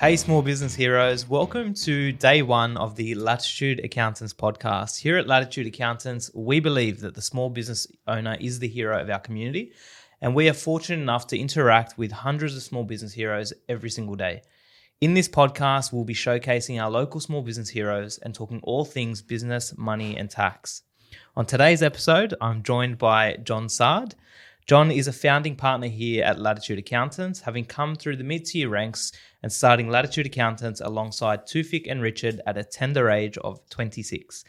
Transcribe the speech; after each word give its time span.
Hey, 0.00 0.16
small 0.16 0.40
business 0.40 0.74
heroes. 0.74 1.28
Welcome 1.28 1.74
to 1.74 2.10
day 2.10 2.40
one 2.40 2.78
of 2.78 2.96
the 2.96 3.14
Latitude 3.14 3.84
Accountants 3.84 4.32
podcast. 4.32 4.98
Here 4.98 5.18
at 5.18 5.26
Latitude 5.26 5.66
Accountants, 5.66 6.30
we 6.32 6.58
believe 6.58 7.00
that 7.00 7.14
the 7.14 7.20
small 7.20 7.50
business 7.50 7.86
owner 8.06 8.34
is 8.40 8.58
the 8.58 8.66
hero 8.66 8.98
of 8.98 9.10
our 9.10 9.18
community, 9.18 9.72
and 10.22 10.34
we 10.34 10.48
are 10.48 10.54
fortunate 10.54 11.02
enough 11.02 11.26
to 11.26 11.38
interact 11.38 11.98
with 11.98 12.12
hundreds 12.12 12.56
of 12.56 12.62
small 12.62 12.82
business 12.82 13.12
heroes 13.12 13.52
every 13.68 13.90
single 13.90 14.14
day. 14.14 14.40
In 15.02 15.12
this 15.12 15.28
podcast, 15.28 15.92
we'll 15.92 16.04
be 16.04 16.14
showcasing 16.14 16.82
our 16.82 16.90
local 16.90 17.20
small 17.20 17.42
business 17.42 17.68
heroes 17.68 18.16
and 18.22 18.34
talking 18.34 18.60
all 18.62 18.86
things 18.86 19.20
business, 19.20 19.76
money, 19.76 20.16
and 20.16 20.30
tax. 20.30 20.80
On 21.36 21.44
today's 21.44 21.82
episode, 21.82 22.32
I'm 22.40 22.62
joined 22.62 22.96
by 22.96 23.36
John 23.44 23.66
Saade. 23.66 24.14
John 24.66 24.90
is 24.90 25.08
a 25.08 25.12
founding 25.12 25.56
partner 25.56 25.88
here 25.88 26.24
at 26.24 26.38
Latitude 26.38 26.78
Accountants, 26.78 27.40
having 27.40 27.64
come 27.64 27.96
through 27.96 28.16
the 28.16 28.24
mid 28.24 28.46
tier 28.46 28.68
ranks 28.68 29.12
and 29.42 29.52
starting 29.52 29.88
Latitude 29.88 30.26
Accountants 30.26 30.80
alongside 30.80 31.46
Tufik 31.46 31.90
and 31.90 32.02
Richard 32.02 32.40
at 32.46 32.58
a 32.58 32.64
tender 32.64 33.10
age 33.10 33.38
of 33.38 33.60
26. 33.70 34.44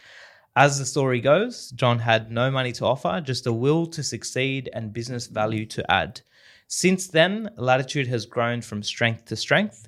As 0.56 0.78
the 0.78 0.86
story 0.86 1.22
goes, 1.22 1.72
John 1.72 2.00
had 2.00 2.30
no 2.30 2.52
money 2.52 2.74
to 2.74 2.86
offer, 2.86 3.22
just 3.22 3.48
a 3.48 3.54
will 3.54 3.86
to 3.88 4.04
succeed 4.04 4.70
and 4.74 4.92
business 4.92 5.28
value 5.28 5.66
to 5.68 5.90
add. 5.90 6.22
Since 6.68 7.08
then, 7.08 7.50
Latitude 7.56 8.08
has 8.08 8.26
grown 8.26 8.62
from 8.62 8.84
strength 8.84 9.26
to 9.26 9.36
strength, 9.36 9.88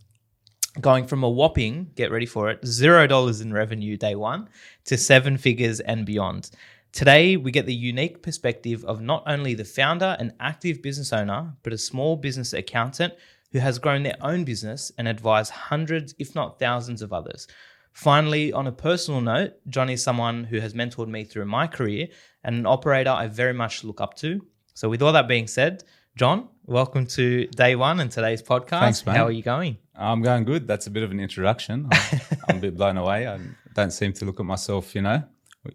going 0.80 1.06
from 1.06 1.24
a 1.24 1.30
whopping, 1.30 1.92
get 1.96 2.12
ready 2.12 2.26
for 2.26 2.50
it, 2.50 2.62
$0 2.62 3.42
in 3.42 3.54
revenue 3.54 3.98
day 3.98 4.16
one 4.16 4.50
to 4.86 4.98
seven 4.98 5.38
figures 5.38 5.82
and 5.82 6.06
beyond. 6.06 6.50
Today, 6.94 7.38
we 7.38 7.52
get 7.52 7.66
the 7.66 7.74
unique 7.74 8.22
perspective 8.22 8.86
of 8.86 9.02
not 9.02 9.24
only 9.26 9.56
the 9.56 9.66
founder 9.66 10.16
and 10.20 10.34
active 10.40 10.82
business 10.82 11.12
owner, 11.12 11.54
but 11.64 11.74
a 11.74 11.78
small 11.78 12.16
business 12.16 12.54
accountant 12.54 13.14
who 13.54 13.60
has 13.60 13.80
grown 13.80 14.04
their 14.04 14.18
own 14.20 14.44
business 14.44 14.92
and 14.98 15.08
advised 15.08 15.52
hundreds, 15.52 16.14
if 16.18 16.36
not 16.36 16.60
thousands, 16.60 17.02
of 17.02 17.14
others. 17.14 17.48
Finally, 17.94 18.52
on 18.52 18.66
a 18.66 18.72
personal 18.72 19.22
note, 19.22 19.54
John 19.70 19.90
is 19.90 20.04
someone 20.04 20.44
who 20.44 20.60
has 20.60 20.74
mentored 20.74 21.08
me 21.08 21.24
through 21.24 21.46
my 21.46 21.68
career 21.68 22.08
and 22.44 22.56
an 22.56 22.66
operator 22.66 23.12
I 23.12 23.28
very 23.28 23.54
much 23.54 23.84
look 23.84 24.02
up 24.02 24.16
to. 24.16 24.44
So, 24.74 24.90
with 24.90 25.04
all 25.04 25.14
that 25.14 25.28
being 25.28 25.46
said, 25.46 25.84
John, 26.16 26.50
welcome 26.66 27.06
to 27.08 27.46
day 27.48 27.76
one 27.76 28.00
and 28.00 28.12
today's 28.12 28.42
podcast. 28.42 28.80
Thanks, 28.80 29.06
mate. 29.06 29.16
How 29.16 29.26
are 29.26 29.32
you 29.32 29.44
going? 29.44 29.78
I'm 29.96 30.24
going 30.24 30.44
good. 30.46 30.68
That's 30.68 30.88
a 30.88 30.90
bit 30.90 31.04
of 31.04 31.12
an 31.12 31.20
introduction. 31.20 31.88
I'm, 31.92 32.22
I'm 32.50 32.58
a 32.58 32.60
bit 32.60 32.76
blown 32.76 32.98
away. 32.98 33.28
I 33.28 33.40
don't 33.76 33.92
seem 33.92 34.14
to 34.14 34.26
look 34.26 34.40
at 34.40 34.48
myself, 34.48 34.96
you 34.96 35.04
know, 35.04 35.22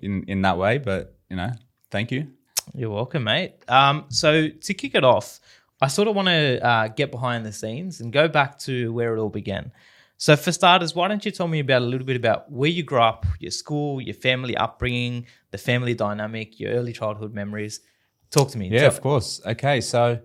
in, 0.02 0.24
in 0.26 0.42
that 0.42 0.58
way, 0.58 0.78
but, 0.78 1.16
you 1.30 1.36
know, 1.36 1.52
thank 1.92 2.10
you. 2.10 2.26
You're 2.74 2.90
welcome, 2.90 3.24
mate. 3.24 3.54
Um, 3.68 4.06
so 4.08 4.48
to 4.48 4.74
kick 4.74 4.96
it 4.96 5.04
off, 5.04 5.40
I 5.80 5.88
sort 5.88 6.08
of 6.08 6.16
want 6.16 6.28
to 6.28 6.64
uh, 6.64 6.88
get 6.88 7.10
behind 7.10 7.46
the 7.46 7.52
scenes 7.52 8.00
and 8.00 8.12
go 8.12 8.28
back 8.28 8.58
to 8.60 8.92
where 8.92 9.14
it 9.14 9.20
all 9.20 9.28
began. 9.28 9.70
So 10.16 10.34
for 10.34 10.50
starters, 10.50 10.96
why 10.96 11.06
don't 11.06 11.24
you 11.24 11.30
tell 11.30 11.46
me 11.46 11.60
about 11.60 11.82
a 11.82 11.84
little 11.84 12.06
bit 12.06 12.16
about 12.16 12.50
where 12.50 12.68
you 12.68 12.82
grew 12.82 13.00
up, 13.00 13.24
your 13.38 13.52
school, 13.52 14.00
your 14.00 14.14
family 14.14 14.56
upbringing, 14.56 15.26
the 15.52 15.58
family 15.58 15.94
dynamic, 15.94 16.58
your 16.58 16.72
early 16.72 16.92
childhood 16.92 17.32
memories. 17.32 17.80
Talk 18.30 18.50
to 18.50 18.58
me. 18.58 18.68
Yeah, 18.68 18.86
of 18.86 19.00
course. 19.00 19.40
Okay, 19.46 19.80
so 19.80 20.18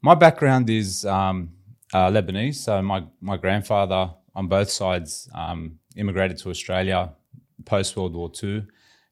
my 0.00 0.14
background 0.14 0.70
is 0.70 1.04
um, 1.04 1.52
uh, 1.92 2.10
Lebanese. 2.10 2.56
So 2.56 2.80
my 2.80 3.04
my 3.20 3.36
grandfather 3.36 4.10
on 4.34 4.48
both 4.48 4.70
sides 4.70 5.28
um, 5.34 5.78
immigrated 5.96 6.38
to 6.38 6.50
Australia 6.50 7.12
post 7.66 7.94
World 7.96 8.14
War 8.14 8.32
II, 8.42 8.66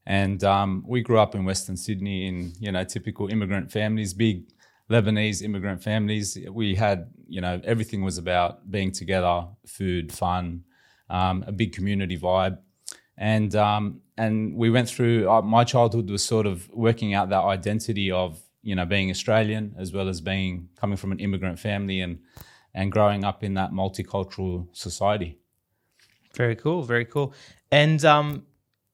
and 0.06 0.42
um, 0.42 0.84
we 0.86 1.02
grew 1.02 1.18
up 1.18 1.34
in 1.34 1.44
Western 1.44 1.76
Sydney 1.76 2.26
in 2.26 2.54
you 2.58 2.72
know 2.72 2.82
typical 2.82 3.28
immigrant 3.28 3.70
families, 3.70 4.14
big 4.14 4.46
Lebanese 4.90 5.42
immigrant 5.42 5.82
families. 5.82 6.38
We 6.50 6.74
had 6.74 7.10
you 7.28 7.40
know 7.40 7.60
everything 7.64 8.04
was 8.04 8.18
about 8.18 8.70
being 8.70 8.92
together, 8.92 9.46
food, 9.66 10.12
fun, 10.12 10.64
um, 11.10 11.44
a 11.46 11.52
big 11.52 11.72
community 11.72 12.18
vibe 12.18 12.58
and 13.16 13.54
um, 13.54 14.00
and 14.16 14.56
we 14.56 14.70
went 14.70 14.88
through 14.88 15.28
uh, 15.30 15.42
my 15.42 15.64
childhood 15.64 16.10
was 16.10 16.24
sort 16.24 16.46
of 16.46 16.68
working 16.70 17.14
out 17.14 17.28
that 17.30 17.42
identity 17.42 18.10
of 18.10 18.40
you 18.62 18.74
know 18.74 18.84
being 18.84 19.10
Australian 19.10 19.74
as 19.78 19.92
well 19.92 20.08
as 20.08 20.20
being 20.20 20.68
coming 20.76 20.96
from 20.96 21.12
an 21.12 21.20
immigrant 21.20 21.58
family 21.58 22.00
and 22.00 22.18
and 22.74 22.90
growing 22.90 23.24
up 23.24 23.44
in 23.44 23.54
that 23.54 23.70
multicultural 23.70 24.66
society. 24.72 25.38
Very 26.34 26.56
cool. 26.56 26.82
Very 26.82 27.04
cool. 27.04 27.32
And 27.70 28.04
um, 28.04 28.44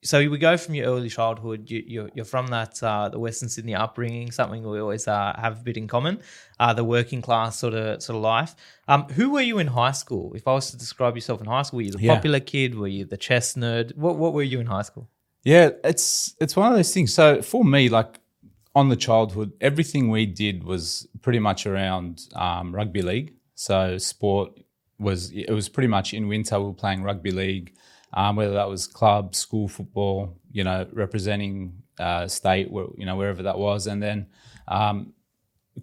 so 0.03 0.19
we 0.31 0.39
go 0.39 0.57
from 0.57 0.75
your 0.75 0.87
early 0.87 1.09
childhood. 1.09 1.71
You, 1.71 1.83
you're, 1.87 2.11
you're 2.15 2.25
from 2.25 2.47
that 2.49 2.83
uh, 2.83 3.09
the 3.09 3.19
Western 3.19 3.49
Sydney 3.49 3.75
upbringing, 3.75 4.31
something 4.31 4.63
we 4.69 4.81
always 4.81 5.07
uh, 5.07 5.35
have 5.39 5.61
a 5.61 5.63
bit 5.63 5.77
in 5.77 5.87
common. 5.89 6.21
Uh, 6.59 6.73
the 6.73 6.85
working 6.85 7.21
class 7.23 7.59
sort 7.59 7.75
of 7.75 8.03
sort 8.03 8.17
of 8.17 8.23
life. 8.23 8.55
Um, 8.89 9.05
who 9.11 9.31
were 9.31 9.41
you 9.43 9.59
in 9.59 9.67
high 9.69 9.93
school? 9.93 10.33
If 10.35 10.49
I 10.49 10.53
was 10.55 10.71
to 10.71 10.77
describe 10.79 11.15
yourself 11.17 11.41
in 11.41 11.47
high 11.47 11.63
school, 11.63 11.79
were 11.79 11.83
you 11.83 11.93
the 11.93 12.01
Yeah. 12.01 12.15
popular 12.15 12.41
kid? 12.41 12.75
Were 12.75 12.89
you 12.89 13.05
the 13.05 13.17
chess 13.17 13.55
nerd? 13.55 13.97
What 13.97 14.17
What 14.17 14.33
were 14.33 14.43
you 14.43 14.61
in 14.61 14.67
high 14.67 14.83
school? 14.83 15.09
Yeah, 15.45 15.71
it's 15.85 16.35
it's 16.41 16.57
one 16.57 16.71
of 16.71 16.77
those 16.77 16.93
things. 16.93 17.13
So 17.15 17.43
for 17.43 17.65
me, 17.65 17.89
like 17.89 18.21
on 18.75 18.89
the 18.89 18.97
childhood, 18.97 19.53
everything 19.61 20.11
we 20.11 20.27
did 20.27 20.65
was 20.65 21.07
pretty 21.23 21.39
much 21.41 21.67
around 21.67 22.23
um, 22.35 22.75
rugby 22.75 23.03
league. 23.03 23.35
So 23.55 23.99
sport 23.99 24.53
was 24.99 25.31
it 25.33 25.51
was 25.51 25.69
pretty 25.69 25.89
much 25.89 26.15
in 26.15 26.29
winter 26.29 26.59
we 26.61 26.67
were 26.67 26.73
playing 26.75 27.03
rugby 27.03 27.31
league, 27.31 27.75
um, 28.13 28.37
whether 28.37 28.55
that 28.55 28.69
was 28.69 28.87
club, 28.87 29.35
school 29.35 29.69
football, 29.69 30.37
you 30.51 30.65
know, 30.65 30.87
representing 30.93 31.83
uh, 31.99 32.27
state, 32.27 32.69
you 32.71 33.07
know, 33.07 33.17
wherever 33.17 33.43
that 33.43 33.59
was, 33.59 33.87
and 33.87 34.03
then 34.03 34.27
um, 34.69 35.13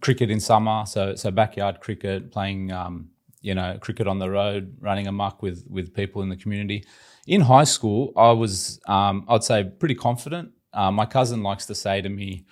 cricket 0.02 0.30
in 0.30 0.40
summer. 0.40 0.86
So 0.86 1.16
so 1.16 1.32
backyard 1.32 1.80
cricket, 1.80 2.32
playing 2.32 2.72
um, 2.72 3.10
you 3.42 3.56
know 3.56 3.78
cricket 3.80 4.08
on 4.08 4.20
the 4.20 4.30
road, 4.30 4.76
running 4.80 5.08
amok 5.08 5.42
with 5.42 5.66
with 5.70 5.94
people 5.94 6.22
in 6.22 6.30
the 6.30 6.36
community. 6.36 6.84
In 7.28 7.42
high 7.42 7.66
school, 7.66 8.14
I 8.16 8.32
was 8.32 8.80
um, 8.88 9.26
I'd 9.28 9.44
say 9.44 9.64
pretty 9.64 9.96
confident. 9.96 10.52
Uh, 10.74 10.92
my 10.92 11.06
cousin 11.06 11.44
likes 11.44 11.66
to 11.68 11.76
say 11.76 12.02
to 12.02 12.10
me, 12.10 12.46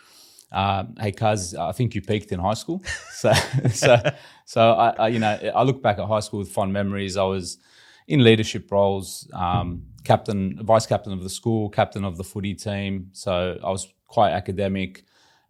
uh, 0.51 0.85
"Hey, 0.99 1.11
cuz, 1.11 1.55
I 1.55 1.71
think 1.71 1.95
you 1.95 2.01
peaked 2.01 2.31
in 2.31 2.39
high 2.39 2.53
school." 2.55 2.83
So 3.15 3.33
so 3.71 3.97
so 4.45 4.73
I, 4.73 4.89
I 4.99 5.07
you 5.07 5.19
know 5.19 5.39
I 5.55 5.63
look 5.63 5.81
back 5.81 5.97
at 5.99 6.05
high 6.07 6.19
school 6.19 6.39
with 6.39 6.49
fond 6.51 6.73
memories. 6.73 7.17
I 7.17 7.23
was 7.23 7.57
in 8.07 8.23
leadership 8.23 8.71
roles, 8.71 9.27
um, 9.33 9.83
captain, 10.03 10.59
vice 10.63 10.85
captain 10.85 11.13
of 11.13 11.23
the 11.23 11.29
school, 11.29 11.69
captain 11.69 12.03
of 12.03 12.17
the 12.17 12.23
footy 12.23 12.53
team. 12.53 13.09
So 13.13 13.57
I 13.63 13.69
was 13.69 13.87
quite 14.07 14.31
academic. 14.31 15.03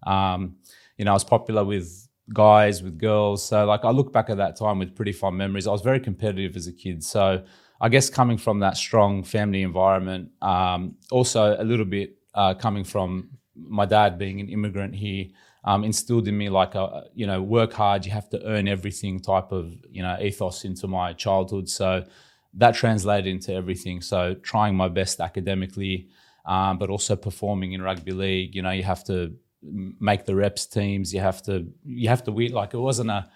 Um, 0.07 0.55
you 0.97 1.05
know, 1.05 1.11
I 1.11 1.13
was 1.13 1.23
popular 1.23 1.63
with 1.66 2.07
guys, 2.33 2.81
with 2.81 2.97
girls. 2.97 3.47
So 3.47 3.66
like 3.66 3.83
I 3.83 3.91
look 3.91 4.11
back 4.13 4.29
at 4.29 4.38
that 4.38 4.55
time 4.55 4.79
with 4.79 4.95
pretty 4.95 5.11
fond 5.11 5.38
memories. 5.38 5.67
I 5.67 5.71
was 5.71 5.81
very 5.81 5.99
competitive 5.99 6.55
as 6.55 6.67
a 6.67 6.73
kid. 6.73 7.03
So 7.03 7.43
I 7.81 7.89
guess 7.89 8.09
coming 8.09 8.38
from 8.38 8.59
that 8.59 8.77
strong 8.77 9.23
family 9.23 9.61
environment, 9.61 10.31
um, 10.41 10.95
also 11.11 11.55
a 11.59 11.63
little 11.63 11.85
bit 11.85 12.17
uh, 12.33 12.53
coming 12.53 12.83
from 12.83 13.29
my 13.55 13.85
dad 13.85 14.17
being 14.17 14.39
an 14.39 14.49
immigrant 14.49 14.95
here, 14.95 15.25
um, 15.66 15.83
instilled 15.83 16.27
in 16.27 16.37
me 16.37 16.49
like 16.49 16.75
a 16.75 17.05
you 17.13 17.25
know 17.25 17.41
work 17.41 17.73
hard, 17.73 18.05
you 18.05 18.11
have 18.11 18.29
to 18.29 18.45
earn 18.45 18.67
everything 18.67 19.19
type 19.19 19.51
of 19.51 19.73
you 19.89 20.03
know 20.03 20.17
ethos 20.22 20.63
into 20.63 20.87
my 20.87 21.13
childhood. 21.13 21.67
So 21.67 22.05
that 22.55 22.75
translated 22.75 23.27
into 23.27 23.53
everything. 23.53 24.01
So 24.01 24.33
trying 24.35 24.75
my 24.75 24.88
best 24.88 25.19
academically, 25.19 26.07
um, 26.45 26.77
but 26.77 26.89
also 26.89 27.16
performing 27.16 27.73
in 27.73 27.81
rugby 27.81 28.11
league. 28.11 28.55
You 28.55 28.61
know, 28.61 28.71
you 28.71 28.83
have 28.83 29.03
to 29.05 29.35
make 29.61 30.25
the 30.25 30.35
reps 30.35 30.66
teams. 30.66 31.13
You 31.13 31.21
have 31.21 31.41
to 31.43 31.67
you 31.83 32.09
have 32.09 32.23
to 32.25 32.31
win. 32.31 32.51
Like 32.53 32.73
it 32.73 32.79
wasn't 32.79 33.09
a 33.09 33.27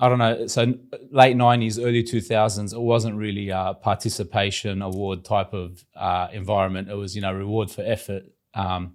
I 0.00 0.08
don't 0.08 0.18
know. 0.18 0.46
So 0.46 0.74
late 1.10 1.36
nineties, 1.36 1.78
early 1.78 2.02
two 2.02 2.20
thousands, 2.20 2.72
it 2.72 2.80
wasn't 2.80 3.16
really 3.16 3.48
a 3.48 3.76
participation 3.80 4.82
award 4.82 5.24
type 5.24 5.52
of 5.52 5.84
uh, 5.96 6.28
environment. 6.32 6.88
It 6.90 6.94
was 6.94 7.16
you 7.16 7.22
know 7.22 7.32
reward 7.32 7.70
for 7.70 7.82
effort. 7.82 8.24
Um, 8.54 8.94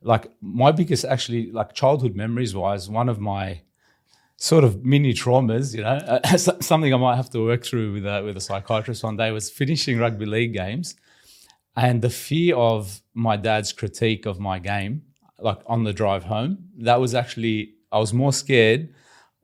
like 0.00 0.30
my 0.40 0.72
biggest 0.72 1.04
actually 1.04 1.50
like 1.52 1.74
childhood 1.74 2.16
memories 2.16 2.54
wise, 2.54 2.88
one 2.88 3.08
of 3.08 3.20
my 3.20 3.62
sort 4.42 4.64
of 4.64 4.84
mini 4.84 5.14
traumas, 5.14 5.72
you 5.72 5.82
know, 5.82 5.90
uh, 5.90 6.36
something 6.36 6.92
I 6.92 6.96
might 6.96 7.14
have 7.14 7.30
to 7.30 7.44
work 7.44 7.64
through 7.64 7.92
with 7.92 8.04
a, 8.04 8.22
with 8.24 8.36
a 8.36 8.40
psychiatrist 8.40 9.04
one 9.04 9.16
day 9.16 9.30
was 9.30 9.48
finishing 9.48 10.00
rugby 10.00 10.26
league 10.26 10.52
games, 10.52 10.96
and 11.76 12.02
the 12.02 12.10
fear 12.10 12.56
of 12.56 13.02
my 13.14 13.36
dad's 13.36 13.72
critique 13.72 14.26
of 14.26 14.40
my 14.40 14.58
game, 14.58 15.02
like 15.38 15.60
on 15.66 15.84
the 15.84 15.92
drive 15.92 16.24
home. 16.24 16.58
That 16.78 16.98
was 17.00 17.14
actually 17.14 17.74
I 17.92 18.00
was 18.00 18.12
more 18.12 18.32
scared 18.32 18.92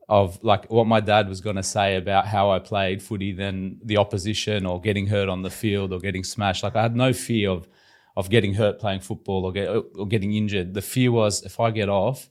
of 0.08 0.43
like 0.43 0.69
what 0.69 0.88
my 0.88 0.99
dad 0.99 1.28
was 1.28 1.40
going 1.40 1.56
to 1.56 1.62
say 1.62 1.94
about 1.94 2.26
how 2.26 2.50
I 2.50 2.58
played 2.58 3.00
footy 3.00 3.31
than 3.31 3.78
the 3.84 3.99
opposition 3.99 4.67
or 4.67 4.81
getting 4.81 5.06
hurt 5.06 5.28
on 5.28 5.43
the 5.43 5.50
field 5.50 5.93
or 5.93 6.00
getting 6.00 6.25
smashed. 6.25 6.64
Like 6.64 6.75
I 6.75 6.82
had 6.82 6.96
no 6.96 7.12
fear 7.12 7.50
of 7.50 7.69
of 8.17 8.31
getting 8.31 8.55
hurt 8.55 8.81
playing 8.81 9.02
football 9.02 9.44
or 9.44 9.52
get 9.52 9.69
or 9.69 10.08
getting 10.08 10.34
injured. 10.34 10.75
The 10.75 10.82
fear 10.82 11.12
was 11.12 11.44
if 11.44 11.61
I 11.61 11.70
get 11.70 11.88
off 11.88 12.28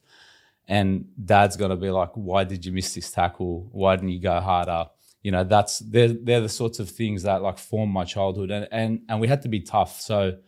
and 0.68 1.06
dad's 1.24 1.56
going 1.56 1.70
to 1.70 1.76
be 1.76 1.90
like, 1.90 2.10
why 2.14 2.44
did 2.44 2.64
you 2.64 2.72
miss 2.72 2.94
this 2.94 3.10
tackle? 3.10 3.68
Why 3.72 3.96
didn't 3.96 4.10
you 4.10 4.20
go 4.20 4.38
harder? 4.40 4.86
You 5.22 5.32
know, 5.32 5.42
that's 5.42 5.80
they're 5.80 6.08
they're 6.08 6.42
the 6.42 6.48
sorts 6.48 6.78
of 6.78 6.90
things 6.90 7.22
that 7.24 7.42
like 7.42 7.58
form 7.58 7.90
my 7.90 8.04
childhood 8.04 8.50
and 8.50 8.68
and 8.70 9.00
and 9.08 9.20
we 9.20 9.26
had 9.26 9.42
to 9.42 9.48
be 9.48 9.60
tough. 9.60 10.00
So 10.00 10.38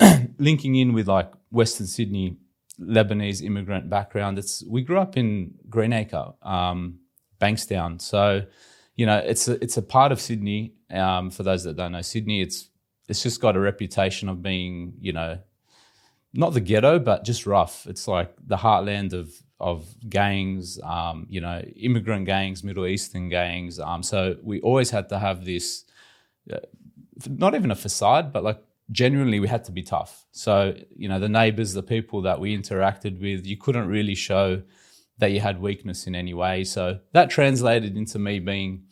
linking 0.38 0.74
in 0.74 0.92
with 0.92 1.08
like 1.08 1.32
Western 1.50 1.86
Sydney 1.86 2.36
Lebanese 2.80 3.42
immigrant 3.42 3.88
background, 3.88 4.38
it's 4.38 4.62
we 4.68 4.82
grew 4.82 4.98
up 4.98 5.16
in 5.16 5.54
Greenacre, 5.70 6.32
um, 6.42 6.98
Bankstown. 7.40 8.00
So 8.00 8.42
you 8.96 9.06
know, 9.06 9.18
it's 9.18 9.48
a, 9.48 9.62
it's 9.62 9.76
a 9.76 9.82
part 9.82 10.12
of 10.12 10.20
Sydney. 10.20 10.74
Um, 10.90 11.30
for 11.30 11.42
those 11.42 11.64
that 11.64 11.76
don't 11.76 11.92
know 11.92 12.02
Sydney, 12.02 12.42
it's 12.42 12.68
it's 13.08 13.22
just 13.22 13.40
got 13.40 13.56
a 13.56 13.60
reputation 13.60 14.28
of 14.28 14.42
being, 14.42 14.94
you 15.00 15.12
know, 15.12 15.38
not 16.32 16.52
the 16.52 16.60
ghetto, 16.60 16.98
but 16.98 17.24
just 17.24 17.46
rough. 17.46 17.86
It's 17.86 18.08
like 18.08 18.34
the 18.44 18.56
heartland 18.56 19.12
of 19.12 19.32
of 19.60 19.86
gangs, 20.08 20.80
um, 20.82 21.26
you 21.28 21.40
know, 21.40 21.60
immigrant 21.76 22.26
gangs, 22.26 22.64
Middle 22.64 22.86
Eastern 22.86 23.28
gangs. 23.28 23.78
Um, 23.78 24.02
so 24.02 24.36
we 24.42 24.60
always 24.60 24.90
had 24.90 25.08
to 25.10 25.18
have 25.18 25.44
this, 25.44 25.84
uh, 26.52 26.58
not 27.28 27.54
even 27.54 27.70
a 27.70 27.76
facade, 27.76 28.32
but 28.32 28.42
like 28.42 28.60
genuinely 28.90 29.40
we 29.40 29.48
had 29.48 29.64
to 29.64 29.72
be 29.72 29.82
tough. 29.82 30.26
So 30.32 30.74
you 30.96 31.08
know, 31.08 31.18
the 31.18 31.28
neighbors, 31.28 31.72
the 31.72 31.82
people 31.82 32.22
that 32.22 32.40
we 32.40 32.56
interacted 32.56 33.20
with, 33.20 33.46
you 33.46 33.56
couldn't 33.56 33.88
really 33.88 34.14
show 34.14 34.62
that 35.18 35.30
you 35.30 35.40
had 35.40 35.60
weakness 35.60 36.06
in 36.06 36.14
any 36.14 36.34
way. 36.34 36.64
So 36.64 36.98
that 37.12 37.30
translated 37.30 37.96
into 37.96 38.18
me 38.18 38.40
being 38.40 38.84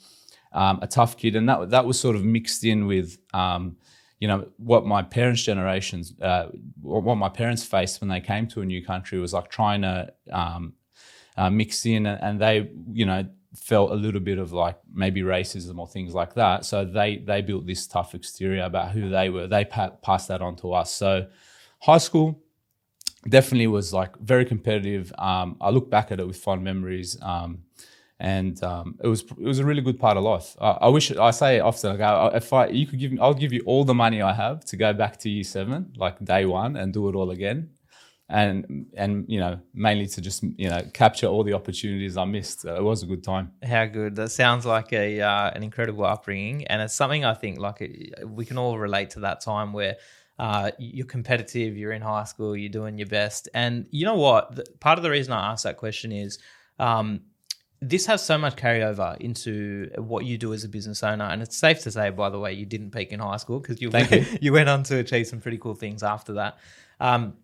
um, 0.53 0.79
a 0.83 0.87
tough 0.87 1.17
kid, 1.17 1.35
and 1.37 1.49
that 1.49 1.71
that 1.71 1.85
was 1.85 1.99
sort 1.99 2.17
of 2.17 2.25
mixed 2.25 2.65
in 2.65 2.87
with. 2.87 3.19
Um, 3.35 3.77
you 4.23 4.29
know 4.29 4.47
what 4.57 4.87
my 4.87 5.03
parents' 5.03 5.43
generations, 5.43 6.15
uh, 6.23 6.47
what 6.81 7.17
my 7.17 7.29
parents 7.29 7.65
faced 7.65 8.01
when 8.01 8.09
they 8.09 8.21
came 8.21 8.47
to 8.47 8.61
a 8.61 8.65
new 8.65 8.81
country 8.81 9.19
was 9.19 9.33
like 9.33 9.51
trying 9.51 9.83
to 9.83 10.13
um, 10.31 10.75
uh, 11.37 11.51
mix 11.51 11.85
in, 11.87 12.07
and 12.07 12.41
they, 12.41 12.71
you 12.93 13.05
know, 13.05 13.27
felt 13.57 13.91
a 13.91 13.97
little 13.97 14.21
bit 14.21 14.39
of 14.39 14.53
like 14.53 14.79
maybe 14.95 15.23
racism 15.23 15.77
or 15.77 15.89
things 15.89 16.15
like 16.15 16.35
that. 16.35 16.65
So 16.65 16.85
they 16.85 17.17
they 17.17 17.43
built 17.43 17.67
this 17.67 17.89
tough 17.89 18.15
exterior 18.15 18.63
about 18.63 18.93
who 18.93 19.11
they 19.11 19.29
were. 19.29 19.49
They 19.49 19.65
pa- 19.65 19.97
passed 20.05 20.29
that 20.29 20.41
on 20.41 20.55
to 20.59 20.73
us. 20.73 20.93
So 20.93 21.27
high 21.81 21.99
school 21.99 22.41
definitely 23.29 23.67
was 23.67 23.93
like 23.93 24.17
very 24.21 24.45
competitive. 24.45 25.13
Um, 25.19 25.57
I 25.61 25.71
look 25.71 25.91
back 25.91 26.13
at 26.13 26.21
it 26.21 26.29
with 26.29 26.37
fond 26.37 26.63
memories. 26.63 27.19
Um, 27.21 27.65
and 28.23 28.63
um, 28.63 28.95
it 29.03 29.09
was 29.09 29.23
it 29.23 29.45
was 29.45 29.59
a 29.59 29.65
really 29.65 29.83
good 29.83 29.99
part 29.99 30.17
of 30.17 30.23
life. 30.23 30.57
I, 30.61 30.71
I 30.83 30.89
wish 30.89 31.11
I 31.11 31.33
say 31.33 31.59
often, 31.59 31.91
like, 31.91 32.01
I, 32.01 32.29
if 32.37 32.53
I 32.53 32.69
you 32.69 32.87
could 32.87 33.01
give 33.01 33.11
me, 33.11 33.19
I'll 33.21 33.35
give 33.35 33.53
you 33.53 33.63
all 33.67 33.85
the 33.85 33.95
money 33.95 34.23
I 34.23 34.33
have 34.33 34.65
to 34.67 34.77
go 34.77 34.93
back 34.93 35.19
to 35.19 35.29
year 35.29 35.43
seven, 35.43 35.93
like 35.97 36.25
day 36.25 36.45
one, 36.45 36.77
and 36.77 36.93
do 36.93 37.09
it 37.09 37.17
all 37.17 37.33
again, 37.33 37.71
and 38.29 38.87
and 38.97 39.25
you 39.27 39.41
know 39.41 39.59
mainly 39.75 40.07
to 40.07 40.21
just 40.21 40.45
you 40.45 40.71
know 40.71 40.83
capture 40.95 41.27
all 41.27 41.43
the 41.43 41.53
opportunities 41.53 42.17
I 42.17 42.25
missed. 42.25 42.65
It 42.65 42.83
was 42.83 43.03
a 43.03 43.07
good 43.07 43.25
time. 43.25 43.51
How 43.61 43.87
good! 43.87 44.15
That 44.15 44.31
sounds 44.31 44.65
like 44.65 44.93
a 44.93 45.21
uh, 45.21 45.51
an 45.51 45.65
incredible 45.65 46.05
upbringing, 46.05 46.65
and 46.69 46.81
it's 46.81 46.95
something 46.95 47.25
I 47.25 47.35
think 47.35 47.59
like 47.59 47.81
we 48.25 48.45
can 48.45 48.57
all 48.57 48.79
relate 48.79 49.11
to 49.11 49.21
that 49.21 49.43
time 49.43 49.73
where. 49.73 49.97
Uh, 50.39 50.71
you're 50.79 51.07
competitive. 51.07 51.77
You're 51.77 51.93
in 51.93 52.03
high 52.03 52.25
school. 52.25 52.57
You're 52.57 52.71
doing 52.71 52.99
your 52.99 53.07
best, 53.07 53.49
and 53.55 53.87
you 53.91 54.05
know 54.05 54.17
what? 54.17 54.81
Part 54.81 54.99
of 54.99 55.05
the 55.05 55.11
reason 55.11 55.33
I 55.33 55.53
asked 55.53 55.63
that 55.65 55.77
question 55.77 56.11
is 56.11 56.39
um, 56.81 57.21
this 57.83 58.07
has 58.07 58.25
so 58.25 58.39
much 58.39 58.55
carryover 58.55 59.17
into 59.19 59.91
what 59.97 60.25
you 60.25 60.39
do 60.39 60.55
as 60.55 60.63
a 60.63 60.69
business 60.69 61.03
owner, 61.03 61.25
and 61.25 61.43
it's 61.43 61.57
safe 61.57 61.81
to 61.81 61.91
say, 61.91 62.11
by 62.11 62.31
the 62.31 62.39
way, 62.39 62.53
you 62.53 62.65
didn't 62.65 62.93
peak 62.93 63.11
in 63.11 63.19
high 63.19 63.37
school 63.37 63.59
because 63.59 63.83
you 63.83 63.91
Thank 63.91 64.13
you. 64.13 64.25
you 64.41 64.53
went 64.53 64.69
on 64.69 64.85
to 64.85 64.99
achieve 64.99 65.27
some 65.27 65.41
pretty 65.41 65.59
cool 65.59 65.75
things 65.75 66.05
after 66.05 66.35
that. 66.35 66.59
Um, 67.01 67.35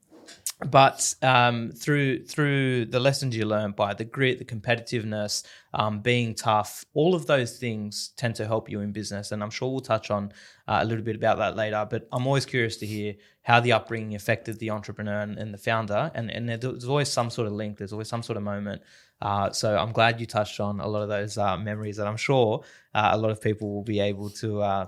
but 0.66 1.14
um, 1.22 1.70
through 1.70 2.24
through 2.24 2.86
the 2.86 2.98
lessons 3.00 3.36
you 3.36 3.46
learn 3.46 3.72
by 3.72 3.94
the 3.94 4.04
grit, 4.04 4.38
the 4.38 4.44
competitiveness, 4.44 5.44
um, 5.74 6.00
being 6.00 6.34
tough, 6.34 6.84
all 6.94 7.14
of 7.14 7.26
those 7.26 7.58
things 7.58 8.12
tend 8.16 8.34
to 8.36 8.46
help 8.46 8.68
you 8.68 8.80
in 8.80 8.92
business. 8.92 9.30
And 9.32 9.42
I'm 9.42 9.50
sure 9.50 9.70
we'll 9.70 9.80
touch 9.80 10.10
on 10.10 10.32
uh, 10.66 10.80
a 10.82 10.84
little 10.84 11.04
bit 11.04 11.14
about 11.14 11.38
that 11.38 11.56
later. 11.56 11.86
But 11.88 12.08
I'm 12.12 12.26
always 12.26 12.44
curious 12.44 12.76
to 12.78 12.86
hear 12.86 13.14
how 13.42 13.60
the 13.60 13.72
upbringing 13.72 14.14
affected 14.16 14.58
the 14.58 14.70
entrepreneur 14.70 15.20
and, 15.20 15.38
and 15.38 15.54
the 15.54 15.58
founder. 15.58 16.10
And 16.14 16.30
and 16.30 16.48
there's 16.48 16.84
always 16.84 17.08
some 17.08 17.30
sort 17.30 17.46
of 17.46 17.52
link. 17.52 17.78
There's 17.78 17.92
always 17.92 18.08
some 18.08 18.24
sort 18.24 18.36
of 18.36 18.42
moment 18.42 18.82
uh, 19.20 19.50
so 19.50 19.76
I'm 19.76 19.92
glad 19.92 20.20
you 20.20 20.26
touched 20.26 20.60
on 20.60 20.80
a 20.80 20.86
lot 20.86 21.02
of 21.02 21.08
those 21.08 21.38
uh, 21.38 21.56
memories 21.56 21.96
that 21.96 22.06
I'm 22.06 22.16
sure 22.16 22.62
uh, 22.94 23.10
a 23.12 23.18
lot 23.18 23.30
of 23.30 23.40
people 23.40 23.74
will 23.74 23.84
be 23.84 24.00
able 24.00 24.30
to 24.30 24.62
uh, 24.62 24.86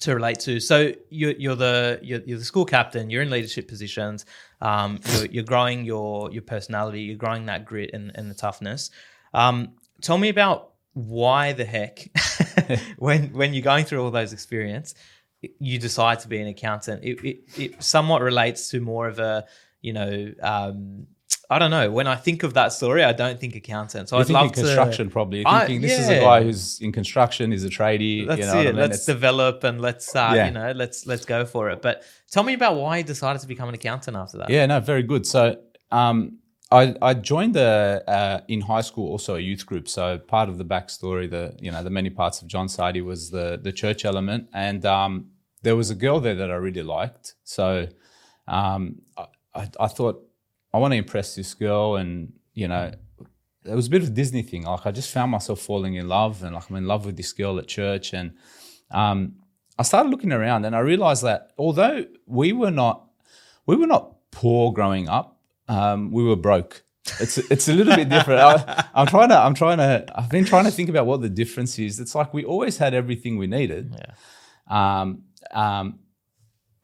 to 0.00 0.14
relate 0.14 0.40
to. 0.40 0.60
So 0.60 0.92
you're, 1.10 1.32
you're 1.32 1.56
the 1.56 1.98
you're, 2.02 2.20
you're, 2.24 2.38
the 2.38 2.44
school 2.44 2.64
captain. 2.64 3.10
You're 3.10 3.22
in 3.22 3.30
leadership 3.30 3.66
positions. 3.68 4.24
Um, 4.60 5.00
you're, 5.14 5.26
you're, 5.26 5.44
growing 5.44 5.84
your 5.84 6.30
your 6.30 6.42
personality. 6.42 7.02
You're 7.02 7.16
growing 7.16 7.46
that 7.46 7.64
grit 7.64 7.90
and, 7.92 8.12
and 8.14 8.30
the 8.30 8.34
toughness. 8.34 8.90
Um, 9.32 9.74
tell 10.00 10.18
me 10.18 10.28
about 10.28 10.74
why 10.94 11.52
the 11.52 11.64
heck 11.64 12.08
when 12.98 13.32
when 13.32 13.52
you're 13.52 13.62
going 13.62 13.84
through 13.84 14.02
all 14.02 14.12
those 14.12 14.32
experience 14.32 14.94
you 15.58 15.78
decide 15.78 16.20
to 16.20 16.28
be 16.28 16.38
an 16.38 16.46
accountant 16.46 17.02
it, 17.02 17.22
it, 17.24 17.38
it 17.58 17.82
somewhat 17.82 18.22
relates 18.22 18.68
to 18.68 18.80
more 18.80 19.08
of 19.08 19.18
a 19.18 19.44
you 19.82 19.92
know 19.92 20.32
um, 20.40 21.06
I 21.54 21.58
don't 21.60 21.70
know. 21.70 21.88
When 21.88 22.08
I 22.08 22.16
think 22.16 22.42
of 22.42 22.54
that 22.54 22.72
story, 22.72 23.04
I 23.04 23.12
don't 23.12 23.38
think 23.38 23.54
accountant. 23.54 24.08
So 24.08 24.18
I'd 24.18 24.28
love 24.28 24.50
construction 24.50 25.06
to, 25.06 25.12
probably. 25.12 25.38
You're 25.38 25.60
thinking 25.60 25.78
I, 25.78 25.86
this 25.86 26.00
is 26.00 26.08
a 26.08 26.18
guy 26.18 26.42
who's 26.42 26.80
in 26.80 26.90
construction, 26.90 27.52
he's 27.52 27.64
a 27.64 27.68
tradie. 27.68 28.26
That's 28.26 28.40
you 28.40 28.46
know 28.46 28.58
it. 28.58 28.62
I 28.62 28.64
mean? 28.72 28.76
Let's 28.76 28.96
it's, 28.96 29.06
develop 29.06 29.62
and 29.62 29.80
let's 29.80 30.16
uh, 30.16 30.32
Yeah. 30.34 30.46
you 30.46 30.50
know 30.50 30.72
let's 30.72 31.06
let's 31.06 31.24
go 31.24 31.46
for 31.46 31.70
it. 31.70 31.80
But 31.80 32.02
tell 32.28 32.42
me 32.42 32.54
about 32.54 32.74
why 32.74 32.98
you 32.98 33.04
decided 33.04 33.40
to 33.42 33.46
become 33.46 33.68
an 33.68 33.76
accountant 33.76 34.16
after 34.16 34.38
that. 34.38 34.50
Yeah, 34.50 34.66
no, 34.66 34.80
very 34.80 35.04
good. 35.04 35.26
So 35.28 35.56
um, 35.92 36.38
I, 36.72 36.96
I 37.00 37.14
joined 37.14 37.54
the 37.54 38.02
uh, 38.08 38.40
in 38.48 38.62
high 38.62 38.80
school 38.80 39.08
also 39.08 39.36
a 39.36 39.40
youth 39.40 39.64
group. 39.64 39.86
So 39.88 40.18
part 40.18 40.48
of 40.48 40.58
the 40.58 40.64
backstory, 40.64 41.30
the 41.30 41.56
you 41.60 41.70
know 41.70 41.84
the 41.84 41.90
many 41.90 42.10
parts 42.10 42.42
of 42.42 42.48
John 42.48 42.66
Saade 42.66 43.04
was 43.04 43.30
the 43.30 43.60
the 43.62 43.70
church 43.70 44.04
element, 44.04 44.48
and 44.52 44.84
um, 44.84 45.28
there 45.62 45.76
was 45.76 45.88
a 45.88 45.94
girl 45.94 46.18
there 46.18 46.34
that 46.34 46.50
I 46.50 46.56
really 46.56 46.82
liked. 46.82 47.34
So 47.44 47.86
um, 48.48 49.02
I, 49.16 49.26
I, 49.54 49.70
I 49.78 49.86
thought 49.86 50.28
I 50.74 50.78
want 50.78 50.92
to 50.92 50.98
impress 50.98 51.36
this 51.36 51.54
girl, 51.54 51.96
and 51.96 52.32
you 52.52 52.68
know. 52.68 52.92
It 53.66 53.74
was 53.74 53.86
a 53.86 53.90
bit 53.90 54.02
of 54.02 54.08
a 54.08 54.10
Disney 54.10 54.42
thing. 54.42 54.64
Like 54.64 54.84
I 54.84 54.90
just 54.90 55.10
found 55.10 55.30
myself 55.30 55.58
falling 55.58 55.94
in 55.94 56.06
love, 56.06 56.42
and 56.42 56.54
like 56.54 56.68
I'm 56.68 56.76
in 56.76 56.86
love 56.86 57.06
with 57.06 57.16
this 57.16 57.32
girl 57.32 57.58
at 57.58 57.66
church, 57.66 58.12
and 58.12 58.32
um, 58.90 59.36
I 59.78 59.82
started 59.84 60.10
looking 60.10 60.32
around, 60.32 60.66
and 60.66 60.76
I 60.76 60.80
realized 60.80 61.22
that 61.22 61.52
although 61.56 62.04
we 62.26 62.52
were 62.52 62.70
not, 62.70 63.06
we 63.64 63.76
were 63.76 63.86
not 63.86 64.16
poor 64.30 64.70
growing 64.70 65.08
up, 65.08 65.40
um, 65.68 66.10
we 66.10 66.22
were 66.22 66.36
broke. 66.36 66.84
It's 67.20 67.38
it's 67.38 67.68
a 67.68 67.72
little 67.72 67.96
bit 67.96 68.08
different. 68.08 68.40
I, 68.40 68.84
I'm 68.94 69.06
trying 69.06 69.30
to 69.30 69.38
I'm 69.38 69.54
trying 69.54 69.78
to 69.78 70.04
I've 70.14 70.30
been 70.30 70.44
trying 70.44 70.64
to 70.64 70.70
think 70.70 70.88
about 70.88 71.06
what 71.06 71.22
the 71.22 71.28
difference 71.28 71.78
is. 71.78 72.00
It's 72.00 72.14
like 72.14 72.34
we 72.34 72.44
always 72.44 72.78
had 72.78 72.94
everything 72.94 73.38
we 73.38 73.46
needed. 73.46 73.94
Yeah. 73.96 75.00
Um, 75.00 75.24
um, 75.52 76.00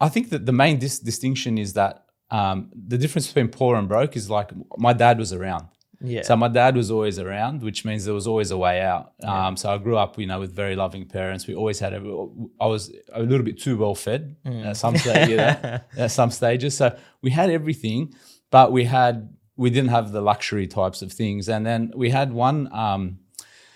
I 0.00 0.08
think 0.08 0.30
that 0.30 0.46
the 0.46 0.52
main 0.52 0.78
dis- 0.78 0.98
distinction 0.98 1.58
is 1.58 1.74
that 1.74 2.04
um, 2.30 2.70
the 2.74 2.98
difference 2.98 3.26
between 3.26 3.48
poor 3.48 3.76
and 3.76 3.88
broke 3.88 4.16
is 4.16 4.30
like 4.30 4.50
my 4.76 4.92
dad 4.92 5.18
was 5.18 5.32
around. 5.32 5.66
Yeah. 6.02 6.22
So 6.22 6.34
my 6.34 6.48
dad 6.48 6.76
was 6.76 6.90
always 6.90 7.18
around, 7.18 7.62
which 7.62 7.84
means 7.84 8.06
there 8.06 8.14
was 8.14 8.26
always 8.26 8.50
a 8.50 8.56
way 8.56 8.80
out. 8.80 9.12
Um, 9.22 9.56
so 9.56 9.70
I 9.70 9.76
grew 9.76 9.98
up, 9.98 10.18
you 10.18 10.26
know, 10.26 10.40
with 10.40 10.54
very 10.54 10.74
loving 10.74 11.04
parents. 11.04 11.46
We 11.46 11.54
always 11.54 11.78
had. 11.78 11.92
A, 11.92 12.28
I 12.58 12.66
was 12.66 12.90
a 13.12 13.22
little 13.22 13.44
bit 13.44 13.60
too 13.60 13.76
well 13.76 13.94
fed 13.94 14.36
at 14.46 14.78
some 14.78 14.96
stage, 14.96 15.28
you 15.28 15.36
know, 15.36 15.80
at 15.96 16.10
some 16.10 16.30
stages. 16.30 16.74
So 16.76 16.96
we 17.20 17.30
had 17.30 17.50
everything, 17.50 18.14
but 18.50 18.72
we 18.72 18.84
had 18.84 19.36
we 19.56 19.68
didn't 19.68 19.90
have 19.90 20.12
the 20.12 20.22
luxury 20.22 20.66
types 20.66 21.02
of 21.02 21.12
things. 21.12 21.50
And 21.50 21.66
then 21.66 21.92
we 21.94 22.08
had 22.10 22.32
one. 22.32 22.72
Um, 22.72 23.18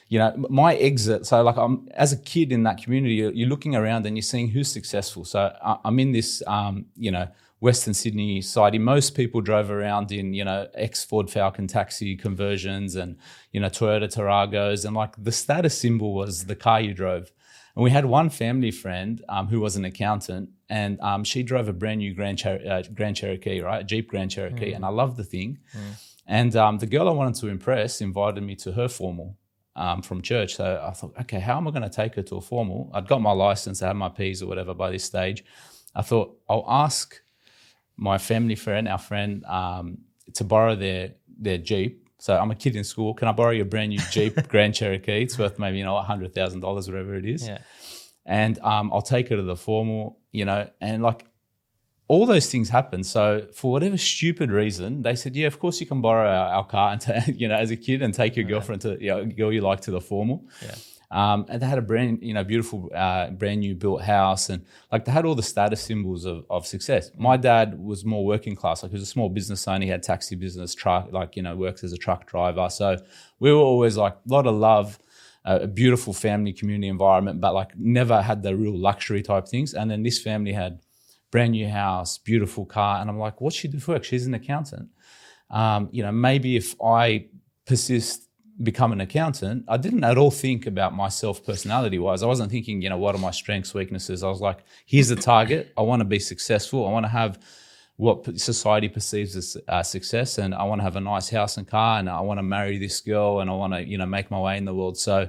you 0.09 0.19
know, 0.19 0.33
my 0.49 0.75
exit. 0.77 1.27
So, 1.27 1.43
like, 1.43 1.57
I'm 1.57 1.89
as 1.95 2.13
a 2.13 2.17
kid 2.17 2.53
in 2.53 2.63
that 2.65 2.81
community, 2.81 3.15
you're, 3.15 3.33
you're 3.33 3.49
looking 3.49 3.75
around 3.75 4.07
and 4.07 4.17
you're 4.17 4.23
seeing 4.23 4.49
who's 4.49 4.71
successful. 4.71 5.25
So, 5.25 5.53
I, 5.63 5.79
I'm 5.85 5.99
in 5.99 6.13
this, 6.13 6.43
um, 6.47 6.87
you 6.95 7.11
know, 7.11 7.27
Western 7.65 7.95
Sydney 7.95 8.43
society. 8.43 8.79
Most 8.79 9.15
people 9.15 9.41
drove 9.41 9.71
around 9.71 10.13
in, 10.13 10.35
you 10.35 10.45
know, 10.45 10.69
ex 10.75 11.03
Ford 11.03 11.31
Falcon 11.31 11.67
taxi 11.67 12.15
conversions 12.15 12.95
and, 12.95 13.17
you 13.53 13.61
know, 13.61 13.71
Toyota 13.71 14.09
Taragos, 14.15 14.85
and 14.85 14.95
like 14.95 15.15
the 15.17 15.33
status 15.33 15.79
symbol 15.79 16.13
was 16.13 16.45
the 16.45 16.55
car 16.55 16.83
you 16.83 16.93
drove. 16.93 17.33
And 17.75 17.83
we 17.83 17.91
had 17.91 18.05
one 18.05 18.29
family 18.29 18.71
friend 18.71 19.25
um, 19.31 19.49
who 19.49 19.61
was 19.61 19.77
an 19.77 19.87
accountant, 19.87 20.51
and 20.69 21.01
um, 21.01 21.25
she 21.25 21.43
drove 21.43 21.67
a 21.71 21.73
brand 21.73 22.01
new 22.01 22.13
Grand, 22.13 22.39
Cher- 22.39 22.61
uh, 22.69 22.83
Grand 22.95 23.17
Cherokee, 23.17 23.61
right, 23.61 23.81
a 23.81 23.85
Jeep 23.85 24.11
Grand 24.11 24.31
Cherokee, 24.31 24.75
and 24.75 24.85
I 24.85 24.91
loved 24.91 25.17
the 25.17 25.25
thing. 25.25 25.59
And 26.27 26.55
um, 26.57 26.77
the 26.79 26.87
girl 26.87 27.09
I 27.09 27.13
wanted 27.13 27.37
to 27.41 27.49
impress 27.49 28.03
invited 28.03 28.43
me 28.43 28.57
to 28.57 28.73
her 28.73 28.89
formal 28.89 29.39
um, 29.75 30.03
from 30.03 30.21
church. 30.21 30.57
So 30.57 30.67
I 30.87 30.93
thought, 30.93 31.15
okay, 31.23 31.41
how 31.41 31.57
am 31.57 31.67
I 31.67 31.71
going 31.71 31.83
to 31.83 31.97
take 32.03 32.15
her 32.17 32.23
to 32.25 32.37
a 32.37 32.41
formal? 32.43 32.91
I'd 32.93 33.09
got 33.09 33.23
my 33.23 33.33
license, 33.33 33.83
I 33.83 33.87
had 33.87 33.97
my 33.97 34.11
P's 34.11 34.43
or 34.43 34.47
whatever 34.47 34.75
by 34.75 34.91
this 34.91 35.05
stage. 35.05 35.45
I 35.95 36.03
thought 36.03 36.37
I'll 36.49 36.67
ask 36.69 37.21
my 37.97 38.19
family 38.19 38.55
friend, 38.57 38.89
our 38.89 38.99
friend, 38.99 39.45
um, 39.47 39.99
to 40.35 40.45
borrow 40.45 40.75
their 40.77 41.13
their 41.39 41.59
Jeep. 41.59 42.01
So 42.19 42.37
I'm 42.37 42.51
a 42.51 42.55
kid 42.55 42.75
in 42.77 42.85
school. 42.85 43.13
Can 43.15 43.29
I 43.29 43.33
borrow 43.33 43.51
your 43.51 43.67
brand 43.67 43.91
new 43.91 44.01
Jeep 44.11 44.35
Grand 44.49 44.75
Cherokee? 44.75 45.23
It's 45.23 45.39
worth 45.39 45.59
maybe 45.59 45.79
you 45.79 45.85
know 45.85 45.97
hundred 46.01 46.35
thousand 46.35 46.61
dollars, 46.61 46.89
whatever 46.89 47.15
it 47.17 47.27
is 47.27 47.47
Yeah. 47.47 47.59
and 48.25 48.59
um, 48.61 48.91
I'll 48.93 49.03
take 49.03 49.29
her 49.29 49.37
to 49.37 49.43
the 49.43 49.57
formal, 49.57 50.19
you 50.33 50.45
know, 50.45 50.69
and 50.81 51.03
like 51.03 51.27
all 52.09 52.27
those 52.27 52.51
things 52.51 52.69
happen. 52.69 53.03
So 53.03 53.47
for 53.55 53.73
whatever 53.73 53.97
stupid 53.97 54.51
reason, 54.51 55.03
they 55.03 55.17
said, 55.17 55.35
yeah, 55.37 55.47
of 55.47 55.59
course 55.59 55.81
you 55.81 55.87
can 55.87 56.01
borrow 56.03 56.29
our, 56.29 56.49
our 56.57 56.65
car 56.67 56.93
and 56.93 57.01
ta- 57.01 57.23
you 57.35 57.49
know 57.49 57.57
as 57.57 57.71
a 57.71 57.77
kid 57.77 58.03
and 58.03 58.13
take 58.15 58.37
your 58.37 58.45
girlfriend 58.47 58.83
to 58.83 58.97
you 59.01 59.09
know, 59.11 59.25
girl 59.27 59.53
you 59.53 59.61
like 59.61 59.81
to 59.83 59.91
the 59.91 60.01
formal. 60.01 60.45
Yeah. 60.63 60.75
Um, 61.11 61.47
and 61.49 61.61
they 61.61 61.67
had 61.67 61.79
a 61.79 61.83
brand, 61.83 62.19
you 62.23 62.35
know, 62.35 62.45
beautiful, 62.45 62.91
uh, 62.95 63.31
brand 63.31 63.61
new 63.61 63.75
built 63.75 64.03
house, 64.03 64.49
and 64.49 64.65
like 64.91 65.05
they 65.05 65.13
had 65.13 65.25
all 65.25 65.35
the 65.35 65.43
status 65.43 65.83
symbols 65.83 66.25
of, 66.25 66.45
of 66.51 66.67
success. 66.67 67.11
My 67.17 67.37
dad 67.37 67.79
was 67.79 68.05
more 68.05 68.25
working 68.25 68.57
class, 68.57 68.83
like 68.83 68.91
he 68.91 68.97
was 68.97 69.03
a 69.03 69.07
small 69.07 69.29
business 69.29 69.67
owner. 69.69 69.85
He 69.85 69.91
had 69.91 70.03
taxi 70.03 70.35
business, 70.35 70.75
truck, 70.75 71.13
like 71.13 71.37
you 71.37 71.43
know, 71.43 71.55
works 71.57 71.85
as 71.85 71.93
a 71.93 71.97
truck 71.97 72.27
driver. 72.27 72.69
So 72.69 72.97
we 73.39 73.53
were 73.53 73.59
always 73.59 73.97
like 73.97 74.15
a 74.15 74.33
lot 74.33 74.47
of 74.47 74.55
love, 74.55 74.99
a, 75.45 75.61
a 75.61 75.67
beautiful 75.67 76.13
family 76.13 76.53
community 76.53 76.89
environment, 76.89 77.41
but 77.41 77.55
like 77.55 77.77
never 77.77 78.23
had 78.23 78.43
the 78.43 78.57
real 78.57 78.77
luxury 78.77 79.23
type 79.23 79.47
things. 79.47 79.75
And 79.75 79.91
then 79.91 80.03
this 80.03 80.21
family 80.21 80.53
had 80.53 80.81
brand 81.31 81.53
new 81.53 81.69
house, 81.69 82.19
beautiful 82.19 82.65
car, 82.65 83.01
and 83.01 83.11
I'm 83.11 83.19
like, 83.19 83.41
what's 83.41 83.57
she 83.57 83.69
do 83.69 83.79
for 83.79 83.93
work? 83.93 84.05
She's 84.05 84.27
an 84.27 84.35
accountant. 84.35 84.89
Um, 85.51 85.89
you 85.93 86.03
know, 86.03 86.13
maybe 86.13 86.57
if 86.57 86.75
I 86.83 87.27
persist 87.67 88.24
become 88.63 88.93
an 88.93 89.01
accountant, 89.01 89.65
I 89.69 89.77
didn't 89.77 90.05
at 90.05 90.17
all 90.17 90.31
think 90.31 90.67
about 90.67 90.95
myself 90.95 91.45
personality 91.45 91.99
wise. 91.99 92.23
I 92.23 92.27
wasn't 92.27 92.51
thinking, 92.51 92.83
you 92.83 92.89
know, 92.89 92.99
what 92.99 93.15
are 93.15 93.19
my 93.19 93.31
strengths, 93.31 93.75
weaknesses. 93.75 94.23
I 94.23 94.29
was 94.29 94.41
like, 94.41 94.59
here's 94.87 95.09
the 95.09 95.17
target. 95.17 95.73
I 95.77 95.83
want 95.83 96.01
to 96.01 96.05
be 96.05 96.19
successful. 96.19 96.87
I 96.87 96.91
want 96.93 97.05
to 97.05 97.11
have 97.11 97.39
what 97.97 98.39
society 98.39 98.89
perceives 98.89 99.37
as 99.37 99.57
uh, 99.69 99.83
success, 99.83 100.39
and 100.39 100.55
I 100.55 100.65
want 100.65 100.81
to 100.81 100.85
have 100.85 100.97
a 100.97 101.01
nice 101.01 101.29
house 101.29 101.57
and 101.57 101.67
car, 101.67 101.99
and 101.99 102.11
I 102.11 102.21
want 102.21 102.39
to 102.39 102.43
marry 102.43 102.79
this 102.79 103.01
girl, 103.01 103.41
and 103.41 103.49
I 103.49 103.55
want 103.55 103.73
to, 103.73 103.85
you 103.85 103.99
know, 103.99 104.07
make 104.07 104.31
my 104.31 104.41
way 104.41 104.57
in 104.57 104.65
the 104.65 104.75
world. 104.75 104.99
So 104.99 105.29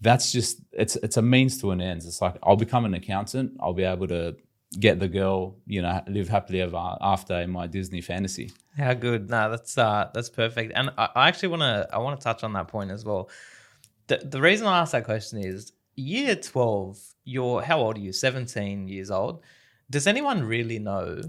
that's 0.00 0.32
just 0.32 0.60
it's 0.72 0.96
it's 0.96 1.16
a 1.16 1.22
means 1.22 1.60
to 1.62 1.70
an 1.70 1.80
end. 1.80 2.02
It's 2.04 2.20
like 2.20 2.36
I'll 2.42 2.56
become 2.56 2.84
an 2.84 2.94
accountant. 2.94 3.56
I'll 3.60 3.72
be 3.72 3.84
able 3.84 4.08
to 4.08 4.36
get 4.78 4.98
the 4.98 5.08
girl, 5.08 5.56
you 5.66 5.82
know, 5.82 6.02
live 6.06 6.28
happily 6.28 6.60
ever 6.60 6.96
after 7.00 7.34
in 7.40 7.50
my 7.50 7.66
Disney 7.66 8.00
fantasy. 8.00 8.52
How 8.76 8.94
good? 8.94 9.28
No, 9.30 9.50
that's 9.50 9.76
uh, 9.76 10.10
that's 10.14 10.30
perfect. 10.30 10.72
And 10.74 10.90
I, 10.96 11.08
I 11.14 11.28
actually 11.28 11.48
want 11.48 11.62
to 11.62 11.88
I 11.92 11.98
want 11.98 12.18
to 12.18 12.24
touch 12.24 12.42
on 12.42 12.52
that 12.54 12.68
point 12.68 12.90
as 12.90 13.04
well. 13.04 13.28
The 14.06 14.18
the 14.18 14.40
reason 14.40 14.66
I 14.66 14.80
asked 14.80 14.92
that 14.92 15.04
question 15.04 15.38
is 15.38 15.72
year 15.96 16.36
twelve. 16.36 16.98
You're 17.24 17.62
how 17.62 17.78
old 17.80 17.96
are 17.98 18.00
you? 18.00 18.12
Seventeen 18.12 18.88
years 18.88 19.10
old. 19.10 19.42
Does 19.90 20.06
anyone 20.06 20.42
really 20.42 20.78
know 20.78 21.20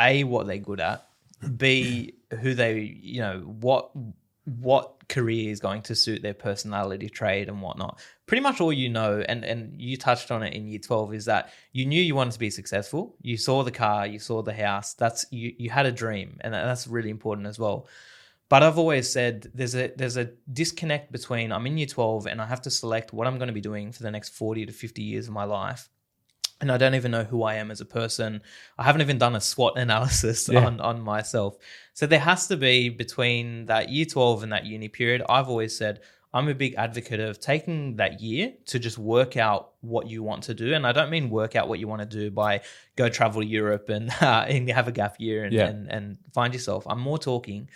a 0.00 0.24
what 0.24 0.46
they're 0.46 0.58
good 0.58 0.80
at, 0.80 1.06
b 1.56 2.14
who 2.40 2.54
they 2.54 2.80
you 2.80 3.20
know 3.20 3.40
what 3.40 3.90
what 4.44 4.99
career 5.10 5.50
is 5.50 5.60
going 5.60 5.82
to 5.82 5.94
suit 5.94 6.22
their 6.22 6.34
personality 6.34 7.10
trait 7.10 7.48
and 7.48 7.60
whatnot. 7.60 8.00
Pretty 8.26 8.40
much 8.42 8.60
all 8.60 8.72
you 8.72 8.88
know, 8.88 9.22
and 9.28 9.44
and 9.44 9.78
you 9.78 9.98
touched 9.98 10.30
on 10.30 10.42
it 10.42 10.54
in 10.54 10.66
year 10.66 10.78
twelve, 10.78 11.12
is 11.12 11.26
that 11.26 11.52
you 11.72 11.84
knew 11.84 12.00
you 12.00 12.14
wanted 12.14 12.32
to 12.32 12.38
be 12.38 12.50
successful. 12.50 13.16
You 13.20 13.36
saw 13.36 13.62
the 13.62 13.70
car, 13.70 14.06
you 14.06 14.18
saw 14.18 14.42
the 14.42 14.54
house. 14.54 14.94
That's 14.94 15.26
you 15.30 15.52
you 15.58 15.68
had 15.68 15.84
a 15.84 15.92
dream, 15.92 16.38
and 16.40 16.54
that's 16.54 16.86
really 16.86 17.10
important 17.10 17.46
as 17.46 17.58
well. 17.58 17.86
But 18.48 18.64
I've 18.64 18.78
always 18.78 19.10
said 19.10 19.50
there's 19.54 19.76
a 19.76 19.92
there's 19.96 20.16
a 20.16 20.30
disconnect 20.52 21.12
between 21.12 21.52
I'm 21.52 21.66
in 21.66 21.78
year 21.78 21.86
twelve 21.86 22.26
and 22.26 22.40
I 22.40 22.46
have 22.46 22.62
to 22.62 22.70
select 22.70 23.12
what 23.12 23.26
I'm 23.26 23.38
going 23.38 23.48
to 23.48 23.54
be 23.54 23.60
doing 23.60 23.92
for 23.92 24.02
the 24.02 24.10
next 24.10 24.30
forty 24.30 24.66
to 24.66 24.72
fifty 24.72 25.02
years 25.02 25.28
of 25.28 25.34
my 25.34 25.44
life 25.44 25.88
and 26.60 26.70
I 26.70 26.76
don't 26.76 26.94
even 26.94 27.10
know 27.10 27.24
who 27.24 27.42
I 27.42 27.54
am 27.54 27.70
as 27.70 27.80
a 27.80 27.86
person. 27.86 28.42
I 28.78 28.84
haven't 28.84 29.00
even 29.02 29.18
done 29.18 29.34
a 29.34 29.40
SWOT 29.40 29.78
analysis 29.78 30.48
yeah. 30.48 30.64
on, 30.66 30.80
on 30.80 31.00
myself. 31.00 31.56
So 31.94 32.06
there 32.06 32.20
has 32.20 32.46
to 32.48 32.56
be 32.56 32.88
between 32.88 33.66
that 33.66 33.88
year 33.88 34.04
12 34.04 34.42
and 34.42 34.52
that 34.52 34.66
uni 34.66 34.88
period. 34.88 35.22
I've 35.28 35.48
always 35.48 35.76
said 35.76 36.00
I'm 36.32 36.48
a 36.48 36.54
big 36.54 36.74
advocate 36.76 37.18
of 37.18 37.40
taking 37.40 37.96
that 37.96 38.20
year 38.20 38.52
to 38.66 38.78
just 38.78 38.98
work 38.98 39.36
out 39.36 39.72
what 39.80 40.08
you 40.08 40.22
want 40.22 40.44
to 40.44 40.54
do. 40.54 40.74
And 40.74 40.86
I 40.86 40.92
don't 40.92 41.10
mean 41.10 41.28
work 41.28 41.56
out 41.56 41.68
what 41.68 41.80
you 41.80 41.88
want 41.88 42.02
to 42.02 42.06
do 42.06 42.30
by 42.30 42.60
go 42.94 43.08
travel 43.08 43.42
to 43.42 43.46
Europe 43.46 43.88
and, 43.88 44.10
uh, 44.20 44.44
and 44.48 44.68
have 44.70 44.86
a 44.86 44.92
gap 44.92 45.16
year 45.18 45.44
and, 45.44 45.52
yeah. 45.52 45.66
and, 45.66 45.90
and 45.90 46.18
find 46.32 46.54
yourself. 46.54 46.86
I'm 46.86 47.00
more 47.00 47.18
talking 47.18 47.68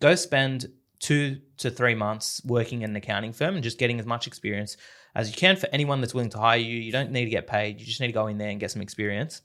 go 0.00 0.14
spend 0.14 0.66
two 0.98 1.40
to 1.58 1.70
three 1.70 1.94
months 1.94 2.40
working 2.44 2.82
in 2.82 2.90
an 2.90 2.96
accounting 2.96 3.32
firm 3.32 3.54
and 3.54 3.64
just 3.64 3.78
getting 3.78 3.98
as 3.98 4.06
much 4.06 4.26
experience 4.26 4.76
as 5.16 5.30
you 5.30 5.34
can 5.34 5.56
for 5.56 5.66
anyone 5.72 6.02
that's 6.02 6.12
willing 6.12 6.30
to 6.30 6.38
hire 6.38 6.58
you. 6.58 6.78
You 6.78 6.92
don't 6.92 7.10
need 7.10 7.24
to 7.24 7.30
get 7.30 7.46
paid. 7.46 7.80
You 7.80 7.86
just 7.86 8.00
need 8.00 8.08
to 8.08 8.12
go 8.12 8.26
in 8.26 8.36
there 8.36 8.50
and 8.50 8.60
get 8.60 8.70
some 8.70 8.82
experience. 8.82 9.40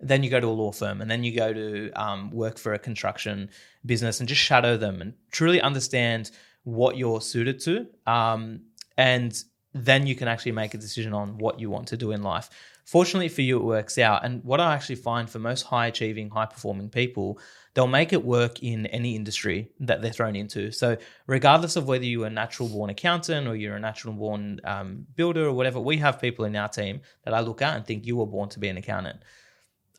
Then 0.00 0.22
you 0.24 0.30
go 0.30 0.40
to 0.40 0.46
a 0.46 0.48
law 0.48 0.72
firm 0.72 1.02
and 1.02 1.10
then 1.10 1.22
you 1.22 1.36
go 1.36 1.52
to 1.52 1.92
um, 1.92 2.30
work 2.30 2.58
for 2.58 2.72
a 2.72 2.78
construction 2.78 3.50
business 3.84 4.18
and 4.18 4.28
just 4.28 4.40
shadow 4.40 4.78
them 4.78 5.02
and 5.02 5.12
truly 5.30 5.60
understand 5.60 6.30
what 6.64 6.96
you're 6.96 7.20
suited 7.20 7.60
to. 7.60 7.86
Um, 8.06 8.62
and 8.96 9.44
then 9.74 10.06
you 10.06 10.14
can 10.14 10.26
actually 10.26 10.52
make 10.52 10.72
a 10.72 10.78
decision 10.78 11.12
on 11.12 11.36
what 11.36 11.60
you 11.60 11.68
want 11.68 11.88
to 11.88 11.98
do 11.98 12.12
in 12.12 12.22
life. 12.22 12.48
Fortunately 12.86 13.28
for 13.28 13.42
you, 13.42 13.58
it 13.58 13.64
works 13.64 13.98
out. 13.98 14.24
And 14.24 14.42
what 14.42 14.58
I 14.58 14.74
actually 14.74 14.96
find 14.96 15.28
for 15.28 15.38
most 15.38 15.62
high 15.62 15.86
achieving, 15.86 16.30
high 16.30 16.46
performing 16.46 16.88
people, 16.88 17.38
they'll 17.74 17.86
make 17.86 18.12
it 18.12 18.24
work 18.24 18.62
in 18.62 18.86
any 18.86 19.16
industry 19.16 19.70
that 19.80 20.02
they're 20.02 20.12
thrown 20.12 20.36
into. 20.36 20.70
So, 20.70 20.96
regardless 21.26 21.76
of 21.76 21.86
whether 21.86 22.04
you're 22.04 22.26
a 22.26 22.30
natural 22.30 22.68
born 22.68 22.90
accountant 22.90 23.46
or 23.46 23.56
you're 23.56 23.76
a 23.76 23.80
natural 23.80 24.14
born 24.14 24.60
um, 24.64 25.06
builder 25.16 25.46
or 25.46 25.52
whatever, 25.52 25.80
we 25.80 25.96
have 25.98 26.20
people 26.20 26.44
in 26.44 26.56
our 26.56 26.68
team 26.68 27.00
that 27.24 27.34
I 27.34 27.40
look 27.40 27.62
at 27.62 27.76
and 27.76 27.86
think 27.86 28.06
you 28.06 28.16
were 28.16 28.26
born 28.26 28.48
to 28.50 28.58
be 28.58 28.68
an 28.68 28.76
accountant. 28.76 29.20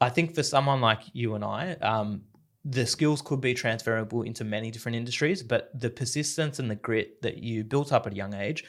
I 0.01 0.10
think 0.10 0.36
for 0.36 0.44
someone 0.44 0.82
like 0.82 1.01
you 1.13 1.36
and 1.36 1.44
I, 1.44 1.74
um, 1.82 2.24
the 2.65 2.86
skills 2.86 3.22
could 3.22 3.42
be 3.42 3.53
transferable 3.53 4.22
into 4.24 4.44
many 4.44 4.72
different 4.72 4.96
industries, 4.96 5.44
but 5.44 5.70
the 5.77 5.89
persistence 5.89 6.60
and 6.60 6.70
the 6.70 6.75
grit 6.75 7.22
that 7.22 7.38
you 7.38 7.63
built 7.63 7.92
up 7.92 8.08
at 8.08 8.13
a 8.13 8.15
young 8.15 8.34
age 8.34 8.63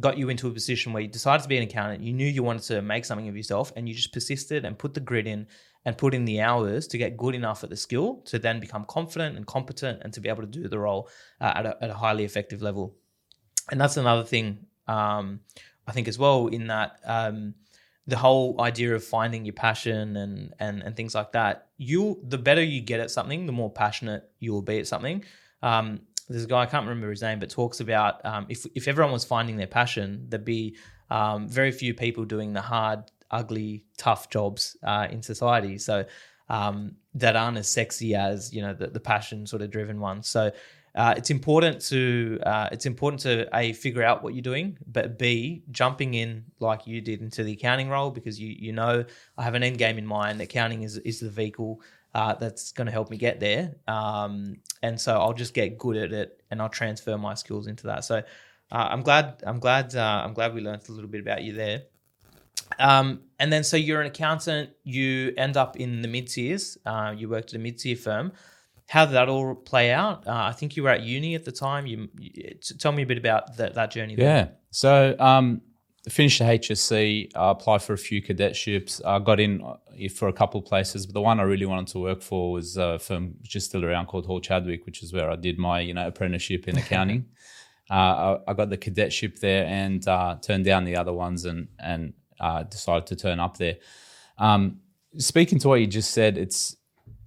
got 0.00 0.18
you 0.18 0.28
into 0.28 0.48
a 0.48 0.50
position 0.50 0.92
where 0.92 1.02
you 1.02 1.08
decided 1.08 1.42
to 1.42 1.48
be 1.48 1.56
an 1.56 1.62
accountant. 1.62 2.02
You 2.02 2.12
knew 2.12 2.26
you 2.26 2.42
wanted 2.42 2.62
to 2.64 2.82
make 2.82 3.04
something 3.04 3.28
of 3.28 3.36
yourself, 3.36 3.72
and 3.76 3.88
you 3.88 3.94
just 3.94 4.12
persisted 4.12 4.64
and 4.64 4.78
put 4.78 4.94
the 4.94 5.00
grit 5.00 5.26
in 5.26 5.46
and 5.84 5.98
put 5.98 6.14
in 6.14 6.24
the 6.24 6.40
hours 6.40 6.86
to 6.88 6.98
get 6.98 7.16
good 7.16 7.34
enough 7.34 7.62
at 7.62 7.70
the 7.70 7.76
skill 7.76 8.22
to 8.24 8.38
then 8.38 8.60
become 8.60 8.84
confident 8.86 9.36
and 9.36 9.46
competent 9.46 10.00
and 10.02 10.12
to 10.12 10.20
be 10.20 10.28
able 10.28 10.42
to 10.42 10.48
do 10.48 10.66
the 10.68 10.78
role 10.78 11.08
uh, 11.40 11.52
at, 11.56 11.66
a, 11.66 11.76
at, 11.82 11.90
a, 11.90 11.94
highly 11.94 12.24
effective 12.24 12.62
level. 12.62 12.94
And 13.70 13.80
that's 13.80 13.96
another 13.96 14.24
thing 14.24 14.66
um, 14.86 15.40
I 15.86 15.92
think 15.92 16.08
as 16.08 16.18
well 16.18 16.46
in 16.48 16.68
that 16.68 16.98
um, 17.04 17.54
the 18.06 18.16
whole 18.16 18.60
idea 18.60 18.94
of 18.94 19.02
finding 19.02 19.44
your 19.44 19.54
passion 19.54 20.16
and, 20.16 20.54
and 20.58 20.82
and 20.82 20.96
things 20.96 21.14
like 21.14 21.32
that. 21.32 21.68
You 21.76 22.20
the 22.22 22.38
better 22.38 22.62
you 22.62 22.80
get 22.80 23.00
at 23.00 23.10
something, 23.10 23.46
the 23.46 23.52
more 23.52 23.70
passionate 23.70 24.30
you 24.38 24.52
will 24.52 24.62
be 24.62 24.78
at 24.78 24.86
something. 24.86 25.24
Um, 25.62 26.00
there's 26.28 26.44
a 26.44 26.48
guy 26.48 26.62
I 26.62 26.66
can't 26.66 26.86
remember 26.86 27.10
his 27.10 27.22
name, 27.22 27.38
but 27.38 27.50
talks 27.50 27.80
about 27.80 28.24
um, 28.24 28.46
if 28.48 28.66
if 28.74 28.88
everyone 28.88 29.12
was 29.12 29.24
finding 29.24 29.56
their 29.56 29.66
passion, 29.66 30.26
there'd 30.28 30.44
be 30.44 30.76
um, 31.10 31.48
very 31.48 31.70
few 31.70 31.94
people 31.94 32.24
doing 32.24 32.52
the 32.52 32.62
hard 32.62 33.10
ugly, 33.34 33.84
tough 33.96 34.30
jobs 34.30 34.76
uh, 34.82 35.08
in 35.10 35.22
society. 35.22 35.76
So 35.78 36.04
um, 36.48 36.96
that 37.14 37.36
aren't 37.36 37.58
as 37.58 37.68
sexy 37.68 38.14
as 38.14 38.52
you 38.52 38.62
know 38.62 38.74
the, 38.74 38.88
the 38.88 39.00
passion 39.00 39.46
sort 39.46 39.62
of 39.62 39.70
driven 39.70 40.00
ones. 40.00 40.28
So 40.28 40.52
uh, 40.94 41.14
it's 41.16 41.30
important 41.30 41.80
to 41.80 42.38
uh, 42.44 42.68
it's 42.70 42.86
important 42.86 43.20
to 43.22 43.48
a 43.56 43.72
figure 43.72 44.02
out 44.02 44.22
what 44.22 44.34
you're 44.34 44.42
doing, 44.42 44.78
but 44.86 45.18
b 45.18 45.62
jumping 45.70 46.14
in 46.14 46.44
like 46.60 46.86
you 46.86 47.00
did 47.00 47.20
into 47.20 47.42
the 47.42 47.52
accounting 47.52 47.88
role 47.88 48.10
because 48.10 48.38
you 48.38 48.54
you 48.58 48.72
know 48.72 49.04
I 49.36 49.42
have 49.42 49.54
an 49.54 49.62
end 49.62 49.78
game 49.78 49.98
in 49.98 50.06
mind. 50.06 50.40
Accounting 50.40 50.82
is 50.82 50.98
is 50.98 51.20
the 51.20 51.30
vehicle 51.30 51.80
uh, 52.14 52.34
that's 52.34 52.72
going 52.72 52.86
to 52.86 52.92
help 52.92 53.10
me 53.10 53.16
get 53.16 53.40
there, 53.40 53.74
um, 53.88 54.56
and 54.82 55.00
so 55.00 55.18
I'll 55.18 55.32
just 55.32 55.54
get 55.54 55.78
good 55.78 55.96
at 55.96 56.12
it 56.12 56.42
and 56.50 56.62
I'll 56.62 56.68
transfer 56.68 57.18
my 57.18 57.34
skills 57.34 57.66
into 57.66 57.86
that. 57.88 58.04
So. 58.04 58.22
Uh, 58.72 58.88
I'm 58.90 59.02
glad. 59.02 59.42
I'm 59.46 59.60
glad. 59.60 59.94
Uh, 59.94 60.22
I'm 60.24 60.32
glad 60.32 60.52
we 60.54 60.60
learned 60.60 60.82
a 60.88 60.92
little 60.92 61.08
bit 61.08 61.20
about 61.20 61.44
you 61.44 61.52
there. 61.52 61.82
Um, 62.78 63.20
and 63.38 63.52
then, 63.52 63.64
so 63.64 63.76
you're 63.76 64.00
an 64.00 64.06
accountant, 64.06 64.70
you 64.84 65.32
end 65.36 65.56
up 65.56 65.76
in 65.76 66.02
the 66.02 66.08
mid 66.08 66.28
tiers, 66.28 66.78
uh, 66.86 67.14
you 67.16 67.28
worked 67.28 67.50
at 67.50 67.56
a 67.56 67.58
mid 67.58 67.78
tier 67.78 67.96
firm. 67.96 68.32
How 68.86 69.06
did 69.06 69.14
that 69.14 69.28
all 69.28 69.54
play 69.54 69.92
out? 69.92 70.26
Uh, 70.26 70.32
I 70.32 70.52
think 70.52 70.76
you 70.76 70.82
were 70.82 70.90
at 70.90 71.02
uni 71.02 71.34
at 71.34 71.44
the 71.44 71.52
time. 71.52 71.86
You, 71.86 72.08
you 72.18 72.54
tell 72.78 72.92
me 72.92 73.02
a 73.02 73.06
bit 73.06 73.16
about 73.16 73.56
that, 73.56 73.74
that 73.74 73.90
journey. 73.90 74.14
There. 74.14 74.24
Yeah. 74.24 74.48
So, 74.70 75.16
um, 75.18 75.62
finished 76.08 76.38
the 76.38 76.44
HSC, 76.44 77.30
I 77.34 77.50
applied 77.50 77.82
for 77.82 77.94
a 77.94 77.98
few 77.98 78.22
cadetships. 78.22 79.00
I 79.04 79.18
got 79.18 79.40
in 79.40 79.62
uh, 79.62 79.76
for 80.14 80.28
a 80.28 80.32
couple 80.32 80.60
of 80.60 80.66
places, 80.66 81.06
but 81.06 81.14
the 81.14 81.20
one 81.20 81.40
I 81.40 81.44
really 81.44 81.66
wanted 81.66 81.88
to 81.88 81.98
work 81.98 82.22
for 82.22 82.52
was 82.52 82.76
a 82.76 82.98
firm 82.98 83.34
which 83.40 83.56
is 83.56 83.64
still 83.64 83.84
around 83.84 84.06
called 84.06 84.26
Hall 84.26 84.40
Chadwick, 84.40 84.84
which 84.86 85.02
is 85.02 85.12
where 85.12 85.30
I 85.30 85.36
did 85.36 85.58
my 85.58 85.80
you 85.80 85.94
know 85.94 86.06
apprenticeship 86.06 86.68
in 86.68 86.76
accounting. 86.76 87.26
uh, 87.90 87.94
I, 87.94 88.38
I, 88.48 88.54
got 88.54 88.70
the 88.70 88.76
cadetship 88.76 89.38
there 89.38 89.64
and 89.66 90.06
uh, 90.06 90.36
turned 90.40 90.64
down 90.64 90.84
the 90.84 90.96
other 90.96 91.12
ones 91.12 91.44
and 91.44 91.68
and 91.78 92.12
uh, 92.40 92.62
decided 92.64 93.06
to 93.06 93.16
turn 93.16 93.40
up 93.40 93.56
there. 93.56 93.76
Um, 94.38 94.80
speaking 95.18 95.58
to 95.60 95.68
what 95.68 95.80
you 95.80 95.86
just 95.86 96.10
said, 96.10 96.36
it's 96.38 96.76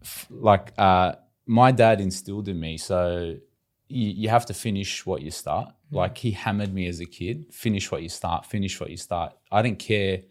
f- 0.02 0.28
like 0.30 0.74
uh, 0.78 1.14
my 1.46 1.72
dad 1.72 2.02
instilled 2.02 2.48
in 2.48 2.60
me. 2.60 2.78
So 2.78 3.38
you, 3.88 4.10
you 4.10 4.30
have 4.30 4.46
to 4.48 4.54
finish 4.54 5.06
what 5.06 5.22
you 5.22 5.32
start. 5.32 5.68
Mm-hmm. 5.68 5.96
Like 5.96 6.18
he 6.18 6.32
hammered 6.32 6.74
me 6.74 6.88
as 6.88 7.00
a 7.00 7.06
kid: 7.06 7.46
finish 7.52 7.92
what 7.92 8.04
you 8.04 8.10
start, 8.10 8.46
finish 8.46 8.80
what 8.80 8.90
you 8.90 8.98
start. 8.98 9.34
I 9.52 9.62
didn't 9.62 9.80
care, 9.80 10.22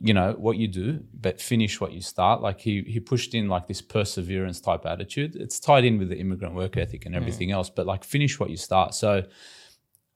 you 0.00 0.14
know, 0.14 0.34
what 0.38 0.56
you 0.56 0.68
do, 0.68 1.00
but 1.12 1.40
finish 1.40 1.80
what 1.80 1.92
you 1.92 2.00
start. 2.00 2.40
Like 2.40 2.60
he 2.60 2.82
he 2.82 3.00
pushed 3.00 3.34
in 3.34 3.48
like 3.48 3.66
this 3.66 3.82
perseverance 3.82 4.60
type 4.60 4.86
attitude. 4.86 5.36
It's 5.36 5.58
tied 5.58 5.84
in 5.84 5.98
with 5.98 6.08
the 6.08 6.18
immigrant 6.18 6.54
work 6.54 6.76
ethic 6.76 7.06
and 7.06 7.14
everything 7.14 7.48
mm. 7.48 7.54
else, 7.54 7.70
but 7.70 7.86
like 7.86 8.04
finish 8.04 8.38
what 8.38 8.50
you 8.50 8.56
start. 8.56 8.94
So. 8.94 9.24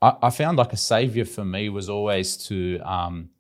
I, 0.03 0.17
I 0.25 0.31
found 0.31 0.59
like 0.59 0.73
a 0.73 0.77
savior 0.77 1.25
for 1.25 1.45
me 1.45 1.69
was 1.69 1.89
always 1.89 2.37
to 2.49 2.81
um, 2.81 3.31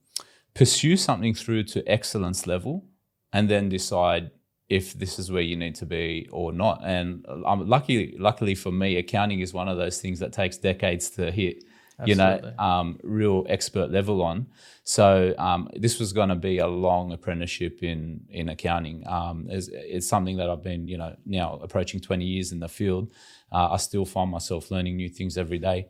pursue 0.54 0.96
something 0.96 1.34
through 1.34 1.64
to 1.64 1.86
excellence 1.88 2.46
level 2.46 2.84
and 3.32 3.50
then 3.50 3.68
decide 3.68 4.30
if 4.68 4.94
this 4.94 5.18
is 5.18 5.30
where 5.30 5.42
you 5.42 5.56
need 5.56 5.74
to 5.74 5.86
be 5.86 6.28
or 6.32 6.52
not. 6.52 6.80
And 6.84 7.26
um, 7.44 7.68
lucky, 7.68 8.16
luckily 8.18 8.54
for 8.54 8.72
me, 8.72 8.96
accounting 8.96 9.40
is 9.40 9.52
one 9.52 9.68
of 9.68 9.76
those 9.76 10.00
things 10.00 10.20
that 10.20 10.32
takes 10.32 10.56
decades 10.56 11.10
to 11.10 11.30
hit. 11.30 11.64
Absolutely. 11.98 12.10
You 12.10 12.16
know, 12.16 12.64
um, 12.64 12.98
real 13.04 13.46
expert 13.48 13.90
level 13.90 14.20
on. 14.22 14.46
So 14.82 15.32
um, 15.38 15.68
this 15.76 16.00
was 16.00 16.12
going 16.12 16.28
to 16.28 16.34
be 16.34 16.58
a 16.58 16.66
long 16.66 17.12
apprenticeship 17.12 17.84
in 17.84 18.22
in 18.30 18.48
accounting. 18.48 19.06
Um, 19.06 19.46
it's, 19.48 19.68
it's, 19.72 20.08
something 20.08 20.36
that 20.38 20.50
I've 20.50 20.62
been, 20.62 20.88
you 20.88 20.98
know, 20.98 21.14
now 21.24 21.60
approaching 21.62 22.00
twenty 22.00 22.24
years 22.24 22.50
in 22.50 22.58
the 22.58 22.68
field. 22.68 23.12
Uh, 23.52 23.68
I 23.70 23.76
still 23.76 24.04
find 24.04 24.28
myself 24.28 24.72
learning 24.72 24.96
new 24.96 25.08
things 25.08 25.38
every 25.38 25.60
day. 25.60 25.86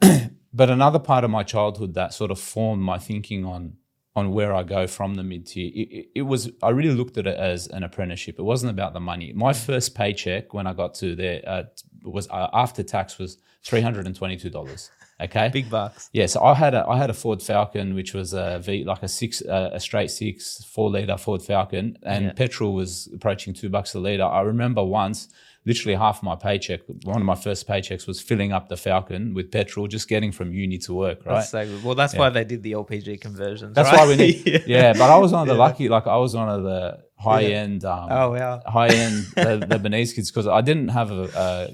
But 0.54 0.70
another 0.70 0.98
part 0.98 1.24
of 1.24 1.30
my 1.30 1.42
childhood 1.42 1.94
that 1.94 2.12
sort 2.14 2.30
of 2.30 2.38
formed 2.38 2.82
my 2.82 2.98
thinking 2.98 3.44
on 3.44 3.76
on 4.14 4.32
where 4.34 4.54
I 4.54 4.62
go 4.62 4.86
from 4.86 5.14
the 5.14 5.22
mid 5.22 5.46
tier, 5.46 5.70
it, 5.74 5.88
it, 5.90 6.06
it 6.16 6.22
was 6.22 6.50
I 6.62 6.68
really 6.68 6.94
looked 6.94 7.16
at 7.16 7.26
it 7.26 7.38
as 7.38 7.66
an 7.68 7.82
apprenticeship. 7.82 8.38
It 8.38 8.42
wasn't 8.42 8.70
about 8.70 8.92
the 8.92 9.00
money. 9.00 9.32
My 9.32 9.54
first 9.54 9.94
paycheck 9.94 10.52
when 10.52 10.66
I 10.66 10.74
got 10.74 10.92
to 10.96 11.14
there 11.16 11.40
uh, 11.46 11.62
was 12.04 12.28
uh, 12.28 12.48
after 12.52 12.82
tax 12.82 13.18
was 13.18 13.38
three 13.64 13.80
hundred 13.80 14.06
and 14.06 14.14
twenty 14.14 14.36
two 14.36 14.50
dollars. 14.50 14.90
Okay, 15.20 15.50
Big 15.52 15.70
bucks. 15.70 16.10
yeah, 16.12 16.26
so 16.26 16.42
I 16.42 16.52
had 16.54 16.74
a 16.74 16.84
I 16.86 16.98
had 16.98 17.08
a 17.08 17.14
Ford 17.14 17.40
Falcon, 17.40 17.94
which 17.94 18.12
was 18.12 18.34
a 18.34 18.58
V 18.62 18.84
like 18.84 19.02
a 19.02 19.08
six 19.08 19.40
uh, 19.40 19.70
a 19.72 19.80
straight 19.80 20.10
six 20.10 20.62
four 20.64 20.90
liter 20.90 21.16
Ford 21.16 21.40
Falcon, 21.42 21.96
and 22.02 22.24
Yeah. 22.26 22.32
petrol 22.32 22.74
was 22.74 23.08
approaching 23.14 23.54
two 23.54 23.70
bucks 23.70 23.94
a 23.94 24.00
liter. 24.00 24.24
I 24.24 24.40
remember 24.42 24.84
once, 24.84 25.28
literally 25.64 25.94
half 25.96 26.22
my 26.22 26.34
paycheck, 26.34 26.80
one 27.04 27.18
of 27.20 27.26
my 27.26 27.34
first 27.34 27.68
paychecks 27.68 28.06
was 28.06 28.20
filling 28.20 28.52
up 28.52 28.68
the 28.68 28.76
Falcon 28.76 29.34
with 29.34 29.50
petrol, 29.50 29.86
just 29.86 30.08
getting 30.08 30.32
from 30.32 30.52
uni 30.52 30.78
to 30.78 30.94
work. 30.94 31.24
Right. 31.24 31.36
That's 31.36 31.50
so. 31.50 31.78
Well, 31.84 31.94
that's 31.94 32.14
why 32.14 32.30
they 32.30 32.44
did 32.44 32.62
the 32.62 32.72
LPG 32.72 33.20
conversions. 33.20 33.74
That's 33.74 33.90
right? 33.90 33.98
why 34.00 34.08
we 34.08 34.16
need. 34.16 34.64
yeah. 34.66 34.92
but 34.92 35.10
I 35.10 35.18
was 35.18 35.32
one 35.32 35.42
of 35.42 35.48
the 35.48 35.54
Yeah. 35.54 35.58
lucky, 35.60 35.88
like 35.88 36.06
I 36.06 36.16
was 36.16 36.34
one 36.34 36.48
of 36.48 36.62
the 36.62 36.98
high 37.22 37.44
end. 37.44 37.84
Um, 37.84 38.08
Oh 38.10 38.30
wow. 38.32 38.62
High 38.66 38.88
end 38.88 39.16
the, 39.36 39.78
the 39.78 39.88
kids 40.14 40.30
because 40.30 40.46
I 40.46 40.60
didn't 40.60 40.88
have 40.88 41.10
a, 41.10 41.22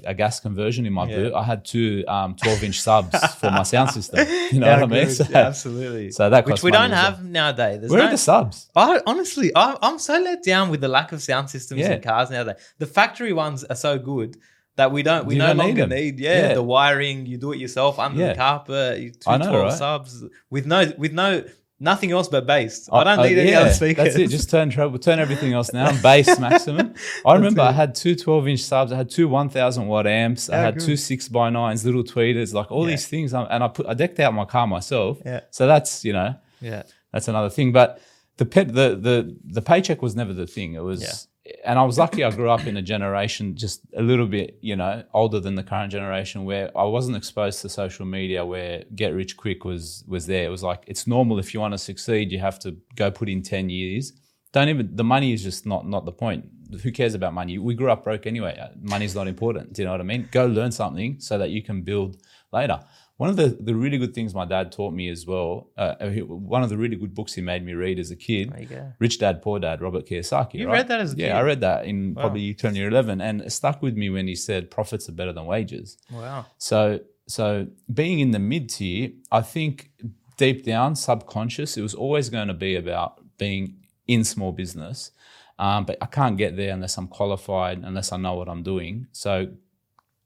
a, 0.05 0.09
a 0.11 0.13
gas 0.13 0.39
conversion 0.39 0.85
in 0.85 0.93
my 0.93 1.05
Yeah. 1.09 1.15
boot. 1.17 1.33
I 1.33 1.43
had 1.43 1.65
two 1.65 2.03
um, 2.07 2.35
12 2.35 2.63
inch 2.63 2.79
subs 2.81 3.17
for 3.35 3.49
my 3.51 3.63
sound 3.63 3.91
system. 3.91 4.19
You 4.51 4.59
know 4.61 4.67
Yeah, 4.67 4.81
what 4.81 4.91
I 4.91 4.95
mean? 5.05 5.09
So, 5.09 5.25
Yeah, 5.29 5.37
absolutely. 5.51 6.11
so 6.11 6.29
that 6.29 6.45
Which 6.45 6.63
we 6.63 6.71
don't 6.71 6.85
as 6.85 6.91
well. 6.91 7.01
have 7.11 7.23
nowadays. 7.23 7.79
There's 7.79 7.91
Where 7.91 8.01
no, 8.01 8.07
are 8.07 8.11
the 8.11 8.17
subs? 8.17 8.67
I 8.75 8.99
honestly, 9.05 9.51
I, 9.55 9.77
I'm 9.81 9.99
so 9.99 10.19
let 10.19 10.43
down 10.43 10.69
with 10.71 10.81
the 10.81 10.87
lack 10.87 11.11
of 11.11 11.21
sound 11.21 11.49
systems 11.49 11.81
Yeah. 11.81 11.93
in 11.93 12.01
cars 12.01 12.29
nowadays. 12.31 12.55
The 12.79 12.87
factory 12.87 13.33
ones 13.33 13.63
are 13.63 13.75
so 13.75 13.99
good 13.99 14.37
that 14.75 14.91
we 14.91 15.03
don't, 15.03 15.25
we 15.27 15.35
You 15.35 15.39
no 15.39 15.53
need 15.53 15.57
longer 15.57 15.81
them. 15.85 15.89
need. 15.89 16.19
Yeah, 16.19 16.39
Yeah. 16.49 16.53
the 16.55 16.63
wiring, 16.63 17.25
you 17.25 17.37
do 17.37 17.51
it 17.51 17.59
yourself 17.59 17.99
under 17.99 18.19
Yeah. 18.21 18.29
the 18.29 18.35
carpet. 18.35 18.99
You, 19.01 19.11
two 19.11 19.29
know, 19.37 19.49
12 19.49 19.63
right? 19.63 19.73
subs 19.73 20.23
with 20.49 20.65
no, 20.65 20.91
with 20.97 21.11
no, 21.13 21.43
nothing 21.79 22.11
else 22.11 22.27
but 22.27 22.45
bass. 22.45 22.89
I 22.91 23.03
don't 23.03 23.25
need 23.25 23.37
any 23.37 23.51
yeah, 23.51 23.61
other 23.61 23.73
speakers. 23.73 24.05
That's 24.05 24.17
it. 24.17 24.27
Just 24.29 24.49
turn 24.49 24.69
treble, 24.69 24.99
turn 24.99 25.19
everything 25.19 25.53
else 25.53 25.69
down. 25.69 25.99
Bass 26.01 26.39
maximum. 26.39 26.93
I 27.25 27.33
remember. 27.35 27.61
I 27.61 27.71
had 27.71 27.95
two 27.95 28.15
12 28.15 28.47
inch 28.47 28.59
subs. 28.61 28.91
I 28.91 28.97
had 28.97 29.09
two 29.09 29.27
1000 29.27 29.87
watt 29.87 30.07
amps. 30.07 30.49
I 30.49 30.57
had 30.57 30.75
good. 30.75 30.85
two 30.85 30.95
six 30.97 31.27
by 31.27 31.49
nines, 31.49 31.85
little 31.85 32.03
tweeters, 32.03 32.53
like 32.53 32.71
all 32.71 32.83
Yeah. 32.85 32.91
these 32.91 33.07
things. 33.07 33.33
Um, 33.33 33.47
And 33.49 33.63
I 33.63 33.67
put 33.67 33.85
I 33.87 33.93
decked 33.93 34.19
out 34.19 34.33
my 34.33 34.45
car 34.45 34.67
myself. 34.67 35.19
Yeah. 35.25 35.41
So 35.51 35.67
that's 35.67 36.03
you 36.05 36.13
know 36.13 36.35
yeah, 36.61 36.83
that's 37.13 37.27
another 37.27 37.49
thing. 37.49 37.71
But 37.71 38.01
the 38.37 38.45
pet, 38.45 38.67
the 38.69 38.95
the 38.95 39.35
the 39.45 39.61
paycheck 39.61 40.01
was 40.01 40.15
never 40.15 40.33
the 40.33 40.47
thing. 40.47 40.73
It 40.73 40.83
was, 40.83 41.27
and 41.63 41.79
I 41.79 41.83
was 41.83 41.97
lucky. 41.97 42.23
I 42.23 42.31
grew 42.31 42.49
up 42.49 42.65
in 42.67 42.77
a 42.77 42.81
generation 42.81 43.55
just 43.55 43.81
a 43.95 44.01
little 44.01 44.27
bit, 44.27 44.57
you 44.61 44.75
know, 44.75 45.03
older 45.13 45.39
than 45.39 45.55
the 45.55 45.63
current 45.63 45.91
generation, 45.91 46.45
where 46.45 46.75
I 46.77 46.83
wasn't 46.83 47.17
exposed 47.17 47.61
to 47.61 47.69
social 47.69 48.05
media, 48.05 48.45
where 48.45 48.83
get 48.95 49.13
rich 49.13 49.37
quick 49.37 49.65
was 49.65 50.03
was 50.07 50.25
there. 50.25 50.45
It 50.45 50.49
was 50.49 50.63
like 50.63 50.83
it's 50.87 51.07
normal 51.07 51.39
if 51.39 51.53
you 51.53 51.59
want 51.59 51.73
to 51.73 51.77
succeed, 51.77 52.31
you 52.31 52.39
have 52.39 52.59
to 52.59 52.77
go 52.95 53.11
put 53.11 53.29
in 53.29 53.41
ten 53.41 53.69
years. 53.69 54.13
Don't 54.51 54.69
even 54.69 54.95
the 54.95 55.03
money 55.03 55.33
is 55.33 55.43
just 55.43 55.65
not 55.65 55.87
not 55.87 56.05
the 56.05 56.11
point. 56.11 56.45
Who 56.83 56.91
cares 56.91 57.15
about 57.15 57.33
money? 57.33 57.57
We 57.57 57.73
grew 57.73 57.91
up 57.91 58.03
broke 58.03 58.27
anyway. 58.27 58.59
Money's 58.81 59.15
not 59.15 59.27
important. 59.27 59.73
Do 59.73 59.81
you 59.81 59.85
know 59.85 59.91
what 59.91 60.01
I 60.01 60.03
mean? 60.03 60.29
Go 60.31 60.45
learn 60.45 60.71
something 60.71 61.19
so 61.19 61.37
that 61.37 61.49
you 61.49 61.63
can 61.63 61.81
build 61.81 62.17
later. 62.51 62.79
One 63.19 63.29
of 63.29 63.35
the, 63.35 63.49
the 63.59 63.75
really 63.75 63.97
good 63.97 64.13
things 64.15 64.33
my 64.33 64.45
dad 64.45 64.71
taught 64.71 64.93
me 64.93 65.09
as 65.09 65.27
well, 65.27 65.71
uh, 65.77 66.07
he- 66.07 66.21
one 66.21 66.63
of 66.63 66.69
the 66.69 66.77
really 66.77 66.95
good 66.95 67.13
books 67.13 67.33
he 67.33 67.41
made 67.41 67.65
me 67.65 67.73
read 67.73 67.99
as 67.99 68.11
a 68.11 68.15
kid, 68.15 68.49
there 68.51 68.61
you 68.61 68.67
go. 68.67 68.93
Rich 68.97 69.19
Dad 69.19 69.41
Poor 69.41 69.59
Dad, 69.59 69.81
Robert 69.81 70.05
Kiyosaki. 70.07 70.53
You 70.53 70.67
right? 70.67 70.77
read 70.77 70.87
that 70.87 71.01
as 71.01 71.13
a 71.13 71.17
yeah, 71.17 71.27
kid? 71.27 71.35
I 71.35 71.41
read 71.41 71.59
that 71.59 71.85
in 71.85 72.15
probably 72.15 72.53
turn 72.53 72.75
year 72.75 72.87
eleven, 72.87 73.19
and 73.19 73.41
it 73.41 73.51
stuck 73.51 73.81
with 73.81 73.95
me 73.97 74.09
when 74.09 74.25
he 74.27 74.35
said 74.35 74.71
profits 74.71 75.09
are 75.09 75.11
better 75.11 75.33
than 75.33 75.45
wages. 75.45 75.97
Wow. 76.09 76.45
So 76.57 77.01
so 77.27 77.67
being 77.93 78.21
in 78.21 78.31
the 78.31 78.39
mid 78.39 78.69
tier, 78.69 79.11
I 79.31 79.41
think 79.41 79.91
deep 80.37 80.63
down, 80.63 80.95
subconscious, 80.95 81.75
it 81.75 81.81
was 81.81 81.93
always 81.93 82.29
going 82.29 82.47
to 82.47 82.53
be 82.53 82.77
about 82.77 83.21
being 83.37 83.75
in 84.07 84.23
small 84.23 84.53
business. 84.53 85.11
Um, 85.59 85.83
but 85.83 85.97
I 86.01 86.05
can't 86.05 86.37
get 86.37 86.55
there 86.55 86.73
unless 86.73 86.97
I'm 86.97 87.09
qualified, 87.09 87.79
unless 87.83 88.13
I 88.13 88.17
know 88.17 88.35
what 88.35 88.47
I'm 88.47 88.63
doing. 88.63 89.07
So 89.11 89.49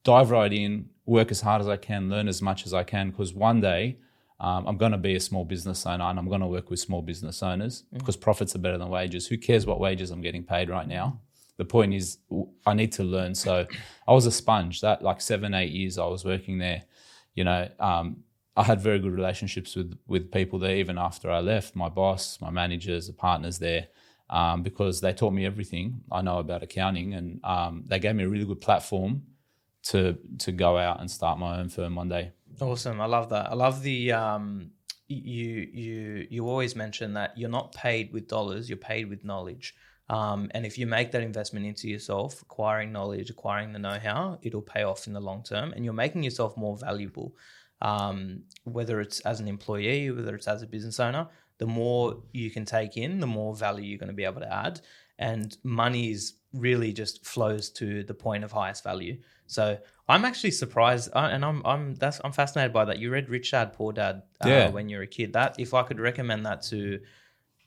dive 0.03 0.29
right 0.29 0.53
in, 0.53 0.89
work 1.05 1.31
as 1.31 1.41
hard 1.41 1.61
as 1.61 1.67
I 1.67 1.77
can, 1.77 2.09
learn 2.09 2.27
as 2.27 2.41
much 2.41 2.65
as 2.65 2.73
I 2.73 2.83
can, 2.83 3.11
because 3.11 3.33
one 3.33 3.61
day 3.61 3.97
um, 4.39 4.67
I'm 4.67 4.77
going 4.77 4.91
to 4.91 4.97
be 4.97 5.15
a 5.15 5.19
small 5.19 5.45
business 5.45 5.85
owner 5.85 6.03
and 6.05 6.19
I'm 6.19 6.27
going 6.27 6.41
to 6.41 6.47
work 6.47 6.69
with 6.69 6.79
small 6.79 7.01
business 7.01 7.41
owners 7.43 7.83
because 7.93 8.17
profits 8.17 8.55
are 8.55 8.59
better 8.59 8.77
than 8.77 8.89
wages. 8.89 9.27
Who 9.27 9.37
cares 9.37 9.65
what 9.65 9.79
wages 9.79 10.11
I'm 10.11 10.21
getting 10.21 10.43
paid 10.43 10.69
right 10.69 10.87
now? 10.87 11.19
The 11.57 11.65
point 11.65 11.93
is, 11.93 12.17
I 12.65 12.73
need 12.73 12.91
to 12.93 13.03
learn. 13.03 13.35
So 13.35 13.67
I 14.07 14.11
was 14.11 14.25
a 14.25 14.31
sponge. 14.31 14.81
That 14.81 15.01
like 15.01 15.21
seven, 15.21 15.53
eight 15.53 15.71
years 15.71 15.97
I 15.97 16.05
was 16.05 16.25
working 16.25 16.57
there. 16.57 16.83
You 17.35 17.43
know, 17.43 17.69
um, 17.79 18.23
I 18.55 18.63
had 18.63 18.81
very 18.81 18.99
good 18.99 19.13
relationships 19.13 19.75
with 19.75 19.97
with 20.07 20.31
people 20.31 20.59
there. 20.59 20.75
Even 20.75 20.97
after 20.97 21.29
I 21.29 21.39
left, 21.39 21.75
my 21.75 21.89
boss, 21.89 22.39
my 22.41 22.49
managers, 22.49 23.07
the 23.07 23.13
partners 23.13 23.59
there, 23.59 23.87
um, 24.29 24.63
because 24.63 24.99
they 24.99 25.13
taught 25.13 25.33
me 25.33 25.45
everything 25.45 26.01
I 26.11 26.21
know 26.21 26.39
about 26.39 26.63
accounting, 26.63 27.13
and 27.13 27.39
um, 27.43 27.83
they 27.87 27.99
gave 27.99 28.15
me 28.15 28.23
a 28.23 28.29
really 28.29 28.45
good 28.45 28.61
platform 28.61 29.23
to 29.83 30.17
to 30.39 30.51
go 30.51 30.77
out 30.77 30.99
and 30.99 31.09
start 31.09 31.39
my 31.39 31.59
own 31.59 31.69
firm 31.69 31.95
one 31.95 32.09
day. 32.09 32.31
Awesome. 32.59 33.01
I 33.01 33.05
love 33.05 33.29
that. 33.29 33.51
I 33.51 33.55
love 33.55 33.81
the 33.81 34.11
um 34.13 34.71
you 35.07 35.67
you 35.73 36.27
you 36.29 36.47
always 36.47 36.75
mention 36.75 37.13
that 37.13 37.37
you're 37.37 37.49
not 37.49 37.73
paid 37.73 38.13
with 38.13 38.27
dollars, 38.27 38.69
you're 38.69 38.77
paid 38.77 39.09
with 39.09 39.23
knowledge. 39.23 39.75
Um, 40.09 40.51
and 40.53 40.65
if 40.65 40.77
you 40.77 40.85
make 40.85 41.11
that 41.11 41.23
investment 41.23 41.65
into 41.65 41.87
yourself, 41.87 42.41
acquiring 42.41 42.91
knowledge, 42.91 43.29
acquiring 43.29 43.71
the 43.71 43.79
know-how, 43.79 44.37
it'll 44.41 44.61
pay 44.61 44.83
off 44.83 45.07
in 45.07 45.13
the 45.13 45.19
long 45.21 45.43
term, 45.43 45.71
and 45.73 45.85
you're 45.85 45.93
making 45.93 46.23
yourself 46.23 46.57
more 46.57 46.77
valuable. 46.77 47.35
Um, 47.81 48.43
whether 48.63 49.01
it's 49.01 49.19
as 49.21 49.39
an 49.39 49.47
employee, 49.47 50.11
whether 50.11 50.35
it's 50.35 50.47
as 50.47 50.61
a 50.61 50.67
business 50.67 50.99
owner, 50.99 51.27
the 51.57 51.65
more 51.65 52.21
you 52.31 52.49
can 52.51 52.65
take 52.65 52.97
in, 52.97 53.19
the 53.19 53.27
more 53.27 53.55
value 53.55 53.85
you're 53.85 53.99
going 53.99 54.07
to 54.07 54.13
be 54.13 54.25
able 54.25 54.41
to 54.41 54.53
add. 54.53 54.81
And 55.19 55.55
money 55.63 56.11
is 56.11 56.33
really 56.53 56.93
just 56.93 57.25
flows 57.25 57.69
to 57.71 58.03
the 58.03 58.13
point 58.13 58.43
of 58.43 58.51
highest 58.51 58.83
value. 58.83 59.17
So 59.47 59.77
I'm 60.07 60.25
actually 60.25 60.51
surprised, 60.51 61.09
uh, 61.13 61.29
and 61.31 61.43
I'm 61.43 61.61
I'm 61.65 61.95
that's 61.95 62.21
I'm 62.23 62.31
fascinated 62.31 62.71
by 62.73 62.85
that. 62.85 62.99
You 62.99 63.11
read 63.11 63.29
Rich 63.29 63.51
Dad 63.51 63.73
Poor 63.73 63.91
Dad 63.93 64.23
uh, 64.43 64.47
Yeah. 64.47 64.69
when 64.69 64.89
you 64.89 64.97
were 64.97 65.03
a 65.03 65.07
kid. 65.07 65.33
That 65.33 65.55
if 65.59 65.73
I 65.73 65.83
could 65.83 65.99
recommend 65.99 66.45
that 66.45 66.61
to 66.63 66.99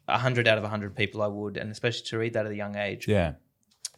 hundred 0.08 0.46
out 0.48 0.58
of 0.58 0.64
hundred 0.64 0.94
people, 0.96 1.22
I 1.22 1.26
would, 1.26 1.56
and 1.56 1.70
especially 1.70 2.04
to 2.06 2.18
read 2.18 2.32
that 2.34 2.46
at 2.46 2.52
a 2.52 2.56
young 2.56 2.76
age. 2.76 3.08
Yeah, 3.08 3.32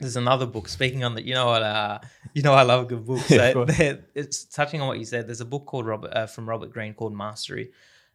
There's 0.01 0.17
another 0.17 0.47
book 0.47 0.69
speaking 0.69 1.05
on 1.05 1.15
the. 1.15 1.23
You 1.23 1.35
know 1.35 1.47
what? 1.47 1.63
Uh, 1.63 1.99
you 2.35 2.43
know 2.43 2.55
I 2.55 2.63
love 2.63 2.83
a 2.85 2.87
good 2.87 3.05
book. 3.07 3.21
So 3.29 3.67
it's 4.15 4.45
touching 4.45 4.81
on 4.81 4.89
what 4.89 4.99
you 4.99 5.05
said. 5.05 5.27
There's 5.29 5.41
a 5.41 5.47
book 5.47 5.67
called 5.67 5.87
Robert 5.87 6.13
uh, 6.15 6.27
from 6.27 6.49
Robert 6.49 6.73
Greene 6.73 6.95
called 6.95 7.15
Mastery, 7.15 7.71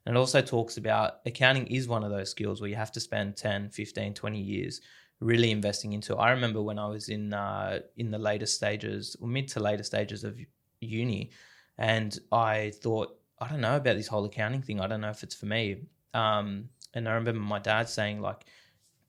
and 0.06 0.16
it 0.16 0.20
also 0.20 0.42
talks 0.42 0.78
about 0.78 1.20
accounting 1.26 1.68
is 1.68 1.88
one 1.88 2.04
of 2.04 2.10
those 2.12 2.30
skills 2.32 2.62
where 2.62 2.70
you 2.70 2.76
have 2.76 2.92
to 2.94 3.00
spend 3.00 3.38
10, 3.38 3.70
15, 3.70 4.14
20 4.14 4.40
years 4.40 4.82
really 5.24 5.52
investing 5.52 5.94
into. 5.94 6.16
I 6.18 6.32
remember 6.32 6.62
when 6.62 6.78
I 6.78 6.88
was 6.88 7.10
in 7.10 7.34
uh, 7.34 7.80
in 7.98 8.12
the 8.12 8.20
later 8.20 8.46
stages, 8.46 9.16
or 9.22 9.28
mid 9.28 9.48
to 9.50 9.60
later 9.60 9.84
stages 9.84 10.24
of 10.24 10.38
uni, 10.80 11.32
and 11.78 12.18
I 12.32 12.72
thought 12.82 13.18
I 13.40 13.48
don't 13.48 13.62
know 13.62 13.78
about 13.78 13.96
this 13.96 14.08
whole 14.08 14.26
accounting 14.26 14.62
thing. 14.62 14.80
I 14.80 14.88
don't 14.88 15.02
know 15.02 15.10
if 15.10 15.24
it's 15.24 15.36
for 15.36 15.46
me. 15.46 15.84
Um, 16.14 16.70
and 16.94 17.10
I 17.10 17.14
remember 17.14 17.42
my 17.42 17.60
dad 17.60 17.90
saying 17.90 18.22
like, 18.22 18.46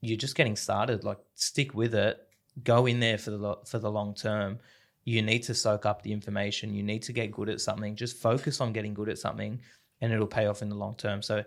"You're 0.01 0.17
just 0.17 0.37
getting 0.37 0.57
started. 0.57 1.05
Like, 1.05 1.19
stick 1.35 1.75
with 1.75 1.95
it. 1.95 2.19
Go 2.63 2.87
in 2.87 3.01
there 3.01 3.19
for 3.19 3.31
the 3.31 3.57
for 3.67 3.79
the 3.79 3.91
long 3.91 4.15
term. 4.15 4.59
You 5.05 5.21
need 5.21 5.43
to 5.45 5.55
soak 5.55 5.85
up 5.85 6.03
the 6.03 6.13
information. 6.13 6.75
You 6.75 6.83
need 6.83 7.03
to 7.03 7.13
get 7.13 7.31
good 7.31 7.51
at 7.51 7.61
something. 7.61 7.95
Just 7.95 8.17
focus 8.17 8.61
on 8.61 8.73
getting 8.73 8.95
good 8.95 9.09
at 9.09 9.19
something, 9.19 9.61
and 10.01 10.13
it'll 10.13 10.27
pay 10.27 10.47
off 10.47 10.63
in 10.63 10.69
the 10.69 10.77
long 10.77 10.95
term." 10.95 11.23
So, 11.23 11.45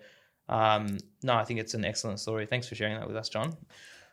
um, 0.49 0.97
no, 1.23 1.33
I 1.35 1.43
think 1.43 1.59
it's 1.59 1.73
an 1.73 1.85
excellent 1.85 2.19
story. 2.19 2.45
Thanks 2.45 2.67
for 2.67 2.75
sharing 2.75 2.95
that 2.99 3.07
with 3.07 3.17
us, 3.17 3.29
John. 3.29 3.55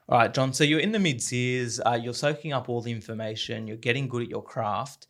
All 0.08 0.18
right, 0.18 0.32
John. 0.32 0.52
So 0.52 0.64
you're 0.64 0.80
in 0.80 0.92
the 0.92 0.98
mid 0.98 1.20
tiers. 1.20 1.80
Uh, 1.80 1.98
you're 2.00 2.12
soaking 2.14 2.52
up 2.52 2.68
all 2.68 2.82
the 2.82 2.92
information. 2.92 3.66
You're 3.66 3.78
getting 3.78 4.06
good 4.06 4.22
at 4.22 4.28
your 4.28 4.42
craft. 4.42 5.06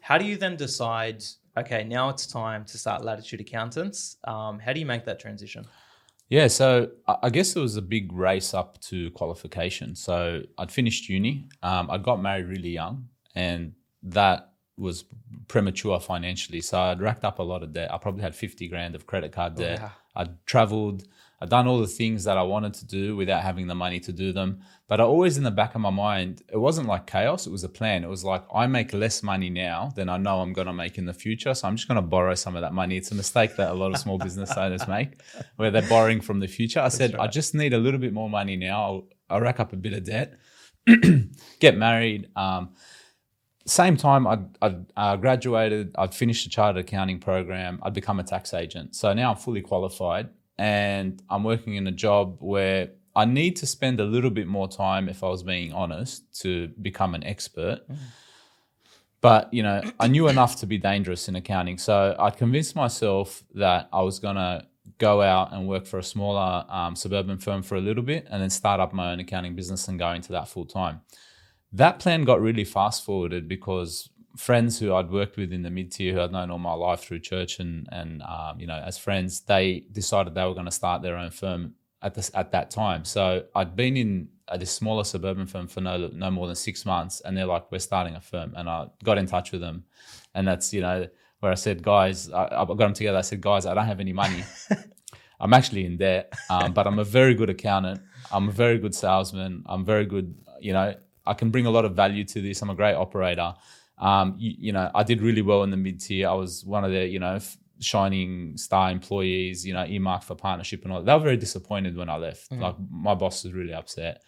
How 0.00 0.16
do 0.16 0.24
you 0.24 0.36
then 0.36 0.56
decide? 0.56 1.22
Okay, 1.56 1.84
now 1.84 2.08
it's 2.08 2.26
time 2.26 2.64
to 2.64 2.78
start 2.78 3.04
Latitude 3.04 3.40
Accountants. 3.40 4.16
Um, 4.24 4.58
how 4.58 4.72
do 4.72 4.80
you 4.80 4.86
make 4.86 5.04
that 5.04 5.20
transition? 5.20 5.66
yeah. 6.30 6.46
So 6.46 6.88
I 7.06 7.28
guess 7.28 7.54
it 7.54 7.60
was 7.60 7.76
a 7.76 7.82
big 7.82 8.10
race 8.10 8.54
up 8.54 8.80
to 8.82 9.10
qualification. 9.10 9.94
So 9.94 10.42
I'd 10.56 10.72
finished 10.72 11.10
uni. 11.10 11.46
Um, 11.62 11.90
I 11.90 11.98
got 11.98 12.22
married 12.22 12.46
really 12.46 12.70
young, 12.70 13.08
and 13.34 13.74
that 14.04 14.52
was 14.78 15.04
premature 15.48 16.00
financially. 16.00 16.62
So 16.62 16.80
I'd 16.80 17.02
racked 17.02 17.24
up 17.24 17.38
a 17.38 17.42
lot 17.42 17.62
of 17.62 17.74
debt. 17.74 17.92
I 17.92 17.98
probably 17.98 18.22
had 18.22 18.34
fifty 18.34 18.66
grand 18.66 18.94
of 18.94 19.06
credit 19.06 19.32
card 19.32 19.56
debt. 19.56 19.82
Wow. 19.82 19.92
I'd 20.16 20.46
traveled. 20.46 21.04
I'd 21.42 21.48
done 21.48 21.66
all 21.66 21.80
the 21.80 21.88
things 21.88 22.22
that 22.22 22.38
I 22.38 22.42
wanted 22.44 22.72
to 22.74 22.86
do 22.86 23.16
without 23.16 23.42
having 23.42 23.66
the 23.66 23.74
money 23.74 23.98
to 23.98 24.12
do 24.12 24.32
them. 24.32 24.60
But 24.86 25.00
I 25.00 25.02
always 25.02 25.38
in 25.38 25.42
the 25.42 25.50
back 25.50 25.74
of 25.74 25.80
my 25.80 25.90
mind, 25.90 26.40
it 26.48 26.56
wasn't 26.56 26.86
like 26.86 27.08
chaos. 27.08 27.48
It 27.48 27.50
was 27.50 27.64
a 27.64 27.68
plan. 27.68 28.04
It 28.04 28.08
was 28.08 28.22
like 28.22 28.44
I 28.54 28.68
make 28.68 28.92
less 28.92 29.24
money 29.24 29.50
now 29.50 29.90
than 29.96 30.08
I 30.08 30.18
know 30.18 30.40
I'm 30.40 30.52
going 30.52 30.68
to 30.68 30.72
make 30.72 30.98
in 30.98 31.04
the 31.04 31.12
future. 31.12 31.52
So 31.52 31.66
I'm 31.66 31.74
just 31.74 31.88
going 31.88 31.96
to 31.96 32.02
borrow 32.02 32.36
some 32.36 32.54
of 32.54 32.62
that 32.62 32.72
money. 32.72 32.96
It's 32.96 33.10
a 33.10 33.16
mistake 33.16 33.56
that 33.56 33.72
a 33.72 33.74
lot 33.74 33.92
of 33.92 33.98
small 33.98 34.18
business 34.18 34.52
owners 34.56 34.86
make, 34.86 35.20
where 35.56 35.72
they're 35.72 35.88
borrowing 35.88 36.20
from 36.20 36.38
the 36.38 36.46
future. 36.46 36.78
I 36.78 36.86
said 36.90 37.16
I 37.16 37.26
just 37.26 37.56
need 37.56 37.74
a 37.74 37.78
little 37.78 37.98
bit 37.98 38.12
more 38.12 38.30
money 38.30 38.56
now. 38.56 38.80
I'll, 38.80 39.08
I'll 39.28 39.40
rack 39.40 39.58
up 39.58 39.72
a 39.72 39.76
bit 39.76 39.94
of 39.94 40.04
debt, 40.04 40.38
get 41.58 41.76
married. 41.76 42.28
Um, 42.36 42.70
same 43.66 43.96
time, 43.96 44.28
I'd, 44.28 44.44
I'd 44.62 44.86
uh, 44.96 45.16
graduated, 45.16 45.96
I'd 45.98 46.14
finished 46.14 46.44
the 46.44 46.50
chartered 46.50 46.84
accounting 46.84 47.18
program, 47.18 47.80
I'd 47.82 47.94
become 47.94 48.20
a 48.20 48.24
tax 48.24 48.54
agent. 48.54 48.94
So 48.94 49.12
now 49.12 49.32
I'm 49.32 49.36
fully 49.36 49.60
qualified 49.60 50.28
and 50.58 51.22
I'm 51.28 51.44
working 51.44 51.74
in 51.74 51.86
a 51.86 51.92
job 51.92 52.36
where 52.40 52.90
I 53.14 53.24
need 53.24 53.56
to 53.56 53.66
spend 53.66 54.00
a 54.00 54.04
little 54.04 54.30
bit 54.30 54.46
more 54.46 54.68
time, 54.68 55.08
if 55.08 55.22
I 55.22 55.28
was 55.28 55.42
being 55.42 55.72
honest, 55.72 56.40
to 56.40 56.68
become 56.80 57.14
an 57.14 57.24
expert. 57.24 57.80
But, 59.20 59.52
you 59.52 59.62
know, 59.62 59.82
I 60.00 60.08
knew 60.08 60.28
enough 60.28 60.56
to 60.60 60.66
be 60.66 60.78
dangerous 60.78 61.28
in 61.28 61.36
accounting. 61.36 61.78
So 61.78 62.16
I'd 62.18 62.36
convinced 62.36 62.74
myself 62.74 63.44
that 63.54 63.88
I 63.92 64.02
was 64.02 64.18
going 64.18 64.36
to 64.36 64.66
go 64.98 65.22
out 65.22 65.52
and 65.52 65.68
work 65.68 65.86
for 65.86 65.98
a 65.98 66.02
smaller 66.02 66.64
um, 66.68 66.96
suburban 66.96 67.38
firm 67.38 67.62
for 67.62 67.76
a 67.76 67.80
little 67.80 68.02
bit 68.02 68.26
and 68.30 68.42
then 68.42 68.50
start 68.50 68.80
up 68.80 68.92
my 68.92 69.12
own 69.12 69.20
accounting 69.20 69.54
business 69.54 69.88
and 69.88 69.98
go 69.98 70.10
into 70.10 70.32
that 70.32 70.48
full 70.48 70.64
time 70.64 71.00
that 71.72 71.98
plan 71.98 72.24
got 72.24 72.40
really 72.40 72.64
fast 72.64 73.04
forwarded 73.04 73.48
because 73.48 74.10
friends 74.36 74.78
who 74.78 74.94
I'd 74.94 75.10
worked 75.10 75.36
with 75.36 75.52
in 75.52 75.62
the 75.62 75.70
mid 75.70 75.92
tier, 75.92 76.14
who 76.14 76.20
I'd 76.20 76.32
known 76.32 76.50
all 76.50 76.58
my 76.58 76.74
life 76.74 77.00
through 77.00 77.20
church 77.20 77.60
and 77.60 77.88
and 77.92 78.22
um, 78.22 78.60
you 78.60 78.66
know 78.66 78.82
as 78.84 78.98
friends, 78.98 79.40
they 79.40 79.84
decided 79.92 80.34
they 80.34 80.44
were 80.44 80.54
going 80.54 80.66
to 80.66 80.72
start 80.72 81.02
their 81.02 81.16
own 81.16 81.30
firm 81.30 81.74
at 82.02 82.14
this 82.14 82.30
at 82.34 82.52
that 82.52 82.70
time. 82.70 83.04
So 83.04 83.44
I'd 83.54 83.76
been 83.76 83.96
in 83.96 84.28
a 84.48 84.58
this 84.58 84.70
smaller 84.70 85.04
suburban 85.04 85.46
firm 85.46 85.68
for 85.68 85.80
no 85.80 86.10
no 86.12 86.30
more 86.30 86.46
than 86.46 86.56
six 86.56 86.84
months, 86.84 87.20
and 87.20 87.36
they're 87.36 87.46
like, 87.46 87.70
"We're 87.70 87.78
starting 87.78 88.14
a 88.14 88.20
firm," 88.20 88.54
and 88.56 88.68
I 88.68 88.86
got 89.04 89.18
in 89.18 89.26
touch 89.26 89.52
with 89.52 89.60
them, 89.60 89.84
and 90.34 90.46
that's 90.46 90.72
you 90.72 90.80
know 90.80 91.08
where 91.40 91.52
I 91.52 91.56
said, 91.56 91.82
"Guys," 91.82 92.30
I, 92.30 92.44
I 92.44 92.64
got 92.64 92.78
them 92.78 92.94
together. 92.94 93.18
I 93.18 93.22
said, 93.22 93.40
"Guys, 93.40 93.66
I 93.66 93.74
don't 93.74 93.86
have 93.86 94.00
any 94.00 94.12
money." 94.12 94.44
I'm 95.40 95.52
actually 95.52 95.84
in 95.84 95.96
debt, 95.96 96.32
um, 96.50 96.72
but 96.72 96.86
I'm 96.86 97.00
a 97.00 97.04
very 97.04 97.34
good 97.34 97.50
accountant. 97.50 98.00
I'm 98.30 98.48
a 98.48 98.52
very 98.52 98.78
good 98.78 98.94
salesman. 98.94 99.64
I'm 99.66 99.84
very 99.84 100.06
good, 100.06 100.36
you 100.60 100.72
know, 100.72 100.94
I 101.26 101.34
can 101.34 101.50
bring 101.50 101.66
a 101.66 101.70
lot 101.70 101.84
of 101.84 101.96
value 101.96 102.22
to 102.24 102.40
this. 102.40 102.62
I'm 102.62 102.70
a 102.70 102.76
great 102.76 102.94
operator. 102.94 103.54
Um, 104.02 104.34
you, 104.36 104.54
you, 104.58 104.72
know, 104.72 104.90
I 104.94 105.04
did 105.04 105.22
really 105.22 105.42
well 105.42 105.62
in 105.62 105.70
the 105.70 105.76
mid 105.76 106.00
tier. 106.00 106.28
I 106.28 106.34
was 106.34 106.64
one 106.64 106.84
of 106.84 106.90
the, 106.90 107.06
you 107.06 107.20
know, 107.20 107.36
f- 107.36 107.56
shining 107.78 108.56
star 108.56 108.90
employees, 108.90 109.64
you 109.64 109.72
know, 109.72 109.84
earmarked 109.84 110.24
for 110.24 110.34
partnership 110.34 110.82
and 110.82 110.92
all. 110.92 111.02
They 111.02 111.12
were 111.12 111.20
very 111.20 111.36
disappointed 111.36 111.96
when 111.96 112.10
I 112.10 112.16
left. 112.16 112.50
Mm-hmm. 112.50 112.62
Like 112.62 112.76
my 112.90 113.14
boss 113.14 113.44
was 113.44 113.52
really 113.52 113.72
upset. 113.72 114.22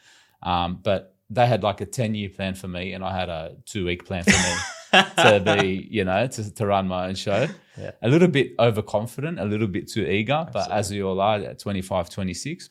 Um, 0.45 0.79
but 0.83 1.17
they 1.29 1.47
had 1.47 1.65
like 1.65 1.81
a 1.81 1.87
10 1.87 2.15
year 2.15 2.29
plan 2.29 2.55
for 2.55 2.69
me 2.69 2.93
and 2.93 3.05
I 3.05 3.19
had 3.19 3.29
a 3.29 3.57
two 3.67 3.85
week 3.85 4.07
plan 4.07 4.23
for 4.23 4.31
me 4.31 5.03
to 5.17 5.59
be, 5.59 5.89
you 5.91 6.05
know, 6.05 6.25
to, 6.29 6.55
to 6.55 6.67
run 6.67 6.87
my 6.87 7.09
own 7.09 7.17
show. 7.17 7.49
Yeah. 7.77 7.91
A 8.01 8.09
little 8.09 8.29
bit 8.29 8.53
overconfident, 8.61 9.41
a 9.41 9.45
little 9.45 9.67
bit 9.67 9.91
too 9.91 10.07
eager, 10.07 10.35
Absolutely. 10.35 10.69
but 10.71 10.79
as 10.79 10.91
we 10.93 11.03
all 11.03 11.21
are 11.21 11.39
at 11.39 11.59
25, 11.59 12.11
26 12.11 12.71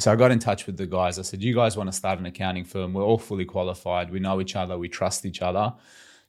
so 0.00 0.10
I 0.10 0.16
got 0.16 0.32
in 0.32 0.40
touch 0.40 0.66
with 0.66 0.76
the 0.76 0.86
guys. 0.86 1.20
I 1.20 1.22
said, 1.22 1.40
"You 1.40 1.54
guys 1.54 1.76
want 1.76 1.88
to 1.88 1.92
start 1.92 2.18
an 2.18 2.26
accounting 2.26 2.64
firm? 2.64 2.94
We're 2.94 3.04
all 3.04 3.16
fully 3.16 3.44
qualified. 3.44 4.10
We 4.10 4.18
know 4.18 4.40
each 4.40 4.56
other. 4.56 4.76
We 4.76 4.88
trust 4.88 5.24
each 5.24 5.40
other. 5.40 5.72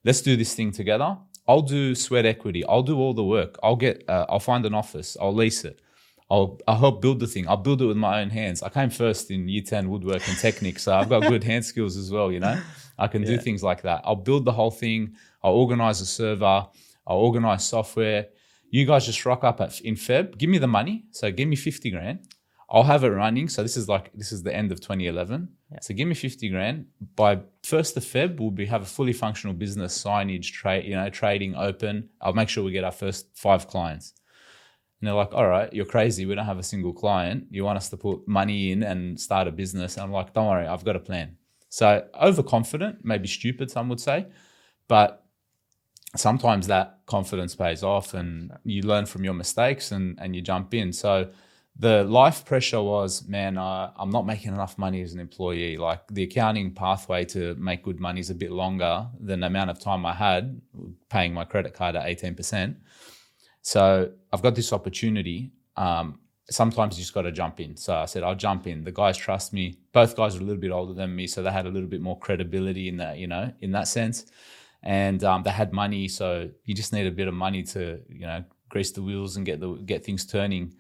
Let's 0.05 0.21
do 0.21 0.37
this 0.37 0.53
thing 0.53 0.71
together. 0.71 1.17
I'll 1.47 1.63
do 1.63 1.95
sweat 1.95 2.25
equity. 2.25 2.63
I'll 2.65 2.83
do 2.83 2.97
all 2.97 3.13
the 3.13 3.23
work. 3.23 3.57
I'll 3.63 3.75
get. 3.75 4.07
Uh, 4.07 4.25
I'll 4.29 4.39
find 4.39 4.65
an 4.65 4.73
office. 4.73 5.17
I'll 5.19 5.33
lease 5.33 5.65
it. 5.65 5.81
I'll, 6.29 6.59
I'll 6.67 6.77
help 6.77 7.01
build 7.01 7.19
the 7.19 7.27
thing. 7.27 7.47
I'll 7.47 7.57
build 7.57 7.81
it 7.81 7.85
with 7.85 7.97
my 7.97 8.21
own 8.21 8.29
hands. 8.29 8.63
I 8.63 8.69
came 8.69 8.89
first 8.89 9.29
in 9.29 9.47
year 9.47 9.61
10 9.61 9.89
woodwork 9.89 10.27
and 10.27 10.37
technique, 10.37 10.79
so 10.79 10.95
I've 10.95 11.09
got 11.09 11.21
good 11.21 11.43
hand 11.43 11.63
skills 11.65 11.97
as 11.97 12.09
well, 12.09 12.31
you 12.31 12.39
know? 12.39 12.59
I 12.97 13.07
can 13.07 13.21
yeah. 13.21 13.29
do 13.29 13.37
things 13.37 13.61
like 13.61 13.83
that. 13.83 14.01
I'll 14.03 14.15
build 14.15 14.45
the 14.45 14.51
whole 14.51 14.71
thing. 14.71 15.15
I'll 15.43 15.53
organize 15.53 16.01
a 16.01 16.05
server. 16.05 16.65
I'll 17.05 17.17
organize 17.17 17.63
software. 17.67 18.27
You 18.71 18.85
guys 18.85 19.05
just 19.05 19.23
rock 19.25 19.43
up 19.43 19.61
at, 19.61 19.79
in 19.81 19.95
Feb. 19.95 20.37
Give 20.37 20.49
me 20.49 20.57
the 20.57 20.67
money. 20.67 21.05
So 21.11 21.31
give 21.31 21.47
me 21.47 21.55
50 21.55 21.91
grand. 21.91 22.27
I'll 22.69 22.83
have 22.83 23.03
it 23.03 23.09
running. 23.09 23.47
So 23.47 23.61
this 23.61 23.77
is 23.77 23.87
like 23.87 24.11
this 24.13 24.31
is 24.31 24.41
the 24.41 24.55
end 24.55 24.71
of 24.71 24.81
2011. 24.81 25.47
Yeah. 25.71 25.80
So 25.82 25.93
give 25.93 26.08
me 26.08 26.13
50 26.13 26.49
grand. 26.49 26.86
By 27.15 27.39
first 27.63 27.97
of 27.97 28.04
Feb, 28.04 28.39
we'll 28.39 28.51
be 28.51 28.65
have 28.67 28.84
a 28.84 28.86
fully 28.86 29.13
functional 29.13 29.56
business, 29.56 30.01
signage, 30.01 30.51
trade, 30.51 30.86
you 30.86 30.95
know, 30.95 31.10
trading 31.10 31.56
open. 31.56 32.10
I'll 32.21 32.34
make 32.34 32.49
sure 32.49 32.63
we 32.63 32.71
get 32.71 32.84
our 32.84 32.91
first 32.91 33.28
five 33.36 33.67
clients. 33.67 34.13
And 35.01 35.08
they're 35.08 35.15
like, 35.15 35.34
all 35.34 35.47
right, 35.47 35.71
you're 35.73 35.86
crazy. 35.86 36.25
We 36.25 36.36
don't 36.36 36.45
have 36.45 36.60
a 36.60 36.63
single 36.63 36.93
client. 36.93 37.45
You 37.49 37.63
want 37.63 37.78
us 37.78 37.89
to 37.89 37.97
put 37.97 38.28
money 38.28 38.71
in 38.71 38.84
and 38.84 39.19
start 39.19 39.47
a 39.47 39.51
business. 39.51 39.95
And 39.95 40.04
I'm 40.04 40.12
like, 40.12 40.34
don't 40.34 40.47
worry, 40.47 40.67
I've 40.67 40.86
got 40.86 40.95
a 40.95 40.99
plan. 40.99 41.38
So 41.69 42.08
overconfident, 42.21 43.04
maybe 43.04 43.28
stupid, 43.28 43.69
some 43.69 43.89
would 43.89 43.99
say, 43.99 44.28
but 44.88 45.25
sometimes 46.15 46.67
that 46.67 46.99
confidence 47.06 47.56
pays 47.56 47.84
off 47.84 48.13
and 48.13 48.51
you 48.63 48.82
learn 48.82 49.06
from 49.06 49.23
your 49.23 49.34
mistakes 49.34 49.91
and, 49.91 50.17
and 50.21 50.36
you 50.36 50.41
jump 50.41 50.73
in. 50.73 50.93
So 50.93 51.30
the 51.77 52.03
life 52.05 52.45
pressure 52.45 52.81
was, 52.81 53.27
man, 53.27 53.57
uh, 53.57 53.91
I'm 53.97 54.09
not 54.09 54.25
making 54.25 54.53
enough 54.53 54.77
money 54.77 55.01
as 55.01 55.13
an 55.13 55.19
employee. 55.19 55.77
Like 55.77 56.01
the 56.09 56.23
accounting 56.23 56.73
pathway 56.73 57.25
to 57.25 57.53
make 57.55 57.83
good 57.83 57.99
money 57.99 58.21
is 58.21 58.29
a 58.29 58.35
bit 58.35 58.51
longer 58.51 59.07
than 59.19 59.41
the 59.41 59.47
amount 59.47 59.71
of 59.71 59.79
time 59.79 60.05
I 60.05 60.13
had 60.13 60.61
paying 61.09 61.33
my 61.33 61.43
credit 61.43 61.73
card 61.73 61.97
at 61.97 62.05
18%. 62.05 62.77
So 63.61 64.11
I've 64.31 64.41
got 64.41 64.55
this 64.55 64.71
opportunity. 64.71 65.51
Um, 65.75 66.19
sometimes 66.49 66.97
you 66.97 67.01
just 67.01 67.13
got 67.13 67.23
to 67.23 67.31
jump 67.31 67.59
in. 67.59 67.75
So 67.75 67.93
I 67.93 68.05
said, 68.05 68.23
I'll 68.23 68.35
jump 68.35 68.67
in. 68.67 68.85
The 68.85 68.91
guys 68.93 69.17
trust 69.17 69.51
me. 69.51 69.77
Both 69.91 70.15
guys 70.15 70.38
are 70.38 70.39
a 70.39 70.43
little 70.43 70.61
bit 70.61 70.71
older 70.71 70.93
than 70.93 71.13
me, 71.13 71.27
so 71.27 71.43
they 71.43 71.51
had 71.51 71.65
a 71.65 71.69
little 71.69 71.89
bit 71.89 72.01
more 72.01 72.17
credibility 72.17 72.88
in 72.88 72.97
that, 72.97 73.17
you 73.17 73.27
know, 73.27 73.51
in 73.59 73.71
that 73.71 73.89
sense. 73.89 74.27
And 74.83 75.23
um, 75.25 75.43
they 75.43 75.49
had 75.49 75.73
money, 75.73 76.07
so 76.07 76.49
you 76.63 76.73
just 76.73 76.93
need 76.93 77.07
a 77.07 77.11
bit 77.11 77.27
of 77.27 77.33
money 77.33 77.63
to, 77.63 77.99
you 78.07 78.27
know, 78.27 78.43
grease 78.69 78.91
the 78.91 79.01
wheels 79.01 79.35
and 79.35 79.45
get 79.45 79.59
the 79.59 79.73
get 79.73 80.05
things 80.05 80.25
turning 80.25 80.73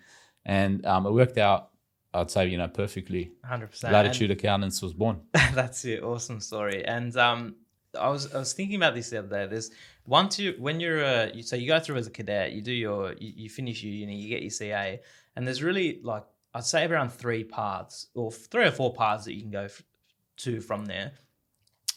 and 0.45 0.85
um, 0.85 1.05
it 1.05 1.11
worked 1.11 1.37
out. 1.37 1.71
I'd 2.13 2.31
say 2.31 2.47
you 2.47 2.57
know 2.57 2.67
perfectly. 2.67 3.31
Hundred 3.43 3.71
percent. 3.71 3.93
Latitude 3.93 4.31
and 4.31 4.39
Accountants 4.39 4.81
was 4.81 4.93
born. 4.93 5.21
That's 5.53 5.83
it. 5.85 6.01
Awesome 6.03 6.39
story. 6.39 6.85
And 6.85 7.15
um, 7.17 7.55
I 7.99 8.09
was 8.09 8.33
I 8.33 8.39
was 8.39 8.53
thinking 8.53 8.77
about 8.77 8.95
this 8.95 9.09
the 9.09 9.19
other 9.19 9.27
day. 9.27 9.47
There's 9.47 9.71
one 10.05 10.29
to 10.29 10.55
when 10.59 10.79
you're 10.79 11.01
a 11.01 11.31
you, 11.33 11.43
so 11.43 11.55
you 11.55 11.67
go 11.67 11.79
through 11.79 11.97
as 11.97 12.07
a 12.07 12.11
cadet, 12.11 12.53
you 12.53 12.61
do 12.61 12.71
your 12.71 13.13
you, 13.13 13.33
you 13.35 13.49
finish 13.49 13.83
your 13.83 13.93
uni, 13.93 14.15
you 14.15 14.29
get 14.29 14.41
your 14.41 14.51
CA, 14.51 15.01
and 15.35 15.45
there's 15.45 15.63
really 15.63 15.99
like 16.03 16.23
I'd 16.53 16.63
say 16.63 16.85
around 16.85 17.09
three 17.09 17.43
paths 17.43 18.07
or 18.13 18.31
three 18.31 18.65
or 18.65 18.71
four 18.71 18.93
paths 18.93 19.25
that 19.25 19.33
you 19.33 19.41
can 19.41 19.51
go 19.51 19.63
f- 19.63 19.83
to 20.37 20.61
from 20.61 20.85
there. 20.85 21.11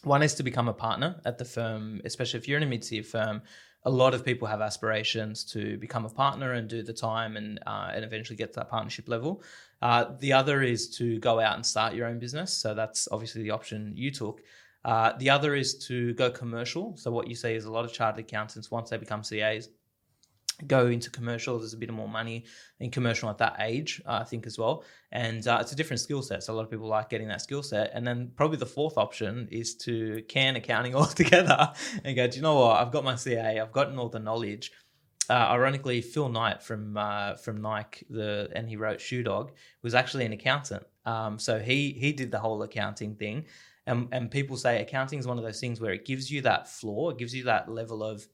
One 0.04 0.22
is 0.22 0.34
to 0.34 0.42
become 0.42 0.68
a 0.68 0.72
partner 0.72 1.20
at 1.24 1.38
the 1.38 1.44
firm, 1.44 2.00
especially 2.04 2.38
if 2.38 2.48
you're 2.48 2.56
in 2.56 2.62
a 2.62 2.66
mid-tier 2.66 3.02
firm 3.02 3.42
a 3.84 3.90
lot 3.90 4.12
of 4.14 4.24
people 4.24 4.48
have 4.48 4.60
aspirations 4.60 5.44
to 5.44 5.76
become 5.78 6.04
a 6.04 6.08
partner 6.10 6.52
and 6.52 6.68
do 6.68 6.82
the 6.82 6.92
time 6.92 7.36
and 7.36 7.58
uh, 7.66 7.90
and 7.94 8.04
eventually 8.04 8.36
get 8.36 8.52
to 8.52 8.60
that 8.60 8.70
partnership 8.70 9.08
level. 9.08 9.42
Uh, 9.80 10.06
the 10.18 10.32
other 10.32 10.62
is 10.62 10.88
to 10.96 11.18
go 11.20 11.40
out 11.40 11.54
and 11.54 11.64
start 11.64 11.94
your 11.94 12.06
own 12.06 12.18
business. 12.18 12.52
So 12.52 12.74
that's 12.74 13.08
obviously 13.12 13.42
the 13.42 13.50
option 13.50 13.92
you 13.96 14.10
took. 14.10 14.42
Uh, 14.84 15.12
the 15.18 15.30
other 15.30 15.54
is 15.54 15.76
to 15.86 16.14
go 16.14 16.30
commercial. 16.30 16.96
So 16.96 17.10
what 17.10 17.28
you 17.28 17.34
see 17.34 17.54
is 17.54 17.64
a 17.64 17.70
lot 17.70 17.84
of 17.84 17.92
chartered 17.92 18.24
accountants 18.24 18.70
once 18.70 18.90
they 18.90 18.96
become 18.96 19.22
CAs 19.22 19.68
go 20.66 20.86
into 20.88 21.10
commercial. 21.10 21.58
There's 21.58 21.74
a 21.74 21.78
bit 21.78 21.90
more 21.90 22.08
money 22.08 22.44
in 22.80 22.90
commercial 22.90 23.30
at 23.30 23.38
that 23.38 23.56
age, 23.60 24.02
uh, 24.06 24.18
I 24.20 24.24
think, 24.24 24.46
as 24.46 24.58
well. 24.58 24.84
And 25.12 25.46
uh, 25.46 25.58
it's 25.60 25.72
a 25.72 25.76
different 25.76 26.00
skill 26.00 26.22
set. 26.22 26.42
So 26.42 26.52
a 26.52 26.54
lot 26.54 26.62
of 26.62 26.70
people 26.70 26.88
like 26.88 27.08
getting 27.08 27.28
that 27.28 27.42
skill 27.42 27.62
set. 27.62 27.90
And 27.94 28.06
then 28.06 28.32
probably 28.36 28.56
the 28.56 28.66
fourth 28.66 28.98
option 28.98 29.48
is 29.50 29.74
to 29.76 30.22
can 30.28 30.56
accounting 30.56 30.94
altogether 30.96 31.72
and 32.04 32.16
go, 32.16 32.26
do 32.26 32.36
you 32.36 32.42
know 32.42 32.58
what? 32.58 32.80
I've 32.80 32.92
got 32.92 33.04
my 33.04 33.16
CA, 33.16 33.60
I've 33.60 33.72
gotten 33.72 33.98
all 33.98 34.08
the 34.08 34.18
knowledge. 34.18 34.72
Uh, 35.30 35.48
ironically, 35.50 36.00
Phil 36.00 36.30
Knight 36.30 36.62
from 36.62 36.96
uh, 36.96 37.34
from 37.34 37.60
Nike, 37.60 38.06
the 38.08 38.48
and 38.54 38.66
he 38.66 38.76
wrote 38.76 38.98
Shoe 38.98 39.22
Dog, 39.22 39.52
was 39.82 39.94
actually 39.94 40.24
an 40.24 40.32
accountant. 40.32 40.84
Um, 41.04 41.38
so 41.38 41.58
he 41.58 41.92
he 41.92 42.12
did 42.12 42.30
the 42.30 42.38
whole 42.38 42.62
accounting 42.62 43.14
thing, 43.14 43.44
and 43.86 44.08
and 44.10 44.30
people 44.30 44.56
say 44.56 44.80
accounting 44.80 45.18
is 45.18 45.26
one 45.26 45.36
of 45.36 45.44
those 45.44 45.60
things 45.60 45.82
where 45.82 45.92
it 45.92 46.06
gives 46.06 46.30
you 46.30 46.40
that 46.42 46.66
floor, 46.66 47.12
it 47.12 47.18
gives 47.18 47.34
you 47.34 47.44
that 47.44 47.70
level 47.70 48.02
of, 48.02 48.26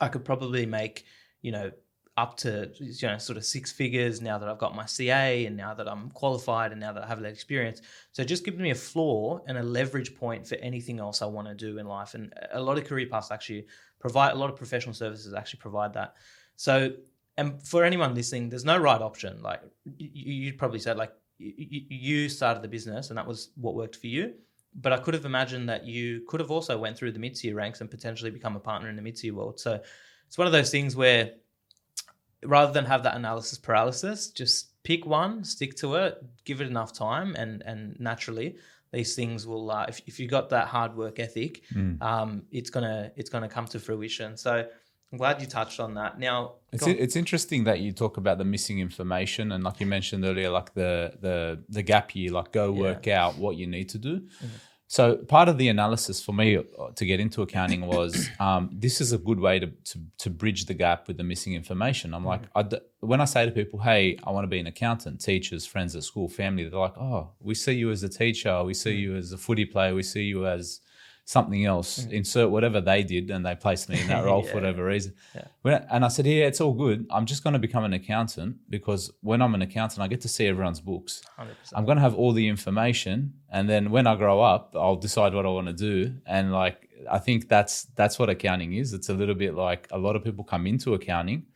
I 0.00 0.08
could 0.08 0.24
probably 0.24 0.64
make 0.64 1.04
you 1.46 1.52
know, 1.52 1.70
up 2.16 2.36
to 2.38 2.70
you 2.80 3.08
know 3.08 3.18
sort 3.18 3.36
of 3.36 3.44
six 3.44 3.70
figures 3.70 4.20
now 4.20 4.36
that 4.38 4.48
I've 4.48 4.58
got 4.58 4.74
my 4.74 4.86
CA 4.86 5.46
and 5.46 5.56
now 5.56 5.74
that 5.74 5.86
I'm 5.86 6.10
qualified 6.10 6.72
and 6.72 6.80
now 6.80 6.92
that 6.92 7.04
I 7.04 7.06
have 7.06 7.20
that 7.20 7.28
experience. 7.28 7.82
So 8.12 8.24
just 8.24 8.44
gives 8.44 8.58
me 8.58 8.70
a 8.70 8.74
floor 8.74 9.42
and 9.46 9.56
a 9.58 9.62
leverage 9.62 10.16
point 10.16 10.46
for 10.48 10.56
anything 10.56 10.98
else 10.98 11.22
I 11.22 11.26
want 11.26 11.46
to 11.46 11.54
do 11.54 11.78
in 11.78 11.86
life. 11.86 12.14
And 12.14 12.32
a 12.52 12.60
lot 12.60 12.78
of 12.78 12.84
career 12.84 13.06
paths 13.06 13.30
actually 13.30 13.66
provide 14.00 14.32
a 14.32 14.34
lot 14.34 14.50
of 14.50 14.56
professional 14.56 14.94
services 14.94 15.34
actually 15.34 15.60
provide 15.60 15.92
that. 15.94 16.14
So 16.56 16.94
and 17.36 17.62
for 17.62 17.84
anyone 17.84 18.14
listening, 18.14 18.48
there's 18.48 18.64
no 18.64 18.78
right 18.78 19.00
option. 19.00 19.40
Like 19.42 19.60
you'd 19.98 20.58
probably 20.58 20.80
said, 20.80 20.96
like 20.96 21.12
you 21.38 22.28
started 22.28 22.62
the 22.62 22.68
business 22.68 23.10
and 23.10 23.18
that 23.18 23.26
was 23.26 23.50
what 23.56 23.76
worked 23.76 23.96
for 23.96 24.08
you. 24.08 24.32
But 24.74 24.92
I 24.92 24.98
could 24.98 25.14
have 25.14 25.26
imagined 25.26 25.68
that 25.68 25.84
you 25.84 26.22
could 26.28 26.40
have 26.40 26.50
also 26.50 26.76
went 26.78 26.96
through 26.96 27.12
the 27.12 27.18
mid 27.18 27.36
tier 27.36 27.54
ranks 27.54 27.82
and 27.82 27.90
potentially 27.90 28.30
become 28.30 28.56
a 28.56 28.60
partner 28.60 28.88
in 28.88 28.96
the 28.96 29.02
mid 29.02 29.16
tier 29.16 29.34
world. 29.34 29.60
So 29.60 29.80
it's 30.26 30.38
one 30.38 30.46
of 30.46 30.52
those 30.52 30.70
things 30.70 30.96
where 30.96 31.32
rather 32.44 32.72
than 32.72 32.84
have 32.84 33.02
that 33.04 33.16
analysis 33.16 33.58
paralysis, 33.58 34.28
just 34.28 34.82
pick 34.82 35.06
one, 35.06 35.44
stick 35.44 35.76
to 35.76 35.96
it, 35.96 36.22
give 36.44 36.60
it 36.60 36.66
enough 36.66 36.92
time, 36.92 37.34
and 37.36 37.62
and 37.62 37.98
naturally 37.98 38.56
these 38.92 39.14
things 39.14 39.46
will. 39.46 39.70
Uh, 39.70 39.86
if 39.88 40.00
if 40.06 40.20
you 40.20 40.28
got 40.28 40.50
that 40.50 40.68
hard 40.68 40.96
work 40.96 41.18
ethic, 41.18 41.62
mm. 41.72 42.00
um, 42.02 42.42
it's 42.50 42.70
gonna 42.70 43.12
it's 43.16 43.30
gonna 43.30 43.48
come 43.48 43.66
to 43.66 43.78
fruition. 43.78 44.36
So. 44.36 44.66
I'm 45.12 45.18
glad 45.18 45.40
you 45.40 45.46
touched 45.46 45.78
on 45.78 45.94
that. 45.94 46.18
Now, 46.18 46.54
it's 46.72 46.84
it's 46.84 47.14
interesting 47.14 47.62
that 47.64 47.78
you 47.78 47.92
talk 47.92 48.16
about 48.16 48.38
the 48.38 48.44
missing 48.44 48.80
information 48.80 49.52
and 49.52 49.62
like 49.62 49.78
you 49.78 49.86
mentioned 49.86 50.24
earlier, 50.24 50.50
like 50.50 50.74
the 50.74 51.14
the 51.20 51.62
the 51.68 51.82
gap 51.82 52.16
year, 52.16 52.32
like 52.32 52.50
go 52.50 52.74
yeah. 52.74 52.80
work 52.80 53.06
out 53.06 53.38
what 53.38 53.56
you 53.56 53.68
need 53.68 53.88
to 53.90 53.98
do. 53.98 54.18
Mm-hmm 54.18 54.46
So 54.88 55.16
part 55.16 55.48
of 55.48 55.58
the 55.58 55.68
analysis 55.68 56.22
for 56.22 56.32
me 56.32 56.56
uh, 56.56 56.62
to 56.94 57.04
get 57.04 57.18
into 57.18 57.42
accounting 57.42 57.86
was 57.86 58.28
um, 58.40 58.70
this 58.72 59.00
is 59.00 59.12
a 59.12 59.18
good 59.18 59.40
way 59.40 59.58
to, 59.58 59.66
to, 59.66 59.98
to 60.18 60.30
bridge 60.30 60.66
the 60.66 60.74
gap 60.74 61.08
with 61.08 61.16
the 61.16 61.24
missing 61.24 61.54
information. 61.54 62.14
I'm 62.14 62.24
like, 62.24 62.42
I 62.54 62.62
d- 62.62 62.78
when 63.00 63.20
I 63.20 63.24
say 63.24 63.44
to 63.44 63.50
people, 63.50 63.80
"Hey, 63.80 64.18
I 64.24 64.30
want 64.30 64.44
to 64.44 64.48
be 64.48 64.58
an 64.58 64.66
accountant," 64.66 65.20
teachers, 65.20 65.66
friends 65.66 65.96
at 65.96 66.04
school, 66.04 66.28
family, 66.28 66.68
they're 66.68 66.78
like, 66.78 66.96
"Oh, 66.98 67.30
we 67.40 67.54
see 67.54 67.72
you 67.72 67.90
as 67.90 68.02
a 68.02 68.08
teacher, 68.08 68.62
we 68.62 68.74
see 68.74 68.94
you 68.94 69.16
as 69.16 69.32
a 69.32 69.38
footy 69.38 69.64
player, 69.64 69.94
we 69.94 70.02
see 70.02 70.22
you 70.22 70.46
as 70.46 70.80
something 71.26 71.64
else, 71.64 71.98
mm. 71.98 72.12
insert 72.12 72.50
whatever 72.50 72.80
they 72.80 73.02
did, 73.02 73.30
and 73.30 73.44
they 73.44 73.54
placed 73.56 73.88
me 73.88 74.00
in 74.00 74.06
that 74.06 74.24
role 74.28 74.44
yeah. 74.44 74.50
for 74.50 74.54
whatever 74.54 74.84
reason. 74.84 75.12
Yeah. 75.34 75.84
and 75.90 76.04
I 76.04 76.08
said, 76.08 76.24
yeah, 76.24 76.46
it's 76.46 76.60
all 76.60 76.72
good. 76.72 77.04
I'm 77.10 77.26
just 77.26 77.42
going 77.42 77.52
to 77.52 77.58
become 77.58 77.82
an 77.82 77.92
accountant 77.92 78.58
because 78.70 79.12
when 79.22 79.42
I'm 79.42 79.52
an 79.54 79.60
accountant, 79.60 80.00
I 80.00 80.06
get 80.06 80.20
to 80.20 80.28
see 80.28 80.46
everyone's 80.46 80.80
books. 80.80 81.22
100%. 81.38 81.48
I'm 81.74 81.84
going 81.84 81.96
to 81.96 82.02
have 82.02 82.14
all 82.14 82.32
the 82.32 82.46
information, 82.46 83.34
and 83.50 83.68
then 83.68 83.90
when 83.90 84.06
I 84.06 84.14
grow 84.14 84.40
up, 84.40 84.74
I'll 84.76 84.96
decide 84.96 85.34
what 85.34 85.44
I 85.44 85.48
want 85.48 85.66
to 85.66 85.72
do. 85.72 86.14
And 86.26 86.52
like, 86.52 86.88
I 87.10 87.18
think 87.18 87.48
that's 87.48 87.84
that's 87.96 88.18
what 88.20 88.30
accounting 88.30 88.74
is. 88.74 88.92
It's 88.92 89.08
a 89.08 89.14
little 89.14 89.34
bit 89.34 89.54
like 89.54 89.88
a 89.90 89.98
lot 89.98 90.14
of 90.14 90.22
people 90.22 90.44
come 90.44 90.66
into 90.66 90.94
accounting, 90.94 91.46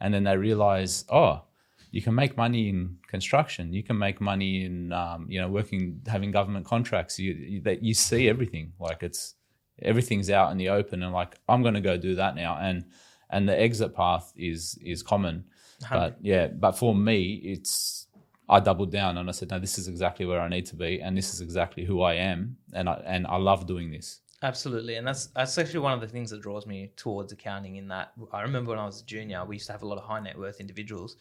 and 0.00 0.14
then 0.14 0.22
they 0.22 0.36
realize, 0.36 1.04
oh 1.10 1.42
you 1.90 2.02
can 2.02 2.14
make 2.14 2.36
money 2.36 2.68
in 2.68 2.98
construction. 3.06 3.72
You 3.72 3.82
can 3.82 3.98
make 3.98 4.20
money 4.20 4.64
in 4.64 4.92
um, 4.92 5.26
you 5.28 5.40
know 5.40 5.48
working, 5.48 6.00
having 6.06 6.30
government 6.30 6.66
contracts. 6.66 7.18
You 7.18 7.32
you, 7.32 7.60
that 7.62 7.82
you 7.82 7.94
see 7.94 8.28
everything 8.28 8.72
like 8.78 9.02
it's 9.02 9.34
everything's 9.82 10.30
out 10.30 10.50
in 10.52 10.58
the 10.58 10.68
open, 10.68 11.02
and 11.02 11.12
like 11.12 11.38
I'm 11.48 11.62
going 11.62 11.74
to 11.74 11.80
go 11.80 11.96
do 11.96 12.14
that 12.16 12.34
now, 12.34 12.58
and 12.60 12.84
and 13.30 13.48
the 13.48 13.58
exit 13.58 13.94
path 13.94 14.32
is 14.36 14.78
is 14.82 15.02
common. 15.02 15.44
But 15.90 16.16
yeah, 16.22 16.46
but 16.46 16.72
for 16.72 16.94
me, 16.94 17.34
it's 17.44 18.06
I 18.48 18.60
doubled 18.60 18.92
down 18.92 19.18
and 19.18 19.28
I 19.28 19.32
said, 19.32 19.50
no, 19.50 19.58
this 19.58 19.78
is 19.78 19.88
exactly 19.88 20.24
where 20.24 20.40
I 20.40 20.48
need 20.48 20.66
to 20.66 20.76
be, 20.76 21.00
and 21.00 21.16
this 21.16 21.34
is 21.34 21.40
exactly 21.40 21.84
who 21.84 22.02
I 22.02 22.14
am, 22.14 22.56
and 22.72 22.88
I 22.88 23.02
and 23.04 23.26
I 23.26 23.36
love 23.36 23.66
doing 23.66 23.90
this. 23.90 24.20
Absolutely, 24.42 24.96
and 24.96 25.06
that's 25.06 25.26
that's 25.28 25.58
actually 25.58 25.80
one 25.80 25.92
of 25.92 26.00
the 26.00 26.08
things 26.08 26.30
that 26.30 26.42
draws 26.42 26.66
me 26.66 26.92
towards 26.96 27.32
accounting. 27.32 27.76
In 27.76 27.88
that, 27.88 28.12
I 28.32 28.42
remember 28.42 28.70
when 28.70 28.78
I 28.78 28.86
was 28.86 29.02
a 29.02 29.04
junior, 29.04 29.44
we 29.44 29.56
used 29.56 29.66
to 29.66 29.72
have 29.72 29.82
a 29.82 29.86
lot 29.86 29.98
of 29.98 30.04
high 30.04 30.20
net 30.20 30.38
worth 30.38 30.60
individuals 30.60 31.16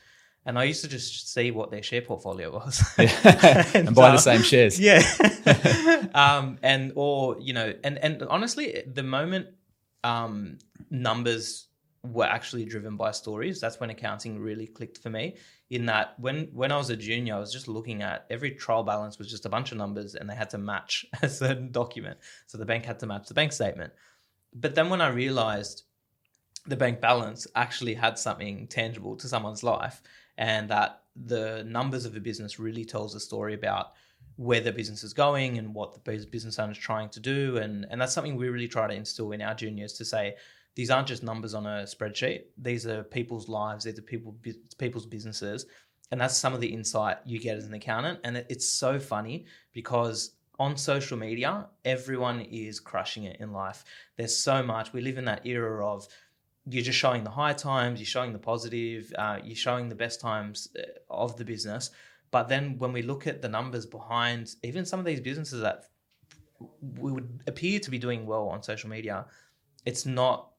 and 0.46 0.60
I 0.60 0.66
used 0.66 0.82
to 0.84 0.88
just 0.88 1.34
see 1.34 1.50
what 1.52 1.72
their 1.72 1.82
share 1.82 2.02
portfolio 2.02 2.52
was 2.52 2.84
yeah. 3.00 3.68
and, 3.74 3.76
and, 3.88 3.96
buy 3.96 4.10
um, 4.10 4.16
the 4.16 4.22
same 4.22 4.44
shares. 4.44 4.80
Yeah, 4.80 5.02
um, 6.14 6.60
and 6.62 6.94
or 6.96 7.38
you 7.40 7.54
know, 7.54 7.74
and 7.84 7.98
and 7.98 8.24
honestly, 8.24 8.84
the 8.86 9.04
moment 9.04 9.48
um, 10.04 10.60
numbers 10.90 11.68
were 12.04 12.26
actually 12.26 12.66
driven 12.66 12.96
by 12.96 13.10
stories, 13.10 13.60
that's 13.60 13.80
when 13.80 13.90
accounting 13.90 14.40
really 14.40 14.68
clicked 14.68 15.00
for 15.00 15.10
me. 15.10 15.36
In 15.72 15.88
that, 15.88 16.20
when 16.20 16.50
when 16.54 16.72
I 16.72 16.78
was 16.78 16.92
a 16.92 16.96
junior, 16.96 17.36
I 17.36 17.40
was 17.40 17.52
just 17.52 17.68
looking 17.68 18.04
at 18.04 18.28
every 18.30 18.52
trial 18.52 18.84
balance 18.84 19.18
was 19.18 19.30
just 19.30 19.48
a 19.48 19.50
bunch 19.50 19.72
of 19.72 19.80
numbers, 19.80 20.14
and 20.14 20.30
they 20.30 20.36
had 20.36 20.52
to 20.52 20.60
match 20.60 21.06
a 21.24 21.30
certain 21.30 21.72
document. 21.72 22.20
So 22.46 22.60
the 22.60 22.66
bank 22.66 22.86
had 22.86 23.00
to 23.00 23.08
match 23.08 23.28
the 23.28 23.34
bank 23.34 23.52
statement. 23.52 23.94
But 24.54 24.76
then 24.76 24.90
when 24.90 25.02
I 25.02 25.10
realized 25.10 25.84
the 26.68 26.78
bank 26.78 27.02
balance 27.02 27.46
actually 27.56 27.94
had 27.94 28.18
something 28.18 28.68
tangible 28.68 29.16
to 29.18 29.28
someone's 29.28 29.64
life 29.64 30.02
and 30.38 30.70
that 30.70 31.02
the 31.16 31.64
numbers 31.68 32.06
of 32.06 32.16
a 32.16 32.20
business 32.20 32.60
really 32.60 32.86
tells 32.86 33.16
a 33.16 33.20
story 33.20 33.54
about 33.54 33.94
where 34.38 34.60
the 34.60 34.72
business 34.72 35.04
is 35.04 35.14
going 35.14 35.58
and 35.58 35.74
what 35.74 35.94
the 35.94 36.28
business 36.30 36.60
owner 36.60 36.72
is 36.72 36.78
trying 36.78 37.10
to 37.10 37.20
do. 37.20 37.58
And 37.58 37.86
and 37.90 38.02
that's 38.02 38.14
something 38.14 38.36
we 38.36 38.50
really 38.50 38.68
try 38.68 38.88
to 38.88 38.94
instill 38.94 39.32
in 39.32 39.42
our 39.42 39.54
juniors 39.54 39.94
to 39.94 40.06
say 40.06 40.36
these 40.76 40.90
aren't 40.90 41.08
just 41.08 41.24
numbers 41.24 41.54
on 41.54 41.66
a 41.66 41.84
spreadsheet. 41.84 42.44
These 42.58 42.86
are 42.86 43.04
people's 43.04 43.48
lives. 43.48 43.86
These 43.86 43.98
are 43.98 44.02
people 44.02 44.36
people's 44.78 45.06
businesses. 45.06 45.66
And 46.12 46.22
that's 46.22 46.38
some 46.38 46.54
of 46.54 46.62
the 46.62 46.72
insight 46.72 47.18
you 47.26 47.40
get 47.40 47.58
as 47.58 47.66
an 47.66 47.74
accountant. 47.74 48.20
And 48.24 48.38
it's 48.38 48.68
so 48.68 49.00
funny 49.00 49.46
because 49.74 50.32
on 50.60 50.78
social 50.78 51.18
media 51.18 51.68
everyone 51.84 52.42
is 52.42 52.80
crushing 52.80 53.24
it 53.24 53.40
in 53.40 53.52
life. 53.52 53.84
There's 54.18 54.38
so 54.38 54.62
much. 54.62 54.94
We 54.94 55.02
live 55.02 55.18
in 55.18 55.26
that 55.26 55.46
era 55.46 55.86
of 55.86 56.08
you're 56.68 56.84
just 56.84 56.98
showing 56.98 57.24
the 57.24 57.30
high 57.30 57.54
times, 57.54 58.00
you're 58.00 58.06
showing 58.06 58.34
the 58.34 58.40
positive, 58.40 59.14
uh, 59.18 59.40
you're 59.44 59.56
showing 59.56 59.90
the 59.90 59.96
best 59.96 60.20
times 60.20 60.70
uh, 60.78 60.82
of 61.10 61.38
the 61.38 61.46
business. 61.46 61.92
But 62.32 62.50
then 62.50 62.78
when 62.80 62.92
we 62.92 63.02
look 63.02 63.28
at 63.28 63.42
the 63.42 63.50
numbers 63.50 63.86
behind 63.86 64.56
even 64.64 64.86
some 64.86 65.00
of 65.00 65.06
these 65.06 65.22
businesses 65.22 65.62
that 65.62 65.86
we 67.00 67.12
would 67.12 67.42
appear 67.48 67.80
to 67.80 67.92
be 67.92 68.00
doing 68.00 68.26
well 68.26 68.48
on 68.50 68.64
social 68.64 68.90
media, 68.90 69.26
it's 69.86 70.06
not 70.06 70.52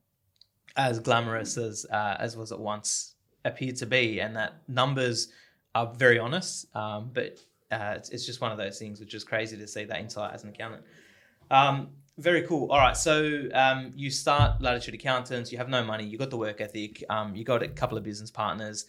as 0.77 1.01
glamorous 1.01 1.57
as 1.57 1.87
uh, 1.91 2.17
as 2.19 2.37
was 2.37 2.53
it 2.53 2.59
once 2.59 3.15
appeared 3.45 3.77
to 3.77 3.87
be, 3.87 4.21
and 4.21 4.37
that 4.37 4.55
numbers 4.69 5.29
are 5.75 5.93
very 5.97 6.19
honest. 6.19 6.67
Um, 6.75 7.11
but 7.13 7.39
uh, 7.71 7.95
it's, 7.97 8.11
it's 8.11 8.27
just 8.27 8.41
one 8.41 8.53
of 8.53 8.59
those 8.59 8.79
things 8.79 9.01
which 9.01 9.15
is 9.15 9.25
crazy 9.25 9.57
to 9.57 9.67
see 9.67 9.85
that 9.85 10.01
insight 10.01 10.33
as 10.33 10.45
an 10.45 10.51
accountant. 10.51 10.85
Um, 11.51 11.91
very 12.19 12.43
cool. 12.43 12.71
All 12.71 12.79
right. 12.79 12.97
So 12.97 13.49
um, 13.53 13.93
you 13.95 14.11
start 14.11 14.63
Latitude 14.63 14.95
Accountants. 14.95 15.53
You 15.53 15.59
have 15.59 15.69
no 15.69 15.85
money. 15.85 16.05
You 16.05 16.17
got 16.17 16.31
the 16.31 16.39
work 16.39 16.61
ethic. 16.61 17.05
Um, 17.11 17.37
you 17.37 17.45
got 17.45 17.63
a 17.63 17.69
couple 17.69 17.99
of 17.99 18.05
business 18.05 18.31
partners. 18.31 18.87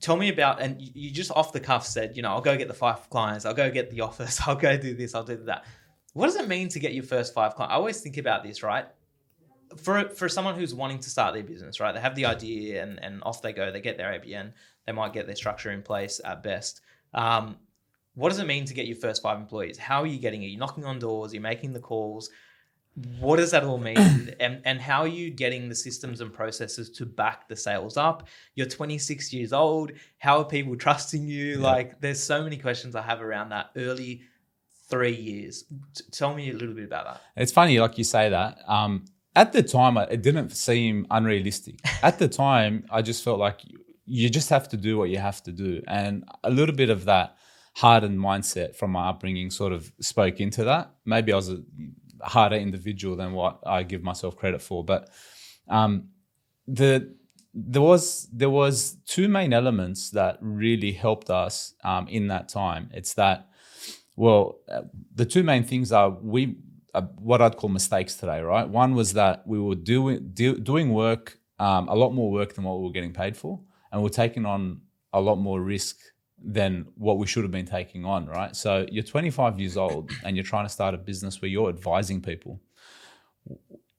Tell 0.00 0.16
me 0.16 0.28
about, 0.28 0.60
and 0.60 0.76
you 0.80 1.10
just 1.10 1.30
off 1.32 1.52
the 1.52 1.60
cuff 1.60 1.86
said, 1.86 2.16
you 2.16 2.22
know, 2.22 2.30
I'll 2.30 2.40
go 2.40 2.56
get 2.56 2.68
the 2.68 2.74
five 2.74 3.08
clients. 3.10 3.44
I'll 3.44 3.54
go 3.54 3.70
get 3.70 3.90
the 3.90 4.00
office. 4.08 4.40
I'll 4.46 4.56
go 4.56 4.76
do 4.76 4.94
this. 4.94 5.14
I'll 5.14 5.24
do 5.24 5.36
that. 5.44 5.64
What 6.14 6.26
does 6.26 6.36
it 6.36 6.48
mean 6.48 6.68
to 6.70 6.80
get 6.80 6.94
your 6.94 7.04
first 7.04 7.32
five 7.32 7.54
clients? 7.54 7.72
I 7.72 7.76
always 7.76 8.00
think 8.00 8.16
about 8.16 8.42
this, 8.42 8.62
right? 8.62 8.86
For 9.76 10.08
for 10.08 10.28
someone 10.28 10.54
who's 10.54 10.74
wanting 10.74 10.98
to 11.00 11.10
start 11.10 11.34
their 11.34 11.42
business, 11.42 11.78
right? 11.78 11.92
They 11.92 12.00
have 12.00 12.14
the 12.14 12.26
idea 12.26 12.82
and 12.82 12.98
and 13.02 13.22
off 13.24 13.42
they 13.42 13.52
go. 13.52 13.70
They 13.70 13.80
get 13.80 13.98
their 13.98 14.18
ABN. 14.18 14.52
They 14.86 14.92
might 14.92 15.12
get 15.12 15.26
their 15.26 15.36
structure 15.36 15.70
in 15.70 15.82
place 15.82 16.20
at 16.24 16.42
best. 16.42 16.80
Um, 17.12 17.56
what 18.18 18.30
does 18.30 18.40
it 18.40 18.48
mean 18.48 18.64
to 18.64 18.74
get 18.74 18.88
your 18.88 18.96
first 18.96 19.22
five 19.22 19.38
employees? 19.38 19.78
How 19.78 20.02
are 20.02 20.06
you 20.06 20.18
getting 20.18 20.42
it? 20.42 20.46
You're 20.46 20.58
knocking 20.58 20.84
on 20.84 20.98
doors. 20.98 21.32
You're 21.32 21.40
making 21.40 21.72
the 21.72 21.78
calls. 21.78 22.30
What 23.20 23.36
does 23.36 23.52
that 23.52 23.62
all 23.62 23.78
mean? 23.78 23.96
And, 24.40 24.60
and 24.64 24.80
how 24.80 25.00
are 25.00 25.08
you 25.08 25.30
getting 25.30 25.68
the 25.68 25.74
systems 25.74 26.20
and 26.20 26.32
processes 26.32 26.90
to 26.90 27.06
back 27.06 27.48
the 27.48 27.56
sales 27.56 27.96
up? 27.96 28.28
You're 28.54 28.66
26 28.66 29.32
years 29.32 29.52
old. 29.52 29.92
How 30.18 30.38
are 30.38 30.44
people 30.44 30.76
trusting 30.76 31.26
you? 31.26 31.56
Yeah. 31.56 31.66
like 31.72 32.00
there's 32.00 32.22
so 32.22 32.42
many 32.44 32.56
questions 32.56 32.94
i 32.94 33.02
have 33.02 33.20
around 33.20 33.48
that 33.48 33.70
early 33.76 34.22
three 34.88 35.14
years. 35.14 35.64
T- 35.94 36.04
tell 36.12 36.34
me 36.34 36.50
a 36.50 36.54
little 36.54 36.74
bit 36.74 36.84
about 36.84 37.04
that. 37.06 37.22
It's 37.36 37.52
funny 37.52 37.78
like 37.80 37.98
you 37.98 38.04
say 38.04 38.28
that. 38.30 38.58
Um, 38.66 39.04
at 39.34 39.52
the 39.52 39.62
time 39.62 39.96
it 39.96 40.22
didn't 40.22 40.50
seem 40.50 41.06
unrealistic. 41.10 41.80
At 42.02 42.18
the 42.18 42.28
time 42.28 42.84
i 42.90 43.02
just 43.02 43.22
felt 43.22 43.38
like 43.38 43.60
you 44.06 44.28
just 44.30 44.50
have 44.50 44.68
to 44.70 44.76
do 44.76 44.98
what 44.98 45.10
you 45.10 45.18
have 45.18 45.42
to 45.44 45.52
do. 45.52 45.82
And 45.86 46.24
a 46.42 46.50
little 46.50 46.74
bit 46.74 46.90
of 46.90 47.04
that 47.04 47.36
hardened 47.80 48.18
mindset 48.18 48.74
from 48.74 48.90
my 48.90 49.08
upbringing 49.08 49.50
sort 49.50 49.72
of 49.72 49.92
spoke 50.00 50.40
into 50.40 50.64
that 50.64 50.90
maybe 51.04 51.32
i 51.32 51.36
was 51.36 51.50
a 51.50 51.58
harder 52.22 52.56
individual 52.56 53.16
than 53.16 53.32
what 53.32 53.60
I 53.66 53.82
give 53.82 54.02
myself 54.02 54.36
credit 54.36 54.62
for. 54.62 54.84
But 54.84 55.10
um, 55.68 56.08
the 56.66 57.14
there 57.54 57.82
was 57.82 58.28
there 58.32 58.50
was 58.50 58.96
two 59.06 59.28
main 59.28 59.52
elements 59.52 60.10
that 60.10 60.38
really 60.40 60.92
helped 60.92 61.30
us 61.30 61.74
um, 61.84 62.06
in 62.08 62.28
that 62.28 62.48
time. 62.48 62.90
It's 62.92 63.14
that 63.14 63.48
well, 64.16 64.58
the 65.14 65.24
two 65.24 65.42
main 65.42 65.64
things 65.64 65.92
are 65.92 66.10
we 66.10 66.56
uh, 66.94 67.02
what 67.18 67.40
I'd 67.40 67.56
call 67.56 67.70
mistakes 67.70 68.14
today, 68.14 68.40
right? 68.40 68.68
One 68.68 68.94
was 68.94 69.12
that 69.14 69.46
we 69.46 69.58
were 69.58 69.74
doing 69.74 70.30
do, 70.32 70.58
doing 70.58 70.92
work 70.92 71.38
um, 71.58 71.88
a 71.88 71.94
lot 71.94 72.10
more 72.10 72.30
work 72.30 72.54
than 72.54 72.64
what 72.64 72.78
we 72.78 72.84
were 72.84 72.92
getting 72.92 73.12
paid 73.12 73.36
for, 73.36 73.60
and 73.92 74.02
we're 74.02 74.08
taking 74.08 74.46
on 74.46 74.80
a 75.12 75.20
lot 75.20 75.36
more 75.36 75.60
risk 75.60 75.96
than 76.42 76.86
what 76.96 77.18
we 77.18 77.26
should 77.26 77.42
have 77.42 77.50
been 77.50 77.66
taking 77.66 78.04
on, 78.04 78.26
right? 78.26 78.54
So 78.54 78.86
you're 78.90 79.04
25 79.04 79.58
years 79.58 79.76
old 79.76 80.10
and 80.24 80.36
you're 80.36 80.44
trying 80.44 80.66
to 80.66 80.72
start 80.72 80.94
a 80.94 80.98
business 80.98 81.40
where 81.42 81.48
you're 81.48 81.68
advising 81.68 82.20
people. 82.20 82.60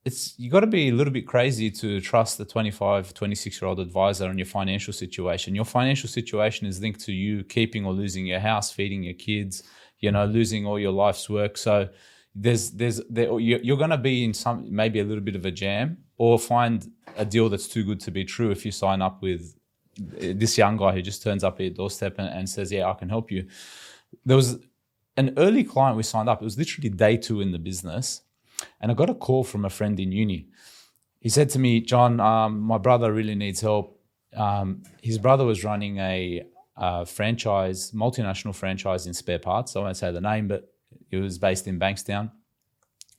It's 0.06 0.34
you 0.39 0.49
got 0.49 0.62
to 0.62 0.67
be 0.67 0.89
a 0.89 0.93
little 0.93 1.12
bit 1.12 1.28
crazy 1.28 1.69
to 1.71 1.99
trust 1.99 2.38
the 2.38 2.45
25, 2.45 3.13
26 3.13 3.62
year 3.62 3.67
old 3.67 3.80
advisor 3.80 4.28
on 4.28 4.38
your 4.38 4.45
financial 4.45 4.93
situation. 4.93 5.54
Your 5.54 5.65
financial 5.65 6.08
situation 6.08 6.65
is 6.65 6.82
linked 6.82 7.02
to 7.02 7.12
you 7.12 7.43
keeping 7.43 7.86
or 7.86 7.91
losing 7.91 8.25
your 8.25 8.39
house, 8.39 8.71
feeding 8.71 9.04
your 9.04 9.15
kids, 9.15 9.63
you 9.99 10.12
know, 10.12 10.25
losing 10.25 10.65
all 10.65 10.80
your 10.80 10.93
life's 10.93 11.30
work. 11.30 11.58
So 11.58 11.89
there's 12.34 12.71
there's 12.71 13.02
there, 13.10 13.38
you're 13.39 13.78
going 13.78 13.89
to 13.89 13.97
be 13.97 14.23
in 14.23 14.34
some 14.34 14.73
maybe 14.73 14.99
a 14.99 15.04
little 15.04 15.23
bit 15.23 15.36
of 15.36 15.45
a 15.45 15.52
jam 15.52 15.97
or 16.17 16.39
find 16.39 16.89
a 17.17 17.25
deal 17.25 17.49
that's 17.49 17.67
too 17.67 17.84
good 17.84 17.99
to 17.99 18.12
be 18.12 18.23
true 18.23 18.52
if 18.52 18.65
you 18.65 18.71
sign 18.71 19.02
up 19.02 19.21
with 19.21 19.59
this 19.99 20.57
young 20.57 20.77
guy 20.77 20.93
who 20.93 21.01
just 21.01 21.21
turns 21.21 21.43
up 21.43 21.55
at 21.55 21.62
your 21.62 21.73
doorstep 21.73 22.15
and, 22.17 22.27
and 22.27 22.49
says, 22.49 22.71
"Yeah, 22.71 22.89
I 22.89 22.93
can 22.93 23.09
help 23.09 23.31
you." 23.31 23.47
There 24.25 24.38
was 24.38 24.59
an 25.17 25.33
early 25.38 25.63
client 25.63 25.97
we 25.97 26.03
signed 26.03 26.29
up. 26.29 26.41
It 26.41 26.45
was 26.45 26.57
literally 26.57 26.89
day 26.89 27.17
two 27.17 27.41
in 27.41 27.51
the 27.51 27.59
business, 27.59 28.21
and 28.79 28.91
I 28.91 28.95
got 28.95 29.09
a 29.09 29.13
call 29.13 29.43
from 29.43 29.65
a 29.65 29.69
friend 29.69 29.99
in 29.99 30.12
uni. 30.12 30.47
He 31.19 31.29
said 31.29 31.49
to 31.49 31.59
me, 31.59 31.81
"John, 31.81 32.19
um, 32.19 32.59
my 32.59 32.77
brother 32.77 33.12
really 33.13 33.35
needs 33.35 33.62
help. 33.62 33.99
Um, 34.35 34.83
his 35.01 35.17
brother 35.17 35.45
was 35.45 35.63
running 35.63 35.97
a, 35.97 36.43
a 36.77 37.05
franchise, 37.05 37.91
multinational 37.91 38.55
franchise 38.55 39.07
in 39.07 39.13
spare 39.13 39.39
parts. 39.39 39.75
I 39.75 39.79
won't 39.79 39.97
say 39.97 40.12
the 40.12 40.21
name, 40.21 40.47
but 40.47 40.71
it 41.12 41.17
was 41.17 41.38
based 41.38 41.67
in 41.67 41.79
Bankstown." 41.79 42.31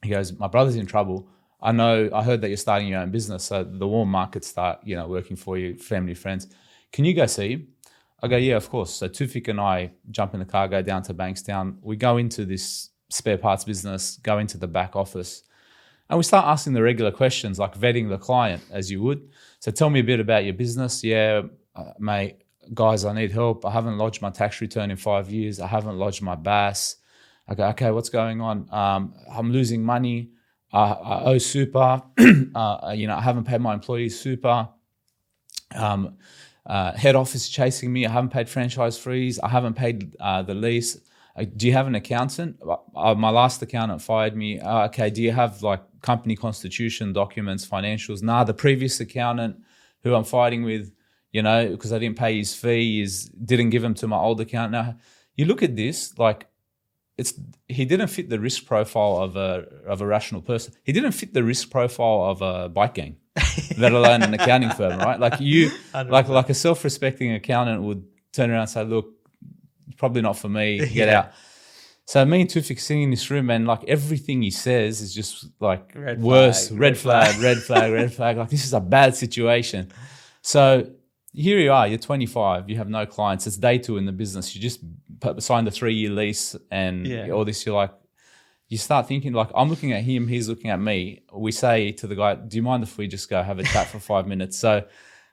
He 0.03 0.11
goes, 0.11 0.33
"My 0.39 0.49
brother's 0.49 0.77
in 0.77 0.87
trouble." 0.87 1.29
I 1.63 1.73
know 1.73 2.09
I 2.13 2.23
heard 2.23 2.41
that 2.41 2.49
you're 2.49 2.57
starting 2.57 2.89
your 2.89 3.01
own 3.01 3.11
business, 3.11 3.45
so 3.45 3.65
the 3.65 3.87
warm 3.87 4.11
markets 4.11 4.49
start, 4.49 4.81
you 4.83 4.97
know, 4.97 5.07
working 5.07 5.37
for 5.37 5.59
you, 5.59 5.77
family, 5.77 6.15
friends. 6.15 6.47
Can 6.93 7.05
you 7.05 7.15
go 7.15 7.27
see 7.27 7.53
him? 7.53 7.69
I 8.23 8.29
go, 8.29 8.37
yeah, 8.37 8.57
of 8.57 8.69
course. 8.69 8.93
So 8.93 9.09
Tufik 9.09 9.49
and 9.49 9.61
I 9.61 9.93
jump 10.11 10.35
in 10.35 10.41
the 10.41 10.47
car, 10.47 10.69
go 10.69 10.83
down 10.83 11.03
to 11.05 11.15
Bankstown. 11.15 11.77
We 11.81 11.97
go 11.97 12.19
into 12.19 12.45
this 12.45 12.91
spare 13.09 13.39
parts 13.39 13.65
business, 13.65 14.19
go 14.23 14.39
into 14.39 14.59
the 14.59 14.69
back 14.69 14.95
office. 14.95 15.43
And 16.09 16.19
we 16.19 16.25
start 16.25 16.47
asking 16.47 16.73
the 16.73 16.83
regular 16.83 17.13
questions 17.13 17.59
like 17.59 17.79
vetting 17.79 18.09
the 18.09 18.19
client 18.19 18.63
as 18.71 18.91
you 18.91 19.01
would. 19.03 19.31
So 19.61 19.71
tell 19.71 19.91
me 19.91 20.01
a 20.01 20.05
bit 20.05 20.21
about 20.21 20.45
your 20.45 20.55
business. 20.55 21.05
Yeah, 21.05 21.43
uh, 21.75 21.93
mate, 21.99 22.43
guys, 22.75 23.05
I 23.05 23.15
need 23.15 23.31
help. 23.31 23.65
I 23.65 23.71
haven't 23.71 23.97
lodged 23.97 24.21
my 24.21 24.31
tax 24.31 24.61
return 24.61 24.91
in 24.91 24.97
five 24.97 25.31
years. 25.31 25.61
I 25.61 25.67
haven't 25.67 25.99
lodged 25.99 26.21
my 26.21 26.35
BAS. 26.35 26.97
I 27.49 27.55
go, 27.55 27.67
okay, 27.69 27.91
what's 27.91 28.09
going 28.09 28.41
on? 28.41 28.69
Um, 28.73 29.15
I'm 29.33 29.51
losing 29.53 29.83
money. 29.83 30.31
Uh, 30.73 30.97
I 31.03 31.23
owe 31.25 31.39
super. 31.39 32.03
uh, 32.55 32.93
you 32.95 33.07
know, 33.07 33.15
I 33.17 33.21
haven't 33.21 33.45
paid 33.45 33.61
my 33.61 33.75
employees 33.75 34.19
super. 34.19 34.69
Um, 35.75 36.17
uh, 36.67 36.93
head 36.93 37.17
office 37.17 37.49
chasing 37.49 37.93
me. 37.93 38.07
I 38.07 38.11
haven't 38.11 38.31
paid 38.31 38.49
franchise 38.49 38.99
fees. 38.99 39.39
I 39.41 39.49
haven't 39.49 39.75
paid 39.75 40.17
uh, 40.21 40.43
the 40.43 40.55
lease. 40.55 40.99
Uh, 41.37 41.45
do 41.57 41.67
you 41.67 41.73
have 41.73 41.87
an 41.87 41.95
accountant? 41.95 42.61
Uh, 42.95 43.15
my 43.15 43.31
last 43.31 43.63
accountant 43.63 44.03
fired 44.03 44.37
me. 44.37 44.61
okay, 44.61 45.11
do 45.11 45.23
you 45.23 45.33
have 45.33 45.63
like 45.63 45.83
company 46.03 46.37
constitution 46.37 47.13
documents, 47.13 47.67
financials? 47.67 48.23
Nah, 48.23 48.45
the 48.45 48.55
previous 48.55 49.01
accountant 49.01 49.57
who 50.03 50.15
I'm 50.15 50.25
fighting 50.25 50.65
with, 50.65 50.93
you 51.33 51.43
know, 51.43 51.69
because 51.69 51.93
I 51.93 51.99
didn't 51.99 52.19
pay 52.19 52.39
his 52.39 52.55
fee, 52.55 53.01
is 53.01 53.27
didn't 53.27 53.71
give 53.71 53.85
him 53.85 53.95
to 53.95 54.07
my 54.07 54.17
old 54.17 54.41
account. 54.41 54.73
Now, 54.73 54.97
you 55.37 55.45
look 55.47 55.63
at 55.63 55.77
this 55.77 56.19
like 56.19 56.47
it's 57.17 57.35
he 57.69 57.85
didn't 57.85 58.09
fit 58.09 58.31
the 58.31 58.41
risk 58.41 58.65
profile 58.65 59.19
of 59.19 59.37
a 59.37 59.67
of 59.87 60.01
a 60.01 60.07
rational 60.07 60.41
person. 60.41 60.73
He 60.85 60.93
didn't 60.93 61.13
fit 61.13 61.35
the 61.35 61.45
risk 61.45 61.71
profile 61.71 62.25
of 62.25 62.41
a 62.43 62.69
bike 62.69 62.95
gang, 62.95 63.17
let 63.79 63.93
alone 63.93 64.23
an 64.23 64.35
accounting 64.35 64.71
firm, 64.71 64.99
right? 64.99 65.19
Like 65.19 65.41
you, 65.41 65.71
like 65.95 66.29
like 66.29 66.51
a 66.51 66.55
self 66.55 66.85
respecting 66.85 67.33
accountant 67.33 67.83
would 67.83 68.05
turn 68.33 68.51
around 68.51 68.63
and 68.63 68.71
say, 68.71 68.85
"Look, 68.85 69.13
probably 69.97 70.23
not 70.23 70.39
for 70.39 70.49
me. 70.49 70.79
Get 70.93 71.09
yeah. 71.09 71.19
out." 71.19 71.33
So 72.07 72.25
me 72.25 72.41
and 72.41 72.51
Tufik 72.51 72.81
sitting 72.81 73.05
in 73.05 73.11
this 73.11 73.31
room, 73.31 73.51
and 73.51 73.67
like 73.67 73.85
everything 73.85 74.43
he 74.43 74.51
says 74.51 75.01
is 75.01 75.15
just 75.15 75.47
like 75.61 75.93
red 75.95 76.21
worse, 76.21 76.69
flag, 76.69 76.81
red, 76.81 76.89
red 76.89 76.99
flag, 76.99 77.27
flag, 77.29 77.43
red 77.43 77.63
flag, 77.63 77.93
red 77.93 78.13
flag. 78.13 78.37
Like 78.37 78.51
this 78.51 78.65
is 78.65 78.75
a 78.75 78.81
bad 78.81 79.15
situation. 79.15 79.93
So 80.43 80.91
here 81.33 81.59
you 81.59 81.73
are, 81.73 81.87
you're 81.87 81.99
25, 81.99 82.69
you 82.69 82.77
have 82.77 82.89
no 82.89 83.07
clients. 83.07 83.47
It's 83.47 83.57
day 83.57 83.79
two 83.79 83.97
in 83.97 84.07
the 84.07 84.13
business. 84.13 84.55
You 84.55 84.61
just 84.61 84.81
signed 85.39 85.69
a 85.69 85.71
three 85.71 85.95
year 85.95 86.11
lease 86.11 86.57
and 86.71 87.07
yeah. 87.07 87.31
all 87.31 87.45
this. 87.45 87.65
You're 87.65 87.77
like, 87.77 87.93
you 88.71 88.79
start 88.79 89.09
thinking 89.09 89.33
like, 89.33 89.51
I'm 89.55 89.69
looking 89.69 89.93
at 89.93 90.03
him, 90.05 90.29
he's 90.29 90.49
looking 90.49 90.71
at 90.71 90.81
me. 90.81 91.25
We 91.35 91.53
say 91.53 91.91
to 91.93 92.07
the 92.07 92.15
guy, 92.15 92.37
Do 92.37 92.57
you 92.57 92.63
mind 92.63 92.85
if 92.85 92.97
we 92.97 93.09
just 93.09 93.29
go 93.29 93.43
have 93.43 93.59
a 93.59 93.65
chat 93.65 93.89
for 93.89 93.99
five 93.99 94.27
minutes? 94.27 94.59
So 94.59 94.85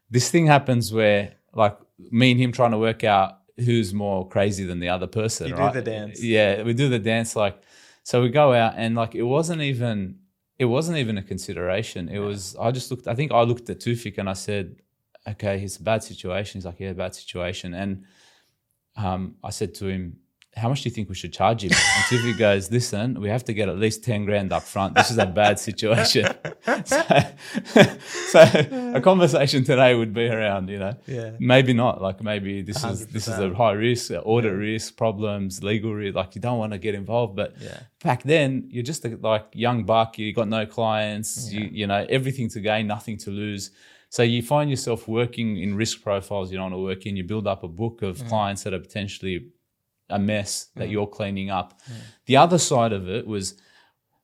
this 0.10 0.30
thing 0.30 0.48
happens 0.48 0.92
where 0.92 1.36
like 1.54 1.78
me 2.12 2.32
and 2.32 2.40
him 2.40 2.52
trying 2.52 2.72
to 2.72 2.80
work 2.80 3.04
out 3.04 3.40
who's 3.58 3.94
more 3.94 4.28
crazy 4.28 4.66
than 4.66 4.80
the 4.80 4.90
other 4.90 5.08
person. 5.08 5.50
You 5.50 5.56
right? 5.56 5.72
do 5.72 5.82
the 5.82 5.92
dance. 5.92 6.22
Yeah, 6.22 6.64
we 6.64 6.74
do 6.74 6.90
the 6.90 7.00
dance. 7.00 7.36
Like, 7.36 7.62
so 8.04 8.24
we 8.24 8.30
go 8.30 8.54
out 8.54 8.74
and 8.76 8.96
like 8.96 9.14
it 9.14 9.24
wasn't 9.24 9.62
even 9.62 10.18
it 10.58 10.66
wasn't 10.66 10.98
even 10.98 11.20
a 11.20 11.24
consideration. 11.24 12.10
It 12.10 12.16
yeah. 12.16 12.20
was 12.26 12.56
I 12.60 12.72
just 12.72 12.90
looked. 12.90 13.08
I 13.08 13.14
think 13.14 13.32
I 13.32 13.44
looked 13.44 13.70
at 13.70 13.80
Tufik 13.80 14.18
and 14.18 14.28
I 14.28 14.34
said, 14.34 14.78
okay, 15.28 15.60
he's 15.60 15.80
a 15.80 15.84
bad 15.84 16.02
situation. 16.04 16.58
He's 16.58 16.66
like, 16.66 16.80
yeah, 16.80 16.94
bad 16.94 17.14
situation. 17.14 17.76
And 17.76 18.06
um, 18.96 19.36
I 19.44 19.52
said 19.52 19.76
to 19.76 19.86
him, 19.86 20.18
how 20.58 20.70
much 20.70 20.82
do 20.82 20.90
you 20.90 20.96
think 20.96 21.10
we 21.10 21.16
should 21.16 21.32
charge 21.32 21.64
him? 21.64 21.72
And 21.72 22.04
Tiffy 22.06 22.34
goes, 22.38 22.72
listen, 22.72 23.22
we 23.22 23.30
have 23.30 23.44
to 23.46 23.54
get 23.54 23.70
at 23.70 23.78
least 23.78 24.04
10 24.04 24.26
grand 24.26 24.52
up 24.52 24.64
front. 24.64 24.96
This 24.96 25.12
is 25.12 25.18
a 25.18 25.26
bad 25.26 25.60
situation. 25.60 26.26
so, 26.86 27.04
so, 28.30 28.92
a 28.96 29.02
conversation 29.02 29.64
today 29.64 29.96
would 29.96 30.14
be 30.14 30.28
around, 30.28 30.70
you 30.70 30.80
know, 30.80 30.96
yeah. 31.06 31.32
maybe 31.40 31.74
not. 31.74 32.02
Like 32.02 32.22
maybe 32.22 32.62
this 32.62 32.80
100%. 32.80 32.92
is 32.92 33.08
this 33.08 33.28
is 33.28 33.40
a 33.40 33.54
high 33.54 33.74
risk, 33.74 34.12
audit 34.12 34.52
yeah. 34.52 34.58
risk, 34.58 34.98
problems, 34.98 35.64
legal 35.64 35.94
risk. 35.94 36.16
Like 36.16 36.36
you 36.36 36.42
don't 36.42 36.58
want 36.58 36.74
to 36.74 36.80
get 36.80 36.96
involved. 36.96 37.36
But 37.36 37.56
yeah. 37.60 37.82
back 38.04 38.24
then, 38.24 38.68
you're 38.70 38.84
just 38.84 39.06
a, 39.06 39.18
like 39.22 39.48
young 39.54 39.86
buck. 39.86 40.18
You 40.18 40.34
got 40.34 40.48
no 40.48 40.66
clients. 40.66 41.52
You, 41.52 41.70
you 41.72 41.88
know, 41.88 42.06
everything 42.10 42.50
to 42.50 42.60
gain, 42.60 42.88
nothing 42.88 43.18
to 43.20 43.30
lose. 43.30 43.72
So 44.10 44.24
you 44.24 44.42
find 44.42 44.70
yourself 44.70 45.08
working 45.08 45.58
in 45.58 45.76
risk 45.76 46.02
profiles 46.02 46.50
you 46.50 46.58
don't 46.58 46.72
want 46.72 46.76
to 46.76 46.84
work 46.84 47.06
in. 47.06 47.18
You 47.18 47.26
build 47.26 47.46
up 47.46 47.64
a 47.64 47.68
book 47.68 48.02
of 48.02 48.18
mm. 48.18 48.30
clients 48.30 48.64
that 48.64 48.74
are 48.74 48.80
potentially 48.80 49.52
a 50.10 50.20
mess 50.20 50.70
that 50.76 50.88
mm. 50.88 50.92
you're 50.92 51.08
cleaning 51.08 51.50
up. 51.50 51.80
Mm. 51.90 51.96
The 52.26 52.38
other 52.38 52.58
side 52.58 52.94
of 52.94 53.10
it 53.10 53.28
was 53.28 53.56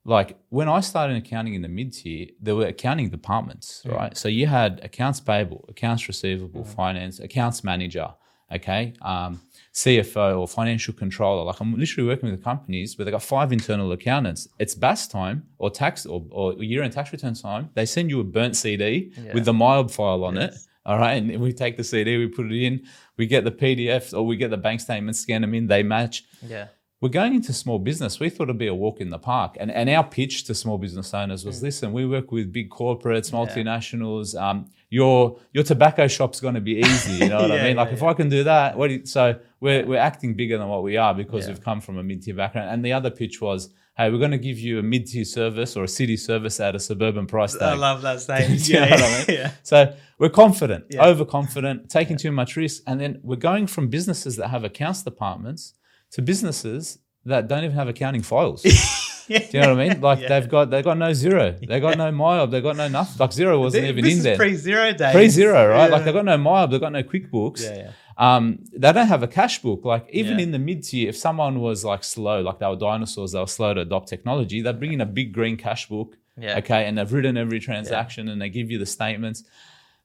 like 0.06 0.38
when 0.50 0.68
I 0.68 0.82
started 0.82 1.18
accounting 1.18 1.54
in 1.54 1.62
the 1.62 1.70
mid 1.70 1.94
tier, 1.94 2.28
there 2.42 2.56
were 2.56 2.68
accounting 2.68 3.10
departments, 3.10 3.84
right? 3.86 4.16
So 4.18 4.28
you 4.28 4.48
had 4.48 4.82
accounts 4.84 5.20
payable, 5.20 5.66
accounts 5.70 6.08
receivable, 6.08 6.66
finance, 6.66 7.20
accounts 7.20 7.64
manager, 7.64 8.14
okay, 8.52 8.94
um, 9.02 9.42
CFO 9.74 10.40
or 10.40 10.48
financial 10.48 10.94
controller. 10.94 11.44
Like 11.44 11.60
I'm 11.62 11.74
literally 11.76 12.08
working 12.08 12.30
with 12.30 12.44
companies 12.44 12.98
where 12.98 13.06
they 13.06 13.12
got 13.12 13.24
five 13.24 13.54
internal 13.54 13.92
accountants. 13.94 14.48
It's 14.60 14.76
BAS 14.76 15.08
time 15.08 15.48
or 15.58 15.70
tax 15.70 16.06
or, 16.06 16.26
or 16.32 16.54
year-end 16.62 16.94
tax 16.94 17.12
return 17.14 17.34
time. 17.34 17.70
They 17.74 17.86
send 17.86 18.10
you 18.10 18.20
a 18.20 18.24
burnt 18.26 18.58
CD 18.58 19.14
yeah. 19.18 19.34
with 19.34 19.46
the 19.46 19.54
MYOB 19.54 19.90
file 19.90 20.26
on 20.26 20.36
yes. 20.36 20.54
it. 20.54 20.70
All 20.86 20.98
right, 20.98 21.14
and 21.14 21.40
we 21.40 21.54
take 21.54 21.78
the 21.78 21.84
CD, 21.84 22.18
we 22.18 22.28
put 22.28 22.52
it 22.52 22.62
in, 22.62 22.86
we 23.18 23.28
get 23.28 23.44
the 23.44 23.52
PDFs 23.52 24.14
or 24.14 24.24
we 24.24 24.38
get 24.38 24.50
the 24.50 24.58
bank 24.58 24.82
statements, 24.82 25.20
scan 25.20 25.42
them 25.42 25.54
in, 25.54 25.68
they 25.68 25.84
match. 25.84 26.24
Yeah. 26.46 26.68
We're 27.02 27.10
going 27.10 27.36
into 27.36 27.52
small 27.52 27.80
business. 27.80 28.22
We 28.22 28.30
thought 28.30 28.44
it'd 28.44 28.58
be 28.58 28.68
a 28.68 28.74
walk 28.74 29.02
in 29.02 29.10
the 29.10 29.20
park. 29.20 29.58
And, 29.60 29.70
and 29.70 29.90
our 29.90 30.06
pitch 30.06 30.46
to 30.46 30.56
small 30.56 30.78
business 30.78 31.14
owners 31.14 31.44
was 31.44 31.60
mm. 31.60 31.64
listen, 31.64 31.92
we 31.92 32.06
work 32.06 32.32
with 32.32 32.54
big 32.54 32.70
corporates, 32.70 33.30
multinationals. 33.30 34.36
Yeah. 34.36 34.50
Um, 34.50 34.70
your 34.90 35.40
your 35.52 35.64
tobacco 35.64 36.08
shop's 36.08 36.40
going 36.40 36.54
to 36.54 36.62
be 36.62 36.80
easy. 36.80 37.14
You 37.14 37.30
know 37.30 37.42
what 37.42 37.50
yeah, 37.50 37.56
I 37.56 37.64
mean? 37.64 37.76
Like 37.76 37.90
yeah, 37.90 37.96
if 37.96 38.04
I 38.04 38.14
can 38.14 38.30
do 38.30 38.44
that, 38.46 38.78
what? 38.78 38.92
You, 38.92 39.06
so 39.06 39.38
we're 39.60 39.86
we're 39.86 39.98
acting 39.98 40.36
bigger 40.36 40.58
than 40.58 40.68
what 40.70 40.84
we 40.84 40.96
are 40.96 41.16
because 41.16 41.48
we've 41.48 41.62
come 41.62 41.82
from 41.82 41.98
a 41.98 42.04
mid 42.04 42.22
tier 42.22 42.36
background. 42.36 42.70
And 42.70 42.86
the 42.86 42.94
other 42.94 43.10
pitch 43.10 43.42
was, 43.42 43.70
hey, 43.98 44.10
we're 44.10 44.18
going 44.18 44.32
to 44.32 44.38
give 44.38 44.60
you 44.60 44.80
a 44.80 44.84
mid 44.84 45.08
tier 45.08 45.26
service 45.26 45.76
or 45.76 45.84
a 45.84 45.88
city 45.88 46.18
service 46.18 46.60
at 46.60 46.76
a 46.76 46.80
suburban 46.80 47.28
price 47.28 47.54
tag. 47.54 47.62
I 47.64 47.74
love 47.74 48.02
that 48.02 48.22
statement. 48.28 48.68
yeah, 48.68 48.86
I 48.86 49.18
mean? 49.28 49.38
yeah. 49.38 49.52
So 49.64 49.96
we're 50.18 50.30
confident, 50.30 50.86
overconfident, 50.96 51.90
taking 51.90 52.18
too 52.18 52.32
much 52.32 52.56
risk, 52.56 52.84
and 52.88 53.00
then 53.00 53.20
we're 53.24 53.36
going 53.36 53.68
from 53.68 53.90
businesses 53.90 54.36
that 54.38 54.50
have 54.50 54.64
accounts 54.64 55.04
departments 55.04 55.74
to 56.12 56.22
businesses 56.22 57.00
that 57.26 57.48
don't 57.48 57.64
even 57.64 57.76
have 57.76 57.88
accounting 57.88 58.22
files. 58.22 58.64
Do 59.28 59.36
you 59.36 59.62
know 59.62 59.74
what 59.74 59.80
I 59.80 59.90
mean? 59.90 60.02
Like 60.02 60.20
yeah. 60.20 60.28
they've 60.28 60.50
got 60.50 60.70
they've 60.70 60.84
got 60.84 60.98
no 60.98 61.12
Xero, 61.12 61.58
they 61.68 61.80
got 61.80 61.98
yeah. 61.98 62.10
no 62.10 62.12
MYOB, 62.12 62.52
they 62.52 62.62
got 62.62 62.76
no 62.76 62.88
nothing. 62.90 63.18
Like 63.20 63.30
Xero 63.30 63.60
wasn't 63.60 63.86
even 63.86 64.06
in 64.06 64.22
there. 64.22 64.36
Pre 64.36 64.52
Xero 64.52 64.96
days. 64.96 65.14
Pre 65.14 65.28
Xero, 65.28 65.70
right? 65.70 65.86
Yeah. 65.86 65.96
Like 65.96 66.04
they've 66.04 66.14
got 66.14 66.26
no 66.26 66.38
MYOB, 66.38 66.72
they've 66.72 66.82
got 66.82 66.92
no 66.92 67.04
QuickBooks. 67.04 67.64
Yeah, 67.64 67.76
yeah. 67.76 67.92
Um, 68.18 68.60
they 68.72 68.92
don't 68.92 69.08
have 69.08 69.24
a 69.24 69.28
cash 69.28 69.62
book. 69.62 69.86
Like 69.86 70.08
even 70.12 70.40
in 70.40 70.52
the 70.52 70.60
mid 70.60 70.84
tier, 70.84 71.10
if 71.10 71.18
someone 71.18 71.60
was 71.60 71.84
like 71.84 72.04
slow, 72.04 72.42
like 72.42 72.60
they 72.60 72.68
were 72.68 72.76
dinosaurs, 72.76 73.32
they 73.32 73.40
were 73.40 73.48
slow 73.48 73.74
to 73.74 73.82
adopt 73.82 74.08
technology, 74.08 74.62
they'd 74.62 74.80
bring 74.80 74.94
in 74.94 75.02
a 75.02 75.06
big 75.06 75.34
green 75.34 75.58
cash 75.58 75.88
book. 75.88 76.18
Yeah. 76.38 76.58
Okay, 76.58 76.86
and 76.86 76.98
they've 76.98 77.12
written 77.12 77.38
every 77.38 77.60
transaction 77.60 78.28
and 78.28 78.42
they 78.42 78.50
give 78.50 78.72
you 78.72 78.80
the 78.80 78.86
statements. 78.86 79.44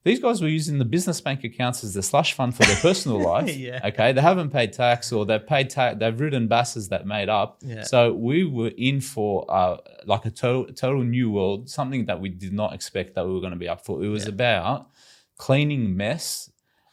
These 0.03 0.19
guys 0.21 0.41
were 0.41 0.47
using 0.47 0.79
the 0.79 0.85
business 0.85 1.19
bank 1.19 1.43
accounts 1.43 1.83
as 1.83 1.93
the 1.93 2.01
slush 2.01 2.33
fund 2.33 2.55
for 2.55 2.63
their 2.63 2.77
personal 2.77 3.19
life. 3.33 3.55
yeah. 3.55 3.81
Okay. 3.83 4.13
They 4.13 4.21
haven't 4.21 4.49
paid 4.51 4.71
tax 4.71 5.11
or 5.11 5.25
they've 5.25 5.45
paid 5.45 5.69
tax, 5.69 5.97
they've 5.99 6.17
written 6.17 6.47
BASs 6.47 6.87
that 6.89 7.05
made 7.05 7.27
up. 7.27 7.57
Yeah. 7.61 7.83
So 7.83 8.13
we 8.13 8.45
were 8.45 8.71
in 8.77 9.01
for 9.01 9.45
uh, 9.49 9.77
like 10.05 10.25
a 10.25 10.31
total, 10.31 10.73
total 10.73 11.03
new 11.03 11.29
world, 11.29 11.69
something 11.69 12.05
that 12.05 12.21
we 12.21 12.29
did 12.29 12.53
not 12.53 12.73
expect 12.73 13.15
that 13.15 13.25
we 13.25 13.33
were 13.33 13.41
going 13.41 13.51
to 13.51 13.59
be 13.59 13.67
up 13.67 13.83
for. 13.83 14.01
It 14.01 14.07
was 14.07 14.23
yeah. 14.23 14.29
about 14.29 14.89
cleaning 15.37 15.97
mess 15.97 16.48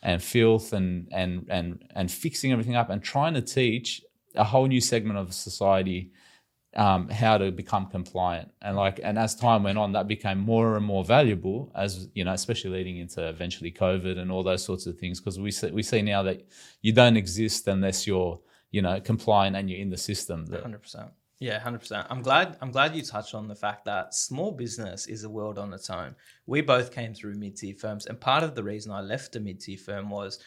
and 0.06 0.22
filth 0.22 0.72
and, 0.72 1.08
and, 1.10 1.44
and, 1.50 1.84
and 1.96 2.10
fixing 2.10 2.52
everything 2.52 2.76
up 2.76 2.90
and 2.90 3.02
trying 3.02 3.34
to 3.34 3.42
teach 3.42 4.02
a 4.36 4.44
whole 4.44 4.66
new 4.66 4.80
segment 4.80 5.18
of 5.18 5.34
society 5.34 6.12
um, 6.76 7.08
how 7.08 7.36
to 7.38 7.50
become 7.50 7.86
compliant. 7.86 8.52
And 8.62 8.76
like, 8.76 9.00
and 9.02 9.18
as 9.18 9.34
time 9.34 9.64
went 9.64 9.78
on, 9.78 9.92
that 9.92 10.06
became 10.06 10.38
more 10.38 10.76
and 10.76 10.86
more 10.86 11.04
valuable 11.04 11.72
as 11.74 12.08
you 12.14 12.24
know, 12.24 12.34
especially 12.34 12.70
leading 12.70 12.98
into 12.98 13.26
eventually 13.26 13.72
COVID 13.72 14.16
and 14.16 14.30
all 14.30 14.44
those 14.44 14.62
sorts 14.62 14.86
of 14.86 14.96
things. 14.96 15.18
Because 15.18 15.40
we 15.40 15.50
see, 15.50 15.72
we 15.72 15.82
see 15.82 16.02
now 16.02 16.22
that 16.22 16.46
you 16.82 16.92
don't 16.92 17.16
exist 17.16 17.66
unless 17.66 18.06
you're 18.06 18.38
you 18.70 18.82
know 18.82 19.00
compliant 19.00 19.56
and 19.56 19.68
you're 19.68 19.80
in 19.80 19.90
the 19.90 19.96
system. 19.96 20.46
Hundred 20.52 20.82
percent. 20.82 21.10
Yeah, 21.38 21.58
hundred 21.58 21.80
percent. 21.80 22.06
I'm 22.08 22.22
glad. 22.22 22.56
I'm 22.62 22.70
glad 22.70 22.96
you 22.96 23.02
touched 23.02 23.34
on 23.34 23.46
the 23.46 23.54
fact 23.54 23.84
that 23.84 24.14
small 24.14 24.52
business 24.52 25.06
is 25.06 25.24
a 25.24 25.28
world 25.28 25.58
on 25.58 25.72
its 25.74 25.90
own. 25.90 26.14
We 26.46 26.62
both 26.62 26.92
came 26.92 27.12
through 27.12 27.34
mid 27.34 27.56
tier 27.56 27.74
firms, 27.74 28.06
and 28.06 28.18
part 28.18 28.42
of 28.42 28.54
the 28.54 28.62
reason 28.62 28.90
I 28.90 29.00
left 29.02 29.36
a 29.36 29.40
mid 29.40 29.60
tier 29.60 29.76
firm 29.76 30.08
was 30.08 30.38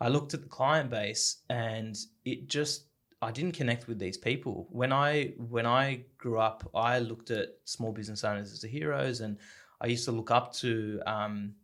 I 0.00 0.08
looked 0.08 0.34
at 0.34 0.42
the 0.42 0.48
client 0.48 0.90
base 0.90 1.42
and 1.48 1.96
it 2.24 2.48
just 2.48 2.86
I 3.22 3.30
didn't 3.30 3.54
connect 3.54 3.86
with 3.86 4.00
these 4.00 4.18
people. 4.18 4.66
When 4.70 4.92
I 4.92 5.34
when 5.38 5.64
I 5.64 6.04
grew 6.18 6.40
up, 6.40 6.68
I 6.74 6.98
looked 6.98 7.30
at 7.30 7.50
small 7.64 7.92
business 7.92 8.24
owners 8.24 8.52
as 8.52 8.62
the 8.62 8.68
heroes, 8.68 9.20
and 9.20 9.38
I 9.80 9.86
used 9.86 10.04
to 10.06 10.12
look 10.12 10.30
up 10.30 10.52
to. 10.54 11.00
Um, 11.06 11.54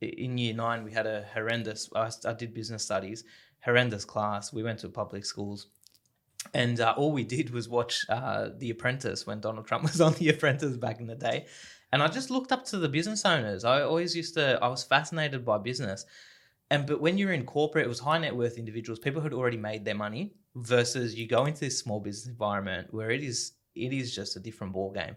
in 0.00 0.36
year 0.36 0.54
nine, 0.54 0.82
we 0.82 0.90
had 0.90 1.06
a 1.06 1.24
horrendous. 1.32 1.88
I, 1.94 2.10
I 2.24 2.32
did 2.32 2.54
business 2.54 2.82
studies, 2.82 3.24
horrendous 3.62 4.04
class. 4.04 4.52
We 4.52 4.62
went 4.62 4.80
to 4.80 4.88
public 4.88 5.24
schools, 5.24 5.68
and 6.54 6.80
uh, 6.80 6.94
all 6.96 7.12
we 7.12 7.24
did 7.24 7.50
was 7.50 7.68
watch 7.68 8.04
uh, 8.08 8.50
The 8.58 8.70
Apprentice 8.70 9.26
when 9.26 9.40
Donald 9.40 9.66
Trump 9.66 9.82
was 9.90 10.00
on 10.00 10.14
The 10.14 10.28
Apprentice 10.30 10.76
back 10.76 11.00
in 11.00 11.06
the 11.06 11.14
day, 11.14 11.46
and 11.92 12.02
I 12.02 12.08
just 12.08 12.30
looked 12.30 12.52
up 12.52 12.64
to 12.66 12.78
the 12.78 12.88
business 12.88 13.24
owners. 13.24 13.64
I 13.64 13.82
always 13.82 14.16
used 14.16 14.34
to. 14.34 14.58
I 14.62 14.68
was 14.68 14.82
fascinated 14.82 15.44
by 15.44 15.58
business, 15.58 16.04
and 16.70 16.86
but 16.86 17.00
when 17.00 17.18
you're 17.18 17.32
in 17.32 17.44
corporate, 17.44 17.84
it 17.84 17.88
was 17.88 18.00
high 18.00 18.18
net 18.18 18.34
worth 18.34 18.58
individuals, 18.58 18.98
people 18.98 19.20
who'd 19.20 19.34
already 19.34 19.56
made 19.56 19.84
their 19.84 19.94
money, 19.94 20.32
versus 20.56 21.14
you 21.14 21.26
go 21.26 21.46
into 21.46 21.60
this 21.60 21.78
small 21.78 22.00
business 22.00 22.28
environment 22.28 22.92
where 22.92 23.10
it 23.10 23.22
is 23.22 23.52
it 23.74 23.92
is 23.92 24.14
just 24.14 24.36
a 24.36 24.40
different 24.40 24.72
ball 24.72 24.90
game. 24.90 25.16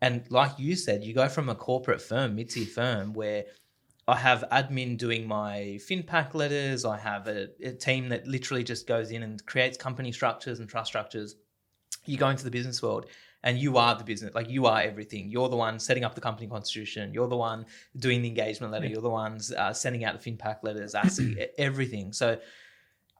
And 0.00 0.24
like 0.30 0.52
you 0.58 0.76
said, 0.76 1.02
you 1.02 1.12
go 1.12 1.28
from 1.28 1.48
a 1.48 1.54
corporate 1.54 2.00
firm, 2.00 2.36
mid-tier 2.36 2.66
firm, 2.66 3.12
where 3.12 3.44
I 4.08 4.16
have 4.16 4.42
admin 4.50 4.96
doing 4.96 5.28
my 5.28 5.78
FinPack 5.80 6.32
letters. 6.32 6.86
I 6.86 6.96
have 6.96 7.28
a, 7.28 7.48
a, 7.62 7.72
team 7.72 8.08
that 8.08 8.26
literally 8.26 8.64
just 8.64 8.86
goes 8.86 9.10
in 9.10 9.22
and 9.22 9.44
creates 9.44 9.76
company 9.76 10.12
structures 10.12 10.60
and 10.60 10.68
trust 10.68 10.88
structures. 10.88 11.36
You 12.06 12.16
go 12.16 12.30
into 12.30 12.42
the 12.42 12.50
business 12.50 12.82
world 12.82 13.04
and 13.42 13.58
you 13.58 13.76
are 13.76 13.94
the 13.94 14.04
business, 14.04 14.34
like 14.34 14.48
you 14.48 14.64
are 14.64 14.80
everything. 14.80 15.30
You're 15.30 15.50
the 15.50 15.56
one 15.56 15.78
setting 15.78 16.04
up 16.04 16.14
the 16.14 16.22
company 16.22 16.48
constitution. 16.48 17.12
You're 17.12 17.28
the 17.28 17.36
one 17.36 17.66
doing 17.98 18.22
the 18.22 18.28
engagement 18.28 18.72
letter. 18.72 18.86
Yeah. 18.86 18.92
You're 18.92 19.02
the 19.02 19.10
ones 19.10 19.52
uh, 19.52 19.74
sending 19.74 20.04
out 20.04 20.18
the 20.18 20.30
FinPack 20.30 20.62
letters, 20.62 20.94
ASIC, 20.94 21.48
everything. 21.58 22.14
So 22.14 22.38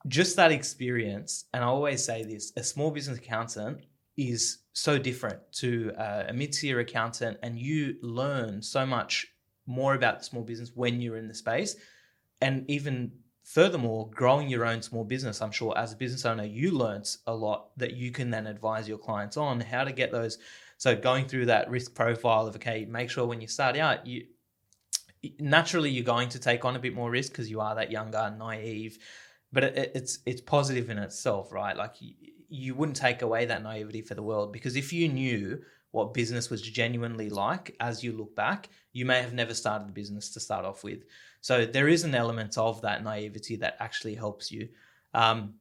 just 0.06 0.36
that 0.36 0.52
experience, 0.52 1.44
and 1.52 1.62
I 1.62 1.66
always 1.66 2.02
say 2.02 2.24
this: 2.24 2.52
a 2.56 2.64
small 2.64 2.90
business 2.90 3.18
accountant 3.18 3.82
is 4.16 4.60
so 4.72 4.98
different 4.98 5.40
to 5.52 5.92
uh, 5.98 6.24
a 6.28 6.32
mid-tier 6.32 6.80
accountant 6.80 7.38
and 7.42 7.58
you 7.58 7.96
learn 8.02 8.60
so 8.60 8.84
much 8.84 9.26
more 9.68 9.94
about 9.94 10.18
the 10.18 10.24
small 10.24 10.42
business 10.42 10.72
when 10.74 11.00
you're 11.00 11.18
in 11.18 11.28
the 11.28 11.34
space. 11.34 11.76
And 12.40 12.68
even 12.68 13.12
furthermore 13.48 14.10
growing 14.10 14.46
your 14.46 14.66
own 14.66 14.82
small 14.82 15.04
business 15.04 15.40
i'm 15.40 15.50
sure 15.50 15.72
as 15.78 15.94
a 15.94 15.96
business 15.96 16.26
owner 16.26 16.44
you 16.44 16.70
learnt 16.70 17.16
a 17.26 17.34
lot 17.34 17.70
that 17.78 17.94
you 17.94 18.10
can 18.10 18.28
then 18.28 18.46
advise 18.46 18.86
your 18.86 18.98
clients 18.98 19.38
on 19.38 19.58
how 19.58 19.84
to 19.84 19.90
get 19.90 20.12
those. 20.12 20.36
So 20.76 20.94
going 20.94 21.26
through 21.26 21.46
that 21.46 21.70
risk 21.70 21.94
profile 21.94 22.46
of 22.46 22.56
okay 22.56 22.84
make 22.84 23.08
sure 23.08 23.26
when 23.26 23.40
you 23.40 23.48
start 23.48 23.76
out 23.78 24.06
you 24.06 24.26
naturally 25.40 25.90
you're 25.90 26.04
going 26.04 26.28
to 26.28 26.38
take 26.38 26.66
on 26.66 26.76
a 26.76 26.78
bit 26.78 26.94
more 26.94 27.10
risk 27.10 27.32
because 27.32 27.50
you 27.50 27.60
are 27.60 27.74
that 27.74 27.90
younger 27.90 28.34
naive 28.38 28.98
but 29.50 29.64
it, 29.64 29.92
it's 29.94 30.18
it's 30.26 30.42
positive 30.42 30.90
in 30.90 30.98
itself 30.98 31.50
right? 31.50 31.76
Like 31.76 31.94
you 32.50 32.74
wouldn't 32.74 32.96
take 32.96 33.22
away 33.22 33.46
that 33.46 33.62
naivety 33.62 34.02
for 34.02 34.14
the 34.14 34.22
world 34.22 34.52
because 34.52 34.76
if 34.76 34.92
you 34.92 35.08
knew 35.08 35.62
what 35.90 36.14
business 36.14 36.50
was 36.50 36.62
genuinely 36.62 37.30
like 37.30 37.74
as 37.80 38.04
you 38.04 38.12
look 38.12 38.34
back, 38.34 38.68
you 38.92 39.04
may 39.04 39.20
have 39.22 39.32
never 39.32 39.54
started 39.54 39.88
the 39.88 39.92
business 39.92 40.30
to 40.30 40.40
start 40.40 40.64
off 40.64 40.84
with. 40.84 41.04
So 41.40 41.64
there 41.64 41.88
is 41.88 42.04
an 42.04 42.14
element 42.14 42.58
of 42.58 42.82
that 42.82 43.02
naivety 43.02 43.56
that 43.56 43.76
actually 43.80 44.14
helps 44.14 44.50
you. 44.50 44.68
Um, 45.14 45.54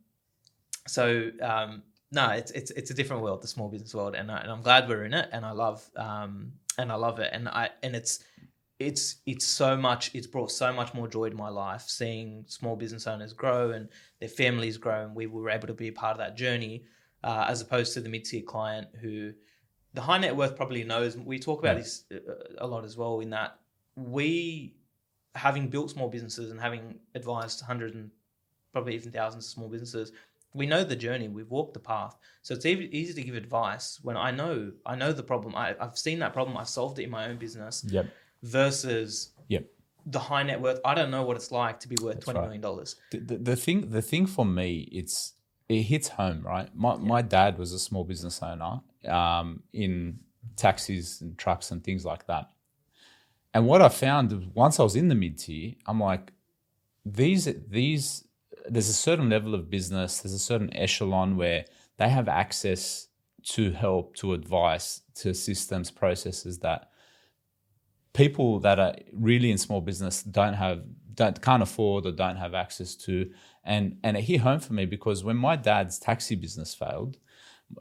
so 0.88 1.32
um, 1.42 1.84
no, 2.12 2.30
it's 2.30 2.52
it's 2.52 2.72
it's 2.72 2.92
a 2.92 2.94
different 2.94 3.22
world, 3.22 3.42
the 3.42 3.48
small 3.48 3.70
business 3.70 3.94
world, 3.94 4.16
and, 4.16 4.32
I, 4.32 4.40
and 4.40 4.52
I'm 4.52 4.62
glad 4.62 4.88
we're 4.88 5.06
in 5.06 5.14
it, 5.14 5.30
and 5.32 5.46
I 5.46 5.52
love 5.52 5.90
um, 5.96 6.54
and 6.78 6.92
I 6.92 6.96
love 6.96 7.20
it, 7.20 7.32
and 7.34 7.48
I 7.50 7.70
and 7.84 7.96
it's 7.96 8.24
it's 8.80 9.18
it's 9.26 9.46
so 9.46 9.76
much 9.76 10.12
it's 10.14 10.28
brought 10.28 10.52
so 10.52 10.72
much 10.72 10.94
more 10.94 11.08
joy 11.08 11.30
to 11.30 11.36
my 11.36 11.50
life 11.50 11.82
seeing 11.88 12.46
small 12.48 12.76
business 12.76 13.08
owners 13.08 13.34
grow 13.34 13.72
and 13.72 13.90
their 14.20 14.30
families 14.30 14.78
grow 14.78 15.04
and 15.04 15.16
we 15.16 15.26
were 15.26 15.50
able 15.50 15.68
to 15.68 15.74
be 15.74 15.88
a 15.88 15.92
part 15.92 16.12
of 16.12 16.20
that 16.20 16.38
journey 16.38 16.84
uh, 17.24 17.46
as 17.48 17.60
opposed 17.60 17.94
to 17.94 18.02
the 18.02 18.10
mid-tier 18.10 18.44
client 18.44 18.88
who 19.02 19.34
the 19.98 20.02
high 20.02 20.18
net 20.18 20.36
worth 20.36 20.56
probably 20.56 20.84
knows 20.84 21.18
we 21.18 21.40
talk 21.40 21.60
about 21.60 21.78
this 21.78 22.04
uh, 22.14 22.18
a 22.60 22.68
lot 22.68 22.86
as 22.86 22.96
well 22.96 23.20
in 23.20 23.30
that 23.32 23.60
we 23.96 24.76
having 25.36 25.68
built 25.68 25.90
small 25.90 26.08
businesses 26.08 26.52
and 26.52 26.60
having 26.60 26.96
advised 27.16 27.62
hundreds 27.62 27.96
and 27.96 28.12
probably 28.74 28.96
even 28.96 29.12
thousands 29.12 29.46
of 29.46 29.52
small 29.52 29.68
businesses 29.68 30.12
we 30.54 30.66
know 30.66 30.84
the 30.84 30.96
journey 30.96 31.28
we've 31.28 31.50
walked 31.50 31.74
the 31.74 31.80
path 31.80 32.16
so 32.44 32.54
it's 32.54 32.66
easy 32.66 33.14
to 33.14 33.24
give 33.24 33.36
advice 33.36 34.00
when 34.04 34.16
i 34.16 34.30
know 34.30 34.72
i 34.86 34.96
know 34.96 35.12
the 35.12 35.24
problem 35.24 35.56
I, 35.56 35.76
have 35.80 35.98
seen 35.98 36.20
that 36.20 36.32
problem 36.32 36.56
i've 36.58 36.70
solved 36.70 37.00
it 37.00 37.04
in 37.04 37.10
my 37.10 37.28
own 37.28 37.38
business 37.38 37.84
yep 37.88 38.08
versus 38.44 39.32
yep. 39.48 39.66
the 40.06 40.20
high 40.20 40.44
net 40.44 40.62
worth. 40.62 40.80
I 40.86 40.94
don't 40.96 41.12
know 41.12 41.24
what 41.24 41.36
it's 41.36 41.52
like 41.52 41.80
to 41.82 41.88
be 41.88 41.96
worth 42.02 42.20
twenty 42.20 42.40
million 42.40 42.62
dollars. 42.62 42.96
The, 43.12 43.20
the, 43.20 43.38
the, 43.38 43.56
thing, 43.56 43.90
the 43.90 44.02
thing 44.02 44.26
for 44.26 44.46
me, 44.46 44.88
it's 44.92 45.34
it 45.70 45.84
hits 45.84 46.10
home, 46.10 46.44
right? 46.46 46.70
My 46.76 46.94
yeah. 46.94 47.00
my 47.00 47.22
dad 47.22 47.58
was 47.58 47.74
a 47.74 47.80
small 47.80 48.04
business 48.04 48.42
owner 48.42 48.82
um, 49.08 49.64
in 49.74 50.20
taxis 50.56 51.22
and 51.22 51.38
trucks 51.38 51.72
and 51.72 51.84
things 51.84 52.06
like 52.06 52.28
that. 52.28 52.50
And 53.54 53.66
what 53.66 53.82
I 53.82 53.90
found 53.90 54.52
once 54.54 54.80
I 54.80 54.84
was 54.84 54.96
in 54.96 55.08
the 55.08 55.16
mid 55.16 55.40
tier, 55.40 55.74
I'm 55.86 56.00
like, 56.00 56.32
these 57.06 57.48
these 57.70 58.28
there's 58.70 58.90
a 58.90 58.94
certain 58.94 59.30
level 59.30 59.56
of 59.56 59.70
business, 59.70 60.20
there's 60.20 60.34
a 60.34 60.40
certain 60.40 60.76
echelon 60.76 61.38
where 61.38 61.66
they 61.98 62.10
have 62.10 62.28
access 62.28 63.08
to 63.44 63.72
help, 63.72 64.16
to 64.18 64.34
advice, 64.34 65.02
to 65.16 65.34
systems, 65.34 65.90
processes 65.90 66.60
that 66.60 66.90
people 68.14 68.60
that 68.60 68.80
are 68.80 68.96
really 69.14 69.52
in 69.52 69.58
small 69.58 69.80
business 69.80 70.24
don't 70.24 70.56
have 70.56 70.82
don't 71.14 71.42
can't 71.42 71.64
afford 71.64 72.06
or 72.06 72.12
don't 72.12 72.36
have 72.36 72.54
access 72.54 72.96
to 72.96 73.30
and 73.64 73.98
and 74.04 74.18
it 74.18 74.24
hit 74.24 74.42
home 74.42 74.60
for 74.60 74.74
me 74.74 74.86
because 74.86 75.24
when 75.24 75.38
my 75.38 75.56
dad's 75.56 76.00
taxi 76.00 76.36
business 76.36 76.74
failed 76.74 77.18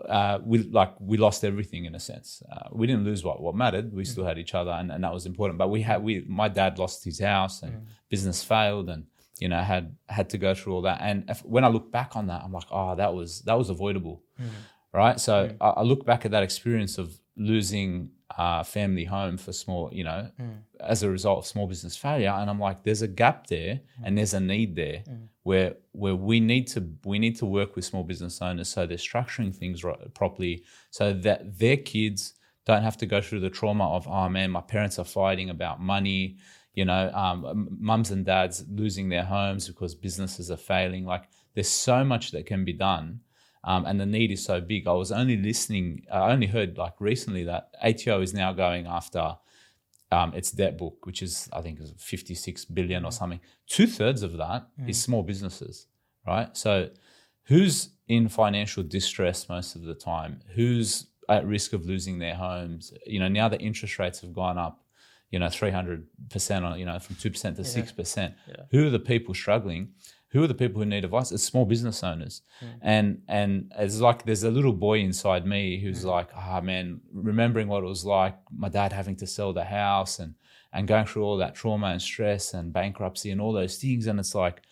uh, 0.08 0.38
we 0.44 0.58
like 0.64 0.94
we 1.00 1.16
lost 1.16 1.44
everything 1.44 1.84
in 1.84 1.94
a 1.94 2.00
sense. 2.00 2.42
Uh, 2.50 2.68
we 2.72 2.86
didn't 2.86 3.04
lose 3.04 3.24
what 3.24 3.40
what 3.40 3.54
mattered. 3.54 3.92
We 3.92 4.04
still 4.04 4.24
had 4.24 4.38
each 4.38 4.54
other, 4.54 4.72
and, 4.72 4.90
and 4.90 5.04
that 5.04 5.12
was 5.12 5.26
important. 5.26 5.58
But 5.58 5.68
we 5.68 5.82
had 5.82 6.02
we 6.02 6.24
my 6.28 6.48
dad 6.48 6.78
lost 6.78 7.04
his 7.04 7.20
house, 7.20 7.62
and 7.62 7.72
mm. 7.72 7.82
business 8.10 8.42
failed, 8.42 8.88
and 8.88 9.04
you 9.38 9.48
know 9.48 9.60
had 9.60 9.94
had 10.08 10.28
to 10.30 10.38
go 10.38 10.54
through 10.54 10.74
all 10.74 10.82
that. 10.82 10.98
And 11.00 11.24
if, 11.28 11.44
when 11.44 11.64
I 11.64 11.68
look 11.68 11.92
back 11.92 12.16
on 12.16 12.26
that, 12.26 12.42
I'm 12.42 12.52
like, 12.52 12.66
oh, 12.70 12.96
that 12.96 13.14
was 13.14 13.42
that 13.42 13.54
was 13.54 13.70
avoidable, 13.70 14.22
mm. 14.40 14.48
right? 14.92 15.20
So 15.20 15.48
mm. 15.48 15.56
I, 15.60 15.68
I, 15.68 15.82
look 15.82 16.04
back 16.04 16.24
at 16.24 16.32
that 16.32 16.42
experience 16.42 16.98
of 16.98 17.16
losing 17.36 18.10
uh, 18.36 18.62
family 18.62 19.04
home 19.04 19.36
for 19.36 19.52
small, 19.52 19.88
you 19.92 20.04
know, 20.04 20.28
mm. 20.40 20.58
as 20.80 21.02
a 21.02 21.10
result 21.10 21.38
of 21.38 21.46
small 21.46 21.66
business 21.66 21.96
failure. 21.96 22.30
And 22.30 22.50
I'm 22.50 22.58
like, 22.58 22.82
there's 22.82 23.02
a 23.02 23.08
gap 23.08 23.46
there, 23.46 23.74
mm. 23.74 23.80
and 24.04 24.18
there's 24.18 24.34
a 24.34 24.40
need 24.40 24.74
there 24.74 25.02
mm. 25.08 25.28
where 25.42 25.76
where 25.92 26.16
we 26.16 26.40
need 26.40 26.66
to 26.68 26.88
we 27.04 27.18
need 27.18 27.36
to 27.36 27.46
work 27.46 27.76
with 27.76 27.84
small 27.84 28.02
business 28.02 28.42
owners 28.42 28.68
so 28.68 28.86
they're 28.86 28.96
structuring 28.96 29.54
things 29.54 29.84
right, 29.84 30.12
properly, 30.14 30.64
so 30.90 31.12
that 31.12 31.58
their 31.58 31.76
kids 31.76 32.34
don't 32.64 32.82
have 32.82 32.96
to 32.96 33.06
go 33.06 33.20
through 33.20 33.40
the 33.40 33.50
trauma 33.50 33.88
of 33.88 34.08
oh 34.08 34.28
man, 34.28 34.50
my 34.50 34.60
parents 34.60 34.98
are 34.98 35.04
fighting 35.04 35.50
about 35.50 35.80
money. 35.80 36.36
You 36.74 36.84
know, 36.84 37.10
um, 37.14 37.68
mums 37.80 38.10
and 38.10 38.26
dads 38.26 38.62
losing 38.68 39.08
their 39.08 39.24
homes 39.24 39.66
because 39.66 39.94
businesses 39.94 40.50
are 40.50 40.58
failing. 40.58 41.06
Like, 41.06 41.26
there's 41.54 41.70
so 41.70 42.04
much 42.04 42.32
that 42.32 42.44
can 42.44 42.66
be 42.66 42.74
done 42.74 43.20
um, 43.66 43.84
and 43.84 44.00
the 44.00 44.06
need 44.06 44.30
is 44.30 44.44
so 44.44 44.60
big. 44.60 44.86
I 44.86 44.92
was 44.92 45.10
only 45.10 45.36
listening, 45.36 46.06
I 46.10 46.30
only 46.30 46.46
heard 46.46 46.78
like 46.78 46.94
recently 47.00 47.44
that 47.44 47.70
ATO 47.82 48.22
is 48.22 48.32
now 48.32 48.52
going 48.52 48.86
after 48.86 49.36
um, 50.12 50.32
its 50.34 50.52
debt 50.52 50.78
book, 50.78 51.04
which 51.04 51.20
is 51.20 51.48
I 51.52 51.60
think 51.62 51.80
is 51.80 51.92
56 51.98 52.64
billion 52.66 53.04
or 53.04 53.10
something. 53.10 53.40
Two 53.66 53.88
thirds 53.88 54.22
of 54.22 54.36
that 54.36 54.68
mm. 54.80 54.88
is 54.88 55.02
small 55.02 55.24
businesses, 55.24 55.88
right? 56.24 56.56
So 56.56 56.90
who's 57.46 57.90
in 58.06 58.28
financial 58.28 58.84
distress 58.84 59.48
most 59.48 59.74
of 59.74 59.82
the 59.82 59.94
time? 59.94 60.40
Who's 60.54 61.08
at 61.28 61.44
risk 61.44 61.72
of 61.72 61.84
losing 61.84 62.20
their 62.20 62.36
homes? 62.36 62.92
You 63.04 63.18
know, 63.18 63.28
now 63.28 63.48
the 63.48 63.58
interest 63.58 63.98
rates 63.98 64.20
have 64.20 64.32
gone 64.32 64.58
up, 64.58 64.84
you 65.30 65.40
know, 65.40 65.46
300% 65.46 66.04
on, 66.62 66.78
you 66.78 66.86
know, 66.86 67.00
from 67.00 67.16
2% 67.16 67.56
to 67.56 67.62
yeah. 67.62 67.82
6%. 67.82 68.34
Yeah. 68.46 68.54
Who 68.70 68.86
are 68.86 68.90
the 68.90 69.00
people 69.00 69.34
struggling? 69.34 69.88
Who 70.36 70.44
are 70.44 70.46
the 70.46 70.54
people 70.54 70.82
who 70.82 70.86
need 70.86 71.04
advice? 71.04 71.32
It's 71.32 71.42
small 71.42 71.64
business 71.64 72.04
owners. 72.04 72.42
Mm. 72.62 72.78
And 72.82 73.22
and 73.28 73.72
it's 73.78 74.00
like 74.00 74.24
there's 74.24 74.42
a 74.44 74.50
little 74.50 74.72
boy 74.72 74.98
inside 75.00 75.46
me 75.46 75.80
who's 75.80 76.04
mm. 76.04 76.10
like, 76.10 76.28
ah 76.34 76.58
oh, 76.58 76.60
man, 76.60 77.00
remembering 77.12 77.68
what 77.68 77.82
it 77.82 77.86
was 77.86 78.04
like, 78.04 78.36
my 78.54 78.68
dad 78.68 78.92
having 78.92 79.16
to 79.16 79.26
sell 79.26 79.52
the 79.52 79.64
house 79.64 80.18
and 80.18 80.34
and 80.72 80.86
going 80.86 81.06
through 81.06 81.24
all 81.24 81.38
that 81.38 81.54
trauma 81.54 81.86
and 81.86 82.02
stress 82.02 82.52
and 82.52 82.72
bankruptcy 82.72 83.30
and 83.30 83.40
all 83.40 83.52
those 83.52 83.78
things. 83.78 84.06
And 84.06 84.20
it's 84.20 84.34
like, 84.34 84.62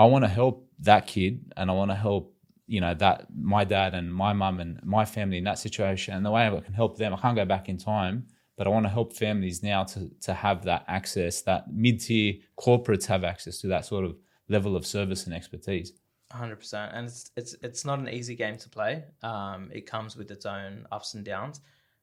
I 0.00 0.04
want 0.06 0.24
to 0.24 0.28
help 0.28 0.68
that 0.80 1.06
kid 1.06 1.52
and 1.56 1.70
I 1.70 1.74
want 1.74 1.92
to 1.92 1.94
help, 1.94 2.34
you 2.66 2.80
know, 2.80 2.94
that 2.94 3.26
my 3.36 3.62
dad 3.62 3.94
and 3.94 4.12
my 4.12 4.32
mum 4.32 4.58
and 4.58 4.80
my 4.84 5.04
family 5.04 5.38
in 5.38 5.44
that 5.44 5.60
situation. 5.60 6.14
And 6.14 6.26
the 6.26 6.32
way 6.32 6.48
I 6.48 6.60
can 6.60 6.74
help 6.74 6.98
them, 6.98 7.14
I 7.14 7.18
can't 7.18 7.36
go 7.36 7.44
back 7.44 7.68
in 7.68 7.78
time, 7.78 8.26
but 8.56 8.66
I 8.66 8.70
want 8.70 8.84
to 8.84 8.90
help 8.90 9.12
families 9.14 9.62
now 9.62 9.84
to 9.84 10.10
to 10.22 10.34
have 10.34 10.64
that 10.64 10.84
access 10.88 11.42
that 11.42 11.72
mid 11.72 12.00
tier 12.00 12.34
corporates 12.58 13.06
have 13.06 13.22
access 13.22 13.60
to 13.60 13.68
that 13.68 13.84
sort 13.86 14.04
of 14.04 14.16
level 14.48 14.76
of 14.76 14.86
service 14.86 15.26
and 15.26 15.34
expertise. 15.34 15.92
100% 16.32 16.90
and 16.94 17.06
it's 17.06 17.30
it's 17.36 17.54
it's 17.62 17.84
not 17.84 17.98
an 17.98 18.08
easy 18.08 18.34
game 18.34 18.56
to 18.56 18.68
play. 18.68 19.04
Um, 19.22 19.70
it 19.72 19.86
comes 19.86 20.16
with 20.16 20.30
its 20.30 20.46
own 20.46 20.86
ups 20.90 21.14
and 21.14 21.24
downs. 21.24 21.60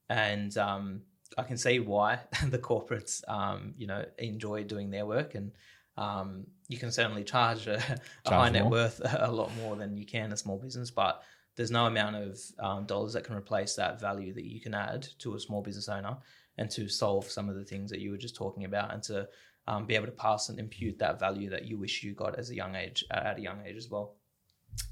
And 0.09 0.57
um, 0.57 1.01
i 1.37 1.43
can 1.43 1.57
see 1.57 1.79
why 1.79 2.19
the 2.47 2.59
corporates 2.59 3.27
um, 3.29 3.73
you 3.77 3.87
know 3.87 4.05
enjoy 4.19 4.63
doing 4.63 4.89
their 4.89 5.05
work. 5.05 5.35
And 5.35 5.51
um, 5.97 6.45
you 6.67 6.77
can 6.77 6.91
certainly 6.91 7.23
charge 7.23 7.67
a, 7.67 7.77
charge 7.79 7.99
a 8.25 8.33
high 8.33 8.49
net 8.49 8.65
worth 8.65 9.01
a 9.19 9.31
lot 9.31 9.53
more 9.57 9.75
than 9.75 9.97
you 9.97 10.05
can 10.05 10.31
a 10.31 10.37
small 10.37 10.57
business 10.57 10.89
but 10.89 11.21
there's 11.55 11.71
no 11.71 11.85
amount 11.85 12.15
of 12.15 12.39
um, 12.59 12.85
dollars 12.85 13.13
that 13.13 13.23
can 13.23 13.35
replace 13.35 13.75
that 13.75 13.99
value 13.99 14.33
that 14.33 14.45
you 14.45 14.61
can 14.61 14.73
add 14.73 15.05
to 15.19 15.35
a 15.35 15.39
small 15.39 15.61
business 15.61 15.89
owner 15.89 16.15
and 16.57 16.69
to 16.69 16.87
solve 16.87 17.25
some 17.25 17.49
of 17.49 17.55
the 17.55 17.65
things 17.65 17.89
that 17.89 17.99
you 17.99 18.11
were 18.11 18.17
just 18.17 18.35
talking 18.35 18.63
about 18.63 18.93
and 18.93 19.03
to 19.03 19.27
um, 19.67 19.85
be 19.85 19.95
able 19.95 20.07
to 20.07 20.11
pass 20.11 20.49
and 20.49 20.59
impute 20.59 20.97
that 20.99 21.19
value 21.19 21.49
that 21.49 21.65
you 21.65 21.77
wish 21.77 22.03
you 22.03 22.13
got 22.13 22.37
as 22.37 22.49
a 22.49 22.55
young 22.55 22.75
age 22.75 23.03
uh, 23.11 23.21
at 23.23 23.37
a 23.37 23.41
young 23.41 23.61
age 23.65 23.77
as 23.77 23.89
well. 23.89 24.15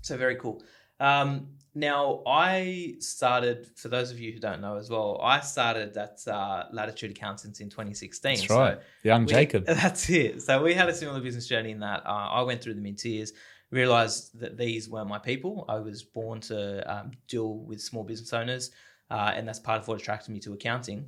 So 0.01 0.17
very 0.17 0.35
cool. 0.35 0.61
Um, 0.99 1.47
now, 1.75 2.23
I 2.27 2.95
started, 2.99 3.69
for 3.75 3.87
those 3.89 4.11
of 4.11 4.19
you 4.19 4.33
who 4.33 4.39
don't 4.39 4.59
know 4.59 4.75
as 4.75 4.89
well, 4.89 5.19
I 5.23 5.39
started 5.39 5.95
at 5.95 6.19
uh, 6.27 6.65
Latitude 6.71 7.11
Accountants 7.11 7.59
in 7.61 7.69
2016. 7.69 8.35
That's 8.35 8.49
right. 8.49 8.79
Young 9.03 9.25
we- 9.25 9.31
Jacob. 9.31 9.65
That's 9.67 10.09
it. 10.09 10.41
So 10.41 10.61
we 10.61 10.73
had 10.73 10.89
a 10.89 10.93
similar 10.93 11.21
business 11.21 11.47
journey 11.47 11.71
in 11.71 11.79
that 11.79 12.05
uh, 12.05 12.09
I 12.09 12.41
went 12.41 12.61
through 12.61 12.73
the 12.73 12.81
mid 12.81 12.97
tiers, 12.97 13.33
realized 13.71 14.39
that 14.39 14.57
these 14.57 14.89
were 14.89 15.05
my 15.05 15.19
people. 15.19 15.65
I 15.69 15.79
was 15.79 16.03
born 16.03 16.41
to 16.41 16.91
um, 16.91 17.11
deal 17.27 17.59
with 17.59 17.81
small 17.81 18.03
business 18.03 18.33
owners, 18.33 18.71
uh, 19.09 19.31
and 19.33 19.47
that's 19.47 19.59
part 19.59 19.79
of 19.81 19.87
what 19.87 20.01
attracted 20.01 20.31
me 20.31 20.39
to 20.41 20.53
accounting. 20.53 21.05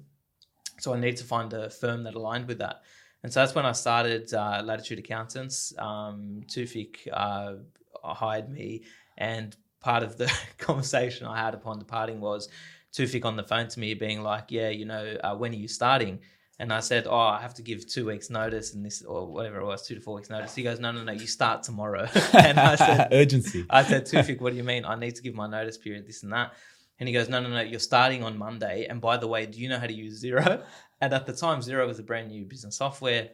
So 0.80 0.94
I 0.94 1.00
needed 1.00 1.18
to 1.18 1.26
find 1.26 1.52
a 1.54 1.70
firm 1.70 2.04
that 2.04 2.16
aligned 2.16 2.48
with 2.48 2.60
that. 2.60 2.82
And 3.24 3.32
so 3.32 3.42
that's 3.42 3.54
when 3.54 3.66
I 3.66 3.72
started 3.72 4.34
uh, 4.34 4.62
Latitude 4.66 5.00
Accountants. 5.00 5.74
Um, 5.78 6.42
Tufik 6.48 7.08
uh, 7.12 7.56
hired 8.04 8.50
me, 8.50 8.84
and 9.18 9.56
part 9.80 10.04
of 10.04 10.18
the 10.18 10.32
conversation 10.58 11.28
I 11.28 11.38
had 11.38 11.54
upon 11.54 11.80
departing 11.80 12.20
was 12.20 12.50
Tufik 12.94 13.26
on 13.26 13.36
the 13.36 13.44
phone 13.44 13.68
to 13.68 13.80
me 13.80 13.94
being 13.94 14.24
like, 14.24 14.46
"Yeah, 14.50 14.70
you 14.70 14.86
know, 14.86 15.18
uh, 15.24 15.36
when 15.36 15.52
are 15.52 15.58
you 15.58 15.68
starting?" 15.68 16.20
And 16.58 16.74
I 16.74 16.80
said, 16.80 17.06
"Oh, 17.08 17.18
I 17.18 17.40
have 17.40 17.54
to 17.56 17.62
give 17.62 17.88
two 17.88 18.08
weeks 18.08 18.32
notice, 18.32 18.74
and 18.74 18.84
this 18.84 19.04
or 19.04 19.28
whatever 19.28 19.60
it 19.60 19.66
was, 19.66 19.86
two 19.86 19.96
to 19.96 20.02
four 20.02 20.16
weeks 20.16 20.32
notice." 20.32 20.56
He 20.56 20.64
goes, 20.64 20.80
"No, 20.80 20.92
no, 20.92 21.04
no, 21.04 21.12
you 21.12 21.28
start 21.28 21.62
tomorrow." 21.62 22.08
and 22.34 22.60
I 22.60 22.76
said, 22.76 23.10
urgency. 23.12 23.66
I 23.70 23.84
said, 23.84 24.06
Tufik, 24.06 24.42
what 24.42 24.52
do 24.52 24.58
you 24.58 24.64
mean? 24.64 24.84
I 24.84 24.96
need 24.96 25.16
to 25.16 25.22
give 25.22 25.36
my 25.36 25.48
notice 25.48 25.78
period, 25.78 26.08
this 26.08 26.24
and 26.24 26.34
that. 26.34 26.54
And 27.02 27.08
he 27.08 27.14
goes, 27.14 27.30
No, 27.30 27.42
no, 27.42 27.50
no, 27.50 27.62
you're 27.62 27.80
starting 27.80 28.24
on 28.24 28.38
Monday. 28.38 28.86
And 28.88 29.02
by 29.02 29.18
the 29.18 29.28
way, 29.28 29.48
do 29.48 29.60
you 29.60 29.68
know 29.70 29.80
how 29.80 29.88
to 29.88 29.94
use 29.94 30.24
Xero? 30.24 30.64
And 31.02 31.14
at 31.14 31.26
the 31.26 31.34
time, 31.34 31.60
Xero 31.62 31.86
was 31.88 32.00
a 32.00 32.04
brand 32.04 32.30
new 32.30 32.46
business 32.46 32.78
software. 32.78 33.30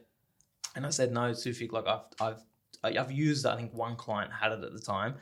And 0.75 0.85
I 0.85 0.89
said, 0.89 1.11
No, 1.11 1.31
Tufik, 1.31 1.71
like 1.71 1.87
I've 1.87 2.01
I've 2.21 2.41
I've 2.83 3.11
used 3.11 3.45
I 3.45 3.55
think 3.55 3.73
one 3.73 3.95
client 3.95 4.31
had 4.31 4.51
it 4.51 4.63
at 4.63 4.73
the 4.73 4.79
time. 4.79 5.15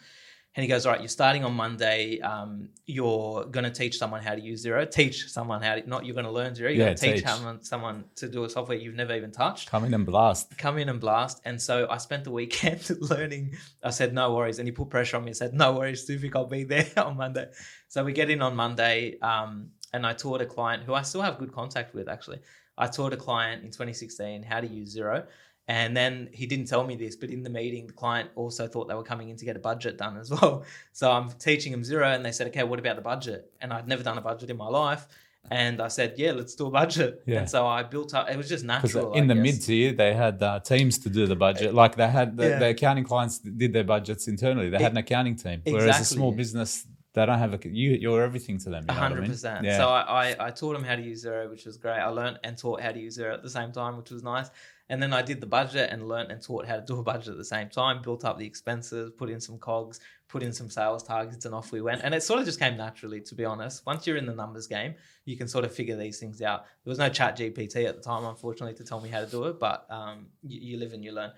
And 0.57 0.63
he 0.63 0.69
goes, 0.69 0.85
All 0.85 0.93
right, 0.93 1.01
you're 1.01 1.09
starting 1.09 1.43
on 1.43 1.53
Monday. 1.53 2.21
Um, 2.21 2.69
you're 2.85 3.43
going 3.45 3.65
to 3.65 3.69
teach 3.71 3.97
someone 3.97 4.21
how 4.23 4.35
to 4.35 4.41
use 4.41 4.65
Xero. 4.65 4.89
Teach 4.89 5.27
someone 5.29 5.61
how 5.61 5.75
to, 5.75 5.89
not 5.89 6.05
you're 6.05 6.13
going 6.13 6.25
to 6.25 6.31
learn 6.31 6.53
Xero. 6.53 6.59
You're 6.59 6.71
Yeah, 6.71 6.85
going 6.85 6.95
to 6.95 7.01
teach, 7.01 7.15
teach. 7.15 7.25
someone, 7.27 7.61
someone 7.61 8.05
to 8.15 8.29
do 8.29 8.45
a 8.45 8.49
software 8.49 8.77
you've 8.77 8.95
never 8.95 9.13
even 9.15 9.31
touched 9.31 9.69
Come 9.69 9.83
in 9.83 9.93
and 9.93 10.05
blast. 10.05 10.57
come 10.57 10.77
in 10.77 10.87
and 10.87 11.01
blast. 11.01 11.41
And 11.43 11.61
so 11.61 11.87
I 11.89 11.97
spent 11.97 12.23
the 12.23 12.31
weekend 12.31 12.89
learning. 13.01 13.55
I 13.83 13.89
said, 13.89 14.13
no 14.13 14.33
worries. 14.33 14.59
And 14.59 14.65
he 14.67 14.71
put 14.71 14.89
pressure 14.89 15.17
on 15.17 15.23
me 15.25 15.29
and 15.31 15.37
said, 15.37 15.53
no 15.53 15.73
worries, 15.73 16.07
Sufik, 16.07 16.33
I'll 16.37 16.45
be 16.47 16.63
there 16.63 16.87
on 16.97 17.17
Monday. 17.17 17.47
So 17.89 18.05
we 18.05 18.13
get 18.13 18.29
in 18.29 18.41
on 18.41 18.55
Monday. 18.55 19.19
Um, 19.19 19.71
and 19.95 20.05
I 20.05 20.13
taught 20.13 20.41
a 20.41 20.45
client 20.45 20.83
who 20.83 20.93
I 20.93 21.03
still 21.03 21.21
have 21.21 21.37
good 21.39 21.53
contact 21.53 21.93
with, 21.95 22.07
actually. 22.15 22.39
I 22.77 22.87
taught 22.87 23.13
a 23.13 23.17
client 23.17 23.63
in 23.63 23.69
2016 23.71 24.43
how 24.43 24.59
to 24.59 24.67
use 24.67 24.95
Xero. 24.95 25.25
And 25.67 25.97
then 25.97 26.29
he 26.31 26.45
didn't 26.45 26.67
tell 26.73 26.83
me 26.85 26.95
this, 26.95 27.15
but 27.15 27.29
in 27.31 27.41
the 27.41 27.49
meeting, 27.49 27.87
the 27.87 27.93
client 27.93 28.29
also 28.35 28.67
thought 28.67 28.87
they 28.87 28.93
were 28.93 29.09
coming 29.13 29.29
in 29.29 29.37
to 29.37 29.45
get 29.45 29.55
a 29.55 29.59
budget 29.71 29.97
done 29.97 30.15
as 30.17 30.29
well. 30.35 30.63
So 30.91 31.11
I'm 31.11 31.29
teaching 31.49 31.71
them 31.71 31.81
Xero, 31.81 32.13
and 32.15 32.23
they 32.25 32.31
said, 32.31 32.47
okay, 32.47 32.63
what 32.63 32.77
about 32.77 32.97
the 32.97 33.01
budget? 33.01 33.51
And 33.61 33.73
I'd 33.73 33.87
never 33.87 34.03
done 34.03 34.17
a 34.17 34.21
budget 34.21 34.49
in 34.51 34.57
my 34.57 34.67
life. 34.67 35.07
And 35.51 35.79
I 35.81 35.89
said, 35.89 36.15
yeah, 36.17 36.31
let's 36.31 36.55
do 36.55 36.65
a 36.67 36.71
budget. 36.71 37.23
Yeah. 37.25 37.39
And 37.39 37.49
so 37.49 37.65
I 37.67 37.83
built 37.83 38.13
up, 38.15 38.29
it 38.29 38.37
was 38.37 38.49
just 38.49 38.65
natural. 38.65 39.13
in 39.13 39.25
I 39.25 39.33
the 39.33 39.39
mid 39.45 39.61
tier, 39.61 39.93
they 39.93 40.13
had 40.13 40.41
uh, 40.41 40.59
teams 40.59 40.97
to 40.99 41.09
do 41.09 41.27
the 41.27 41.35
budget. 41.35 41.73
Like 41.81 41.95
they 41.95 42.07
had 42.19 42.35
the, 42.35 42.49
Yeah. 42.49 42.59
the 42.59 42.69
accounting 42.69 43.03
clients 43.03 43.37
did 43.39 43.71
their 43.71 43.83
budgets 43.83 44.27
internally. 44.27 44.69
They 44.69 44.81
had 44.81 44.91
an 44.91 44.97
accounting 44.97 45.35
team. 45.35 45.61
Whereas 45.63 46.01
a 46.01 46.05
small 46.05 46.31
business, 46.31 46.87
they 47.15 47.25
don't 47.25 47.39
have 47.39 47.53
a 47.53 47.69
you. 47.69 47.91
You're 47.91 48.23
everything 48.23 48.57
to 48.59 48.69
them. 48.69 48.85
Know 48.85 48.93
what 48.93 48.97
I 48.97 49.07
hundred 49.07 49.21
mean? 49.21 49.31
percent. 49.31 49.65
Yeah. 49.65 49.77
So 49.77 49.87
I, 49.87 50.01
I, 50.01 50.47
I 50.47 50.51
taught 50.51 50.73
them 50.73 50.83
how 50.83 50.95
to 50.95 51.01
use 51.01 51.25
Xero, 51.25 51.49
which 51.49 51.65
was 51.65 51.77
great. 51.77 51.99
I 51.99 52.07
learned 52.07 52.39
and 52.43 52.57
taught 52.57 52.81
how 52.81 52.91
to 52.91 52.99
use 52.99 53.17
Xero 53.17 53.33
at 53.33 53.41
the 53.41 53.49
same 53.49 53.71
time, 53.71 53.97
which 53.97 54.11
was 54.11 54.21
nice. 54.21 54.49
And 54.89 55.01
then 55.01 55.13
I 55.13 55.23
did 55.23 55.41
the 55.41 55.47
budget 55.47 55.89
and 55.91 56.07
learned 56.07 56.31
and 56.31 56.39
taught 56.39 56.67
how 56.67 56.75
to 56.75 56.81
do 56.81 56.99
a 56.99 57.03
budget 57.03 57.29
at 57.29 57.37
the 57.37 57.45
same 57.45 57.69
time, 57.69 58.03
built 58.03 58.23
up 58.23 58.37
the 58.37 58.45
expenses, 58.45 59.11
put 59.17 59.31
in 59.31 59.41
some 59.41 59.57
cogs, 59.57 59.99
put 60.27 60.43
in 60.43 60.53
some 60.53 60.69
sales 60.69 61.01
targets, 61.01 61.45
and 61.45 61.55
off 61.55 61.71
we 61.71 61.81
went. 61.81 62.01
And 62.03 62.13
it 62.13 62.21
sort 62.21 62.39
of 62.39 62.45
just 62.45 62.59
came 62.59 62.77
naturally, 62.77 63.19
to 63.21 63.33
be 63.33 63.45
honest. 63.45 63.83
Once 63.87 64.05
you're 64.05 64.17
in 64.17 64.27
the 64.27 64.35
numbers 64.35 64.67
game, 64.67 64.93
you 65.23 65.37
can 65.37 65.47
sort 65.47 65.65
of 65.65 65.73
figure 65.73 65.95
these 65.95 66.19
things 66.19 66.39
out. 66.41 66.65
There 66.83 66.91
was 66.91 66.99
no 66.99 67.09
ChatGPT 67.09 67.87
at 67.87 67.95
the 67.95 68.01
time, 68.01 68.25
unfortunately, 68.25 68.75
to 68.75 68.83
tell 68.83 69.01
me 69.01 69.09
how 69.09 69.21
to 69.21 69.25
do 69.25 69.45
it, 69.45 69.59
but 69.59 69.87
um, 69.89 70.27
you, 70.43 70.59
you 70.73 70.77
live 70.77 70.93
and 70.93 71.03
you 71.03 71.13
learn. 71.13 71.31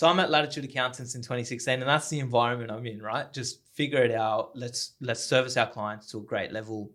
So 0.00 0.08
I'm 0.08 0.18
at 0.18 0.30
Latitude 0.30 0.64
Accountants 0.64 1.14
in 1.14 1.20
2016, 1.20 1.80
and 1.80 1.82
that's 1.82 2.08
the 2.08 2.20
environment 2.20 2.70
I'm 2.70 2.86
in, 2.86 3.02
right? 3.02 3.30
Just 3.34 3.60
figure 3.74 4.02
it 4.02 4.12
out. 4.12 4.50
Let's 4.56 4.92
let's 5.02 5.22
service 5.22 5.58
our 5.58 5.66
clients 5.66 6.10
to 6.12 6.16
a 6.16 6.22
great 6.22 6.52
level, 6.52 6.90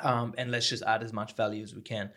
um, 0.00 0.32
and 0.38 0.48
let's 0.52 0.68
just 0.68 0.84
add 0.84 1.02
as 1.02 1.12
much 1.12 1.34
value 1.34 1.64
as 1.64 1.74
we 1.74 1.82
can. 1.82 2.08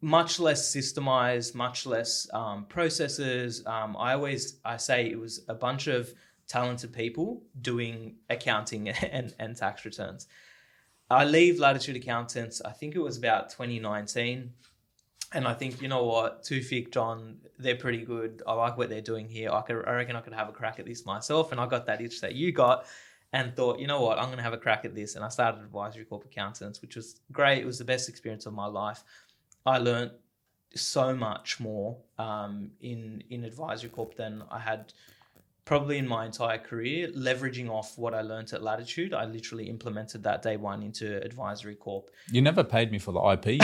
Much 0.00 0.40
less 0.40 0.74
systemized, 0.74 1.54
much 1.54 1.86
less 1.86 2.26
um, 2.34 2.64
processes. 2.64 3.64
Um, 3.66 3.96
I 3.96 4.14
always 4.14 4.58
I 4.64 4.78
say 4.78 5.06
it 5.08 5.20
was 5.20 5.44
a 5.48 5.54
bunch 5.54 5.86
of 5.86 6.12
talented 6.48 6.92
people 6.92 7.40
doing 7.62 8.16
accounting 8.30 8.88
and, 9.12 9.32
and 9.38 9.56
tax 9.56 9.84
returns. 9.84 10.26
I 11.08 11.24
leave 11.24 11.60
Latitude 11.60 11.94
Accountants. 11.94 12.60
I 12.62 12.72
think 12.72 12.96
it 12.96 13.00
was 13.00 13.16
about 13.16 13.50
2019. 13.50 14.52
And 15.34 15.48
I 15.48 15.52
think, 15.52 15.82
you 15.82 15.88
know 15.88 16.04
what, 16.04 16.44
Tufik, 16.44 16.92
John, 16.92 17.38
they're 17.58 17.76
pretty 17.76 18.04
good. 18.04 18.42
I 18.46 18.52
like 18.52 18.78
what 18.78 18.88
they're 18.88 19.00
doing 19.00 19.28
here. 19.28 19.50
I, 19.50 19.62
could, 19.62 19.84
I 19.86 19.92
reckon 19.92 20.14
I 20.14 20.20
could 20.20 20.32
have 20.32 20.48
a 20.48 20.52
crack 20.52 20.78
at 20.78 20.86
this 20.86 21.04
myself. 21.04 21.50
And 21.50 21.60
I 21.60 21.66
got 21.66 21.86
that 21.86 22.00
itch 22.00 22.20
that 22.20 22.36
you 22.36 22.52
got 22.52 22.86
and 23.32 23.54
thought, 23.56 23.80
you 23.80 23.88
know 23.88 24.00
what, 24.00 24.16
I'm 24.16 24.26
going 24.26 24.36
to 24.36 24.44
have 24.44 24.52
a 24.52 24.58
crack 24.58 24.84
at 24.84 24.94
this. 24.94 25.16
And 25.16 25.24
I 25.24 25.28
started 25.28 25.60
Advisory 25.60 26.04
Corp 26.04 26.24
Accountants, 26.24 26.80
which 26.80 26.94
was 26.94 27.20
great. 27.32 27.58
It 27.58 27.66
was 27.66 27.78
the 27.78 27.84
best 27.84 28.08
experience 28.08 28.46
of 28.46 28.54
my 28.54 28.66
life. 28.66 29.02
I 29.66 29.78
learned 29.78 30.12
so 30.76 31.14
much 31.16 31.58
more 31.58 31.96
um, 32.16 32.70
in, 32.80 33.24
in 33.30 33.42
Advisory 33.44 33.90
Corp 33.90 34.16
than 34.16 34.44
I 34.52 34.60
had 34.60 34.92
probably 35.64 35.96
in 35.96 36.06
my 36.06 36.26
entire 36.26 36.58
career, 36.58 37.08
leveraging 37.16 37.70
off 37.70 37.96
what 37.96 38.12
I 38.12 38.20
learned 38.20 38.52
at 38.52 38.62
Latitude. 38.62 39.14
I 39.14 39.24
literally 39.24 39.70
implemented 39.70 40.22
that 40.24 40.42
day 40.42 40.58
one 40.58 40.82
into 40.82 41.22
Advisory 41.24 41.74
Corp. 41.74 42.10
You 42.30 42.42
never 42.42 42.62
paid 42.62 42.92
me 42.92 42.98
for 42.98 43.12
the 43.12 43.20
IP. 43.20 43.62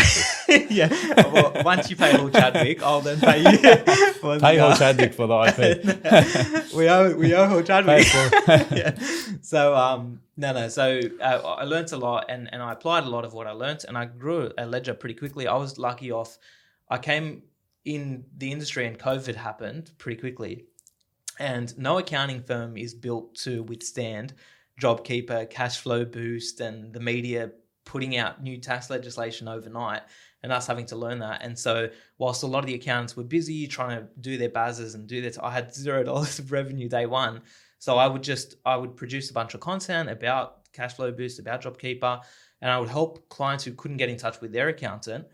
yeah. 0.70 0.88
Well, 1.30 1.62
once 1.62 1.90
you 1.90 1.96
pay 1.96 2.16
Hall 2.16 2.30
Chadwick, 2.30 2.82
I'll 2.82 3.02
then 3.02 3.20
pay 3.20 3.40
you. 3.40 3.58
for 4.20 4.38
the, 4.38 4.40
Pay 4.40 4.56
Hall 4.56 4.70
uh, 4.70 4.76
Chadwick 4.78 5.12
for 5.12 5.26
the 5.26 5.36
IP. 5.36 6.72
we 6.74 6.88
owe 6.88 7.14
we 7.14 7.34
owe 7.34 7.46
Hall 7.46 7.62
Chadwick. 7.62 8.06
Yeah. 8.70 8.96
So 9.42 9.74
um 9.74 10.20
no 10.36 10.52
no 10.52 10.68
so 10.68 11.00
uh, 11.20 11.56
I 11.58 11.64
learned 11.64 11.92
a 11.92 11.98
lot 11.98 12.26
and 12.28 12.48
and 12.52 12.62
I 12.62 12.72
applied 12.72 13.04
a 13.04 13.10
lot 13.10 13.24
of 13.24 13.34
what 13.34 13.46
I 13.46 13.52
learnt 13.52 13.84
and 13.84 13.98
I 13.98 14.06
grew 14.06 14.50
a 14.56 14.64
ledger 14.64 14.94
pretty 14.94 15.14
quickly. 15.14 15.46
I 15.46 15.56
was 15.56 15.78
lucky 15.78 16.10
off. 16.10 16.38
I 16.88 16.98
came 16.98 17.42
in 17.84 18.24
the 18.36 18.52
industry 18.52 18.86
and 18.86 18.98
COVID 18.98 19.34
happened 19.34 19.90
pretty 19.98 20.20
quickly, 20.20 20.66
and 21.40 21.76
no 21.78 21.98
accounting 21.98 22.42
firm 22.42 22.76
is 22.76 22.94
built 22.94 23.34
to 23.36 23.64
withstand 23.64 24.34
JobKeeper, 24.80 25.50
cash 25.50 25.78
flow 25.78 26.04
boost, 26.04 26.60
and 26.60 26.92
the 26.92 27.00
media 27.00 27.50
putting 27.84 28.16
out 28.16 28.42
new 28.42 28.58
tax 28.58 28.90
legislation 28.90 29.48
overnight 29.48 30.02
and 30.42 30.52
us 30.52 30.66
having 30.66 30.86
to 30.86 30.96
learn 30.96 31.18
that. 31.18 31.42
And 31.42 31.58
so, 31.58 31.88
whilst 32.18 32.42
a 32.42 32.46
lot 32.46 32.60
of 32.60 32.66
the 32.66 32.74
accountants 32.74 33.16
were 33.16 33.24
busy 33.24 33.66
trying 33.66 33.98
to 33.98 34.08
do 34.20 34.36
their 34.36 34.50
BASs 34.50 34.94
and 34.94 35.06
do 35.06 35.20
this, 35.20 35.38
I 35.38 35.50
had 35.50 35.74
zero 35.74 36.04
dollars 36.04 36.38
of 36.38 36.52
revenue 36.52 36.88
day 36.88 37.06
one. 37.06 37.42
So 37.78 37.96
I 37.96 38.06
would 38.06 38.22
just 38.22 38.56
I 38.66 38.76
would 38.76 38.96
produce 38.96 39.30
a 39.30 39.34
bunch 39.34 39.54
of 39.54 39.60
content 39.60 40.10
about 40.10 40.70
cash 40.74 40.94
flow 40.94 41.10
boost, 41.10 41.38
about 41.38 41.62
JobKeeper, 41.62 42.20
and 42.60 42.70
I 42.70 42.78
would 42.78 42.90
help 42.90 43.28
clients 43.30 43.64
who 43.64 43.72
couldn't 43.72 43.96
get 43.96 44.10
in 44.10 44.18
touch 44.18 44.40
with 44.42 44.52
their 44.52 44.68
accountant 44.68 45.26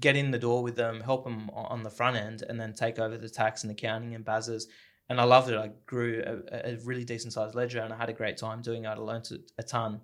get 0.00 0.16
in 0.16 0.30
the 0.30 0.38
door 0.38 0.62
with 0.62 0.76
them, 0.76 1.00
help 1.00 1.24
them 1.24 1.50
on 1.50 1.82
the 1.82 1.90
front 1.90 2.16
end, 2.16 2.42
and 2.48 2.60
then 2.60 2.74
take 2.74 2.98
over 2.98 3.16
the 3.16 3.28
tax 3.28 3.62
and 3.62 3.70
accounting 3.70 4.14
and 4.14 4.24
BASs. 4.24 4.68
And 5.08 5.20
I 5.20 5.24
loved 5.24 5.50
it. 5.50 5.56
I 5.56 5.70
grew 5.86 6.22
a, 6.26 6.72
a 6.72 6.76
really 6.84 7.04
decent 7.04 7.32
sized 7.32 7.54
ledger, 7.54 7.80
and 7.80 7.92
I 7.92 7.96
had 7.96 8.08
a 8.08 8.12
great 8.12 8.36
time 8.36 8.60
doing 8.60 8.84
it. 8.84 8.88
I 8.88 8.94
learned 8.94 9.30
a, 9.58 9.62
ton. 9.62 10.00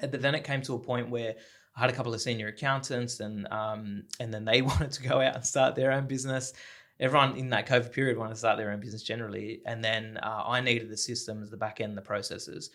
But 0.00 0.20
then 0.20 0.34
it 0.34 0.44
came 0.44 0.60
to 0.62 0.74
a 0.74 0.78
point 0.78 1.08
where 1.08 1.34
I 1.76 1.80
had 1.80 1.90
a 1.90 1.92
couple 1.92 2.12
of 2.12 2.20
senior 2.20 2.48
accountants, 2.48 3.20
and 3.20 3.48
um, 3.50 4.04
and 4.18 4.32
then 4.32 4.44
they 4.44 4.62
wanted 4.70 4.92
to 4.92 5.02
go 5.02 5.20
out 5.20 5.36
and 5.36 5.44
start 5.44 5.74
their 5.74 5.92
own 5.92 6.06
business. 6.06 6.52
Everyone 6.98 7.36
in 7.36 7.48
that 7.48 7.66
COVID 7.66 7.92
period 7.92 8.18
wanted 8.18 8.34
to 8.34 8.38
start 8.38 8.58
their 8.58 8.72
own 8.72 8.80
business 8.80 9.02
generally, 9.02 9.62
and 9.64 9.82
then 9.82 10.18
uh, 10.22 10.42
I 10.46 10.60
needed 10.60 10.90
the 10.90 10.98
systems, 10.98 11.50
the 11.50 11.56
back 11.56 11.80
end, 11.80 11.96
the 11.96 12.02
processes. 12.02 12.70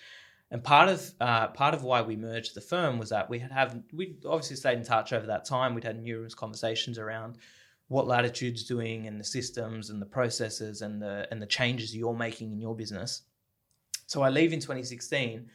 And 0.50 0.64
part 0.64 0.90
of 0.90 1.14
uh, 1.20 1.48
part 1.50 1.74
of 1.76 1.84
why 1.84 2.02
we 2.02 2.16
merged 2.16 2.56
the 2.56 2.62
firm 2.62 2.98
was 2.98 3.10
that 3.10 3.30
we 3.30 3.40
had 3.40 3.52
have 3.52 3.80
we 3.94 4.18
obviously 4.26 4.56
stayed 4.56 4.78
in 4.78 4.84
touch 4.84 5.14
over 5.14 5.28
that 5.28 5.46
time. 5.46 5.76
We'd 5.76 5.84
had 5.84 6.02
numerous 6.02 6.34
conversations 6.34 6.98
around 6.98 7.38
what 7.88 8.08
Latitude's 8.08 8.64
doing 8.64 9.08
and 9.08 9.20
the 9.20 9.24
systems 9.24 9.90
and 9.90 10.02
the 10.02 10.06
processes 10.06 10.82
and 10.82 11.02
the 11.02 11.28
and 11.32 11.42
the 11.42 11.46
changes 11.46 11.96
you're 11.96 12.16
making 12.16 12.52
in 12.52 12.60
your 12.60 12.76
business. 12.76 13.24
So 14.08 14.22
I 14.22 14.30
leave 14.30 14.54
in 14.54 14.60
2016. 14.60 15.48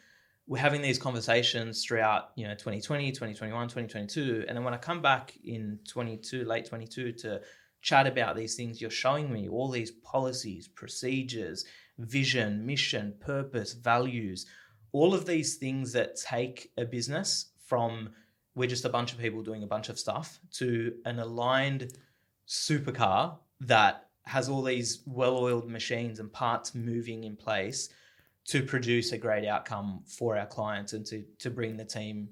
We're 0.46 0.58
having 0.58 0.82
these 0.82 0.98
conversations 0.98 1.84
throughout, 1.84 2.30
you 2.34 2.44
know, 2.44 2.54
2020, 2.54 3.12
2021, 3.12 3.68
2022. 3.68 4.46
And 4.48 4.56
then 4.56 4.64
when 4.64 4.74
I 4.74 4.78
come 4.78 5.00
back 5.00 5.34
in 5.44 5.78
22, 5.88 6.44
late 6.44 6.66
22 6.66 7.12
to 7.12 7.40
chat 7.82 8.08
about 8.08 8.34
these 8.34 8.56
things, 8.56 8.80
you're 8.80 8.90
showing 8.90 9.32
me 9.32 9.48
all 9.48 9.70
these 9.70 9.92
policies, 9.92 10.66
procedures, 10.66 11.64
vision, 11.98 12.66
mission, 12.66 13.14
purpose, 13.20 13.74
values, 13.74 14.46
all 14.92 15.14
of 15.14 15.24
these 15.24 15.56
things 15.56 15.92
that 15.92 16.16
take 16.16 16.72
a 16.76 16.84
business 16.84 17.52
from 17.64 18.10
we're 18.56 18.68
just 18.68 18.84
a 18.84 18.88
bunch 18.88 19.12
of 19.12 19.18
people 19.18 19.42
doing 19.42 19.62
a 19.62 19.66
bunch 19.66 19.88
of 19.88 19.98
stuff 19.98 20.40
to 20.50 20.92
an 21.04 21.20
aligned 21.20 21.92
supercar 22.50 23.36
that 23.60 24.08
has 24.24 24.48
all 24.48 24.60
these 24.60 25.02
well-oiled 25.06 25.70
machines 25.70 26.18
and 26.18 26.32
parts 26.32 26.74
moving 26.74 27.24
in 27.24 27.36
place 27.36 27.88
to 28.44 28.62
produce 28.62 29.12
a 29.12 29.18
great 29.18 29.46
outcome 29.46 30.02
for 30.04 30.36
our 30.36 30.46
clients 30.46 30.92
and 30.92 31.06
to 31.06 31.24
to 31.38 31.48
bring 31.48 31.76
the 31.76 31.84
team. 31.84 32.28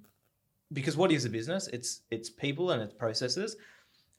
Because 0.72 0.96
what 0.96 1.12
is 1.12 1.24
a 1.24 1.30
business? 1.30 1.68
It's 1.68 2.02
it's 2.10 2.28
people 2.28 2.72
and 2.72 2.82
it's 2.82 2.92
processes. 2.92 3.56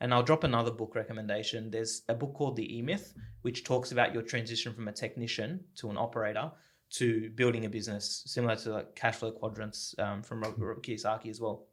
And 0.01 0.13
i'll 0.13 0.23
drop 0.23 0.45
another 0.45 0.71
book 0.71 0.95
recommendation. 0.95 1.69
There's 1.69 2.03
a 2.07 2.13
book 2.13 2.33
called 2.33 2.55
the 2.55 2.77
e-myth 2.77 3.13
which 3.41 3.65
talks 3.65 3.91
about 3.91 4.13
your 4.13 4.23
transition 4.23 4.73
from 4.73 4.87
a 4.87 4.93
technician 4.93 5.59
to 5.75 5.89
an 5.89 5.97
operator 5.97 6.49
to 6.91 7.29
building 7.31 7.65
a 7.65 7.69
business 7.69 8.23
similar 8.25 8.55
to 8.55 8.69
like 8.71 8.95
cash 8.95 9.17
flow 9.17 9.31
quadrants 9.31 9.93
um, 9.99 10.23
from 10.23 10.41
Robert 10.41 10.81
Kiyosaki 10.81 11.29
as 11.29 11.41
well. 11.41 11.65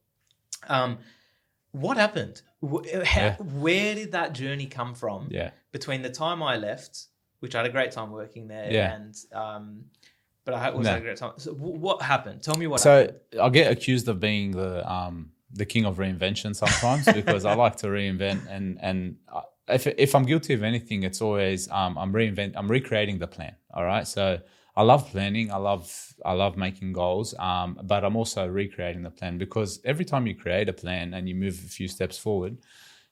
Um, 0.69 0.99
what 1.81 1.97
happened 1.97 2.43
Wh- 2.63 2.87
how, 3.05 3.21
Yeah. 3.21 3.37
where 3.65 3.95
did 3.95 4.13
that 4.13 4.33
journey 4.33 4.67
come 4.67 4.95
from 4.95 5.29
Yeah. 5.31 5.51
between 5.73 6.03
the 6.03 6.11
time 6.11 6.43
I 6.43 6.57
left, 6.57 7.07
which 7.41 7.55
I 7.55 7.59
had 7.59 7.67
a 7.67 7.73
great 7.73 7.93
time 7.93 8.11
working 8.11 8.49
there, 8.49 8.69
Yeah. 8.73 8.95
and 8.95 9.15
um, 9.33 9.65
but 10.45 10.55
I 10.55 10.71
also 10.71 10.83
No. 10.83 10.91
had 10.91 10.99
a 10.99 11.05
great 11.05 11.17
time. 11.17 11.33
So 11.39 11.53
what 11.55 12.03
happened? 12.03 12.43
Tell 12.43 12.57
me 12.57 12.67
what. 12.67 12.81
So 12.81 12.93
happened. 13.01 13.19
I 13.47 13.49
get 13.51 13.71
accused 13.71 14.07
of 14.09 14.17
being 14.21 14.53
the 14.53 14.73
um, 14.91 15.33
the 15.53 15.67
king 15.67 15.85
of 15.87 15.97
reinvention 15.99 16.55
sometimes 16.55 17.05
because 17.21 17.45
I 17.45 17.55
like 17.55 17.77
to 17.83 17.87
reinvent 17.89 18.41
and 18.49 18.79
and 18.81 19.17
I- 19.33 19.43
if 19.69 19.87
if 19.87 20.15
I'm 20.15 20.25
guilty 20.25 20.55
of 20.55 20.63
anything, 20.63 21.03
it's 21.03 21.21
always 21.21 21.69
um, 21.71 21.99
I'm 21.99 22.13
reinvent 22.13 22.53
I'm 22.59 22.69
recreating 22.79 23.19
the 23.19 23.27
plan. 23.37 23.55
All 23.75 23.85
right, 23.85 24.07
so 24.07 24.39
I 24.77 24.83
love 24.83 25.09
planning. 25.09 25.51
I 25.51 25.57
love 25.57 26.15
I 26.25 26.33
love 26.33 26.57
making 26.57 26.93
goals, 26.93 27.35
um, 27.39 27.81
but 27.85 28.05
I'm 28.05 28.17
also 28.17 28.47
recreating 28.47 29.03
the 29.03 29.11
plan 29.11 29.39
because 29.39 29.81
every 29.85 30.05
time 30.05 30.27
you 30.27 30.35
create 30.35 30.69
a 30.69 30.73
plan 30.73 31.15
and 31.15 31.29
you 31.29 31.35
move 31.35 31.55
a 31.65 31.69
few 31.69 31.89
steps 31.89 32.19
forward, 32.19 32.59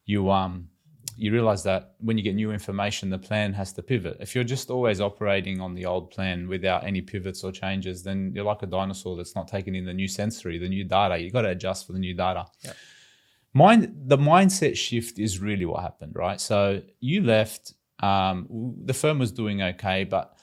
you 0.04 0.30
um 0.30 0.68
you 1.16 1.32
realize 1.32 1.62
that 1.62 1.94
when 1.98 2.18
you 2.18 2.24
get 2.24 2.34
new 2.34 2.50
information, 2.50 3.08
the 3.08 3.18
plan 3.18 3.52
has 3.52 3.72
to 3.72 3.82
pivot. 3.82 4.16
If 4.20 4.34
you're 4.34 4.44
just 4.44 4.68
always 4.68 5.00
operating 5.00 5.60
on 5.60 5.74
the 5.74 5.86
old 5.86 6.10
plan 6.10 6.48
without 6.48 6.84
any 6.84 7.00
pivots 7.00 7.44
or 7.44 7.52
changes, 7.52 8.02
then 8.02 8.32
you're 8.34 8.44
like 8.44 8.62
a 8.62 8.66
dinosaur 8.66 9.16
that's 9.16 9.36
not 9.36 9.46
taking 9.46 9.74
in 9.74 9.84
the 9.84 9.94
new 9.94 10.08
sensory, 10.08 10.58
the 10.58 10.68
new 10.68 10.84
data. 10.84 11.16
You 11.18 11.30
got 11.30 11.42
to 11.42 11.50
adjust 11.50 11.86
for 11.86 11.92
the 11.92 11.98
new 11.98 12.14
data. 12.14 12.46
Yeah. 12.62 12.72
Mind 13.54 13.94
the 14.06 14.18
mindset 14.18 14.76
shift 14.76 15.18
is 15.18 15.38
really 15.38 15.64
what 15.64 15.82
happened, 15.82 16.14
right? 16.14 16.40
So 16.40 16.82
you 17.00 17.22
left. 17.22 17.72
Um, 18.00 18.74
the 18.84 18.92
firm 18.92 19.18
was 19.20 19.30
doing 19.32 19.62
okay, 19.62 20.04
but 20.04 20.34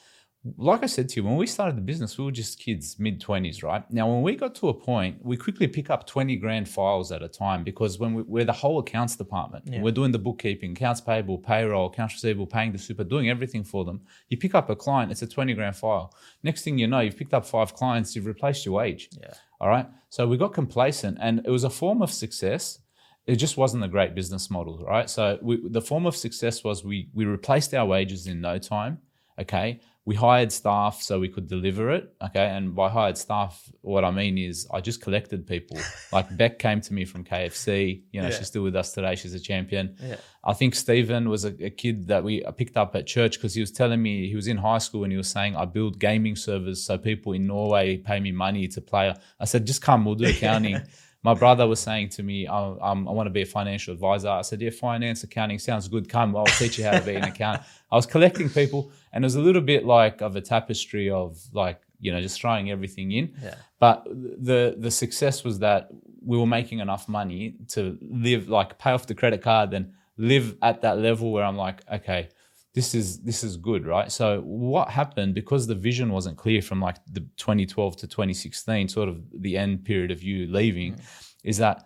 like 0.58 0.82
I 0.82 0.88
said 0.88 1.08
to 1.10 1.16
you, 1.18 1.24
when 1.24 1.36
we 1.36 1.46
started 1.46 1.78
the 1.78 1.82
business, 1.82 2.18
we 2.18 2.26
were 2.26 2.32
just 2.32 2.58
kids, 2.60 2.98
mid 2.98 3.22
20s, 3.22 3.62
right? 3.64 3.84
Now, 3.92 4.12
when 4.12 4.24
we 4.24 4.36
got 4.36 4.56
to 4.56 4.70
a 4.70 4.74
point, 4.74 5.24
we 5.24 5.38
quickly 5.38 5.68
pick 5.68 5.92
up 5.92 6.08
20 6.08 6.36
grand 6.38 6.68
files 6.68 7.12
at 7.12 7.22
a 7.22 7.28
time 7.28 7.64
because 7.64 8.00
when 8.00 8.16
we, 8.16 8.24
we're 8.24 8.44
the 8.44 8.52
whole 8.54 8.80
accounts 8.80 9.16
department, 9.16 9.66
Yeah. 9.68 9.82
we're 9.82 9.92
doing 9.92 10.12
the 10.12 10.18
bookkeeping, 10.18 10.72
accounts 10.72 11.00
payable, 11.00 11.38
payroll, 11.38 11.88
accounts 11.88 12.16
receivable, 12.16 12.48
paying 12.48 12.72
the 12.72 12.80
super, 12.80 13.04
doing 13.04 13.30
everything 13.30 13.64
for 13.64 13.86
them. 13.86 14.02
You 14.30 14.38
pick 14.38 14.56
up 14.56 14.72
a 14.72 14.76
client, 14.76 15.12
it's 15.12 15.22
a 15.22 15.28
20 15.28 15.54
grand 15.54 15.76
file. 15.76 16.12
Next 16.42 16.64
thing 16.64 16.80
you 16.80 16.88
know, 16.88 17.02
you've 17.02 17.18
picked 17.18 17.36
up 17.36 17.46
five 17.46 17.76
clients, 17.76 18.16
you've 18.16 18.26
replaced 18.26 18.66
your 18.66 18.74
wage. 18.76 19.10
yeah, 19.22 19.34
All 19.60 19.70
right. 19.70 19.88
So 20.10 20.28
we 20.28 20.38
got 20.38 20.54
complacent 20.54 21.20
and 21.22 21.42
it 21.46 21.52
was 21.52 21.64
a 21.64 21.70
form 21.70 22.02
of 22.02 22.12
success. 22.12 22.80
It 23.28 23.36
just 23.36 23.58
wasn't 23.58 23.84
a 23.84 23.88
great 23.88 24.16
business 24.16 24.50
model, 24.50 24.84
right? 24.84 25.08
So 25.08 25.38
we, 25.44 25.62
the 25.70 25.82
form 25.82 26.08
of 26.08 26.16
success 26.16 26.64
was 26.64 26.84
we 26.84 27.10
we 27.14 27.26
replaced 27.26 27.72
our 27.76 27.86
wages 27.86 28.26
in 28.26 28.42
no 28.42 28.58
time. 28.58 28.98
Okay. 29.40 29.80
We 30.04 30.16
hired 30.16 30.52
staff 30.52 31.00
so 31.02 31.20
we 31.20 31.30
could 31.30 31.48
deliver 31.48 31.92
it. 31.92 32.12
Okay. 32.26 32.44
And 32.48 32.74
by 32.76 32.90
hired 32.90 33.20
staff, 33.20 33.72
what 33.82 34.04
I 34.04 34.10
mean 34.10 34.36
is 34.38 34.68
I 34.74 34.82
just 34.82 35.00
collected 35.00 35.46
people. 35.46 35.78
like 36.12 36.36
Beck 36.36 36.58
came 36.58 36.82
to 36.82 36.94
me 36.94 37.06
from 37.06 37.24
KFC. 37.24 38.02
You 38.12 38.22
know, 38.22 38.30
Yeah. 38.30 38.34
she's 38.36 38.48
still 38.48 38.64
with 38.64 38.76
us 38.76 38.94
today. 38.94 39.14
She's 39.16 39.36
a 39.36 39.40
champion. 39.40 39.96
yeah, 40.02 40.16
I 40.44 40.54
think 40.54 40.74
Stephen 40.74 41.30
was 41.30 41.46
a, 41.46 41.54
a 41.64 41.70
kid 41.70 42.08
that 42.08 42.24
we 42.24 42.44
picked 42.58 42.78
up 42.78 42.96
at 42.96 43.06
church 43.06 43.38
because 43.38 43.54
he 43.54 43.62
was 43.62 43.72
telling 43.72 44.02
me 44.02 44.28
he 44.28 44.36
was 44.36 44.48
in 44.48 44.58
high 44.58 44.80
school 44.80 45.04
and 45.04 45.12
he 45.12 45.18
was 45.18 45.30
saying, 45.30 45.56
I 45.56 45.66
build 45.66 46.00
gaming 46.00 46.36
servers 46.36 46.84
so 46.84 46.98
people 46.98 47.34
in 47.34 47.46
Norway 47.46 47.98
pay 47.98 48.20
me 48.20 48.32
money 48.32 48.68
to 48.70 48.82
play. 48.82 49.14
I 49.40 49.46
said, 49.46 49.68
just 49.68 49.84
come, 49.84 50.04
we'll 50.04 50.16
do 50.16 50.26
accounting. 50.30 50.82
My 51.24 51.36
brother 51.36 51.68
was 51.68 51.80
saying 51.80 52.10
to 52.18 52.24
me, 52.24 52.48
I, 52.48 52.58
um, 52.82 53.08
I 53.08 53.12
want 53.12 53.28
to 53.28 53.32
be 53.32 53.44
a 53.44 53.46
financial 53.46 53.94
advisor. 53.94 54.30
I 54.30 54.42
said, 54.42 54.60
yeah, 54.60 54.72
finance, 54.72 55.24
accounting 55.24 55.60
sounds 55.60 55.88
good. 55.88 56.10
Come, 56.10 56.36
I'll 56.36 56.46
teach 56.46 56.80
you 56.80 56.86
how 56.86 56.98
to 56.98 57.06
be 57.06 57.14
an 57.14 57.24
accountant. 57.34 57.68
I 57.92 57.96
was 57.96 58.06
collecting 58.06 58.50
people 58.50 58.92
and 59.12 59.24
it 59.24 59.26
was 59.26 59.36
a 59.36 59.42
little 59.42 59.62
bit 59.62 59.86
like 59.86 60.22
of 60.22 60.36
a 60.36 60.42
tapestry 60.42 61.10
of 61.10 61.38
like, 61.54 61.82
you 62.00 62.12
know, 62.12 62.22
just 62.22 62.40
throwing 62.40 62.72
everything 62.72 63.12
in. 63.12 63.34
yeah, 63.44 63.56
But 63.80 64.06
the 64.06 64.76
the 64.78 64.92
success 64.92 65.44
was 65.44 65.60
that 65.60 65.90
we 66.24 66.38
were 66.38 66.48
making 66.48 66.80
enough 66.80 67.08
money 67.08 67.56
to 67.70 67.98
live, 68.02 68.50
like 68.50 68.78
pay 68.78 68.92
off 68.92 69.08
the 69.08 69.16
credit 69.16 69.42
card, 69.42 69.74
and 69.74 69.92
live 70.18 70.56
at 70.62 70.82
that 70.82 71.00
level 71.00 71.32
where 71.32 71.44
I'm 71.44 71.58
like, 71.58 71.82
okay, 71.92 72.30
this 72.74 72.96
is 72.96 73.22
this 73.22 73.44
is 73.44 73.58
good, 73.58 73.86
right? 73.86 74.12
So 74.12 74.42
what 74.42 74.90
happened 74.90 75.36
because 75.36 75.68
the 75.68 75.76
vision 75.76 76.12
wasn't 76.12 76.38
clear 76.38 76.62
from 76.62 76.80
like 76.80 76.98
the 77.12 77.22
2012 77.38 77.98
to 77.98 78.08
2016, 78.08 78.88
sort 78.88 79.10
of 79.10 79.22
the 79.34 79.58
end 79.58 79.84
period 79.84 80.12
of 80.12 80.24
you 80.24 80.48
leaving, 80.48 80.94
mm. 80.94 81.02
is 81.44 81.58
that 81.58 81.86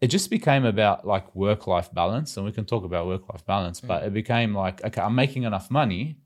it 0.00 0.08
just 0.08 0.30
became 0.30 0.64
about 0.64 1.06
like 1.06 1.34
work 1.34 1.66
life 1.66 1.92
balance, 1.92 2.36
and 2.36 2.46
we 2.46 2.52
can 2.52 2.64
talk 2.64 2.84
about 2.84 3.06
work 3.06 3.28
life 3.32 3.44
balance, 3.46 3.80
but 3.80 4.04
it 4.04 4.12
became 4.12 4.54
like, 4.54 4.84
okay, 4.84 5.00
I'm 5.00 5.14
making 5.14 5.42
enough 5.44 5.70
money. 5.70 6.18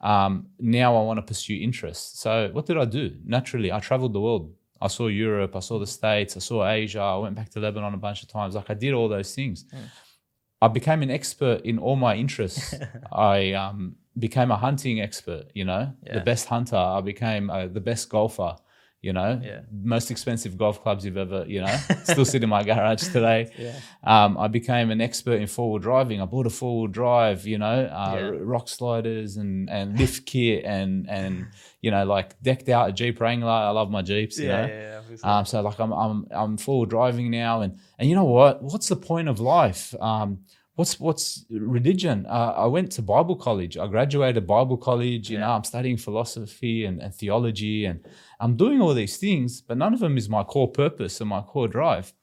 Um, 0.00 0.48
now 0.58 0.96
I 0.96 1.02
want 1.02 1.18
to 1.18 1.22
pursue 1.22 1.58
interests. 1.60 2.20
So 2.20 2.48
what 2.52 2.66
did 2.66 2.78
I 2.78 2.86
do? 2.86 3.14
Naturally, 3.24 3.70
I 3.70 3.80
traveled 3.80 4.14
the 4.14 4.20
world. 4.20 4.54
I 4.82 4.88
saw 4.88 5.08
Europe, 5.08 5.54
I 5.54 5.60
saw 5.60 5.78
the 5.78 5.86
States, 5.86 6.36
I 6.36 6.40
saw 6.40 6.66
Asia, 6.66 7.00
I 7.00 7.16
went 7.18 7.34
back 7.36 7.50
to 7.50 7.60
Lebanon 7.60 7.92
a 7.92 7.98
bunch 7.98 8.22
of 8.22 8.30
times. 8.30 8.54
Like 8.54 8.70
I 8.70 8.74
did 8.74 8.94
all 8.94 9.08
those 9.10 9.34
things. 9.34 9.66
I 10.62 10.68
became 10.68 11.02
an 11.02 11.10
expert 11.10 11.60
in 11.62 11.78
all 11.78 11.96
my 11.96 12.14
interests. 12.16 12.74
I 13.12 13.52
um, 13.52 13.96
became 14.18 14.50
a 14.50 14.56
hunting 14.56 15.00
expert, 15.00 15.50
you 15.54 15.64
know, 15.66 15.92
Yeah. 16.06 16.14
the 16.14 16.20
best 16.20 16.46
hunter. 16.46 16.76
I 16.76 17.02
became 17.02 17.50
uh, 17.50 17.66
the 17.66 17.80
best 17.80 18.08
golfer, 18.08 18.56
you 19.02 19.12
know, 19.14 19.40
Yeah. 19.42 19.60
most 19.72 20.10
expensive 20.10 20.58
golf 20.58 20.82
clubs 20.82 21.04
you've 21.06 21.16
ever, 21.16 21.44
you 21.46 21.60
know, 21.62 21.74
still 22.04 22.24
sit 22.26 22.42
in 22.42 22.50
my 22.50 22.62
garage 22.70 23.02
today. 23.08 23.50
yeah, 23.58 23.72
Um, 24.04 24.36
I 24.36 24.48
became 24.48 24.90
an 24.90 25.00
expert 25.00 25.40
in 25.40 25.46
four 25.46 25.70
wheel 25.70 25.78
driving. 25.78 26.20
I 26.20 26.26
bought 26.26 26.46
a 26.46 26.50
four 26.50 26.80
wheel 26.82 26.86
drive, 26.88 27.46
you 27.46 27.56
know, 27.58 27.84
uh, 27.86 28.14
Yeah. 28.16 28.30
rock 28.40 28.68
sliders 28.68 29.36
and, 29.38 29.70
and 29.70 29.98
lift 29.98 30.26
kit 30.26 30.64
and, 30.66 31.08
and, 31.08 31.46
you 31.80 31.90
know, 31.90 32.04
like 32.04 32.40
decked 32.42 32.68
out 32.68 32.90
a 32.90 32.92
Jeep 32.92 33.18
Wrangler. 33.20 33.48
I 33.50 33.70
love 33.70 33.90
my 33.90 34.02
Jeeps, 34.02 34.38
you 34.38 34.48
yeah, 34.48 34.60
know. 34.60 34.66
yeah, 34.68 35.00
yeah. 35.24 35.38
Um, 35.38 35.44
so 35.46 35.60
like 35.62 35.78
I'm 35.80 35.92
I'm 35.92 36.26
I'm 36.30 36.56
full 36.56 36.84
driving 36.86 37.30
now, 37.30 37.62
and 37.62 37.78
and 37.98 38.08
you 38.08 38.14
know 38.14 38.24
what? 38.24 38.62
What's 38.62 38.88
the 38.88 38.96
point 38.96 39.28
of 39.28 39.40
life? 39.40 39.92
Um, 40.00 40.40
what's 40.80 40.98
what's 40.98 41.44
religion? 41.50 42.24
Uh, 42.26 42.54
I 42.56 42.66
went 42.66 42.90
to 42.92 43.02
Bible 43.02 43.36
college. 43.36 43.76
I 43.76 43.86
graduated 43.86 44.46
Bible 44.46 44.78
college. 44.78 45.28
You 45.28 45.38
know, 45.38 45.50
I'm 45.50 45.64
studying 45.64 45.98
philosophy 45.98 46.86
and, 46.86 47.02
and 47.02 47.14
theology, 47.14 47.84
and 47.84 48.00
I'm 48.40 48.56
doing 48.56 48.80
all 48.80 48.94
these 48.94 49.18
things, 49.18 49.60
but 49.60 49.76
none 49.76 49.92
of 49.92 50.00
them 50.00 50.16
is 50.16 50.30
my 50.30 50.42
core 50.42 50.72
purpose 50.72 51.20
and 51.20 51.28
my 51.28 51.42
core 51.42 51.68
drive. 51.68 52.14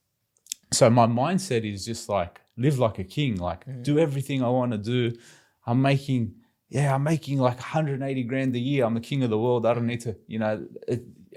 So 0.74 0.89
my 0.89 1.05
mindset 1.05 1.72
is 1.72 1.86
just 1.86 2.10
like 2.10 2.41
live 2.58 2.80
like 2.80 2.97
a 2.97 3.03
king, 3.03 3.36
like 3.36 3.62
do 3.84 3.99
everything 3.99 4.43
I 4.43 4.49
want 4.49 4.72
to 4.72 4.80
do. 4.80 5.16
I'm 5.68 5.80
making, 5.80 6.34
yeah, 6.70 6.95
I'm 6.95 7.03
making 7.03 7.38
like 7.38 7.58
180 7.58 8.24
grand 8.24 8.55
a 8.55 8.60
year. 8.60 8.86
I'm 8.86 8.95
the 8.95 9.08
king 9.12 9.22
of 9.24 9.30
the 9.30 9.38
world. 9.38 9.68
I 9.68 9.76
don't 9.76 9.86
need 9.86 10.01
to, 10.01 10.16
you 10.26 10.39
know, 10.39 10.66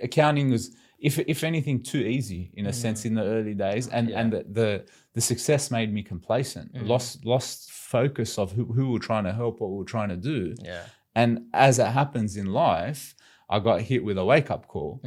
accounting 0.02 0.50
was, 0.50 0.74
if 1.00 1.18
if 1.18 1.42
anything, 1.44 1.82
too 1.82 1.98
easy 2.16 2.50
in 2.54 2.66
a 2.66 2.72
sense 2.72 3.04
in 3.08 3.14
the 3.14 3.24
early 3.24 3.54
days, 3.54 3.88
and 3.88 4.08
Yeah. 4.08 4.20
and 4.20 4.32
the, 4.32 4.44
the 4.58 4.84
the 5.14 5.20
success 5.20 5.70
made 5.70 5.92
me 5.92 6.02
complacent. 6.02 6.70
Lost 6.92 7.24
lost 7.24 7.70
focus 7.72 8.38
of 8.38 8.52
who, 8.52 8.64
who 8.66 8.84
we 8.86 8.92
we're 8.92 8.98
trying 9.10 9.24
to 9.24 9.32
help, 9.32 9.60
what 9.60 9.70
we 9.70 9.76
we're 9.78 9.84
trying 9.96 10.10
to 10.10 10.16
do, 10.34 10.54
yeah, 10.62 10.84
and 11.14 11.30
as 11.52 11.78
it 11.78 11.86
happens 12.00 12.36
in 12.36 12.46
life, 12.52 13.14
I 13.48 13.58
got 13.60 13.80
hit 13.80 14.04
with 14.04 14.18
a 14.18 14.24
wake 14.24 14.50
up 14.50 14.68
call. 14.68 15.00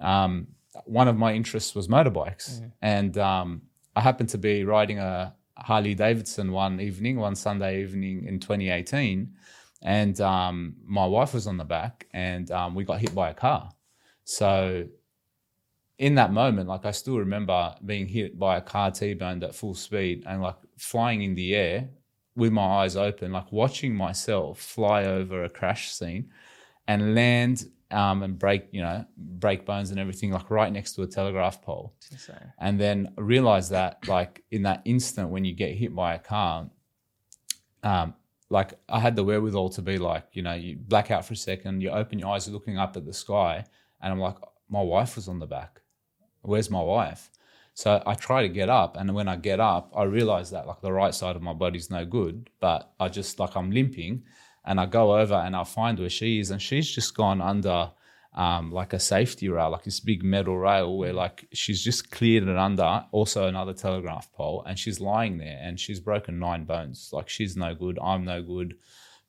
Um, 0.00 0.48
one 0.86 1.08
of 1.08 1.16
my 1.16 1.32
interests 1.34 1.74
was 1.74 1.86
motorbikes, 1.88 2.60
and 2.80 3.16
um, 3.18 3.62
I 3.94 4.00
happened 4.00 4.30
to 4.30 4.38
be 4.38 4.64
riding 4.64 4.98
a 4.98 5.34
Harley 5.58 5.94
Davidson 5.94 6.50
one 6.52 6.80
evening, 6.80 7.18
one 7.18 7.34
Sunday 7.36 7.82
evening 7.82 8.24
in 8.24 8.40
2018, 8.40 9.30
and 9.82 10.20
um, 10.20 10.74
my 10.86 11.04
wife 11.06 11.34
was 11.34 11.46
on 11.46 11.58
the 11.58 11.64
back, 11.64 12.06
and 12.14 12.50
um, 12.50 12.74
we 12.74 12.84
got 12.84 13.00
hit 13.00 13.14
by 13.14 13.28
a 13.30 13.34
car. 13.34 13.70
So, 14.24 14.86
in 16.02 16.16
that 16.16 16.32
moment, 16.32 16.68
like 16.68 16.84
I 16.84 16.90
still 16.90 17.16
remember 17.16 17.72
being 17.86 18.08
hit 18.08 18.36
by 18.36 18.56
a 18.56 18.60
car 18.60 18.90
T-boned 18.90 19.44
at 19.44 19.54
full 19.54 19.72
speed 19.72 20.24
and 20.26 20.42
like 20.42 20.56
flying 20.76 21.22
in 21.22 21.36
the 21.36 21.54
air 21.54 21.88
with 22.34 22.50
my 22.50 22.64
eyes 22.82 22.96
open, 22.96 23.30
like 23.30 23.52
watching 23.52 23.94
myself 23.94 24.58
fly 24.58 25.04
over 25.04 25.44
a 25.44 25.48
crash 25.48 25.92
scene 25.92 26.28
and 26.88 27.14
land 27.14 27.66
um, 27.92 28.24
and 28.24 28.36
break, 28.36 28.66
you 28.72 28.82
know, 28.82 29.06
break 29.16 29.64
bones 29.64 29.92
and 29.92 30.00
everything, 30.00 30.32
like 30.32 30.50
right 30.50 30.72
next 30.72 30.94
to 30.94 31.02
a 31.02 31.06
telegraph 31.06 31.62
pole. 31.62 31.94
And 32.58 32.80
then 32.80 33.12
realize 33.16 33.68
that, 33.68 34.08
like, 34.08 34.42
in 34.50 34.62
that 34.62 34.82
instant 34.84 35.28
when 35.28 35.44
you 35.44 35.54
get 35.54 35.76
hit 35.76 35.94
by 35.94 36.14
a 36.14 36.18
car, 36.18 36.68
um, 37.84 38.14
like 38.50 38.74
I 38.88 38.98
had 38.98 39.14
the 39.14 39.22
wherewithal 39.22 39.68
to 39.68 39.82
be 39.82 39.98
like, 39.98 40.24
you 40.32 40.42
know, 40.42 40.54
you 40.54 40.78
black 40.78 41.12
out 41.12 41.24
for 41.24 41.34
a 41.34 41.36
second, 41.36 41.80
you 41.80 41.90
open 41.90 42.18
your 42.18 42.30
eyes, 42.30 42.48
you're 42.48 42.54
looking 42.54 42.76
up 42.76 42.96
at 42.96 43.04
the 43.04 43.12
sky, 43.12 43.64
and 44.00 44.12
I'm 44.12 44.18
like, 44.18 44.38
my 44.68 44.82
wife 44.82 45.14
was 45.14 45.28
on 45.28 45.38
the 45.38 45.46
back. 45.46 45.78
Where's 46.42 46.70
my 46.70 46.82
wife? 46.82 47.30
So 47.74 48.02
I 48.06 48.14
try 48.14 48.42
to 48.42 48.48
get 48.48 48.68
up, 48.68 48.96
and 48.96 49.14
when 49.14 49.28
I 49.28 49.36
get 49.36 49.58
up, 49.60 49.92
I 49.96 50.02
realize 50.04 50.50
that 50.50 50.66
like 50.66 50.80
the 50.82 50.92
right 50.92 51.14
side 51.14 51.36
of 51.36 51.42
my 51.42 51.54
body's 51.54 51.90
no 51.90 52.04
good, 52.04 52.50
but 52.60 52.92
I 53.00 53.08
just 53.08 53.38
like 53.38 53.56
I'm 53.56 53.70
limping. 53.70 54.24
and 54.64 54.78
I 54.80 54.86
go 54.86 55.18
over 55.18 55.34
and 55.34 55.56
I 55.56 55.64
find 55.64 55.98
where 55.98 56.10
she 56.10 56.38
is, 56.38 56.50
and 56.50 56.60
she's 56.60 56.90
just 56.90 57.16
gone 57.16 57.40
under 57.40 57.90
um, 58.34 58.72
like 58.72 58.92
a 58.92 58.98
safety 58.98 59.48
rail, 59.48 59.70
like 59.70 59.84
this 59.84 60.00
big 60.00 60.22
metal 60.22 60.58
rail 60.58 60.96
where 60.96 61.12
like 61.12 61.46
she's 61.52 61.82
just 61.82 62.10
cleared 62.10 62.48
it 62.48 62.56
under, 62.56 63.04
also 63.12 63.46
another 63.46 63.74
telegraph 63.74 64.32
pole, 64.32 64.64
and 64.66 64.78
she's 64.78 65.00
lying 65.00 65.38
there 65.38 65.58
and 65.62 65.78
she's 65.78 66.00
broken 66.00 66.38
nine 66.38 66.64
bones. 66.64 67.10
Like 67.12 67.28
she's 67.28 67.56
no 67.56 67.74
good, 67.74 67.98
I'm 68.02 68.24
no 68.24 68.42
good. 68.42 68.76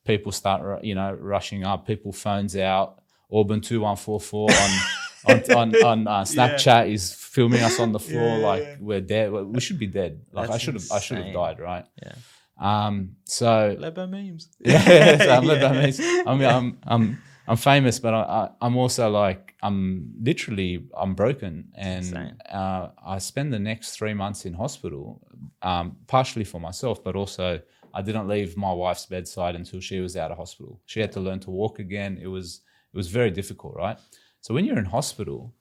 People 0.06 0.32
start, 0.32 0.84
you 0.84 0.96
know, 0.96 1.14
rushing 1.14 1.64
up. 1.64 1.88
People 1.88 2.12
phones 2.12 2.56
out. 2.58 3.02
Auburn 3.32 3.62
two 3.62 3.82
one 3.82 3.96
four 3.96 4.20
four 4.20 4.50
on. 4.52 4.70
on, 5.26 5.52
on, 5.52 5.76
on 5.84 6.08
uh, 6.08 6.22
Snapchat 6.22 6.66
yeah. 6.66 6.84
is 6.84 7.14
filming 7.14 7.62
us 7.62 7.80
on 7.80 7.92
the 7.92 8.00
floor 8.00 8.38
yeah, 8.38 8.48
like 8.48 8.78
we're 8.80 9.02
dead. 9.02 9.32
We 9.32 9.60
should 9.60 9.80
be 9.80 9.88
dead. 9.88 10.22
Like 10.32 10.48
That's 10.48 10.56
I 10.56 10.64
should 10.64 10.74
have, 10.76 10.92
I 10.92 11.00
should 11.00 11.18
have 11.18 11.34
died, 11.34 11.60
right? 11.60 11.86
Yeah. 12.02 12.16
Um. 12.60 13.16
So 13.26 13.76
Lebo 13.80 14.08
memes. 14.08 14.50
yeah, 14.60 15.18
so 15.18 15.32
I'm 15.32 15.46
Lebo 15.46 15.74
memes. 15.74 16.00
I 16.00 16.36
mean, 16.36 16.48
I'm, 16.48 16.78
I'm 16.84 17.22
I'm 17.48 17.58
famous, 17.58 18.00
but 18.00 18.14
I, 18.14 18.50
I, 18.62 18.66
am 18.66 18.78
also 18.78 19.10
like 19.10 19.56
I'm 19.62 20.14
literally 20.22 20.88
I'm 20.98 21.14
broken, 21.14 21.70
and 21.76 22.36
uh, 22.50 22.90
I 23.06 23.18
spend 23.18 23.52
the 23.52 23.60
next 23.60 23.98
three 23.98 24.14
months 24.14 24.46
in 24.46 24.54
hospital, 24.54 25.22
um, 25.62 25.98
partially 26.08 26.46
for 26.46 26.62
myself, 26.62 27.04
but 27.04 27.16
also 27.16 27.60
I 27.94 28.02
didn't 28.02 28.28
leave 28.28 28.56
my 28.56 28.72
wife's 28.72 29.06
bedside 29.06 29.56
until 29.56 29.80
she 29.82 30.00
was 30.00 30.16
out 30.16 30.32
of 30.32 30.38
hospital. 30.38 30.80
She 30.86 31.00
had 31.00 31.12
to 31.14 31.20
learn 31.20 31.40
to 31.42 31.52
walk 31.52 31.80
again. 31.80 32.18
It 32.22 32.28
was 32.28 32.62
it 32.94 32.98
was 32.98 33.08
very 33.08 33.32
difficult, 33.32 33.76
right? 33.76 33.98
So 34.44 34.54
when 34.54 34.66
you're 34.66 34.78
in 34.78 34.86
hospital, 34.86 35.56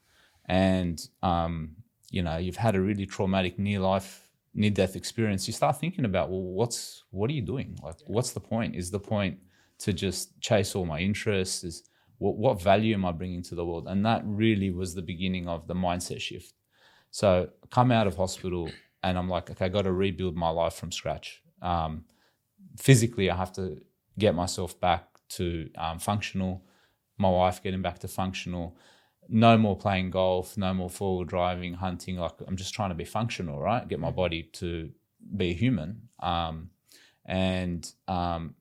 and 0.45 1.01
um, 1.21 1.77
you 2.11 2.21
know 2.21 2.35
you've 2.35 2.57
had 2.57 2.75
a 2.75 2.81
really 2.81 3.05
traumatic 3.05 3.57
near 3.57 3.79
life 3.79 4.27
near 4.53 4.69
death 4.69 4.97
experience, 4.97 5.47
you 5.47 5.53
start 5.53 5.79
thinking 5.79 6.03
about 6.03 6.29
well, 6.29 6.41
what's 6.41 7.05
what 7.11 7.29
are 7.29 7.33
you 7.33 7.41
doing? 7.41 7.79
Like, 7.81 7.95
what's 8.07 8.33
the 8.33 8.41
point? 8.41 8.75
Is 8.75 8.91
the 8.91 8.99
point 8.99 9.39
to 9.79 9.93
just 9.93 10.37
chase 10.41 10.75
all 10.75 10.85
my 10.85 10.99
interests? 10.99 11.63
Is 11.63 11.89
what, 12.17 12.35
what 12.35 12.61
value 12.61 12.93
am 12.93 13.05
I 13.05 13.13
bringing 13.13 13.41
to 13.43 13.55
the 13.55 13.65
world? 13.65 13.87
And 13.87 14.05
that 14.05 14.21
really 14.25 14.69
was 14.69 14.93
the 14.93 15.01
beginning 15.01 15.47
of 15.47 15.65
the 15.65 15.75
mindset 15.75 16.19
shift. 16.19 16.53
So 17.09 17.49
come 17.71 17.89
out 17.89 18.05
of 18.05 18.17
hospital 18.17 18.69
and 19.01 19.17
I'm 19.17 19.29
like, 19.29 19.49
okay, 19.49 19.65
I 19.65 19.69
got 19.69 19.83
to 19.83 19.93
rebuild 19.93 20.35
my 20.35 20.49
life 20.49 20.73
from 20.73 20.91
scratch. 20.91 21.41
Um, 21.61 22.03
physically, 22.77 23.29
I 23.29 23.35
have 23.37 23.53
to 23.53 23.77
get 24.19 24.35
myself 24.35 24.79
back 24.79 25.07
to 25.29 25.69
um, 25.77 25.99
functional. 25.99 26.63
My 27.23 27.29
wife 27.29 27.63
getting 27.63 27.81
back 27.81 27.99
to 27.99 28.07
functional. 28.07 28.77
No 29.29 29.57
more 29.57 29.75
playing 29.75 30.11
golf. 30.11 30.57
No 30.57 30.73
more 30.73 30.89
forward 30.89 31.29
driving, 31.29 31.73
hunting. 31.73 32.17
Like 32.17 32.33
I'm 32.47 32.57
just 32.57 32.73
trying 32.73 32.89
to 32.89 32.95
be 32.95 33.05
functional, 33.05 33.59
right? 33.59 33.87
Get 33.87 33.99
my 33.99 34.11
mm. 34.11 34.15
body 34.15 34.43
to 34.53 34.91
be 35.35 35.53
human. 35.53 36.09
Um, 36.19 36.69
and 37.25 37.91
um, 38.07 38.55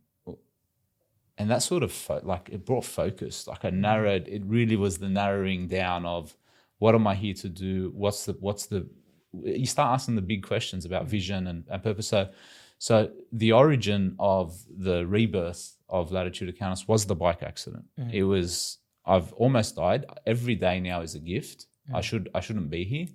and 1.39 1.51
that 1.51 1.63
sort 1.63 1.83
of 1.83 1.93
fo- 1.93 2.21
like 2.23 2.49
it 2.53 2.65
brought 2.65 2.85
focus 2.85 3.47
like 3.47 3.65
i 3.65 3.71
mm. 3.71 3.75
narrowed 3.75 4.29
it 4.29 4.43
really 4.47 4.77
was 4.77 4.99
the 4.99 5.09
narrowing 5.09 5.67
down 5.67 6.07
of 6.07 6.37
what 6.79 6.95
am 6.95 7.07
i 7.07 7.15
here 7.15 7.35
to 7.35 7.49
do 7.49 7.91
what's 7.95 8.27
the 8.27 8.37
what's 8.41 8.67
the 8.67 8.87
you 9.43 9.67
start 9.67 9.95
asking 9.95 10.15
the 10.15 10.23
big 10.23 10.47
questions 10.47 10.85
about 10.85 11.07
vision 11.07 11.47
and, 11.47 11.65
and 11.69 11.83
purpose 11.83 12.09
so 12.09 12.29
so 12.87 12.95
the 13.33 13.53
origin 13.53 14.03
of 14.19 14.47
the 14.89 15.07
rebirth 15.07 15.77
of 15.89 16.11
latitude 16.11 16.49
accountants 16.49 16.89
was 16.89 17.07
the 17.07 17.15
bike 17.15 17.43
accident 17.43 17.85
mm. 17.99 18.13
it 18.13 18.25
was 18.25 18.79
i've 19.07 19.33
almost 19.35 19.77
died 19.77 20.05
every 20.27 20.57
day 20.57 20.81
now 20.81 21.01
is 21.01 21.15
a 21.15 21.21
gift 21.35 21.67
mm. 21.89 21.95
i 21.99 22.01
should 22.01 22.29
i 22.35 22.41
shouldn't 22.41 22.71
be 22.71 22.85
here 22.85 23.07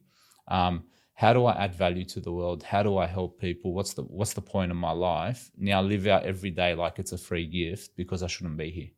um, 0.50 0.84
how 1.18 1.34
do 1.34 1.46
I 1.46 1.54
add 1.64 1.74
value 1.74 2.06
to 2.06 2.20
the 2.20 2.32
world? 2.32 2.62
How 2.62 2.84
do 2.84 2.98
I 2.98 3.08
help 3.08 3.42
people? 3.42 3.74
What's 3.74 3.94
the 3.96 4.04
what's 4.04 4.34
the 4.34 4.42
point 4.42 4.70
of 4.70 4.78
my 4.78 4.92
life? 4.92 5.50
Now 5.58 5.82
live 5.82 6.06
out 6.06 6.24
every 6.24 6.52
day 6.52 6.76
like 6.76 7.00
it's 7.00 7.12
a 7.12 7.18
free 7.18 7.48
gift 7.48 7.98
because 7.98 8.22
I 8.22 8.28
shouldn't 8.28 8.56
be 8.56 8.70
here. 8.70 8.90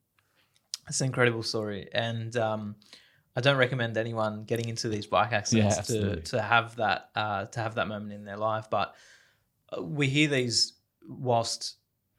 It's 0.89 0.99
an 0.99 1.07
incredible 1.07 1.43
story, 1.43 1.87
and 1.93 2.35
um, 2.35 2.75
I 3.37 3.41
don't 3.41 3.55
recommend 3.55 3.95
anyone 3.95 4.43
getting 4.43 4.67
into 4.67 4.89
these 4.89 5.07
bike 5.07 5.31
accidents 5.31 5.89
yeah, 5.89 5.99
to 6.01 6.21
to 6.31 6.41
have 6.41 6.75
that 6.75 7.09
uh, 7.15 7.45
to 7.45 7.59
have 7.61 7.75
that 7.75 7.87
moment 7.87 8.11
in 8.11 8.25
their 8.25 8.37
life. 8.37 8.69
But 8.69 8.95
we 9.81 10.07
hear 10.07 10.27
these 10.27 10.73
whilst 11.07 11.75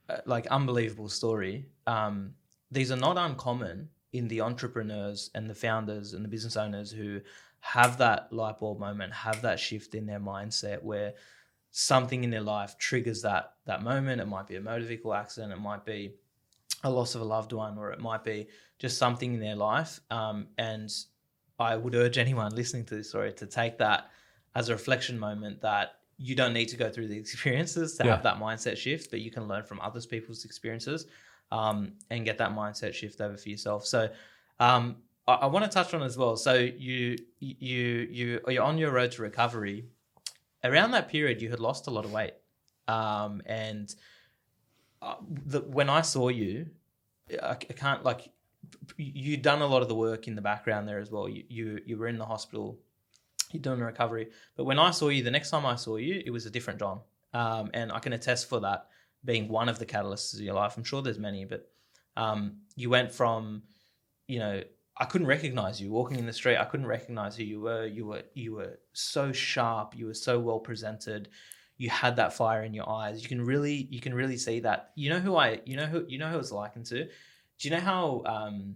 uh, 0.09 0.19
like 0.27 0.47
unbelievable 0.49 1.09
story. 1.09 1.67
Um, 1.87 2.35
these 2.71 2.91
are 2.93 2.97
not 2.97 3.17
uncommon 3.17 3.89
in 4.13 4.29
the 4.29 4.41
entrepreneurs 4.41 5.31
and 5.35 5.49
the 5.49 5.55
founders 5.55 6.15
and 6.15 6.25
the 6.25 6.29
business 6.29 6.57
owners 6.57 6.91
who 6.91 7.21
have 7.61 7.99
that 7.99 8.33
light 8.33 8.59
bulb 8.59 8.81
moment, 8.81 9.13
have 9.13 9.43
that 9.43 9.61
shift 9.61 9.95
in 9.95 10.07
their 10.07 10.21
mindset 10.21 10.83
where 10.83 11.15
something 11.71 12.25
in 12.25 12.31
their 12.31 12.41
life 12.41 12.77
triggers 12.79 13.23
that 13.23 13.55
that 13.67 13.83
moment. 13.83 14.21
It 14.21 14.27
might 14.27 14.49
be 14.49 14.57
a 14.57 14.61
motor 14.61 14.85
vehicle 14.85 15.15
accident, 15.15 15.53
it 15.53 15.61
might 15.61 15.85
be 15.85 16.15
a 16.83 16.91
loss 16.91 17.15
of 17.15 17.21
a 17.21 17.25
loved 17.25 17.53
one, 17.53 17.77
or 17.77 17.93
it 17.93 18.01
might 18.01 18.25
be 18.25 18.49
just 18.79 18.99
something 18.99 19.35
in 19.35 19.41
their 19.41 19.57
life. 19.57 20.01
Um, 20.11 20.49
and 20.57 20.91
I 21.59 21.77
would 21.77 21.95
urge 21.95 22.17
anyone 22.17 22.55
listening 22.55 22.87
to 22.87 22.97
this 22.97 23.11
story 23.11 23.33
to 23.35 23.47
take 23.47 23.79
that 23.79 24.11
as 24.55 24.69
a 24.69 24.73
reflection 24.73 25.19
moment 25.19 25.61
that 25.61 26.00
you 26.23 26.35
don't 26.35 26.53
need 26.53 26.69
to 26.69 26.77
go 26.77 26.91
through 26.91 27.09
the 27.09 27.19
experiences 27.19 27.97
to 27.97 28.05
yeah. 28.05 28.11
have 28.13 28.23
that 28.23 28.39
mindset 28.39 28.77
shift, 28.77 29.11
but 29.11 29.21
you 29.21 29.31
can 29.31 29.49
learn 29.49 29.65
from 29.65 29.81
others 29.81 30.05
people's 30.05 30.45
experiences 30.45 31.07
um, 31.51 31.93
and 32.11 32.25
get 32.25 32.37
that 32.39 32.51
mindset 32.51 32.93
shift 32.93 33.21
over 33.21 33.37
for 33.37 33.49
yourself. 33.49 33.87
So 33.87 34.11
um, 34.61 34.97
I, 35.27 35.33
I 35.35 35.47
want 35.47 35.65
to 35.65 35.71
touch 35.71 35.95
on 35.95 36.03
as 36.03 36.19
well. 36.19 36.37
So 36.37 36.55
you 36.55 37.17
you 37.41 38.07
you 38.11 38.41
you're 38.47 38.63
on 38.63 38.77
your 38.77 38.93
road 38.93 39.13
to 39.13 39.23
recovery. 39.23 39.87
Around 40.63 40.91
that 40.91 41.09
period, 41.09 41.41
you 41.41 41.49
had 41.49 41.59
lost 41.59 41.87
a 41.87 41.91
lot 41.91 42.05
of 42.05 42.13
weight, 42.13 42.35
um, 42.87 43.41
and 43.47 43.95
uh, 45.01 45.15
the, 45.47 45.61
when 45.63 45.89
I 45.89 46.03
saw 46.03 46.29
you, 46.29 46.67
I, 47.43 47.53
I 47.53 47.55
can't 47.55 48.05
like 48.05 48.29
you'd 48.99 49.41
done 49.41 49.63
a 49.63 49.67
lot 49.67 49.81
of 49.81 49.89
the 49.89 49.95
work 49.95 50.29
in 50.29 50.35
the 50.35 50.43
background 50.43 50.87
there 50.87 50.99
as 50.99 51.11
well. 51.11 51.31
You 51.31 51.45
you, 51.49 51.81
you 51.87 51.97
were 51.97 52.09
in 52.09 52.19
the 52.19 52.27
hospital, 52.27 52.79
you're 53.53 53.63
doing 53.63 53.81
recovery. 53.81 54.31
But 54.57 54.65
when 54.65 54.79
I 54.79 54.91
saw 54.91 55.09
you, 55.09 55.23
the 55.23 55.31
next 55.31 55.51
time 55.51 55.67
I 55.67 55.77
saw 55.77 55.97
you, 55.97 56.23
it 56.25 56.31
was 56.31 56.47
a 56.47 56.51
different 56.51 56.79
John, 56.79 57.01
um, 57.35 57.71
and 57.75 57.93
I 57.93 57.99
can 57.99 58.13
attest 58.13 58.49
for 58.49 58.61
that 58.61 58.89
being 59.25 59.49
one 59.49 59.69
of 59.69 59.79
the 59.79 59.87
catalysts 59.87 60.35
of 60.35 60.41
your 60.41 60.55
life. 60.55 60.77
I'm 60.77 60.85
sure 60.85 61.03
there's 61.03 61.19
many, 61.19 61.45
but 61.45 61.71
um, 62.17 62.59
you 62.77 62.91
went 62.91 63.13
from 63.13 63.63
you 64.27 64.39
know 64.39 64.63
I 65.01 65.07
couldn't 65.07 65.27
recognize 65.27 65.81
you 65.81 65.91
walking 65.91 66.19
in 66.19 66.27
the 66.27 66.33
street. 66.33 66.59
I 66.59 66.65
couldn't 66.67 66.87
recognize 66.87 67.35
who 67.35 67.43
you 67.43 67.61
were. 67.61 67.87
You 67.87 68.07
were 68.07 68.23
you 68.35 68.55
were 68.55 68.79
so 68.93 69.33
sharp. 69.33 69.97
You 69.97 70.07
were 70.07 70.15
so 70.15 70.39
well 70.39 70.59
presented. 70.59 71.31
You 71.79 71.89
had 71.89 72.17
that 72.17 72.35
fire 72.35 72.63
in 72.65 72.75
your 72.75 72.89
eyes. 72.89 73.23
You 73.23 73.29
can 73.29 73.43
really 73.43 73.89
you 73.91 74.01
can 74.01 74.13
really 74.15 74.37
see 74.37 74.61
that. 74.61 74.91
You 74.97 75.09
know 75.09 75.19
who 75.19 75.37
I 75.37 75.61
you 75.65 75.77
know 75.77 75.87
who 75.87 76.05
you 76.07 76.19
know 76.19 76.29
who 76.29 76.39
it's 76.39 76.53
likened 76.53 76.87
to. 76.87 77.05
Do 77.05 77.69
you 77.69 77.71
know 77.71 77.81
how 77.81 78.23
um, 78.27 78.75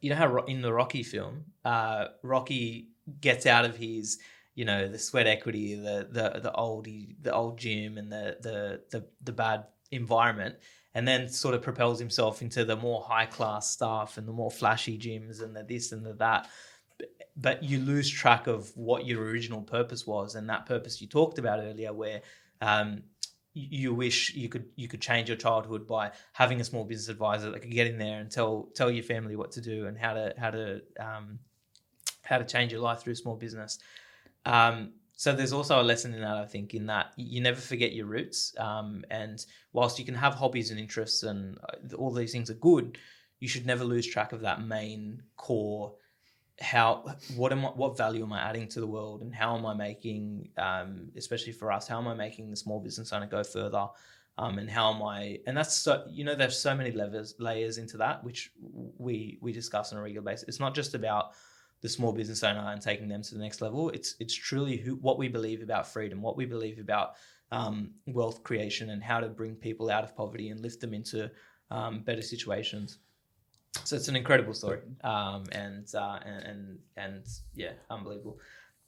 you 0.00 0.10
know 0.10 0.16
how 0.16 0.38
in 0.46 0.60
the 0.60 0.72
Rocky 0.72 1.04
film, 1.04 1.44
uh, 1.64 2.06
Rocky 2.22 2.88
gets 3.20 3.46
out 3.46 3.64
of 3.64 3.76
his 3.76 4.18
you 4.54 4.64
know 4.64 4.88
the 4.88 4.98
sweat 4.98 5.26
equity, 5.26 5.74
the 5.74 6.08
the 6.10 6.40
the 6.40 6.52
old 6.52 6.86
the 7.22 7.32
old 7.32 7.58
gym, 7.58 7.98
and 7.98 8.10
the 8.10 8.36
the 8.40 8.80
the, 8.90 9.06
the 9.22 9.32
bad 9.32 9.64
environment 9.90 10.56
and 10.94 11.06
then 11.06 11.28
sort 11.28 11.54
of 11.54 11.62
propels 11.62 11.98
himself 11.98 12.42
into 12.42 12.64
the 12.64 12.74
more 12.74 13.02
high 13.02 13.26
class 13.26 13.70
stuff 13.70 14.18
and 14.18 14.26
the 14.26 14.32
more 14.32 14.50
flashy 14.50 14.98
gyms 14.98 15.42
and 15.42 15.54
the 15.54 15.62
this 15.62 15.92
and 15.92 16.04
the 16.04 16.14
that. 16.14 16.48
But 17.36 17.62
you 17.62 17.78
lose 17.78 18.10
track 18.10 18.48
of 18.48 18.76
what 18.76 19.06
your 19.06 19.22
original 19.22 19.62
purpose 19.62 20.06
was 20.06 20.34
and 20.34 20.48
that 20.50 20.66
purpose 20.66 21.00
you 21.00 21.06
talked 21.06 21.38
about 21.38 21.60
earlier 21.60 21.92
where 21.92 22.22
um, 22.60 23.04
you 23.54 23.94
wish 23.94 24.34
you 24.34 24.48
could 24.48 24.66
you 24.74 24.88
could 24.88 25.00
change 25.00 25.28
your 25.28 25.36
childhood 25.36 25.86
by 25.86 26.10
having 26.32 26.60
a 26.60 26.64
small 26.64 26.84
business 26.84 27.08
advisor 27.08 27.50
that 27.50 27.60
could 27.60 27.70
get 27.70 27.86
in 27.86 27.98
there 27.98 28.18
and 28.20 28.30
tell 28.30 28.68
tell 28.74 28.90
your 28.90 29.04
family 29.04 29.36
what 29.36 29.52
to 29.52 29.60
do 29.60 29.86
and 29.86 29.96
how 29.96 30.14
to 30.14 30.34
how 30.36 30.50
to 30.50 30.80
um, 30.98 31.38
how 32.28 32.38
to 32.38 32.44
change 32.44 32.70
your 32.72 32.80
life 32.80 33.00
through 33.00 33.14
small 33.14 33.36
business 33.36 33.78
um, 34.44 34.92
so 35.18 35.32
there's 35.32 35.52
also 35.52 35.80
a 35.80 35.82
lesson 35.82 36.14
in 36.14 36.20
that, 36.20 36.36
I 36.36 36.46
think, 36.46 36.74
in 36.74 36.86
that 36.86 37.12
you 37.16 37.40
never 37.40 37.60
forget 37.60 37.92
your 37.92 38.06
roots. 38.06 38.54
Um, 38.56 39.04
and 39.10 39.44
whilst 39.72 39.98
you 39.98 40.04
can 40.04 40.14
have 40.14 40.34
hobbies 40.34 40.70
and 40.70 40.78
interests 40.78 41.24
and 41.24 41.58
uh, 41.58 41.96
all 41.96 42.12
these 42.12 42.30
things 42.30 42.50
are 42.50 42.54
good, 42.54 42.98
you 43.40 43.48
should 43.48 43.66
never 43.66 43.82
lose 43.82 44.06
track 44.06 44.32
of 44.32 44.42
that 44.42 44.64
main 44.64 45.20
core. 45.36 45.94
How 46.60 47.16
what 47.34 47.50
am 47.50 47.66
I, 47.66 47.70
what 47.70 47.96
value 47.96 48.22
am 48.22 48.32
I 48.32 48.40
adding 48.40 48.68
to 48.68 48.80
the 48.80 48.86
world, 48.86 49.22
and 49.22 49.34
how 49.34 49.56
am 49.56 49.66
I 49.66 49.74
making, 49.74 50.50
um, 50.56 51.08
especially 51.16 51.52
for 51.52 51.72
us, 51.72 51.88
how 51.88 51.98
am 51.98 52.06
I 52.06 52.14
making 52.14 52.50
the 52.50 52.56
small 52.56 52.78
business 52.78 53.12
owner 53.12 53.26
go 53.26 53.42
further? 53.42 53.88
Um, 54.38 54.58
and 54.58 54.70
how 54.70 54.92
am 54.94 55.02
I? 55.02 55.40
And 55.48 55.56
that's 55.56 55.74
so 55.74 56.04
you 56.08 56.24
know, 56.24 56.36
there's 56.36 56.56
so 56.56 56.76
many 56.76 56.92
levels 56.92 57.34
layers 57.40 57.78
into 57.78 57.96
that, 57.96 58.22
which 58.22 58.52
we 58.98 59.38
we 59.40 59.52
discuss 59.52 59.92
on 59.92 59.98
a 59.98 60.02
regular 60.02 60.24
basis. 60.24 60.48
It's 60.48 60.60
not 60.60 60.76
just 60.76 60.94
about 60.94 61.32
the 61.80 61.88
small 61.88 62.12
business 62.12 62.42
owner 62.42 62.60
and 62.72 62.82
taking 62.82 63.08
them 63.08 63.22
to 63.22 63.34
the 63.34 63.40
next 63.40 63.60
level. 63.60 63.90
It's 63.90 64.14
it's 64.20 64.34
truly 64.34 64.76
who 64.76 64.96
what 64.96 65.18
we 65.18 65.28
believe 65.28 65.62
about 65.62 65.86
freedom, 65.86 66.22
what 66.22 66.36
we 66.36 66.44
believe 66.44 66.78
about 66.78 67.14
um, 67.52 67.92
wealth 68.06 68.42
creation, 68.42 68.90
and 68.90 69.02
how 69.02 69.20
to 69.20 69.28
bring 69.28 69.54
people 69.54 69.90
out 69.90 70.04
of 70.04 70.16
poverty 70.16 70.50
and 70.50 70.60
lift 70.60 70.80
them 70.80 70.94
into 70.94 71.30
um, 71.70 72.00
better 72.00 72.22
situations. 72.22 72.98
So 73.84 73.96
it's 73.96 74.08
an 74.08 74.16
incredible 74.16 74.54
story, 74.54 74.80
um, 75.04 75.44
and, 75.52 75.86
uh, 75.94 76.18
and, 76.24 76.44
and 76.44 76.78
and 76.96 77.26
yeah, 77.54 77.72
unbelievable. 77.90 78.38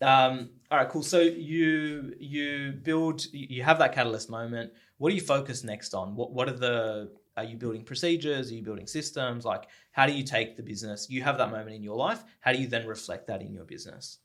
Um, 0.03 0.51
all 0.71 0.79
right, 0.79 0.89
cool. 0.89 1.03
So 1.03 1.21
you 1.21 2.15
you 2.19 2.73
build, 2.83 3.27
you 3.33 3.63
have 3.63 3.79
that 3.79 3.95
catalyst 3.95 4.31
moment. 4.31 4.73
What 4.99 5.11
do 5.11 5.15
you 5.15 5.21
focus 5.21 5.63
next 5.63 5.95
on? 5.95 6.17
What 6.17 6.33
what 6.33 6.49
are 6.49 6.57
the 6.57 7.11
are 7.37 7.45
you 7.45 7.57
building 7.57 7.85
procedures? 7.85 8.51
Are 8.51 8.55
you 8.55 8.63
building 8.63 8.87
systems? 8.87 9.45
Like, 9.45 9.65
how 9.93 10.07
do 10.07 10.13
you 10.13 10.25
take 10.25 10.57
the 10.57 10.63
business? 10.63 11.09
You 11.09 11.23
have 11.23 11.39
that 11.39 11.51
moment 11.51 11.75
in 11.75 11.83
your 11.83 11.97
life. 11.97 12.23
How 12.41 12.53
do 12.53 12.59
you 12.59 12.67
then 12.67 12.87
reflect 12.87 13.27
that 13.29 13.41
in 13.41 13.53
your 13.53 13.65
business? 13.65 14.19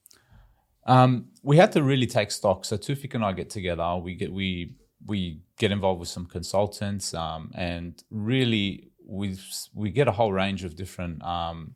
Um, 0.86 1.28
we 1.42 1.58
had 1.58 1.72
to 1.74 1.84
really 1.84 2.08
take 2.08 2.32
stock. 2.32 2.66
So 2.66 2.78
Tufik 2.78 3.14
and 3.16 3.26
I 3.26 3.32
get 3.32 3.50
together. 3.50 3.98
We 3.98 4.16
get 4.16 4.32
we 4.32 4.76
we 5.06 5.42
get 5.58 5.72
involved 5.72 6.00
with 6.00 6.10
some 6.10 6.26
consultants, 6.26 7.14
um, 7.14 7.52
and 7.56 8.02
really 8.10 8.92
we 9.06 9.38
we 9.74 9.90
get 9.92 10.08
a 10.08 10.12
whole 10.12 10.32
range 10.32 10.64
of 10.64 10.76
different 10.76 11.24
um, 11.24 11.74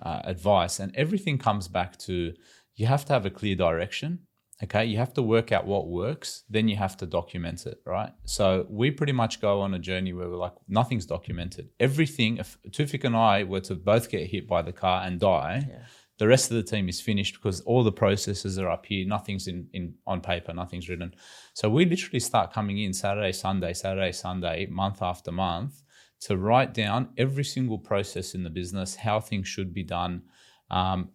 uh, 0.00 0.20
advice, 0.24 0.80
and 0.80 0.94
everything 0.94 1.38
comes 1.38 1.68
back 1.68 1.96
to 1.98 2.32
you 2.76 2.86
have 2.86 3.04
to 3.06 3.12
have 3.12 3.26
a 3.26 3.30
clear 3.30 3.54
direction. 3.54 4.20
Okay, 4.64 4.86
you 4.86 4.96
have 4.96 5.12
to 5.14 5.22
work 5.22 5.52
out 5.52 5.66
what 5.66 5.88
works, 5.88 6.44
then 6.48 6.68
you 6.68 6.76
have 6.76 6.96
to 6.96 7.06
document 7.06 7.66
it, 7.66 7.82
right? 7.84 8.10
So 8.24 8.66
we 8.70 8.90
pretty 8.90 9.12
much 9.12 9.42
go 9.42 9.60
on 9.60 9.74
a 9.74 9.78
journey 9.78 10.14
where 10.14 10.28
we're 10.28 10.36
like, 10.36 10.54
nothing's 10.68 11.04
documented. 11.04 11.68
Everything, 11.78 12.38
if 12.38 12.56
Tufik 12.70 13.04
and 13.04 13.14
I 13.14 13.44
were 13.44 13.60
to 13.60 13.74
both 13.74 14.08
get 14.10 14.26
hit 14.26 14.48
by 14.48 14.62
the 14.62 14.72
car 14.72 15.02
and 15.04 15.20
die, 15.20 15.66
yeah. 15.68 15.84
the 16.18 16.26
rest 16.26 16.50
of 16.50 16.56
the 16.56 16.62
team 16.62 16.88
is 16.88 16.98
finished 16.98 17.34
because 17.34 17.60
all 17.62 17.84
the 17.84 17.92
processes 17.92 18.58
are 18.58 18.70
up 18.70 18.86
here. 18.86 19.06
Nothing's 19.06 19.48
in, 19.48 19.68
in 19.74 19.94
on 20.06 20.22
paper, 20.22 20.54
nothing's 20.54 20.88
written. 20.88 21.14
So 21.52 21.68
we 21.68 21.84
literally 21.84 22.20
start 22.20 22.52
coming 22.52 22.78
in 22.78 22.94
Saturday, 22.94 23.32
Sunday, 23.32 23.74
Saturday, 23.74 24.12
Sunday, 24.12 24.66
month 24.66 25.02
after 25.02 25.30
month 25.30 25.82
to 26.20 26.38
write 26.38 26.72
down 26.72 27.10
every 27.18 27.44
single 27.44 27.78
process 27.78 28.34
in 28.34 28.44
the 28.44 28.50
business, 28.50 28.96
how 28.96 29.20
things 29.20 29.46
should 29.46 29.74
be 29.74 29.82
done, 29.82 30.22
um, 30.70 31.10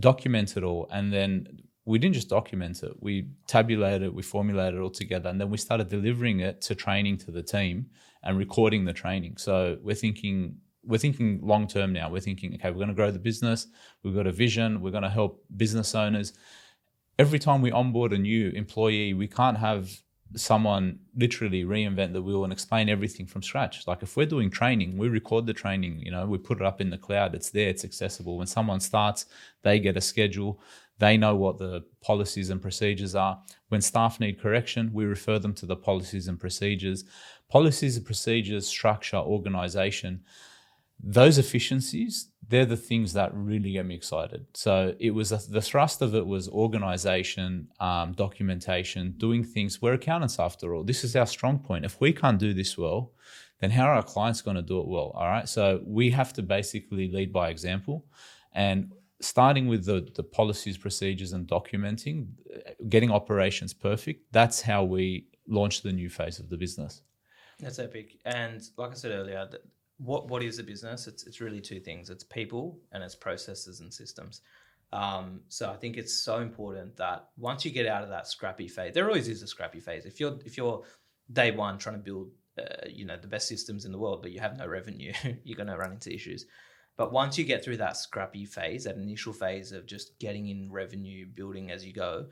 document 0.00 0.56
it 0.56 0.64
all, 0.64 0.88
and 0.90 1.12
then 1.12 1.46
we 1.88 1.98
didn't 1.98 2.14
just 2.14 2.28
document 2.28 2.82
it, 2.82 2.92
we 3.00 3.28
tabulated 3.46 4.02
it, 4.02 4.14
we 4.14 4.22
formulated 4.22 4.78
it 4.78 4.82
all 4.82 4.90
together, 4.90 5.30
and 5.30 5.40
then 5.40 5.48
we 5.48 5.56
started 5.56 5.88
delivering 5.88 6.40
it 6.40 6.60
to 6.60 6.74
training 6.74 7.16
to 7.16 7.30
the 7.30 7.42
team 7.42 7.86
and 8.22 8.36
recording 8.36 8.84
the 8.84 8.92
training. 8.92 9.38
So 9.38 9.78
we're 9.82 9.94
thinking 9.94 10.58
we're 10.84 10.98
thinking 10.98 11.40
long 11.42 11.66
term 11.66 11.92
now. 11.92 12.10
We're 12.10 12.20
thinking, 12.20 12.54
okay, 12.54 12.70
we're 12.70 12.76
going 12.76 12.88
to 12.88 12.94
grow 12.94 13.10
the 13.10 13.18
business. 13.18 13.66
We've 14.02 14.14
got 14.14 14.26
a 14.26 14.32
vision. 14.32 14.80
We're 14.80 14.90
going 14.90 15.02
to 15.02 15.10
help 15.10 15.44
business 15.56 15.94
owners. 15.94 16.34
Every 17.18 17.38
time 17.38 17.62
we 17.62 17.70
onboard 17.72 18.12
a 18.12 18.18
new 18.18 18.50
employee, 18.50 19.12
we 19.12 19.26
can't 19.26 19.58
have 19.58 19.90
someone 20.36 20.98
literally 21.16 21.64
reinvent 21.64 22.12
the 22.12 22.22
wheel 22.22 22.44
and 22.44 22.52
explain 22.52 22.88
everything 22.88 23.26
from 23.26 23.42
scratch. 23.42 23.86
Like 23.86 24.02
if 24.02 24.16
we're 24.16 24.26
doing 24.26 24.50
training, 24.50 24.98
we 24.98 25.08
record 25.08 25.46
the 25.46 25.54
training, 25.54 26.00
you 26.00 26.10
know, 26.10 26.26
we 26.26 26.38
put 26.38 26.60
it 26.60 26.66
up 26.66 26.80
in 26.80 26.90
the 26.90 26.98
cloud, 26.98 27.34
it's 27.34 27.50
there, 27.50 27.68
it's 27.68 27.84
accessible. 27.84 28.36
When 28.36 28.46
someone 28.46 28.80
starts, 28.80 29.26
they 29.62 29.78
get 29.78 29.96
a 29.96 30.00
schedule, 30.00 30.60
they 30.98 31.16
know 31.16 31.36
what 31.36 31.58
the 31.58 31.84
policies 32.02 32.50
and 32.50 32.60
procedures 32.60 33.14
are. 33.14 33.40
When 33.68 33.80
staff 33.80 34.20
need 34.20 34.40
correction, 34.40 34.90
we 34.92 35.04
refer 35.04 35.38
them 35.38 35.54
to 35.54 35.66
the 35.66 35.76
policies 35.76 36.28
and 36.28 36.38
procedures. 36.38 37.04
Policies 37.48 37.96
and 37.96 38.04
procedures, 38.04 38.66
structure, 38.66 39.16
organization, 39.16 40.22
those 41.02 41.38
efficiencies, 41.38 42.30
they're 42.48 42.66
the 42.66 42.76
things 42.76 43.12
that 43.12 43.30
really 43.34 43.72
get 43.72 43.86
me 43.86 43.94
excited. 43.94 44.46
So 44.54 44.94
it 44.98 45.10
was 45.10 45.30
a, 45.32 45.40
the 45.48 45.60
thrust 45.60 46.02
of 46.02 46.14
it 46.14 46.26
was 46.26 46.48
organization, 46.48 47.68
um, 47.78 48.12
documentation, 48.12 49.14
doing 49.16 49.44
things. 49.44 49.80
We're 49.80 49.92
accountants 49.92 50.40
after 50.40 50.74
all. 50.74 50.82
This 50.82 51.04
is 51.04 51.14
our 51.14 51.26
strong 51.26 51.58
point. 51.58 51.84
If 51.84 52.00
we 52.00 52.12
can't 52.12 52.38
do 52.38 52.52
this 52.52 52.76
well, 52.76 53.12
then 53.60 53.70
how 53.70 53.84
are 53.86 53.94
our 53.94 54.02
clients 54.02 54.42
going 54.42 54.56
to 54.56 54.62
do 54.62 54.80
it 54.80 54.88
well? 54.88 55.12
All 55.14 55.28
right. 55.28 55.48
So 55.48 55.82
we 55.84 56.10
have 56.10 56.32
to 56.34 56.42
basically 56.42 57.10
lead 57.12 57.32
by 57.32 57.50
example. 57.50 58.06
And 58.52 58.92
starting 59.20 59.66
with 59.66 59.84
the, 59.84 60.08
the 60.14 60.22
policies, 60.22 60.78
procedures, 60.78 61.32
and 61.32 61.46
documenting, 61.46 62.28
getting 62.88 63.10
operations 63.10 63.74
perfect, 63.74 64.24
that's 64.32 64.60
how 64.60 64.84
we 64.84 65.26
launch 65.46 65.82
the 65.82 65.92
new 65.92 66.08
phase 66.08 66.38
of 66.38 66.48
the 66.48 66.56
business. 66.56 67.02
That's 67.58 67.78
epic. 67.78 68.18
And 68.24 68.62
like 68.76 68.92
I 68.92 68.94
said 68.94 69.12
earlier, 69.12 69.48
what 69.98 70.28
what 70.28 70.42
is 70.42 70.58
a 70.58 70.62
business? 70.62 71.08
It's 71.08 71.26
it's 71.26 71.40
really 71.40 71.60
two 71.60 71.80
things. 71.80 72.08
It's 72.08 72.24
people 72.24 72.78
and 72.92 73.02
it's 73.02 73.16
processes 73.16 73.80
and 73.80 73.92
systems. 73.92 74.42
Um, 74.92 75.40
so 75.48 75.70
I 75.70 75.76
think 75.76 75.96
it's 75.96 76.14
so 76.22 76.38
important 76.38 76.96
that 76.96 77.28
once 77.36 77.64
you 77.64 77.70
get 77.70 77.86
out 77.86 78.02
of 78.02 78.08
that 78.08 78.26
scrappy 78.26 78.68
phase, 78.68 78.94
there 78.94 79.06
always 79.06 79.28
is 79.28 79.42
a 79.42 79.46
scrappy 79.46 79.80
phase. 79.80 80.06
If 80.06 80.20
you're 80.20 80.38
if 80.44 80.56
you're 80.56 80.82
day 81.32 81.50
one 81.50 81.78
trying 81.78 81.96
to 81.96 82.02
build, 82.02 82.30
uh, 82.58 82.86
you 82.88 83.04
know, 83.04 83.16
the 83.16 83.26
best 83.26 83.48
systems 83.48 83.84
in 83.84 83.92
the 83.92 83.98
world, 83.98 84.22
but 84.22 84.30
you 84.30 84.40
have 84.40 84.56
no 84.56 84.66
revenue, 84.66 85.12
you're 85.44 85.56
going 85.56 85.68
to 85.68 85.76
run 85.76 85.92
into 85.92 86.14
issues. 86.14 86.46
But 86.98 87.12
once 87.12 87.38
you 87.38 87.44
get 87.44 87.64
through 87.64 87.76
that 87.76 87.96
scrappy 87.96 88.44
phase, 88.44 88.84
that 88.84 88.96
initial 88.96 89.32
phase 89.32 89.70
of 89.70 89.86
just 89.86 90.18
getting 90.18 90.48
in 90.48 90.70
revenue, 90.70 91.26
building 91.26 91.70
as 91.70 91.86
you 91.86 91.92
go, 91.92 92.26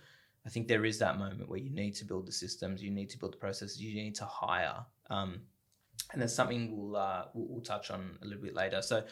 I 0.45 0.49
think 0.49 0.67
there 0.67 0.85
is 0.85 0.99
that 0.99 1.19
moment 1.19 1.49
where 1.49 1.61
you 1.61 1.71
need 1.71 1.95
to 1.95 2.05
build 2.05 2.27
the 2.27 2.33
systems, 2.33 2.83
you 2.83 2.91
need 2.91 3.09
to 3.11 3.19
build 3.19 3.33
the 3.33 3.39
processes, 3.39 3.81
you 3.81 3.95
need 3.95 4.17
to 4.17 4.25
hire. 4.25 4.85
Um, 5.09 5.41
and 6.13 6.21
there's 6.21 6.35
something 6.35 6.77
we'll, 6.77 6.97
uh, 6.97 7.27
we'll, 7.33 7.47
we'll 7.49 7.63
touch 7.63 7.93
on 7.93 8.19
a 8.23 8.27
little 8.27 8.43
bit 8.43 8.57
later. 8.57 8.83
So 8.83 9.05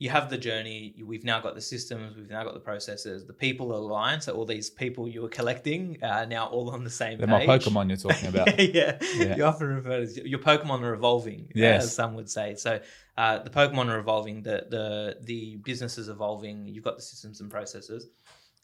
you 0.00 0.10
have 0.10 0.30
the 0.30 0.38
journey. 0.38 0.94
We've 1.04 1.24
now 1.24 1.40
got 1.40 1.56
the 1.56 1.60
systems. 1.60 2.16
We've 2.16 2.30
now 2.30 2.44
got 2.44 2.54
the 2.54 2.60
processes. 2.60 3.26
The 3.26 3.32
people 3.32 3.74
aligned. 3.74 4.22
So 4.22 4.32
all 4.32 4.44
these 4.44 4.70
people 4.70 5.08
you 5.08 5.22
were 5.22 5.28
collecting 5.28 5.98
are 6.02 6.24
now 6.24 6.46
all 6.46 6.70
on 6.70 6.84
the 6.84 6.90
same 6.90 7.18
They're 7.18 7.26
page. 7.26 7.48
my 7.48 7.58
Pokemon 7.58 7.88
you're 7.88 7.96
talking 7.96 8.28
about. 8.34 8.58
yeah. 8.60 8.98
yeah. 9.16 9.36
You 9.36 9.44
often 9.44 9.66
refer 9.66 10.06
to 10.06 10.28
your 10.28 10.38
Pokemon 10.38 10.82
are 10.82 10.94
evolving, 10.94 11.50
yes. 11.54 11.84
as 11.84 11.94
some 11.94 12.14
would 12.14 12.30
say. 12.30 12.54
So 12.54 12.80
uh, 13.16 13.40
the 13.40 13.50
Pokemon 13.50 13.88
are 13.88 13.98
evolving. 13.98 14.42
The 14.42 14.66
the 14.70 15.16
the 15.20 15.56
business 15.56 15.98
is 15.98 16.08
evolving. 16.08 16.66
You've 16.68 16.84
got 16.84 16.96
the 16.96 17.02
systems 17.02 17.40
and 17.40 17.50
processes. 17.50 18.06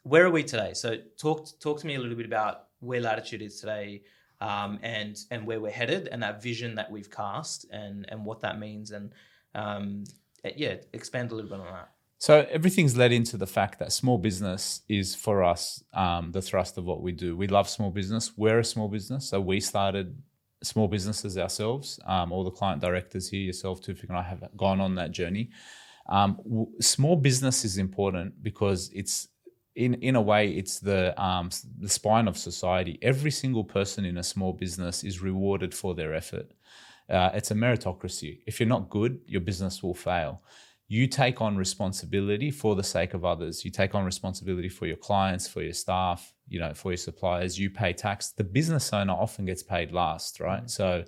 Where 0.03 0.25
are 0.25 0.31
we 0.31 0.43
today? 0.43 0.73
So 0.73 0.97
talk 1.17 1.47
talk 1.59 1.81
to 1.81 1.87
me 1.87 1.95
a 1.95 1.99
little 1.99 2.15
bit 2.15 2.27
about 2.27 2.67
where 2.79 3.01
Latitude 3.01 3.41
is 3.41 3.59
today. 3.59 4.03
Um, 4.41 4.79
and 4.83 5.17
and 5.31 5.47
where 5.47 5.61
we're 5.61 5.71
headed, 5.71 6.09
and 6.09 6.21
that 6.21 6.43
vision 6.43 6.75
that 6.75 6.91
we've 6.91 7.09
cast, 7.09 7.65
and 7.71 8.05
and 8.09 8.25
what 8.25 8.41
that 8.41 8.59
means, 8.59 8.91
and 8.91 9.13
um, 9.55 10.03
uh, 10.03 10.11
yeah, 10.55 10.75
expand 10.93 11.31
a 11.31 11.35
little 11.35 11.49
bit 11.49 11.59
on 11.59 11.73
that. 11.73 11.89
So 12.17 12.47
everything's 12.49 12.95
led 12.95 13.11
into 13.11 13.37
the 13.37 13.47
fact 13.47 13.77
that 13.79 13.91
small 13.91 14.17
business 14.17 14.81
is 14.87 15.13
for 15.13 15.43
us 15.43 15.83
um, 15.93 16.31
the 16.31 16.41
thrust 16.41 16.77
of 16.77 16.85
what 16.85 17.01
we 17.01 17.11
do. 17.11 17.35
We 17.35 17.47
love 17.47 17.69
small 17.69 17.91
business. 17.91 18.31
We're 18.37 18.59
a 18.59 18.65
small 18.65 18.87
business, 18.87 19.29
so 19.29 19.41
we 19.41 19.59
started 19.59 20.17
small 20.63 20.87
businesses 20.87 21.37
ourselves. 21.37 21.99
Um, 22.05 22.31
all 22.31 22.43
the 22.43 22.51
client 22.51 22.81
directors 22.81 23.29
here, 23.29 23.41
yourself, 23.41 23.81
Tufik, 23.81 24.07
and 24.09 24.17
I 24.17 24.23
have 24.23 24.43
gone 24.55 24.79
on 24.79 24.95
that 24.95 25.11
journey. 25.11 25.51
Um, 26.07 26.37
w- 26.43 26.71
small 26.79 27.15
business 27.15 27.65
is 27.65 27.77
important 27.77 28.41
because 28.41 28.89
it's 28.93 29.27
in 29.75 29.95
in 29.95 30.15
a 30.15 30.21
way 30.21 30.51
it's 30.51 30.79
the 30.79 31.21
um, 31.21 31.49
the 31.79 31.89
spine 31.89 32.27
of 32.27 32.37
society. 32.37 32.97
Every 33.01 33.31
single 33.31 33.63
person 33.63 34.05
in 34.05 34.17
a 34.17 34.23
small 34.23 34.53
business 34.53 35.03
is 35.03 35.21
rewarded 35.21 35.73
for 35.73 35.93
their 35.93 36.13
effort. 36.13 36.51
Uh, 37.09 37.29
it's 37.33 37.51
a 37.51 37.55
meritocracy. 37.55 38.39
If 38.45 38.59
you're 38.59 38.69
not 38.69 38.89
good, 38.89 39.19
your 39.27 39.41
business 39.41 39.83
will 39.83 39.93
fail. 39.93 40.41
You 40.87 41.07
take 41.07 41.41
on 41.41 41.57
responsibility 41.57 42.51
for 42.51 42.75
the 42.75 42.83
sake 42.83 43.13
of 43.13 43.25
others. 43.25 43.65
You 43.65 43.71
take 43.71 43.95
on 43.95 44.05
responsibility 44.05 44.69
for 44.69 44.85
your 44.85 44.97
clients, 44.97 45.47
for 45.47 45.63
your 45.63 45.73
staff, 45.73 46.33
you 46.47 46.59
know, 46.59 46.73
for 46.73 46.91
your 46.91 46.97
suppliers. 46.97 47.59
You 47.59 47.69
pay 47.71 47.93
tax. 47.93 48.31
The 48.31 48.43
business 48.43 48.93
owner 48.93 49.13
often 49.13 49.45
gets 49.45 49.63
paid 49.63 49.91
last, 49.91 50.39
right? 50.39 50.59
Mm-hmm. 50.59 50.67
So 50.67 51.05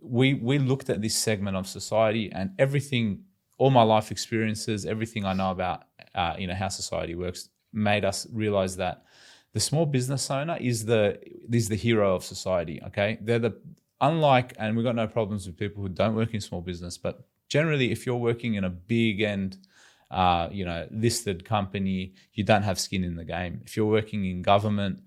we 0.00 0.34
we 0.34 0.58
looked 0.58 0.88
at 0.88 1.02
this 1.02 1.14
segment 1.14 1.56
of 1.56 1.66
society 1.66 2.32
and 2.32 2.50
everything, 2.58 3.24
all 3.58 3.70
my 3.70 3.82
life 3.82 4.10
experiences, 4.10 4.86
everything 4.86 5.26
I 5.26 5.34
know 5.34 5.50
about, 5.50 5.84
uh, 6.14 6.36
you 6.38 6.46
know, 6.46 6.54
how 6.54 6.68
society 6.68 7.14
works, 7.14 7.50
made 7.72 8.06
us 8.06 8.26
realize 8.32 8.76
that 8.76 9.04
the 9.52 9.60
small 9.60 9.84
business 9.84 10.30
owner 10.30 10.56
is 10.60 10.86
the 10.86 11.18
is 11.52 11.68
the 11.68 11.76
hero 11.76 12.14
of 12.14 12.24
society. 12.24 12.80
Okay, 12.86 13.18
they're 13.20 13.38
the 13.38 13.60
unlike, 14.00 14.54
and 14.58 14.76
we've 14.76 14.84
got 14.84 14.94
no 14.94 15.06
problems 15.06 15.46
with 15.46 15.56
people 15.56 15.82
who 15.82 15.88
don't 15.88 16.14
work 16.14 16.34
in 16.34 16.40
small 16.40 16.60
business, 16.60 16.98
but 16.98 17.26
generally, 17.48 17.92
if 17.92 18.06
you're 18.06 18.16
working 18.16 18.54
in 18.54 18.64
a 18.64 18.70
big 18.70 19.20
and 19.20 19.56
uh, 20.10 20.48
you 20.50 20.64
know 20.64 20.86
listed 20.90 21.44
company, 21.44 22.14
you 22.32 22.44
don't 22.44 22.62
have 22.62 22.78
skin 22.78 23.04
in 23.04 23.16
the 23.16 23.24
game. 23.24 23.60
If 23.66 23.76
you're 23.76 23.86
working 23.86 24.24
in 24.24 24.42
government, 24.42 25.00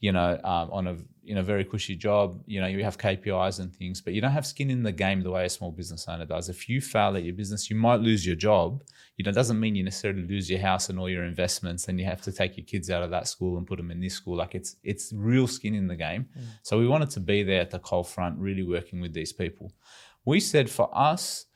you 0.00 0.12
know 0.12 0.40
um, 0.44 0.70
on 0.70 0.86
a 0.86 0.96
in 1.26 1.38
a 1.38 1.42
very 1.42 1.64
cushy 1.64 1.96
job, 1.96 2.42
you 2.46 2.60
know 2.60 2.66
you 2.66 2.84
have 2.84 2.98
KPIs 2.98 3.60
and 3.60 3.74
things, 3.74 4.00
but 4.00 4.14
you 4.14 4.20
don't 4.20 4.30
have 4.30 4.46
skin 4.46 4.70
in 4.70 4.82
the 4.82 4.92
game 4.92 5.22
the 5.22 5.30
way 5.30 5.44
a 5.44 5.48
small 5.48 5.70
business 5.70 6.06
owner 6.08 6.24
does. 6.24 6.48
If 6.48 6.68
you 6.68 6.80
fail 6.80 7.16
at 7.16 7.24
your 7.24 7.34
business, 7.34 7.68
you 7.68 7.76
might 7.76 8.00
lose 8.00 8.24
your 8.26 8.36
job. 8.36 8.82
You 9.16 9.24
know, 9.24 9.30
it 9.30 9.34
doesn't 9.34 9.58
mean 9.58 9.74
you 9.74 9.82
necessarily 9.82 10.22
lose 10.22 10.48
your 10.48 10.60
house 10.60 10.88
and 10.88 10.98
all 10.98 11.08
your 11.08 11.24
investments, 11.24 11.88
and 11.88 11.98
you 11.98 12.06
have 12.06 12.22
to 12.22 12.32
take 12.32 12.56
your 12.56 12.66
kids 12.66 12.90
out 12.90 13.02
of 13.02 13.10
that 13.10 13.28
school 13.28 13.58
and 13.58 13.66
put 13.66 13.78
them 13.78 13.90
in 13.90 14.00
this 14.00 14.14
school. 14.14 14.36
Like 14.36 14.54
it's 14.54 14.76
it's 14.82 15.12
real 15.12 15.46
skin 15.46 15.74
in 15.74 15.86
the 15.88 15.96
game. 15.96 16.26
Mm. 16.38 16.44
So 16.62 16.78
we 16.78 16.86
wanted 16.86 17.10
to 17.10 17.20
be 17.20 17.42
there 17.42 17.60
at 17.60 17.70
the 17.70 17.78
cold 17.78 18.08
front, 18.08 18.38
really 18.38 18.62
working 18.62 19.00
with 19.00 19.12
these 19.12 19.32
people. 19.32 19.72
We 20.24 20.40
said 20.40 20.68
for 20.70 20.88
us, 20.96 21.46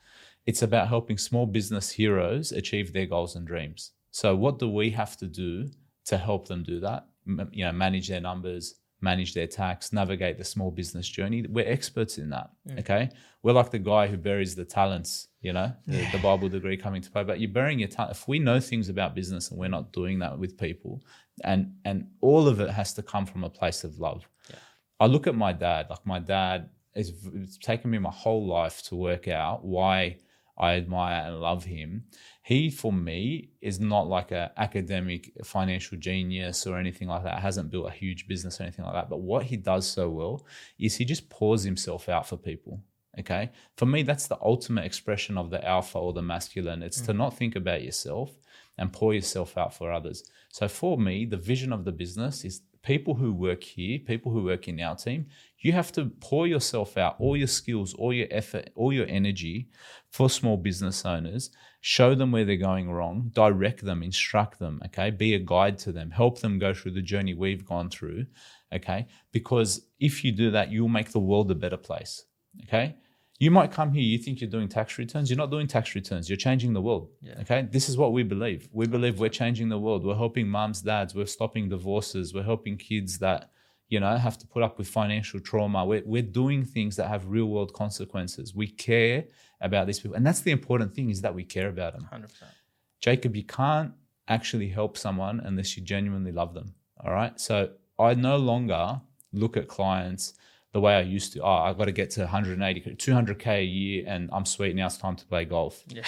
it's 0.45 0.61
about 0.61 0.87
helping 0.87 1.17
small 1.17 1.45
business 1.45 1.91
heroes 1.91 2.51
achieve 2.51 2.93
their 2.93 3.05
goals 3.05 3.35
and 3.35 3.45
dreams. 3.45 3.91
So 4.11 4.35
what 4.35 4.59
do 4.59 4.69
we 4.69 4.89
have 4.91 5.17
to 5.17 5.27
do 5.27 5.69
to 6.05 6.17
help 6.17 6.47
them 6.47 6.63
do 6.63 6.79
that? 6.81 7.07
You 7.51 7.65
know, 7.65 7.71
manage 7.71 8.09
their 8.09 8.21
numbers, 8.21 8.75
manage 9.01 9.33
their 9.33 9.47
tax, 9.47 9.91
navigate 9.91 10.37
the 10.37 10.43
small 10.43 10.71
business 10.71 11.07
journey. 11.07 11.45
We're 11.47 11.67
experts 11.67 12.17
in 12.17 12.29
that. 12.29 12.49
Mm. 12.69 12.79
Okay. 12.79 13.09
We're 13.43 13.53
like 13.53 13.71
the 13.71 13.79
guy 13.79 14.07
who 14.07 14.17
buries 14.17 14.55
the 14.55 14.65
talents, 14.65 15.29
you 15.41 15.53
know, 15.53 15.73
the, 15.87 16.07
the 16.11 16.19
Bible 16.19 16.47
degree 16.49 16.77
coming 16.77 17.01
to 17.01 17.09
play. 17.09 17.23
But 17.23 17.39
you're 17.39 17.51
burying 17.51 17.79
your 17.79 17.87
talent. 17.87 18.15
If 18.15 18.27
we 18.27 18.39
know 18.39 18.59
things 18.59 18.89
about 18.89 19.15
business 19.15 19.49
and 19.49 19.59
we're 19.59 19.67
not 19.67 19.91
doing 19.91 20.19
that 20.19 20.37
with 20.37 20.57
people, 20.57 21.01
and 21.43 21.73
and 21.85 22.07
all 22.21 22.47
of 22.47 22.59
it 22.59 22.69
has 22.69 22.93
to 22.93 23.01
come 23.01 23.25
from 23.25 23.43
a 23.43 23.49
place 23.49 23.83
of 23.83 23.99
love. 23.99 24.27
Yeah. 24.49 24.57
I 24.99 25.05
look 25.07 25.25
at 25.25 25.35
my 25.35 25.53
dad, 25.53 25.87
like 25.89 26.05
my 26.05 26.19
dad 26.19 26.69
it's, 26.93 27.11
it's 27.33 27.57
taken 27.57 27.91
me 27.91 27.97
my 27.97 28.11
whole 28.11 28.45
life 28.45 28.81
to 28.83 28.95
work 28.95 29.27
out 29.27 29.63
why 29.63 30.17
I 30.57 30.73
admire 30.75 31.27
and 31.27 31.39
love 31.39 31.63
him. 31.63 32.05
He, 32.51 32.69
for 32.69 32.91
me, 32.91 33.47
is 33.61 33.79
not 33.79 34.09
like 34.09 34.33
a 34.33 34.51
academic 34.57 35.31
financial 35.41 35.97
genius 35.97 36.67
or 36.67 36.77
anything 36.77 37.07
like 37.07 37.23
that. 37.23 37.39
Hasn't 37.39 37.71
built 37.71 37.87
a 37.87 37.91
huge 37.91 38.27
business 38.27 38.59
or 38.59 38.63
anything 38.63 38.83
like 38.83 38.93
that. 38.93 39.09
But 39.09 39.21
what 39.21 39.43
he 39.43 39.55
does 39.55 39.87
so 39.87 40.09
well 40.09 40.45
is 40.77 40.97
he 40.97 41.05
just 41.05 41.29
pours 41.29 41.63
himself 41.63 42.09
out 42.09 42.27
for 42.27 42.35
people. 42.35 42.81
Okay. 43.17 43.51
For 43.77 43.85
me, 43.85 44.03
that's 44.03 44.27
the 44.27 44.37
ultimate 44.41 44.83
expression 44.83 45.37
of 45.37 45.49
the 45.49 45.65
alpha 45.65 45.97
or 45.97 46.11
the 46.11 46.21
masculine. 46.21 46.83
It's 46.83 47.01
mm. 47.01 47.05
to 47.05 47.13
not 47.13 47.37
think 47.37 47.55
about 47.55 47.83
yourself 47.83 48.31
and 48.77 48.91
pour 48.91 49.13
yourself 49.13 49.57
out 49.57 49.73
for 49.73 49.89
others. 49.89 50.29
So 50.49 50.67
for 50.67 50.97
me, 50.97 51.23
the 51.23 51.37
vision 51.37 51.71
of 51.71 51.85
the 51.85 51.93
business 51.93 52.43
is 52.43 52.63
people 52.83 53.13
who 53.13 53.31
work 53.31 53.63
here, 53.63 53.97
people 53.99 54.29
who 54.33 54.43
work 54.43 54.67
in 54.67 54.77
our 54.81 54.97
team, 54.97 55.27
you 55.61 55.71
have 55.73 55.91
to 55.93 56.05
pour 56.19 56.47
yourself 56.47 56.97
out, 56.97 57.15
all 57.19 57.37
your 57.37 57.47
skills, 57.47 57.93
all 57.93 58.13
your 58.13 58.27
effort, 58.31 58.69
all 58.75 58.91
your 58.91 59.07
energy 59.07 59.69
for 60.09 60.29
small 60.29 60.57
business 60.57 61.05
owners. 61.05 61.51
Show 61.81 62.13
them 62.13 62.31
where 62.31 62.45
they're 62.45 62.57
going 62.57 62.91
wrong, 62.91 63.31
direct 63.33 63.83
them, 63.83 64.03
instruct 64.03 64.59
them, 64.59 64.81
okay? 64.85 65.09
Be 65.09 65.33
a 65.35 65.39
guide 65.39 65.77
to 65.79 65.91
them, 65.91 66.11
help 66.11 66.39
them 66.39 66.59
go 66.59 66.73
through 66.73 66.91
the 66.91 67.01
journey 67.01 67.33
we've 67.33 67.65
gone 67.65 67.89
through, 67.89 68.25
okay? 68.73 69.07
Because 69.31 69.87
if 69.99 70.23
you 70.23 70.31
do 70.31 70.51
that, 70.51 70.71
you'll 70.71 70.89
make 70.89 71.11
the 71.11 71.19
world 71.19 71.49
a 71.49 71.55
better 71.55 71.77
place, 71.77 72.25
okay? 72.63 72.95
You 73.39 73.49
might 73.49 73.71
come 73.71 73.91
here, 73.91 74.03
you 74.03 74.19
think 74.19 74.39
you're 74.39 74.51
doing 74.51 74.69
tax 74.69 74.99
returns. 74.99 75.31
You're 75.31 75.37
not 75.37 75.49
doing 75.49 75.65
tax 75.65 75.95
returns. 75.95 76.29
You're 76.29 76.37
changing 76.37 76.73
the 76.73 76.81
world. 76.81 77.09
Yeah. 77.23 77.39
Okay. 77.41 77.67
This 77.71 77.89
is 77.89 77.97
what 77.97 78.13
we 78.13 78.21
believe. 78.21 78.69
We 78.71 78.85
believe 78.85 79.19
we're 79.19 79.29
changing 79.29 79.69
the 79.69 79.79
world. 79.79 80.05
We're 80.05 80.15
helping 80.15 80.47
moms, 80.47 80.83
dads. 80.83 81.15
We're 81.15 81.25
stopping 81.25 81.67
divorces. 81.67 82.35
We're 82.35 82.43
helping 82.43 82.77
kids 82.77 83.17
that, 83.17 83.49
you 83.91 83.99
know, 83.99 84.15
have 84.15 84.37
to 84.37 84.47
put 84.47 84.63
up 84.63 84.77
with 84.77 84.87
financial 84.87 85.39
trauma. 85.41 85.85
We're, 85.85 86.01
we're 86.05 86.21
doing 86.21 86.63
things 86.63 86.95
that 86.95 87.09
have 87.09 87.27
real 87.27 87.47
world 87.47 87.73
consequences. 87.73 88.55
We 88.55 88.67
care 88.67 89.25
about 89.59 89.85
these 89.85 89.99
people. 89.99 90.15
And 90.15 90.25
that's 90.25 90.39
the 90.39 90.51
important 90.51 90.95
thing 90.95 91.09
is 91.09 91.19
that 91.21 91.35
we 91.35 91.43
care 91.43 91.67
about 91.67 91.93
them. 91.93 92.07
100%. 92.11 92.31
Jacob, 93.01 93.35
you 93.35 93.43
can't 93.43 93.91
actually 94.29 94.69
help 94.69 94.97
someone 94.97 95.41
unless 95.41 95.75
you 95.75 95.83
genuinely 95.83 96.31
love 96.31 96.53
them. 96.53 96.73
All 97.03 97.11
right. 97.11 97.37
So 97.39 97.71
I 97.99 98.13
no 98.13 98.37
longer 98.37 99.01
look 99.33 99.57
at 99.57 99.67
clients 99.67 100.35
the 100.71 100.79
way 100.79 100.95
I 100.95 101.01
used 101.01 101.33
to. 101.33 101.41
Oh, 101.41 101.51
I 101.51 101.73
got 101.73 101.85
to 101.85 101.91
get 101.91 102.11
to 102.11 102.21
180, 102.21 102.95
200k 102.95 103.47
a 103.59 103.63
year, 103.63 104.05
and 104.07 104.29
I'm 104.31 104.45
sweet. 104.45 104.73
Now 104.73 104.85
it's 104.85 104.95
time 104.95 105.17
to 105.17 105.25
play 105.25 105.43
golf. 105.43 105.83
Yeah. 105.89 106.03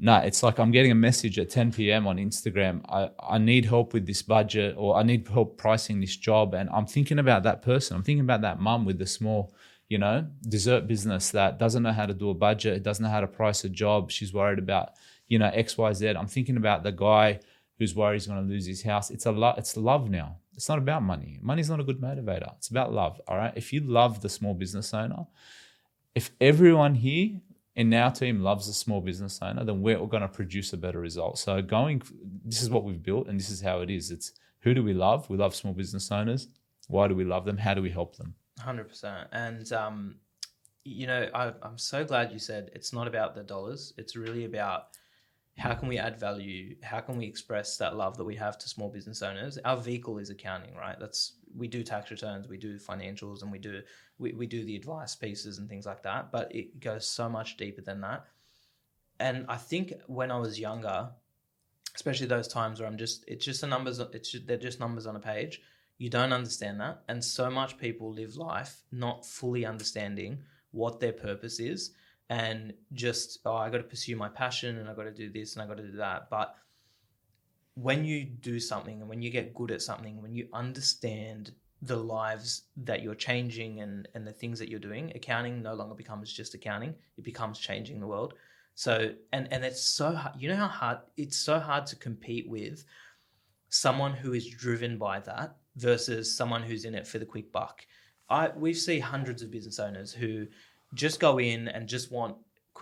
No, 0.00 0.18
it's 0.18 0.44
like 0.44 0.58
I'm 0.58 0.70
getting 0.70 0.92
a 0.92 0.96
message 0.96 1.38
at 1.40 1.50
10 1.50 1.72
p.m. 1.72 2.06
on 2.06 2.18
Instagram. 2.18 2.82
I, 2.88 3.10
I 3.20 3.38
need 3.38 3.64
help 3.64 3.92
with 3.92 4.06
this 4.06 4.22
budget, 4.22 4.76
or 4.78 4.96
I 4.96 5.02
need 5.02 5.26
help 5.26 5.58
pricing 5.58 6.00
this 6.00 6.16
job, 6.16 6.54
and 6.54 6.70
I'm 6.70 6.86
thinking 6.86 7.18
about 7.18 7.42
that 7.42 7.62
person. 7.62 7.96
I'm 7.96 8.04
thinking 8.04 8.24
about 8.24 8.42
that 8.42 8.60
mum 8.60 8.84
with 8.84 8.98
the 8.98 9.06
small, 9.06 9.52
you 9.88 9.98
know, 9.98 10.26
dessert 10.48 10.86
business 10.86 11.30
that 11.32 11.58
doesn't 11.58 11.82
know 11.82 11.92
how 11.92 12.06
to 12.06 12.14
do 12.14 12.30
a 12.30 12.34
budget, 12.34 12.76
it 12.76 12.82
doesn't 12.84 13.02
know 13.02 13.10
how 13.10 13.20
to 13.20 13.26
price 13.26 13.64
a 13.64 13.68
job. 13.68 14.12
She's 14.12 14.32
worried 14.32 14.60
about, 14.60 14.90
you 15.26 15.40
know, 15.40 15.50
X, 15.52 15.76
Y, 15.76 15.92
Z. 15.92 16.08
I'm 16.10 16.28
thinking 16.28 16.56
about 16.56 16.84
the 16.84 16.92
guy 16.92 17.40
who's 17.78 17.94
worried 17.94 18.16
he's 18.16 18.28
going 18.28 18.42
to 18.42 18.48
lose 18.48 18.66
his 18.66 18.82
house. 18.82 19.10
It's 19.10 19.26
a 19.26 19.32
lo- 19.32 19.54
it's 19.58 19.76
love 19.76 20.08
now. 20.10 20.36
It's 20.54 20.68
not 20.68 20.78
about 20.78 21.02
money. 21.02 21.38
Money's 21.42 21.70
not 21.70 21.80
a 21.80 21.84
good 21.84 22.00
motivator. 22.00 22.54
It's 22.56 22.68
about 22.68 22.92
love. 22.92 23.20
All 23.26 23.36
right. 23.36 23.52
If 23.56 23.72
you 23.72 23.80
love 23.80 24.20
the 24.20 24.28
small 24.28 24.54
business 24.54 24.92
owner, 24.92 25.26
if 26.14 26.30
everyone 26.40 26.96
here 26.96 27.40
in 27.78 27.94
our 27.94 28.10
team 28.10 28.40
loves 28.40 28.66
the 28.66 28.72
small 28.72 29.00
business 29.00 29.38
owner, 29.40 29.62
then 29.64 29.82
we're 29.82 30.04
going 30.06 30.22
to 30.22 30.28
produce 30.28 30.72
a 30.72 30.76
better 30.76 30.98
result. 30.98 31.38
So 31.38 31.62
going, 31.62 32.02
this 32.44 32.60
is 32.60 32.68
what 32.68 32.82
we've 32.82 33.00
built, 33.00 33.28
and 33.28 33.38
this 33.38 33.50
is 33.50 33.60
how 33.60 33.82
it 33.82 33.88
is. 33.88 34.10
It's 34.10 34.32
who 34.62 34.74
do 34.74 34.82
we 34.82 34.92
love? 34.92 35.30
We 35.30 35.36
love 35.36 35.54
small 35.54 35.72
business 35.72 36.10
owners. 36.10 36.48
Why 36.88 37.06
do 37.06 37.14
we 37.14 37.24
love 37.24 37.44
them? 37.44 37.56
How 37.56 37.74
do 37.74 37.80
we 37.80 37.90
help 37.90 38.16
them? 38.16 38.34
Hundred 38.58 38.88
percent. 38.88 39.28
And 39.30 39.72
um, 39.72 40.16
you 40.82 41.06
know, 41.06 41.28
I, 41.32 41.52
I'm 41.62 41.78
so 41.78 42.04
glad 42.04 42.32
you 42.32 42.40
said 42.40 42.72
it's 42.74 42.92
not 42.92 43.06
about 43.06 43.36
the 43.36 43.44
dollars. 43.44 43.94
It's 43.96 44.16
really 44.16 44.44
about 44.44 44.88
how 45.58 45.74
can 45.74 45.88
we 45.88 45.98
add 45.98 46.18
value? 46.18 46.76
How 46.82 47.00
can 47.00 47.18
we 47.18 47.26
express 47.26 47.76
that 47.78 47.96
love 47.96 48.16
that 48.16 48.24
we 48.24 48.36
have 48.36 48.58
to 48.58 48.68
small 48.68 48.88
business 48.88 49.22
owners? 49.22 49.58
Our 49.64 49.76
vehicle 49.76 50.18
is 50.18 50.30
accounting 50.30 50.74
right? 50.74 50.98
That's 50.98 51.34
we 51.56 51.66
do 51.66 51.82
tax 51.82 52.10
returns 52.10 52.46
we 52.46 52.58
do 52.58 52.78
financials 52.78 53.42
and 53.42 53.50
we 53.50 53.58
do 53.58 53.80
we, 54.18 54.32
we 54.32 54.46
do 54.46 54.64
the 54.64 54.76
advice 54.76 55.14
pieces 55.14 55.58
and 55.58 55.66
things 55.66 55.86
like 55.86 56.02
that 56.02 56.30
but 56.30 56.54
it 56.54 56.78
goes 56.78 57.08
so 57.08 57.28
much 57.28 57.56
deeper 57.56 57.80
than 57.80 58.00
that. 58.02 58.24
And 59.18 59.46
i 59.48 59.56
think 59.56 59.94
when 60.06 60.30
i 60.30 60.38
was 60.38 60.60
younger 60.60 61.08
especially 61.94 62.26
those 62.26 62.46
times 62.46 62.78
where 62.78 62.88
i'm 62.88 62.98
just 62.98 63.24
it's 63.26 63.44
just 63.44 63.62
the 63.62 63.66
numbers 63.66 63.98
it's 63.98 64.30
just, 64.30 64.46
they're 64.46 64.58
just 64.58 64.78
numbers 64.78 65.06
on 65.06 65.16
a 65.16 65.20
page 65.20 65.62
you 65.98 66.08
don't 66.08 66.32
understand 66.32 66.80
that. 66.80 67.02
And 67.08 67.22
so 67.22 67.50
much 67.50 67.76
people 67.76 68.12
live 68.12 68.36
life 68.36 68.82
not 68.92 69.26
fully 69.26 69.66
understanding 69.66 70.38
what 70.70 71.00
their 71.00 71.12
purpose 71.12 71.58
is 71.58 71.90
and 72.30 72.74
just 72.92 73.38
oh 73.46 73.56
i 73.56 73.70
got 73.70 73.78
to 73.78 73.84
pursue 73.84 74.16
my 74.16 74.28
passion 74.28 74.78
and 74.78 74.88
i 74.88 74.94
got 74.94 75.04
to 75.04 75.12
do 75.12 75.30
this 75.30 75.54
and 75.54 75.62
i 75.62 75.66
got 75.66 75.78
to 75.78 75.82
do 75.82 75.96
that. 75.96 76.28
But 76.30 76.54
when 77.74 78.04
you 78.04 78.24
do 78.24 78.58
something 78.58 79.00
and 79.00 79.08
when 79.08 79.22
you 79.22 79.30
get 79.30 79.54
good 79.54 79.70
at 79.70 79.82
something 79.82 80.20
when 80.20 80.34
you 80.34 80.48
understand 80.52 81.52
the 81.82 81.96
lives 81.96 82.62
that 82.76 83.02
you're 83.02 83.14
changing 83.14 83.80
and 83.80 84.08
and 84.14 84.26
the 84.26 84.32
things 84.32 84.58
that 84.58 84.68
you're 84.68 84.80
doing 84.80 85.12
accounting 85.14 85.62
no 85.62 85.74
longer 85.74 85.94
becomes 85.94 86.32
just 86.32 86.54
accounting 86.54 86.92
it 87.16 87.24
becomes 87.24 87.58
changing 87.58 88.00
the 88.00 88.06
world. 88.06 88.34
So 88.74 89.12
and 89.32 89.52
and 89.52 89.64
it's 89.64 89.82
so 89.82 90.12
hard 90.12 90.34
you 90.40 90.48
know 90.48 90.56
how 90.56 90.66
hard 90.66 90.98
it's 91.16 91.36
so 91.36 91.58
hard 91.60 91.86
to 91.86 91.96
compete 91.96 92.48
with 92.48 92.84
someone 93.68 94.12
who 94.12 94.32
is 94.32 94.48
driven 94.48 94.98
by 94.98 95.20
that 95.20 95.56
versus 95.76 96.36
someone 96.36 96.62
who's 96.62 96.84
in 96.84 96.94
it 96.94 97.06
for 97.06 97.18
the 97.18 97.26
quick 97.26 97.52
buck. 97.52 97.86
I 98.28 98.50
we 98.56 98.74
see 98.74 98.98
hundreds 98.98 99.42
of 99.42 99.50
business 99.50 99.78
owners 99.78 100.12
who 100.12 100.46
just 100.94 101.20
go 101.20 101.38
in 101.38 101.68
and 101.68 101.88
just 101.88 102.10
want 102.10 102.36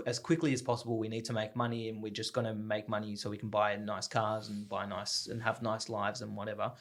as 0.07 0.19
quickly 0.19 0.53
as 0.53 0.61
possible 0.61 0.99
we 0.99 1.09
need 1.09 1.25
to 1.25 1.33
make 1.33 1.57
money 1.57 1.89
and 1.89 2.03
we're 2.03 2.13
just 2.13 2.33
going 2.33 2.47
to 2.47 2.55
make 2.55 2.89
money 2.89 3.17
so 3.17 3.31
we 3.31 3.39
can 3.39 3.49
buy 3.49 3.75
nice 3.77 4.07
cars 4.07 4.49
and 4.49 4.69
buy 4.69 4.85
nice 4.85 5.29
and 5.29 5.43
have 5.43 5.63
nice 5.63 5.89
lives 5.89 6.21
and 6.21 6.37
whatever. 6.37 6.73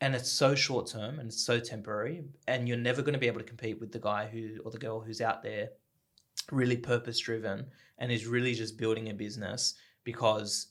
And 0.00 0.14
it's 0.14 0.30
so 0.30 0.54
short 0.54 0.88
term 0.88 1.18
and 1.18 1.28
it's 1.28 1.44
so 1.44 1.58
temporary 1.58 2.22
and 2.46 2.68
you're 2.68 2.76
never 2.76 3.02
going 3.02 3.14
to 3.14 3.18
be 3.18 3.26
able 3.26 3.40
to 3.40 3.46
compete 3.46 3.80
with 3.80 3.90
the 3.90 3.98
guy 3.98 4.28
who 4.30 4.60
or 4.64 4.70
the 4.70 4.78
girl 4.78 5.00
who's 5.00 5.20
out 5.20 5.42
there 5.42 5.70
really 6.52 6.76
purpose 6.76 7.18
driven 7.18 7.66
and 7.98 8.12
is 8.12 8.26
really 8.26 8.54
just 8.54 8.78
building 8.78 9.10
a 9.10 9.14
business 9.14 9.74
because 10.04 10.68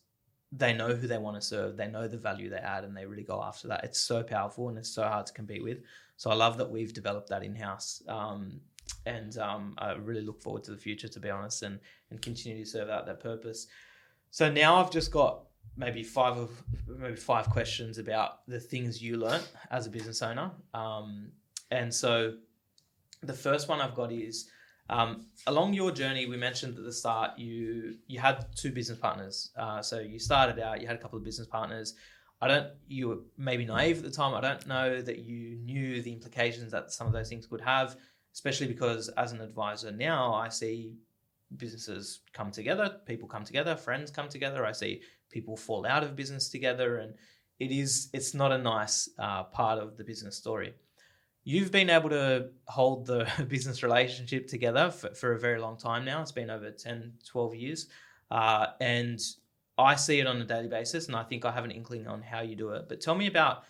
they 0.53 0.71
know 0.71 0.95
who 0.95 1.07
they 1.07 1.17
want 1.17 1.35
to 1.35 1.41
serve 1.41 1.75
they 1.75 1.89
know 1.89 2.07
the 2.07 2.17
value 2.17 2.49
they 2.49 2.55
add 2.55 2.85
and 2.85 2.95
they 2.95 3.05
really 3.05 3.23
go 3.23 3.43
after 3.43 3.67
that. 3.67 3.83
It's 3.83 3.99
so 3.99 4.23
powerful 4.23 4.69
and 4.69 4.77
it's 4.77 4.89
so 4.89 5.03
hard 5.03 5.25
to 5.25 5.33
compete 5.33 5.63
with. 5.63 5.79
So 6.15 6.31
i 6.31 6.33
love 6.33 6.57
that 6.57 6.71
we've 6.71 6.93
developed 6.93 7.29
that 7.29 7.43
in 7.43 7.53
house 7.53 8.01
um, 8.07 8.61
and 9.05 9.37
um, 9.37 9.75
I 9.77 9.93
really 9.93 10.21
look 10.21 10.41
forward 10.41 10.63
to 10.65 10.71
the 10.71 10.77
future, 10.77 11.07
to 11.07 11.19
be 11.19 11.29
honest, 11.29 11.63
and 11.63 11.79
and 12.09 12.21
continue 12.21 12.63
to 12.63 12.69
serve 12.69 12.89
out 12.89 13.05
that 13.05 13.19
purpose. 13.19 13.67
So 14.31 14.51
now 14.51 14.75
I've 14.75 14.91
just 14.91 15.11
got 15.11 15.43
maybe 15.75 16.03
five 16.03 16.37
of 16.37 16.51
maybe 16.87 17.15
five 17.15 17.49
questions 17.49 17.97
about 17.97 18.47
the 18.47 18.59
things 18.59 19.01
you 19.01 19.17
learnt 19.17 19.49
as 19.71 19.87
a 19.87 19.89
business 19.89 20.21
owner. 20.21 20.51
Um, 20.73 21.31
and 21.71 21.93
so 21.93 22.33
the 23.21 23.33
first 23.33 23.67
one 23.67 23.79
I've 23.81 23.95
got 23.95 24.11
is 24.11 24.49
um, 24.89 25.27
along 25.47 25.73
your 25.73 25.91
journey. 25.91 26.25
We 26.25 26.37
mentioned 26.37 26.77
at 26.77 26.83
the 26.83 26.93
start 26.93 27.37
you 27.37 27.97
you 28.07 28.19
had 28.19 28.45
two 28.55 28.71
business 28.71 28.97
partners. 28.97 29.51
Uh, 29.57 29.81
so 29.81 29.99
you 29.99 30.19
started 30.19 30.59
out, 30.59 30.81
you 30.81 30.87
had 30.87 30.95
a 30.95 30.99
couple 30.99 31.17
of 31.17 31.23
business 31.23 31.47
partners. 31.47 31.95
I 32.41 32.47
don't. 32.47 32.67
You 32.87 33.09
were 33.09 33.17
maybe 33.37 33.65
naive 33.65 33.97
at 33.97 34.03
the 34.03 34.11
time. 34.11 34.35
I 34.35 34.41
don't 34.41 34.65
know 34.67 35.01
that 35.01 35.19
you 35.19 35.57
knew 35.57 36.01
the 36.01 36.13
implications 36.13 36.71
that 36.71 36.91
some 36.91 37.07
of 37.07 37.13
those 37.13 37.29
things 37.29 37.47
could 37.47 37.61
have 37.61 37.97
especially 38.37 38.67
because 38.67 39.09
as 39.17 39.31
an 39.31 39.41
advisor 39.41 39.91
now, 39.91 40.31
I 40.31 40.47
see 40.47 40.93
businesses 41.57 42.19
come 42.33 42.51
together, 42.51 42.97
people 43.07 43.27
come 43.27 43.43
together, 43.43 43.75
friends 43.75 44.11
come 44.11 44.29
together. 44.29 44.63
I 44.63 44.73
see 44.73 45.01
people 45.31 45.57
fall 45.57 45.87
out 45.87 46.03
of 46.03 46.15
business 46.15 46.47
together, 46.47 46.97
and 46.97 47.15
it 47.57 47.71
is 47.71 48.11
it's 48.13 48.35
not 48.35 48.51
a 48.51 48.57
nice 48.59 49.09
uh, 49.17 49.45
part 49.45 49.79
of 49.79 49.97
the 49.97 50.03
business 50.03 50.37
story. 50.37 50.75
You've 51.45 51.71
been 51.71 51.89
able 51.89 52.11
to 52.11 52.49
hold 52.67 53.07
the 53.07 53.27
business 53.47 53.81
relationship 53.81 54.45
together 54.45 54.91
for, 54.91 55.15
for 55.15 55.31
a 55.31 55.39
very 55.39 55.59
long 55.59 55.75
time 55.75 56.05
now. 56.05 56.21
It's 56.21 56.31
been 56.31 56.51
over 56.51 56.69
10, 56.69 57.13
12 57.25 57.55
years. 57.55 57.87
Uh, 58.29 58.67
and 58.79 59.19
I 59.79 59.95
see 59.95 60.19
it 60.19 60.27
on 60.27 60.39
a 60.39 60.45
daily 60.45 60.67
basis, 60.67 61.07
and 61.07 61.15
I 61.15 61.23
think 61.23 61.43
I 61.43 61.51
have 61.51 61.65
an 61.65 61.71
inkling 61.71 62.05
on 62.05 62.21
how 62.21 62.41
you 62.41 62.55
do 62.55 62.69
it. 62.73 62.87
But 62.87 63.01
tell 63.01 63.15
me 63.15 63.25
about 63.25 63.63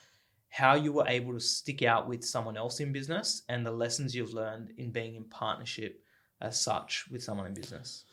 how 0.49 0.75
you 0.75 0.91
were 0.93 1.07
able 1.07 1.33
to 1.33 1.39
stick 1.39 1.83
out 1.83 2.07
with 2.07 2.23
someone 2.23 2.57
else 2.57 2.79
in 2.79 2.91
business 2.91 3.43
and 3.49 3.65
the 3.65 3.71
lessons 3.71 4.15
you've 4.15 4.33
learned 4.33 4.71
in 4.77 4.91
being 4.91 5.15
in 5.15 5.23
partnership 5.25 6.01
as 6.41 6.59
such 6.59 7.05
with 7.11 7.23
someone 7.23 7.47
in 7.47 7.53
business. 7.53 8.05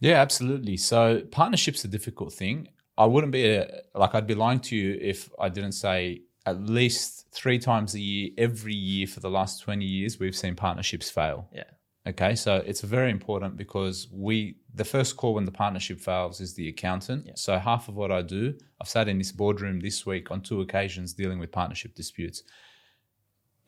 Yeah, 0.00 0.20
absolutely. 0.20 0.76
So 0.76 1.22
partnership's 1.30 1.84
a 1.84 1.88
difficult 1.88 2.32
thing. 2.32 2.68
I 2.98 3.06
wouldn't 3.06 3.32
be 3.32 3.48
a, 3.50 3.82
like 3.94 4.14
I'd 4.14 4.26
be 4.26 4.34
lying 4.34 4.60
to 4.60 4.76
you 4.76 4.98
if 5.00 5.30
I 5.40 5.48
didn't 5.48 5.72
say 5.72 6.22
at 6.44 6.60
least 6.62 7.26
three 7.32 7.58
times 7.58 7.94
a 7.94 8.00
year, 8.00 8.30
every 8.36 8.74
year 8.74 9.06
for 9.06 9.20
the 9.20 9.30
last 9.30 9.62
20 9.62 9.84
years, 9.84 10.18
we've 10.18 10.36
seen 10.36 10.56
partnerships 10.56 11.08
fail. 11.08 11.48
Yeah. 11.52 11.64
Okay, 12.04 12.34
so 12.34 12.56
it's 12.66 12.80
very 12.80 13.12
important 13.12 13.56
because 13.56 14.08
we 14.10 14.56
the 14.74 14.84
first 14.84 15.16
call 15.16 15.34
when 15.34 15.44
the 15.44 15.52
partnership 15.52 16.00
fails 16.00 16.40
is 16.40 16.54
the 16.54 16.68
accountant. 16.68 17.26
Yeah. 17.26 17.32
So 17.36 17.58
half 17.58 17.88
of 17.88 17.94
what 17.94 18.10
I 18.10 18.22
do, 18.22 18.54
I've 18.80 18.88
sat 18.88 19.08
in 19.08 19.18
this 19.18 19.30
boardroom 19.30 19.78
this 19.78 20.04
week 20.04 20.30
on 20.30 20.40
two 20.40 20.62
occasions 20.62 21.12
dealing 21.12 21.38
with 21.38 21.52
partnership 21.52 21.94
disputes. 21.94 22.42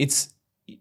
It's 0.01 0.35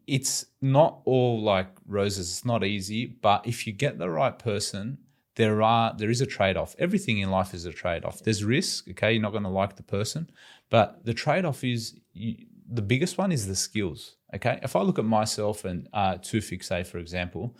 it's 0.07 0.45
not 0.61 1.01
all 1.05 1.43
like 1.43 1.67
roses. 1.85 2.29
It's 2.29 2.45
not 2.45 2.63
easy, 2.63 3.05
but 3.05 3.45
if 3.45 3.67
you 3.67 3.73
get 3.73 3.99
the 3.99 4.09
right 4.09 4.37
person, 4.39 4.97
there 5.35 5.61
are 5.61 5.93
there 5.95 6.09
is 6.09 6.21
a 6.21 6.25
trade-off. 6.25 6.75
Everything 6.79 7.19
in 7.19 7.29
life 7.29 7.53
is 7.53 7.65
a 7.65 7.71
trade-off. 7.71 8.23
There's 8.23 8.43
risk, 8.43 8.89
okay? 8.89 9.13
You're 9.13 9.21
not 9.21 9.31
going 9.31 9.43
to 9.43 9.49
like 9.49 9.75
the 9.75 9.83
person, 9.83 10.29
but 10.71 11.05
the 11.05 11.13
trade-off 11.13 11.63
is 11.63 11.99
you, 12.13 12.45
the 12.67 12.81
biggest 12.81 13.17
one 13.17 13.31
is 13.31 13.45
the 13.45 13.55
skills. 13.55 14.15
Okay, 14.35 14.59
if 14.63 14.75
I 14.75 14.81
look 14.81 14.99
at 14.99 15.05
myself 15.05 15.65
and 15.65 15.87
uh, 15.93 16.15
Tufik, 16.15 16.63
say 16.63 16.83
for 16.83 16.97
example, 16.97 17.55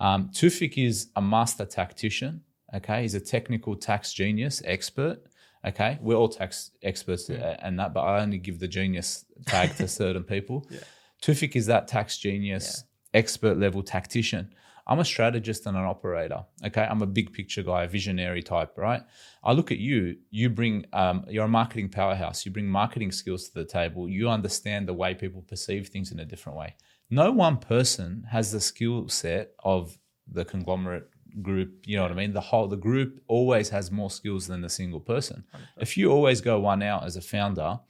um, 0.00 0.30
Tufik 0.30 0.82
is 0.84 1.08
a 1.16 1.22
master 1.22 1.64
tactician. 1.64 2.42
Okay, 2.74 3.02
he's 3.02 3.14
a 3.14 3.20
technical 3.20 3.76
tax 3.76 4.12
genius 4.12 4.62
expert. 4.64 5.18
Okay, 5.66 5.98
we're 6.00 6.14
all 6.14 6.28
tax 6.28 6.70
experts 6.82 7.28
yeah. 7.28 7.56
and 7.60 7.78
that, 7.78 7.92
but 7.92 8.00
I 8.00 8.20
only 8.20 8.38
give 8.38 8.58
the 8.58 8.68
genius 8.68 9.24
tag 9.46 9.74
to 9.76 9.88
certain 10.02 10.22
people. 10.22 10.66
Yeah. 10.70 10.78
Tufik 11.22 11.56
is 11.56 11.66
that 11.66 11.88
tax 11.88 12.18
genius, 12.18 12.84
yeah. 13.12 13.18
expert 13.18 13.58
level 13.58 13.82
tactician. 13.82 14.54
I'm 14.86 15.00
a 15.00 15.04
strategist 15.04 15.66
and 15.66 15.76
an 15.76 15.84
operator. 15.84 16.44
Okay, 16.64 16.82
I'm 16.82 17.02
a 17.02 17.06
big 17.06 17.32
picture 17.32 17.62
guy, 17.62 17.84
a 17.84 17.88
visionary 17.88 18.42
type, 18.42 18.78
right? 18.78 19.02
I 19.42 19.52
look 19.52 19.72
at 19.72 19.78
you. 19.78 20.16
You 20.30 20.48
bring, 20.48 20.86
um, 20.92 21.24
you're 21.28 21.46
a 21.46 21.48
marketing 21.48 21.88
powerhouse. 21.88 22.46
You 22.46 22.52
bring 22.52 22.68
marketing 22.68 23.10
skills 23.10 23.48
to 23.48 23.54
the 23.54 23.64
table. 23.64 24.08
You 24.08 24.28
understand 24.28 24.86
the 24.86 24.94
way 24.94 25.14
people 25.14 25.42
perceive 25.42 25.88
things 25.88 26.12
in 26.12 26.20
a 26.20 26.24
different 26.24 26.56
way. 26.56 26.76
No 27.10 27.32
one 27.32 27.56
person 27.56 28.26
has 28.30 28.52
the 28.52 28.60
skill 28.60 29.08
set 29.08 29.52
of 29.64 29.98
the 30.30 30.44
conglomerate 30.44 31.08
group. 31.42 31.82
You 31.84 31.96
know 31.96 32.02
what 32.02 32.12
I 32.12 32.14
mean? 32.14 32.32
The 32.32 32.40
whole 32.40 32.68
the 32.68 32.76
group 32.76 33.20
always 33.28 33.68
has 33.70 33.90
more 33.90 34.10
skills 34.10 34.46
than 34.46 34.60
the 34.60 34.68
single 34.68 35.00
person. 35.00 35.44
If 35.78 35.96
you 35.96 36.10
always 36.10 36.40
go 36.40 36.60
one 36.60 36.82
out 36.82 37.04
as 37.04 37.16
a 37.16 37.20
founder, 37.20 37.80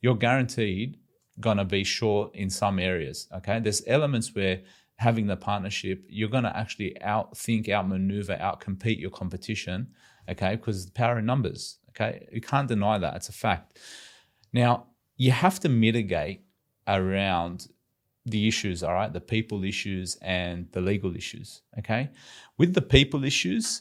you're 0.00 0.16
guaranteed 0.16 0.98
gonna 1.38 1.64
be 1.64 1.84
short 1.84 2.34
in 2.34 2.50
some 2.50 2.78
areas. 2.78 3.28
Okay, 3.36 3.60
there's 3.60 3.82
elements 3.86 4.34
where 4.34 4.60
having 5.00 5.26
the 5.26 5.36
partnership, 5.36 6.04
you're 6.10 6.28
going 6.28 6.44
to 6.44 6.54
actually 6.54 6.94
outthink, 7.02 7.70
outmaneuver, 7.70 8.36
outcompete 8.36 9.00
your 9.00 9.08
competition, 9.08 9.88
okay? 10.28 10.56
Because 10.56 10.84
the 10.84 10.92
power 10.92 11.18
in 11.18 11.24
numbers, 11.24 11.78
okay? 11.88 12.28
You 12.30 12.42
can't 12.42 12.68
deny 12.68 12.98
that. 12.98 13.16
It's 13.16 13.30
a 13.30 13.32
fact. 13.32 13.78
Now, 14.52 14.88
you 15.16 15.30
have 15.30 15.58
to 15.60 15.70
mitigate 15.70 16.42
around 16.86 17.68
the 18.26 18.46
issues, 18.46 18.82
all 18.82 18.92
right? 18.92 19.10
The 19.10 19.22
people 19.22 19.64
issues 19.64 20.16
and 20.20 20.68
the 20.72 20.82
legal 20.82 21.16
issues, 21.16 21.62
okay? 21.78 22.10
With 22.58 22.74
the 22.74 22.82
people 22.82 23.24
issues, 23.24 23.80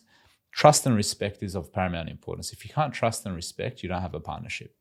trust 0.54 0.86
and 0.86 0.96
respect 0.96 1.44
is 1.44 1.54
of 1.54 1.74
paramount 1.74 2.08
importance. 2.08 2.54
If 2.54 2.64
you 2.64 2.72
can't 2.74 2.94
trust 2.94 3.26
and 3.26 3.36
respect, 3.36 3.84
you 3.84 3.90
don't 3.90 4.02
have 4.02 4.16
a 4.16 4.22
partnership. 4.22 4.74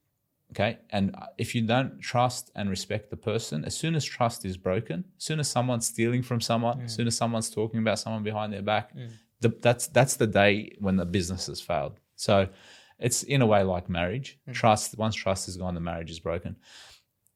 Okay. 0.53 0.79
And 0.91 1.15
if 1.37 1.55
you 1.55 1.63
don't 1.63 2.01
trust 2.01 2.51
and 2.55 2.71
respect 2.71 3.11
the 3.11 3.17
person, 3.17 3.65
as 3.65 3.77
soon 3.77 3.95
as 3.95 4.05
trust 4.05 4.45
is 4.45 4.57
broken, 4.57 5.05
as 5.19 5.25
soon 5.25 5.41
as 5.41 5.49
someone's 5.49 5.87
stealing 5.87 6.23
from 6.23 6.41
someone, 6.41 6.79
mm. 6.79 6.85
as 6.85 6.95
soon 6.95 7.07
as 7.07 7.17
someone's 7.17 7.51
talking 7.51 7.81
about 7.81 7.99
someone 7.99 8.23
behind 8.23 8.53
their 8.53 8.63
back, 8.63 8.97
mm. 8.97 9.11
the, 9.41 9.55
that's 9.61 9.89
that's 9.89 10.17
the 10.17 10.27
day 10.27 10.75
when 10.79 10.97
the 10.97 11.05
business 11.05 11.47
has 11.47 11.61
failed. 11.61 12.01
So 12.17 12.49
it's 12.99 13.23
in 13.25 13.43
a 13.43 13.47
way 13.47 13.63
like 13.63 13.89
marriage. 13.91 14.39
Mm. 14.49 14.55
Trust, 14.55 14.97
once 14.97 15.15
trust 15.15 15.49
is 15.49 15.57
gone, 15.57 15.75
the 15.75 15.81
marriage 15.81 16.11
is 16.11 16.19
broken. 16.19 16.57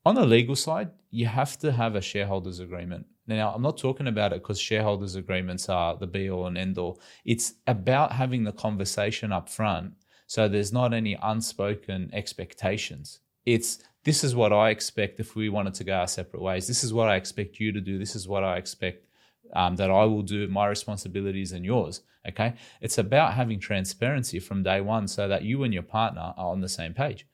On 0.04 0.14
the 0.14 0.26
legal 0.26 0.56
side, 0.56 0.90
you 1.10 1.26
have 1.26 1.58
to 1.58 1.70
have 1.70 1.94
a 1.94 2.00
shareholders 2.00 2.58
agreement. 2.60 3.06
Now, 3.28 3.52
I'm 3.54 3.62
not 3.62 3.78
talking 3.78 4.08
about 4.08 4.32
it 4.32 4.42
because 4.42 4.58
shareholders 4.58 5.14
agreements 5.14 5.68
are 5.68 5.96
the 5.96 6.08
be 6.08 6.28
all 6.28 6.46
and 6.46 6.58
end 6.58 6.76
all. 6.76 7.00
It's 7.24 7.54
about 7.68 8.10
having 8.10 8.42
the 8.42 8.52
conversation 8.52 9.30
up 9.30 9.48
front 9.48 9.92
so 10.32 10.48
there's 10.48 10.72
not 10.72 10.94
any 10.94 11.14
unspoken 11.22 12.08
expectations. 12.14 13.20
It's 13.44 13.80
this 14.02 14.24
is 14.24 14.34
what 14.34 14.50
I 14.50 14.70
expect 14.70 15.20
if 15.20 15.36
we 15.36 15.50
wanted 15.50 15.74
to 15.74 15.84
go 15.84 15.92
our 15.92 16.06
separate 16.06 16.40
ways. 16.40 16.66
This 16.66 16.82
is 16.82 16.94
what 16.94 17.10
I 17.10 17.16
expect 17.16 17.60
you 17.60 17.70
to 17.70 17.82
do. 17.82 17.98
This 17.98 18.16
is 18.16 18.26
what 18.26 18.42
I 18.42 18.56
expect 18.56 19.04
um, 19.52 19.76
that 19.76 19.90
I 19.90 20.04
will 20.06 20.22
do, 20.22 20.48
my 20.48 20.68
responsibilities 20.68 21.52
and 21.52 21.66
yours. 21.66 22.00
Okay. 22.26 22.54
It's 22.80 22.96
about 22.96 23.34
having 23.34 23.60
transparency 23.60 24.38
from 24.38 24.62
day 24.62 24.80
one 24.80 25.06
so 25.06 25.28
that 25.28 25.42
you 25.42 25.64
and 25.64 25.74
your 25.74 25.82
partner 25.82 26.32
are 26.38 26.50
on 26.50 26.62
the 26.62 26.68
same 26.70 26.94
page. 26.94 27.26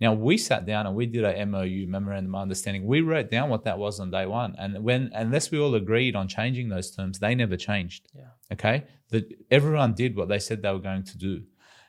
Now 0.00 0.12
we 0.12 0.38
sat 0.38 0.64
down 0.64 0.86
and 0.86 0.94
we 0.94 1.06
did 1.06 1.24
a 1.24 1.44
MOU 1.44 1.88
memorandum 1.88 2.36
of 2.36 2.42
understanding. 2.42 2.86
We 2.86 3.00
wrote 3.00 3.32
down 3.32 3.48
what 3.48 3.64
that 3.64 3.80
was 3.80 3.98
on 3.98 4.12
day 4.12 4.26
one, 4.26 4.54
and 4.60 4.84
when 4.84 5.10
unless 5.12 5.50
we 5.50 5.58
all 5.58 5.74
agreed 5.74 6.14
on 6.14 6.28
changing 6.28 6.68
those 6.68 6.94
terms, 6.94 7.18
they 7.18 7.34
never 7.34 7.56
changed. 7.56 8.06
Yeah. 8.14 8.30
Okay. 8.52 8.84
That 9.08 9.24
everyone 9.50 9.94
did 9.94 10.14
what 10.14 10.28
they 10.28 10.38
said 10.38 10.62
they 10.62 10.70
were 10.70 10.78
going 10.78 11.02
to 11.02 11.18
do 11.18 11.42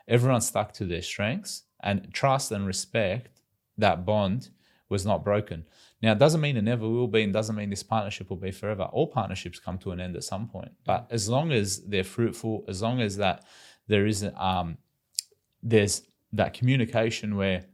everyone 0.08 0.42
stuck 0.42 0.74
to 0.74 0.86
their 0.86 1.02
strengths 1.02 1.64
and 1.82 2.14
trust 2.14 2.52
and 2.52 2.66
respect 2.66 3.42
that 3.78 4.06
bond 4.06 4.50
was 4.90 5.06
not 5.06 5.24
broken. 5.24 5.66
Now, 6.02 6.12
it 6.12 6.20
doesn't 6.20 6.42
mean 6.42 6.58
it 6.58 6.64
never 6.64 6.88
will 6.88 7.08
be, 7.08 7.24
and 7.24 7.34
doesn't 7.34 7.56
mean 7.56 7.70
this 7.70 7.84
partnership 7.84 8.30
will 8.30 8.38
be 8.38 8.52
forever. 8.52 8.84
All 8.84 9.08
partnerships 9.08 9.60
come 9.60 9.78
to 9.80 9.92
an 9.92 10.00
end 10.00 10.16
at 10.16 10.24
some 10.24 10.48
point, 10.48 10.72
but 10.86 11.08
as 11.10 11.28
long 11.28 11.52
as 11.52 11.82
they're 11.86 12.04
fruitful, 12.04 12.66
as 12.68 12.82
long 12.82 13.02
as 13.02 13.18
that 13.18 13.46
there 13.88 14.06
is 14.06 14.28
um, 14.36 14.78
there's 15.64 16.04
that 16.34 16.54
communication 16.54 17.36
where 17.36 17.66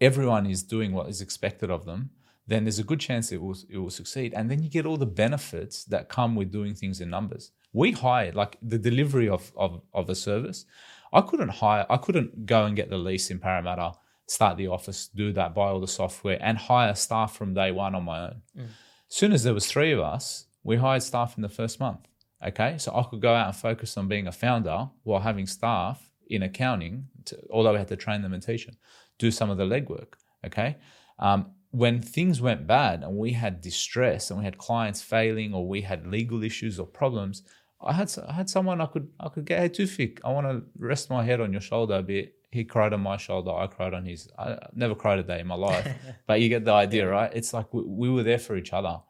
everyone 0.00 0.46
is 0.46 0.62
doing 0.62 0.92
what 0.92 1.08
is 1.08 1.20
expected 1.20 1.70
of 1.70 1.84
them, 1.84 2.10
then 2.46 2.64
there's 2.64 2.78
a 2.78 2.84
good 2.84 3.00
chance 3.00 3.32
it 3.32 3.42
will 3.42 3.56
it 3.68 3.78
will 3.78 3.90
succeed. 3.90 4.32
And 4.34 4.50
then 4.50 4.62
you 4.62 4.68
get 4.68 4.86
all 4.86 4.96
the 4.96 5.06
benefits 5.06 5.84
that 5.86 6.08
come 6.08 6.36
with 6.36 6.52
doing 6.52 6.74
things 6.74 7.00
in 7.00 7.10
numbers. 7.10 7.50
We 7.72 7.92
hired 7.92 8.34
like 8.36 8.56
the 8.62 8.78
delivery 8.78 9.28
of 9.28 9.52
of, 9.56 9.82
of 9.92 10.08
a 10.08 10.14
service 10.14 10.66
I 11.14 11.20
couldn't 11.20 11.48
hire, 11.48 11.86
I 11.88 11.96
couldn't 11.96 12.44
go 12.44 12.64
and 12.64 12.76
get 12.76 12.90
the 12.90 12.98
lease 12.98 13.30
in 13.30 13.38
Parramatta, 13.38 13.92
start 14.26 14.56
the 14.56 14.66
office, 14.66 15.08
do 15.08 15.32
that, 15.32 15.54
buy 15.54 15.68
all 15.68 15.80
the 15.80 15.86
software, 15.86 16.38
and 16.40 16.58
hire 16.58 16.94
staff 16.94 17.36
from 17.36 17.54
day 17.54 17.70
one 17.70 17.94
on 17.94 18.04
my 18.04 18.24
own. 18.24 18.42
Mm. 18.58 18.64
As 18.64 19.16
soon 19.16 19.32
as 19.32 19.44
there 19.44 19.54
was 19.54 19.66
three 19.66 19.92
of 19.92 20.00
us, 20.00 20.46
we 20.64 20.76
hired 20.76 21.02
staff 21.02 21.36
in 21.36 21.42
the 21.42 21.48
first 21.48 21.78
month. 21.78 22.08
Okay, 22.44 22.76
so 22.78 22.94
I 22.94 23.04
could 23.04 23.22
go 23.22 23.32
out 23.32 23.46
and 23.46 23.56
focus 23.56 23.96
on 23.96 24.08
being 24.08 24.26
a 24.26 24.32
founder 24.32 24.90
while 25.04 25.20
having 25.20 25.46
staff 25.46 26.10
in 26.26 26.42
accounting, 26.42 27.06
to, 27.26 27.38
although 27.50 27.72
we 27.72 27.78
had 27.78 27.88
to 27.88 27.96
train 27.96 28.20
them 28.22 28.34
and 28.34 28.42
teach 28.42 28.66
them, 28.66 28.76
do 29.18 29.30
some 29.30 29.50
of 29.50 29.56
the 29.56 29.64
legwork. 29.64 30.14
Okay, 30.44 30.76
um, 31.20 31.52
when 31.70 32.00
things 32.02 32.40
went 32.40 32.66
bad 32.66 33.02
and 33.02 33.16
we 33.16 33.32
had 33.32 33.60
distress 33.60 34.30
and 34.30 34.38
we 34.38 34.44
had 34.44 34.58
clients 34.58 35.00
failing 35.00 35.54
or 35.54 35.66
we 35.66 35.80
had 35.80 36.06
legal 36.06 36.42
issues 36.42 36.78
or 36.78 36.86
problems, 36.86 37.42
I 37.84 37.92
had 37.92 38.12
I 38.26 38.32
had 38.32 38.48
someone 38.50 38.80
I 38.80 38.86
could 38.86 39.08
I 39.20 39.28
could 39.28 39.44
get 39.44 39.60
hey 39.60 39.68
Tufik, 39.68 40.20
I 40.24 40.32
want 40.32 40.46
to 40.46 40.62
rest 40.78 41.10
my 41.10 41.22
head 41.22 41.40
on 41.40 41.52
your 41.52 41.60
shoulder 41.60 41.94
a 41.94 42.02
bit. 42.02 42.34
He 42.50 42.64
cried 42.64 42.92
on 42.92 43.00
my 43.00 43.16
shoulder. 43.16 43.50
I 43.50 43.66
cried 43.66 43.94
on 43.94 44.04
his. 44.04 44.28
I 44.38 44.58
never 44.74 44.94
cried 44.94 45.18
a 45.18 45.24
day 45.24 45.40
in 45.40 45.46
my 45.46 45.56
life, 45.56 45.92
but 46.26 46.40
you 46.40 46.48
get 46.48 46.64
the 46.64 46.72
idea, 46.72 47.08
right? 47.08 47.30
It's 47.34 47.52
like 47.52 47.72
we, 47.74 47.82
we, 47.82 48.08
were 48.08 48.22
there 48.22 48.38
for 48.38 48.56
each 48.56 48.72
other. 48.72 49.00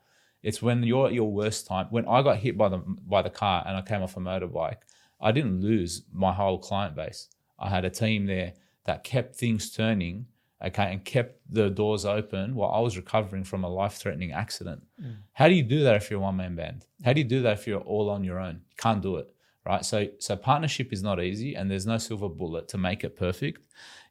It's 0.42 0.62
when 0.62 0.82
you're 0.82 1.08
at 1.08 1.12
your 1.12 1.30
worst 1.30 1.66
time. 1.66 1.88
When 1.90 2.08
I 2.08 2.22
got 2.22 2.38
hit 2.38 2.56
by 2.56 2.70
the 2.70 2.78
by 2.78 3.22
the 3.22 3.30
car 3.30 3.62
and 3.66 3.76
I 3.76 3.82
came 3.82 4.02
off 4.02 4.16
a 4.16 4.20
motorbike, 4.20 4.78
I 5.20 5.30
didn't 5.30 5.60
lose 5.60 6.02
my 6.12 6.32
whole 6.32 6.58
client 6.58 6.96
base. 6.96 7.28
I 7.58 7.68
had 7.68 7.84
a 7.84 7.90
team 7.90 8.26
there 8.26 8.54
that 8.86 9.04
kept 9.04 9.36
things 9.36 9.70
turning 9.70 10.26
okay, 10.62 10.92
and 10.92 11.04
kept 11.04 11.40
the 11.48 11.70
doors 11.70 12.04
open 12.04 12.54
while 12.54 12.70
I 12.70 12.80
was 12.80 12.96
recovering 12.96 13.44
from 13.44 13.64
a 13.64 13.68
life 13.68 13.94
threatening 13.94 14.32
accident. 14.32 14.82
Mm. 15.02 15.16
How 15.32 15.48
do 15.48 15.54
you 15.54 15.62
do 15.62 15.82
that 15.84 15.96
if 15.96 16.10
you're 16.10 16.20
a 16.20 16.22
one 16.22 16.36
man 16.36 16.54
band? 16.56 16.86
How 17.04 17.12
do 17.12 17.20
you 17.20 17.26
do 17.26 17.42
that 17.42 17.58
if 17.58 17.66
you're 17.66 17.80
all 17.80 18.10
on 18.10 18.24
your 18.24 18.38
own? 18.38 18.62
You 18.70 18.76
can't 18.76 19.02
do 19.02 19.16
it, 19.16 19.28
right? 19.66 19.84
So, 19.84 20.08
so 20.18 20.36
partnership 20.36 20.92
is 20.92 21.02
not 21.02 21.22
easy, 21.22 21.54
and 21.54 21.70
there's 21.70 21.86
no 21.86 21.98
silver 21.98 22.28
bullet 22.28 22.68
to 22.68 22.78
make 22.78 23.04
it 23.04 23.16
perfect. 23.16 23.60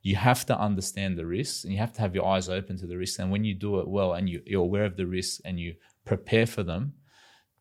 You 0.02 0.16
have 0.16 0.46
to 0.48 0.60
understand 0.60 1.18
the 1.18 1.26
risks, 1.26 1.64
and 1.64 1.74
you 1.74 1.80
have 1.80 1.94
to 1.94 2.02
have 2.02 2.14
your 2.14 2.26
eyes 2.26 2.50
open 2.50 2.78
to 2.78 2.88
the 2.88 2.98
risks. 2.98 3.20
And 3.20 3.32
when 3.32 3.44
you 3.44 3.54
do 3.54 3.80
it 3.80 3.88
well, 3.88 4.14
and 4.14 4.28
you, 4.30 4.42
you're 4.46 4.64
aware 4.64 4.86
of 4.86 4.98
the 4.98 5.08
risks, 5.08 5.42
and 5.46 5.60
you 5.60 5.76
prepare 6.06 6.46
for 6.46 6.64
them, 6.64 6.94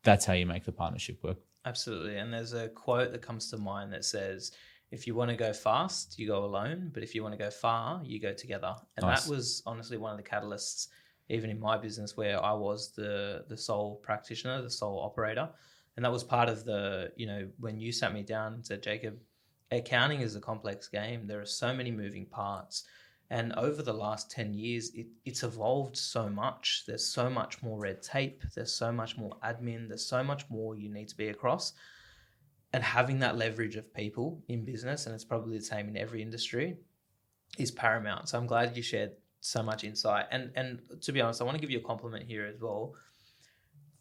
that's 0.03 0.25
how 0.25 0.33
you 0.33 0.45
make 0.45 0.65
the 0.65 0.71
partnership 0.71 1.23
work. 1.23 1.37
Absolutely. 1.65 2.17
And 2.17 2.33
there's 2.33 2.51
a 2.51 2.67
quote 2.67 3.13
that 3.13 3.21
comes 3.21 3.49
to 3.49 3.57
mind 3.57 3.93
that 3.93 4.03
says, 4.03 4.51
if 4.93 5.07
you 5.07 5.15
want 5.15 5.31
to 5.31 5.35
go 5.35 5.51
fast, 5.51 6.19
you 6.19 6.27
go 6.27 6.45
alone. 6.45 6.91
But 6.93 7.01
if 7.01 7.15
you 7.15 7.23
want 7.23 7.33
to 7.33 7.43
go 7.43 7.49
far, 7.49 7.99
you 8.03 8.19
go 8.19 8.31
together. 8.31 8.75
And 8.95 9.07
nice. 9.07 9.25
that 9.25 9.31
was 9.31 9.63
honestly 9.65 9.97
one 9.97 10.11
of 10.11 10.17
the 10.17 10.23
catalysts, 10.23 10.89
even 11.29 11.49
in 11.49 11.59
my 11.59 11.77
business, 11.77 12.15
where 12.15 12.41
I 12.41 12.53
was 12.53 12.91
the 12.91 13.43
the 13.49 13.57
sole 13.57 13.95
practitioner, 14.03 14.61
the 14.61 14.69
sole 14.69 14.99
operator, 14.99 15.49
and 15.95 16.05
that 16.05 16.11
was 16.11 16.23
part 16.23 16.47
of 16.47 16.63
the 16.63 17.11
you 17.15 17.25
know 17.25 17.49
when 17.59 17.79
you 17.79 17.91
sat 17.91 18.13
me 18.13 18.21
down 18.21 18.53
and 18.53 18.65
said, 18.65 18.83
Jacob, 18.83 19.17
accounting 19.71 20.21
is 20.21 20.35
a 20.35 20.39
complex 20.39 20.87
game. 20.87 21.25
There 21.25 21.41
are 21.41 21.45
so 21.63 21.73
many 21.73 21.89
moving 21.89 22.27
parts. 22.27 22.83
And 23.29 23.51
over 23.53 23.81
the 23.81 23.93
last 23.93 24.29
10 24.29 24.53
years, 24.53 24.91
it, 24.93 25.07
it's 25.25 25.41
evolved 25.41 25.97
so 25.97 26.29
much. 26.29 26.83
There's 26.85 27.05
so 27.05 27.31
much 27.31 27.63
more 27.63 27.79
red 27.79 28.03
tape. 28.03 28.43
There's 28.53 28.71
so 28.71 28.91
much 28.91 29.17
more 29.17 29.31
admin. 29.43 29.87
There's 29.87 30.05
so 30.05 30.23
much 30.23 30.47
more 30.51 30.75
you 30.75 30.93
need 30.93 31.07
to 31.07 31.17
be 31.17 31.29
across 31.29 31.73
and 32.73 32.83
having 32.83 33.19
that 33.19 33.37
leverage 33.37 33.75
of 33.75 33.93
people 33.93 34.43
in 34.47 34.65
business, 34.65 35.05
and 35.05 35.13
it's 35.13 35.23
probably 35.23 35.57
the 35.57 35.63
same 35.63 35.87
in 35.87 35.95
every 35.95 36.21
industry, 36.21 36.75
is 37.59 37.71
paramount. 37.71 38.29
So 38.29 38.37
I'm 38.37 38.47
glad 38.47 38.75
you 38.75 38.81
shared 38.81 39.11
so 39.41 39.61
much 39.61 39.83
insight. 39.83 40.25
And 40.31 40.51
and 40.55 40.81
to 41.01 41.11
be 41.11 41.21
honest, 41.21 41.41
I 41.41 41.45
want 41.45 41.55
to 41.55 41.61
give 41.61 41.69
you 41.69 41.79
a 41.79 41.83
compliment 41.83 42.25
here 42.25 42.45
as 42.45 42.59
well. 42.59 42.95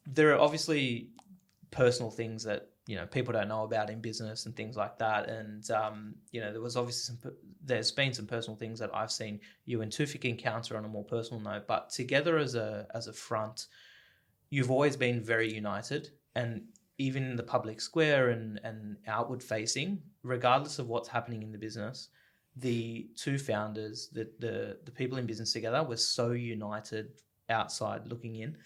There 0.06 0.34
are 0.34 0.40
obviously 0.40 1.10
personal 1.70 2.10
things 2.10 2.42
that 2.44 2.68
you 2.86 2.96
know 2.96 3.06
people 3.06 3.32
don't 3.32 3.48
know 3.48 3.64
about 3.64 3.90
in 3.90 4.00
business 4.00 4.46
and 4.46 4.56
things 4.56 4.76
like 4.76 4.98
that. 4.98 5.28
And 5.28 5.70
um, 5.70 6.14
you 6.30 6.40
know 6.40 6.50
there 6.50 6.62
was 6.62 6.76
obviously 6.76 7.16
some 7.16 7.32
there's 7.64 7.92
been 7.92 8.14
some 8.14 8.26
personal 8.26 8.56
things 8.56 8.78
that 8.78 8.90
I've 8.94 9.12
seen 9.12 9.40
you 9.66 9.82
and 9.82 9.92
Tufik 9.92 10.24
encounter 10.24 10.76
on 10.76 10.84
a 10.84 10.88
more 10.88 11.04
personal 11.04 11.40
note. 11.40 11.66
But 11.66 11.90
together 11.90 12.38
as 12.38 12.54
a 12.54 12.86
as 12.94 13.06
a 13.06 13.12
front, 13.12 13.66
you've 14.48 14.70
always 14.70 14.96
been 14.96 15.22
very 15.22 15.52
united, 15.52 16.10
and 16.34 16.62
even 17.02 17.24
in 17.24 17.36
the 17.36 17.42
public 17.42 17.80
square 17.80 18.30
and 18.30 18.60
and 18.62 18.96
outward 19.06 19.42
facing, 19.42 20.00
regardless 20.22 20.78
of 20.78 20.88
what's 20.88 21.08
happening 21.08 21.42
in 21.42 21.52
the 21.52 21.58
business, 21.58 22.08
the 22.56 23.08
two 23.16 23.38
founders, 23.38 24.08
the 24.12 24.24
the 24.38 24.78
the 24.84 24.92
people 24.92 25.18
in 25.18 25.26
business 25.26 25.52
together, 25.52 25.82
were 25.82 25.96
so 25.96 26.30
united 26.32 27.06
outside 27.50 28.06
looking 28.06 28.36
in, 28.36 28.56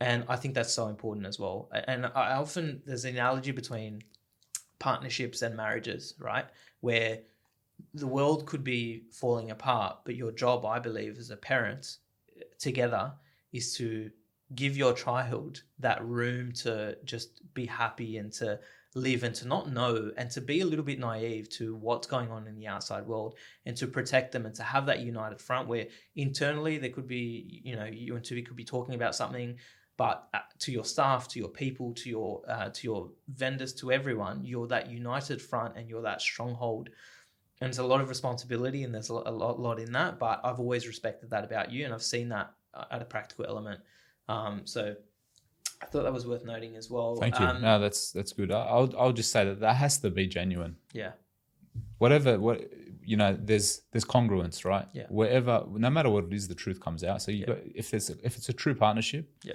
and 0.00 0.24
I 0.28 0.36
think 0.36 0.54
that's 0.54 0.74
so 0.74 0.88
important 0.88 1.26
as 1.26 1.38
well. 1.38 1.70
And 1.88 2.06
I 2.06 2.34
often 2.34 2.82
there's 2.84 3.04
an 3.04 3.14
analogy 3.14 3.52
between 3.52 4.02
partnerships 4.78 5.42
and 5.42 5.56
marriages, 5.56 6.14
right, 6.18 6.46
where 6.80 7.20
the 7.94 8.06
world 8.06 8.46
could 8.46 8.64
be 8.64 9.04
falling 9.12 9.50
apart, 9.50 9.98
but 10.04 10.14
your 10.14 10.32
job, 10.32 10.66
I 10.66 10.78
believe, 10.78 11.18
as 11.18 11.30
a 11.30 11.36
parent 11.36 11.98
eh, 12.36 12.42
together 12.58 13.12
is 13.52 13.74
to 13.76 14.10
give 14.54 14.76
your 14.76 14.92
child 14.92 15.62
that 15.78 16.04
room 16.04 16.52
to 16.52 16.96
just 17.04 17.40
be 17.54 17.66
happy 17.66 18.18
and 18.18 18.32
to 18.32 18.58
live 18.94 19.22
and 19.22 19.34
to 19.34 19.48
not 19.48 19.70
know 19.72 20.10
and 20.18 20.30
to 20.30 20.40
be 20.40 20.60
a 20.60 20.66
little 20.66 20.84
bit 20.84 20.98
naive 20.98 21.48
to 21.48 21.74
what's 21.76 22.06
going 22.06 22.30
on 22.30 22.46
in 22.46 22.54
the 22.56 22.66
outside 22.66 23.06
world 23.06 23.34
and 23.64 23.76
to 23.76 23.86
protect 23.86 24.32
them 24.32 24.44
and 24.44 24.54
to 24.54 24.62
have 24.62 24.84
that 24.86 25.00
united 25.00 25.40
front 25.40 25.66
where 25.66 25.86
internally 26.16 26.76
there 26.76 26.90
could 26.90 27.06
be 27.06 27.62
you 27.64 27.74
know 27.74 27.84
you 27.84 28.14
and 28.14 28.24
Tufik 28.24 28.46
could 28.46 28.56
be 28.56 28.64
talking 28.64 28.94
about 28.94 29.14
something 29.14 29.56
but 29.96 30.28
uh, 30.34 30.40
to 30.58 30.72
your 30.72 30.84
staff 30.84 31.26
to 31.28 31.38
your 31.38 31.48
people 31.48 31.94
to 31.94 32.10
your 32.10 32.42
uh, 32.48 32.68
to 32.68 32.86
your 32.86 33.10
vendors 33.28 33.72
to 33.72 33.90
everyone 33.90 34.44
you're 34.44 34.66
that 34.66 34.90
united 34.90 35.40
front 35.40 35.76
and 35.76 35.88
you're 35.88 36.02
that 36.02 36.20
stronghold. 36.20 36.90
And 37.60 37.68
it's 37.68 37.78
a 37.78 37.84
lot 37.84 38.00
of 38.00 38.08
responsibility 38.08 38.82
and 38.82 38.92
there's 38.92 39.10
a 39.10 39.14
lot, 39.14 39.26
a 39.28 39.30
lot, 39.30 39.78
in 39.78 39.92
that 39.92 40.18
but 40.18 40.40
i've 40.44 40.58
always 40.58 40.86
respected 40.86 41.30
that 41.30 41.44
about 41.44 41.70
you 41.70 41.84
and 41.84 41.94
i've 41.94 42.02
seen 42.02 42.28
that 42.28 42.50
uh, 42.74 42.84
at 42.90 43.00
a 43.00 43.06
practical 43.06 43.46
element 43.46 43.80
um, 44.28 44.62
so 44.64 44.94
I 45.82 45.86
thought 45.86 46.02
that 46.04 46.12
was 46.12 46.26
worth 46.26 46.44
noting 46.44 46.76
as 46.76 46.90
well. 46.90 47.16
Thank 47.16 47.38
you. 47.38 47.46
Um, 47.46 47.60
no, 47.62 47.78
that's 47.78 48.12
that's 48.12 48.32
good. 48.32 48.50
I'll 48.52 48.92
I'll 48.98 49.12
just 49.12 49.30
say 49.32 49.44
that 49.44 49.60
that 49.60 49.76
has 49.76 49.98
to 49.98 50.10
be 50.10 50.26
genuine. 50.26 50.76
yeah, 50.92 51.12
Whatever 51.98 52.38
what 52.38 52.60
you 53.04 53.16
know, 53.16 53.36
there's 53.40 53.82
there's 53.90 54.04
congruence, 54.04 54.64
right? 54.64 54.86
Yeah. 54.92 55.06
Wherever, 55.08 55.64
no 55.72 55.90
matter 55.90 56.08
what 56.08 56.24
it 56.24 56.32
is, 56.32 56.46
the 56.46 56.54
truth 56.54 56.80
comes 56.80 57.02
out. 57.02 57.20
So 57.22 57.32
you 57.32 57.40
Yeah. 57.40 57.46
got 57.46 57.58
if 57.74 57.90
there's 57.90 58.10
if 58.10 58.36
it's 58.36 58.48
a 58.48 58.52
true 58.52 58.74
partnership, 58.74 59.28
Yeah. 59.42 59.54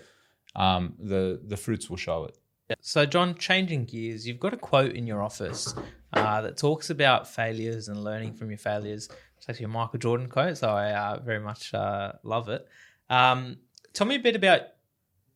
um, 0.56 0.96
the 1.00 1.40
the 1.46 1.56
fruits 1.58 1.90
will 1.90 1.98
show 1.98 2.26
it. 2.26 2.38
So, 2.82 3.06
John, 3.06 3.36
changing 3.36 3.86
gears, 3.86 4.28
you've 4.28 4.42
got 4.42 4.54
a 4.54 4.58
quote 4.58 4.92
in 4.92 5.08
your 5.08 5.22
office 5.24 5.74
uh, 6.12 6.42
that 6.42 6.58
talks 6.58 6.90
about 6.90 7.26
failures 7.26 7.88
and 7.88 8.04
learning 8.04 8.34
from 8.34 8.50
your 8.50 8.58
failures. 8.58 9.08
It's 9.38 9.48
actually 9.48 9.66
a 9.66 9.70
Michael 9.70 10.00
Jordan 10.00 10.28
quote, 10.28 10.58
so 10.58 10.68
I 10.72 10.92
uh, 10.92 11.20
very 11.22 11.40
much 11.40 11.74
uh, 11.74 12.12
love 12.24 12.50
it. 12.50 12.68
Um, 13.10 13.60
tell 13.98 14.06
me 14.06 14.16
a 14.16 14.20
bit 14.20 14.36
about 14.36 14.62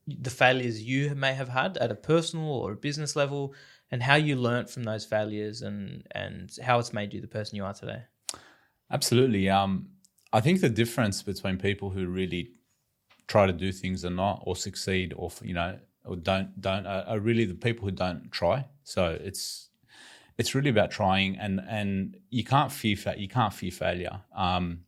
the 0.08 0.30
failures 0.30 0.84
you 0.84 1.16
may 1.16 1.34
have 1.34 1.50
had 1.50 1.78
at 1.78 1.90
a 1.90 1.96
personal 1.96 2.46
or 2.46 2.74
a 2.74 2.76
business 2.76 3.16
level, 3.16 3.56
and 3.90 4.04
how 4.04 4.16
you 4.16 4.36
learnt 4.36 4.70
from 4.70 4.84
those 4.84 5.04
failures, 5.04 5.64
and 5.64 6.06
and 6.12 6.56
how 6.64 6.78
it's 6.78 6.94
made 6.94 7.12
you 7.14 7.22
the 7.22 7.28
person 7.28 7.56
you 7.56 7.66
are 7.66 7.74
today. 7.74 8.04
Absolutely. 8.92 9.50
Um, 9.50 9.90
I 10.32 10.42
think 10.42 10.62
the 10.62 10.70
difference 10.70 11.24
between 11.24 11.58
people 11.58 11.90
who 11.90 12.06
really 12.08 12.52
try 13.28 13.48
to 13.48 13.54
do 13.54 13.72
things 13.72 14.06
or 14.06 14.12
not, 14.12 14.44
or 14.46 14.56
succeed, 14.56 15.14
or 15.16 15.32
you 15.42 15.56
know, 15.56 15.80
or 16.06 16.16
don't 16.16 16.62
don't 16.62 16.86
are, 16.86 17.04
are 17.08 17.20
really 17.20 17.46
the 17.46 17.56
people 17.56 17.86
who 17.86 17.96
don't 17.96 18.32
try. 18.32 18.68
So 18.84 19.18
it's 19.30 19.70
it's 20.38 20.54
really 20.54 20.70
about 20.70 20.92
trying, 20.92 21.38
and 21.40 21.60
and 21.68 22.16
you 22.30 22.44
can't 22.44 22.72
fear 22.72 22.96
fa- 22.96 23.18
you 23.18 23.28
can't 23.28 23.54
fear 23.54 23.72
failure. 23.72 24.22
Um, 24.36 24.82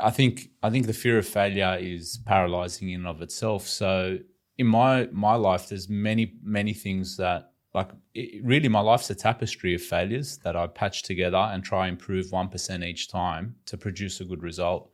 I 0.00 0.10
think 0.10 0.50
I 0.62 0.70
think 0.70 0.86
the 0.86 0.92
fear 0.92 1.18
of 1.18 1.26
failure 1.26 1.76
is 1.80 2.18
paralyzing 2.24 2.90
in 2.90 3.00
and 3.00 3.08
of 3.08 3.22
itself. 3.22 3.66
So 3.66 4.18
in 4.58 4.66
my 4.66 5.08
my 5.12 5.34
life, 5.34 5.68
there's 5.68 5.88
many 5.88 6.34
many 6.42 6.74
things 6.74 7.16
that 7.16 7.52
like 7.74 7.90
it, 8.14 8.44
really 8.44 8.68
my 8.68 8.80
life's 8.80 9.10
a 9.10 9.14
tapestry 9.14 9.74
of 9.74 9.82
failures 9.82 10.38
that 10.38 10.56
I 10.56 10.66
patch 10.66 11.02
together 11.02 11.38
and 11.38 11.64
try 11.64 11.88
improve 11.88 12.32
one 12.32 12.48
percent 12.48 12.84
each 12.84 13.08
time 13.08 13.56
to 13.66 13.76
produce 13.76 14.20
a 14.20 14.24
good 14.24 14.42
result. 14.42 14.90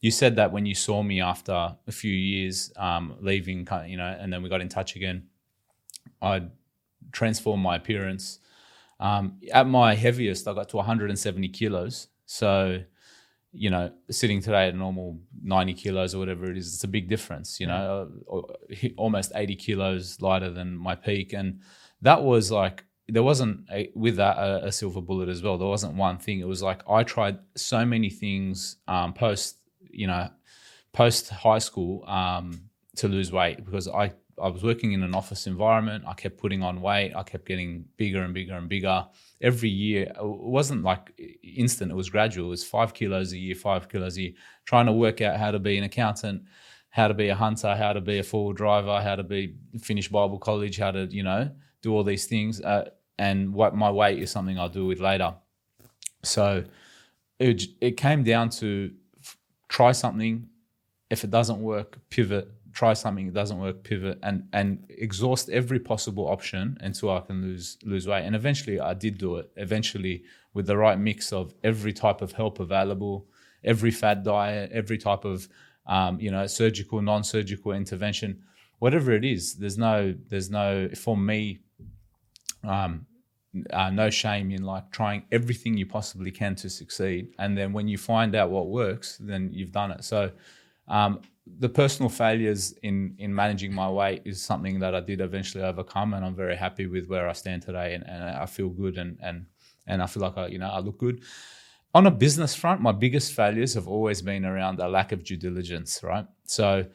You 0.00 0.10
said 0.10 0.36
that 0.36 0.52
when 0.52 0.64
you 0.64 0.74
saw 0.74 1.02
me 1.02 1.20
after 1.20 1.52
a 1.86 1.92
few 1.92 2.12
years 2.12 2.72
um, 2.76 3.16
leaving, 3.20 3.66
you 3.86 3.96
know, 3.96 4.16
and 4.18 4.32
then 4.32 4.42
we 4.42 4.48
got 4.48 4.60
in 4.60 4.68
touch 4.68 4.94
again. 4.94 5.26
I 6.22 6.42
transformed 7.12 7.62
my 7.62 7.76
appearance. 7.76 8.38
Um, 9.00 9.38
at 9.52 9.66
my 9.66 9.94
heaviest, 9.94 10.46
I 10.46 10.54
got 10.54 10.68
to 10.70 10.76
170 10.76 11.48
kilos. 11.48 12.08
So 12.26 12.82
you 13.52 13.70
know, 13.70 13.90
sitting 14.10 14.40
today 14.40 14.68
at 14.68 14.74
normal 14.74 15.18
90 15.42 15.74
kilos 15.74 16.14
or 16.14 16.18
whatever 16.18 16.50
it 16.50 16.56
is, 16.56 16.74
it's 16.74 16.84
a 16.84 16.88
big 16.88 17.08
difference, 17.08 17.58
you 17.58 17.66
know, 17.66 18.10
uh, 18.30 18.88
almost 18.96 19.32
80 19.34 19.56
kilos 19.56 20.20
lighter 20.20 20.50
than 20.50 20.76
my 20.76 20.94
peak. 20.94 21.32
And 21.32 21.60
that 22.02 22.22
was 22.22 22.50
like, 22.50 22.84
there 23.08 23.22
wasn't 23.22 23.66
a, 23.72 23.90
with 23.94 24.16
that 24.16 24.36
a, 24.36 24.66
a, 24.66 24.72
silver 24.72 25.00
bullet 25.00 25.30
as 25.30 25.42
well. 25.42 25.56
There 25.56 25.66
wasn't 25.66 25.94
one 25.94 26.18
thing. 26.18 26.40
It 26.40 26.46
was 26.46 26.62
like 26.62 26.82
I 26.88 27.04
tried 27.04 27.38
so 27.56 27.86
many 27.86 28.10
things 28.10 28.76
um, 28.86 29.14
post, 29.14 29.56
you 29.90 30.06
know, 30.06 30.28
post 30.92 31.30
high 31.30 31.58
school 31.58 32.04
um, 32.06 32.68
to 32.96 33.08
lose 33.08 33.32
weight 33.32 33.64
because 33.64 33.88
I, 33.88 34.12
I 34.40 34.48
was 34.48 34.62
working 34.62 34.92
in 34.92 35.02
an 35.02 35.14
office 35.14 35.46
environment. 35.46 36.04
I 36.06 36.12
kept 36.12 36.36
putting 36.36 36.62
on 36.62 36.82
weight. 36.82 37.14
I 37.16 37.22
kept 37.22 37.46
getting 37.46 37.86
bigger 37.96 38.22
and 38.22 38.34
bigger 38.34 38.54
and 38.54 38.68
bigger 38.68 39.06
every 39.40 39.68
year. 39.68 40.04
It 40.04 40.16
wasn't 40.20 40.82
like 40.82 41.20
instant, 41.42 41.90
it 41.92 41.94
was 41.94 42.10
gradual. 42.10 42.46
It 42.46 42.50
was 42.50 42.64
five 42.64 42.94
kilos 42.94 43.32
a 43.32 43.38
year, 43.38 43.54
five 43.54 43.88
kilos 43.88 44.16
a 44.16 44.22
year, 44.22 44.32
trying 44.64 44.86
to 44.86 44.92
work 44.92 45.20
out 45.20 45.38
how 45.38 45.50
to 45.50 45.58
be 45.58 45.78
an 45.78 45.84
accountant, 45.84 46.42
how 46.90 47.08
to 47.08 47.14
be 47.14 47.28
a 47.28 47.34
hunter, 47.34 47.74
how 47.76 47.92
to 47.92 48.00
be 48.00 48.18
a 48.18 48.22
forward 48.22 48.56
driver, 48.56 49.00
how 49.00 49.16
to 49.16 49.22
be 49.22 49.54
finish 49.80 50.08
Bible 50.08 50.38
college, 50.38 50.78
how 50.78 50.90
to, 50.90 51.06
you 51.06 51.22
know, 51.22 51.50
do 51.82 51.92
all 51.92 52.04
these 52.04 52.26
things. 52.26 52.60
Uh, 52.60 52.90
and 53.18 53.52
what 53.52 53.74
my 53.74 53.90
weight 53.90 54.18
is 54.20 54.30
something 54.30 54.58
I'll 54.58 54.68
do 54.68 54.86
with 54.86 55.00
later. 55.00 55.34
So 56.22 56.64
it, 57.38 57.64
it 57.80 57.96
came 57.96 58.22
down 58.24 58.50
to 58.50 58.92
try 59.68 59.92
something. 59.92 60.48
If 61.10 61.24
it 61.24 61.30
doesn't 61.30 61.60
work, 61.60 61.98
pivot, 62.10 62.50
try 62.78 62.92
something 62.92 63.26
that 63.26 63.34
doesn't 63.34 63.58
work, 63.58 63.82
pivot, 63.82 64.18
and 64.22 64.44
and 64.52 64.68
exhaust 64.88 65.50
every 65.50 65.80
possible 65.80 66.28
option 66.28 66.78
until 66.80 67.10
I 67.10 67.20
can 67.26 67.42
lose 67.42 67.76
lose 67.82 68.06
weight. 68.06 68.24
And 68.24 68.36
eventually, 68.36 68.78
I 68.78 68.94
did 68.94 69.18
do 69.18 69.30
it. 69.40 69.50
Eventually, 69.56 70.22
with 70.54 70.66
the 70.68 70.76
right 70.76 70.98
mix 70.98 71.32
of 71.32 71.52
every 71.64 71.92
type 71.92 72.20
of 72.22 72.30
help 72.40 72.60
available, 72.60 73.26
every 73.64 73.90
fad 73.90 74.22
diet, 74.22 74.70
every 74.72 74.96
type 74.96 75.24
of 75.24 75.48
um, 75.88 76.20
you 76.20 76.30
know 76.30 76.46
surgical, 76.46 77.02
non-surgical 77.02 77.72
intervention, 77.72 78.30
whatever 78.78 79.10
it 79.12 79.24
is. 79.24 79.56
There's 79.56 79.78
no 79.78 80.14
there's 80.30 80.50
no 80.50 80.88
for 81.04 81.16
me. 81.16 81.58
Um, 82.62 83.06
uh, 83.72 83.90
no 83.90 84.10
shame 84.10 84.50
in 84.50 84.62
like 84.62 84.92
trying 84.92 85.22
everything 85.32 85.76
you 85.76 85.86
possibly 85.86 86.30
can 86.30 86.54
to 86.54 86.68
succeed, 86.70 87.22
and 87.40 87.58
then 87.58 87.72
when 87.72 87.88
you 87.88 87.98
find 87.98 88.36
out 88.36 88.50
what 88.50 88.68
works, 88.68 89.18
then 89.18 89.50
you've 89.52 89.72
done 89.72 89.90
it. 89.90 90.04
So, 90.04 90.30
um, 90.88 91.20
the 91.58 91.68
personal 91.68 92.08
failures 92.08 92.74
in 92.82 93.14
in 93.18 93.34
managing 93.34 93.72
my 93.72 93.88
weight 93.88 94.22
is 94.24 94.40
something 94.40 94.78
that 94.80 94.94
I 94.94 95.00
did 95.00 95.20
eventually 95.20 95.64
overcome, 95.64 96.14
and 96.14 96.24
I'm 96.24 96.34
very 96.34 96.56
happy 96.56 96.86
with 96.86 97.08
where 97.08 97.28
I 97.28 97.32
stand 97.32 97.62
today, 97.62 97.94
and, 97.94 98.06
and 98.06 98.22
I 98.24 98.46
feel 98.46 98.68
good, 98.68 98.98
and 98.98 99.18
and 99.22 99.46
and 99.86 100.02
I 100.02 100.06
feel 100.06 100.22
like 100.22 100.36
I 100.36 100.46
you 100.48 100.58
know 100.58 100.70
I 100.70 100.80
look 100.80 100.98
good. 100.98 101.22
On 101.94 102.06
a 102.06 102.10
business 102.10 102.54
front, 102.54 102.82
my 102.82 102.92
biggest 102.92 103.32
failures 103.32 103.74
have 103.74 103.88
always 103.88 104.20
been 104.20 104.44
around 104.44 104.78
a 104.78 104.88
lack 104.88 105.12
of 105.12 105.24
due 105.24 105.36
diligence, 105.36 106.02
right? 106.02 106.26
So. 106.44 106.86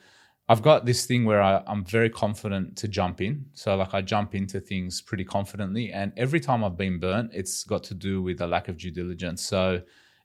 I've 0.50 0.62
got 0.62 0.86
this 0.86 1.06
thing 1.06 1.24
where 1.24 1.42
I, 1.42 1.64
I'm 1.68 1.86
very 1.86 2.10
confident 2.10 2.76
to 2.80 2.90
jump 2.90 3.22
in. 3.22 3.46
So, 3.54 3.78
like, 3.78 3.94
I 3.94 4.02
jump 4.02 4.36
into 4.36 4.60
things 4.60 5.02
pretty 5.02 5.24
confidently. 5.24 5.94
And 5.94 6.12
every 6.18 6.42
time 6.42 6.66
I've 6.66 6.76
been 6.76 7.00
burnt, 7.00 7.32
it's 7.34 7.64
got 7.64 7.82
to 7.86 7.94
do 7.94 8.22
with 8.22 8.42
a 8.42 8.48
lack 8.48 8.68
of 8.68 8.78
due 8.78 8.92
diligence. 8.92 9.42
So, 9.42 9.82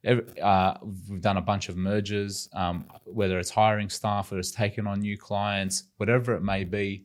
uh, 0.06 0.74
we've 0.82 1.20
done 1.20 1.36
a 1.36 1.42
bunch 1.42 1.68
of 1.68 1.76
mergers, 1.76 2.48
um, 2.52 2.86
whether 3.04 3.38
it's 3.38 3.50
hiring 3.50 3.90
staff, 3.90 4.30
whether 4.30 4.38
it's 4.38 4.50
taking 4.50 4.86
on 4.86 5.00
new 5.00 5.18
clients, 5.18 5.84
whatever 5.96 6.34
it 6.34 6.42
may 6.42 6.64
be. 6.64 7.04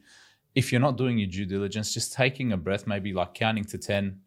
If 0.55 0.71
you're 0.71 0.81
not 0.81 0.97
doing 0.97 1.17
your 1.17 1.27
due 1.27 1.45
diligence, 1.45 1.93
just 1.93 2.13
taking 2.13 2.51
a 2.51 2.57
breath, 2.57 2.85
maybe 2.85 3.13
like 3.13 3.33
counting 3.33 3.65
to 3.65 3.77
10, 3.77 4.19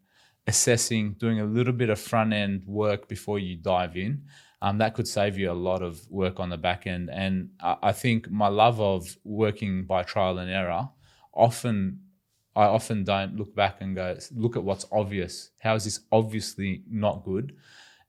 assessing, 0.47 1.13
doing 1.13 1.39
a 1.39 1.45
little 1.45 1.73
bit 1.73 1.89
of 1.89 1.99
front 1.99 2.33
end 2.33 2.63
work 2.65 3.07
before 3.07 3.39
you 3.39 3.55
dive 3.55 3.95
in, 3.95 4.23
um, 4.61 4.77
that 4.79 4.93
could 4.93 5.07
save 5.07 5.37
you 5.37 5.51
a 5.51 5.53
lot 5.53 5.81
of 5.81 5.99
work 6.09 6.39
on 6.39 6.49
the 6.49 6.57
back 6.57 6.87
end. 6.87 7.09
And 7.09 7.51
I, 7.61 7.77
I 7.83 7.91
think 7.91 8.29
my 8.29 8.47
love 8.47 8.81
of 8.81 9.17
working 9.23 9.85
by 9.85 10.03
trial 10.03 10.39
and 10.39 10.51
error 10.51 10.89
often 11.33 11.99
I 12.57 12.65
often 12.65 13.03
don't 13.03 13.35
look 13.35 13.53
back 13.53 13.81
and 13.81 13.95
go, 13.95 14.17
look 14.35 14.55
at 14.55 14.63
what's 14.63 14.87
obvious. 14.91 15.51
How 15.59 15.75
is 15.75 15.83
this 15.83 15.99
obviously 16.11 16.81
not 16.89 17.23
good? 17.23 17.55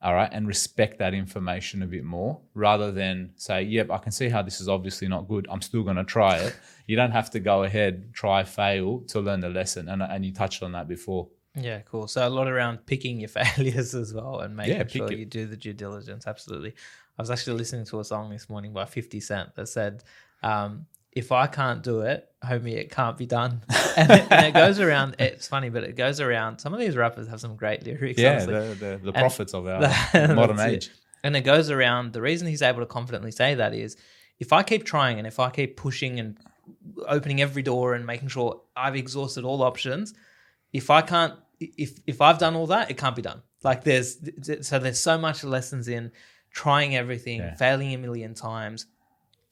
All 0.01 0.15
right, 0.15 0.29
and 0.33 0.47
respect 0.47 0.99
that 0.99 1.13
information 1.15 1.83
a 1.83 1.87
bit 1.87 2.05
more 2.05 2.41
rather 2.55 2.93
than 2.93 3.31
say, 3.37 3.63
yep, 3.63 3.91
I 3.91 3.99
can 3.99 4.13
see 4.13 4.29
how 4.29 4.43
this 4.43 4.61
is 4.61 4.69
obviously 4.69 5.09
not 5.09 5.27
good. 5.29 5.47
I'm 5.51 5.61
still 5.61 5.83
going 5.83 5.97
to 5.97 6.05
try 6.05 6.37
it. 6.39 6.57
You 6.87 6.95
don't 6.97 7.11
have 7.11 7.31
to 7.31 7.41
go 7.41 7.65
ahead, 7.65 8.15
try, 8.15 8.45
fail 8.45 9.01
to 9.09 9.21
learn 9.21 9.41
the 9.41 9.49
lesson. 9.49 9.89
And, 9.89 10.01
and 10.03 10.25
you 10.25 10.33
touched 10.33 10.63
on 10.63 10.73
that 10.73 10.87
before. 10.89 11.29
Yeah, 11.57 11.81
cool. 11.81 12.07
So 12.07 12.27
a 12.27 12.31
lot 12.31 12.47
around 12.47 12.87
picking 12.87 13.19
your 13.19 13.29
failures 13.41 13.95
as 13.95 14.15
well 14.15 14.39
and 14.41 14.57
making 14.57 14.77
Yeah, 14.77 14.87
sure 14.87 15.11
it. 15.13 15.19
you 15.19 15.25
do 15.27 15.47
the 15.47 15.57
due 15.57 15.73
diligence. 15.73 16.27
Absolutely. 16.29 16.75
I 17.19 17.23
was 17.23 17.31
actually 17.33 17.57
listening 17.59 17.85
to 17.87 17.99
a 17.99 18.05
song 18.05 18.31
this 18.31 18.49
morning 18.49 18.73
by 18.73 18.85
50 18.85 19.19
Cent 19.19 19.55
that 19.57 19.67
said, 19.69 20.05
um, 20.45 20.87
if 21.13 21.33
I 21.33 21.47
can't 21.47 21.83
do 21.83 22.01
it, 22.03 22.29
homie, 22.45 22.75
it 22.75 22.91
can't 22.91 23.17
be 23.17 23.27
done. 23.27 23.63
and, 23.97 24.11
it, 24.11 24.27
and 24.31 24.47
it 24.47 24.55
goes 24.55 24.79
around. 24.79 25.17
It's 25.19 25.49
funny, 25.49 25.71
but 25.71 25.83
it 25.85 25.97
goes 25.97 26.21
around. 26.21 26.59
Some 26.59 26.73
of 26.75 26.81
these 26.81 26.97
rappers 26.97 27.29
have 27.29 27.41
some 27.41 27.57
great 27.57 27.85
lyrics. 27.85 28.21
Yeah, 28.21 28.45
the, 28.45 28.77
the, 28.79 29.01
the 29.05 29.13
prophets 29.13 29.55
of 29.55 29.67
our 29.67 29.81
That's 30.13 30.35
modern 30.35 30.59
it. 30.61 30.67
age. 30.69 30.91
And 31.25 31.37
it 31.37 31.41
goes 31.41 31.71
around. 31.71 32.13
The 32.13 32.21
reason 32.23 32.47
he's 32.47 32.63
able 32.63 32.81
to 32.81 32.87
confidently 32.87 33.33
say 33.33 33.55
that 33.57 33.75
is 33.75 33.97
if 34.39 34.53
I 34.53 34.63
keep 34.63 34.85
trying 34.85 35.19
and 35.19 35.27
if 35.27 35.41
I 35.41 35.51
keep 35.51 35.77
pushing 35.77 36.21
and 36.21 36.39
opening 37.07 37.41
every 37.41 37.63
door 37.63 37.95
and 37.95 38.07
making 38.07 38.29
sure 38.29 38.61
I've 38.77 38.95
exhausted 38.95 39.45
all 39.45 39.63
options, 39.63 40.15
if 40.73 40.91
I 40.91 41.01
can't, 41.03 41.35
if 41.59 41.99
if 42.07 42.21
I've 42.21 42.39
done 42.39 42.55
all 42.55 42.69
that, 42.69 42.91
it 42.91 42.99
can't 42.99 43.17
be 43.17 43.23
done. 43.23 43.43
Like 43.65 43.83
there's 43.83 44.19
so 44.61 44.79
there's 44.79 45.01
so 45.01 45.19
much 45.19 45.43
lessons 45.43 45.89
in 45.89 46.13
trying 46.53 46.95
everything, 46.95 47.41
Yeah. 47.41 47.57
failing 47.57 47.93
a 47.95 47.99
million 47.99 48.35
times, 48.35 48.87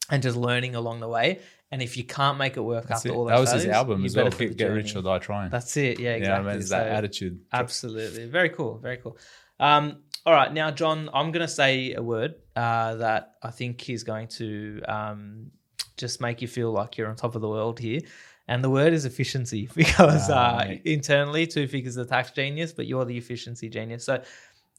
and 0.09 0.23
just 0.23 0.37
learning 0.37 0.75
along 0.75 0.99
the 0.99 1.07
way. 1.07 1.39
And 1.71 1.81
if 1.81 1.97
you 1.97 2.05
can't 2.05 2.37
make 2.37 2.55
it 2.55 2.61
work 2.61 2.87
That's 2.87 2.99
after 3.01 3.09
it. 3.09 3.15
all 3.15 3.25
those 3.25 3.49
That 3.49 3.55
was 3.55 3.63
his 3.63 3.71
album 3.73 3.99
you 3.99 4.05
as 4.05 4.15
well. 4.15 4.29
Get 4.29 4.67
rich 4.71 4.95
or 4.95 5.01
die 5.01 5.19
trying. 5.19 5.49
That's 5.49 5.75
it. 5.75 5.99
Yeah, 5.99 6.11
exactly. 6.13 6.47
I 6.49 6.51
mean, 6.53 6.61
it's 6.61 6.69
that 6.69 6.85
So- 6.85 6.89
attitude. 6.97 7.39
Absolutely. 7.51 8.25
Very 8.27 8.49
cool. 8.49 8.77
Very 8.77 8.97
cool. 8.97 9.17
Um, 9.59 10.03
all 10.25 10.33
right. 10.33 10.51
Now, 10.53 10.71
John, 10.71 11.09
I'm 11.13 11.31
going 11.31 11.45
to 11.45 11.51
say 11.51 11.93
a 11.93 12.01
word 12.01 12.35
uh, 12.55 12.95
that 12.95 13.33
I 13.43 13.51
think 13.51 13.89
is 13.89 14.03
going 14.05 14.27
to 14.39 14.81
um, 14.87 15.51
just 15.97 16.21
make 16.21 16.41
you 16.41 16.47
feel 16.47 16.71
like 16.71 16.97
you're 16.97 17.09
on 17.09 17.15
top 17.17 17.35
of 17.35 17.41
the 17.41 17.49
world 17.49 17.79
here. 17.79 17.99
And 18.47 18.63
the 18.63 18.69
word 18.69 18.93
is 18.93 19.03
efficiency 19.03 19.67
because 19.75 20.29
Ah, 20.29 20.59
uh, 20.59 20.75
internally, 20.85 21.47
Tufik's 21.47 21.95
the 21.95 22.05
tax 22.05 22.31
genius, 22.31 22.71
but 22.71 22.87
you're 22.87 23.03
the 23.03 23.17
efficiency 23.17 23.67
genius. 23.67 24.05
So 24.05 24.23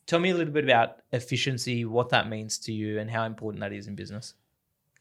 tell 0.07 0.21
me 0.21 0.31
a 0.31 0.35
little 0.35 0.55
bit 0.55 0.65
about 0.65 1.01
efficiency, 1.13 1.85
what 1.85 2.09
that 2.11 2.31
means 2.31 2.57
to 2.61 2.73
you, 2.73 2.99
and 2.99 3.11
how 3.11 3.25
important 3.25 3.61
that 3.61 3.75
is 3.75 3.87
in 3.87 3.95
business. 3.95 4.33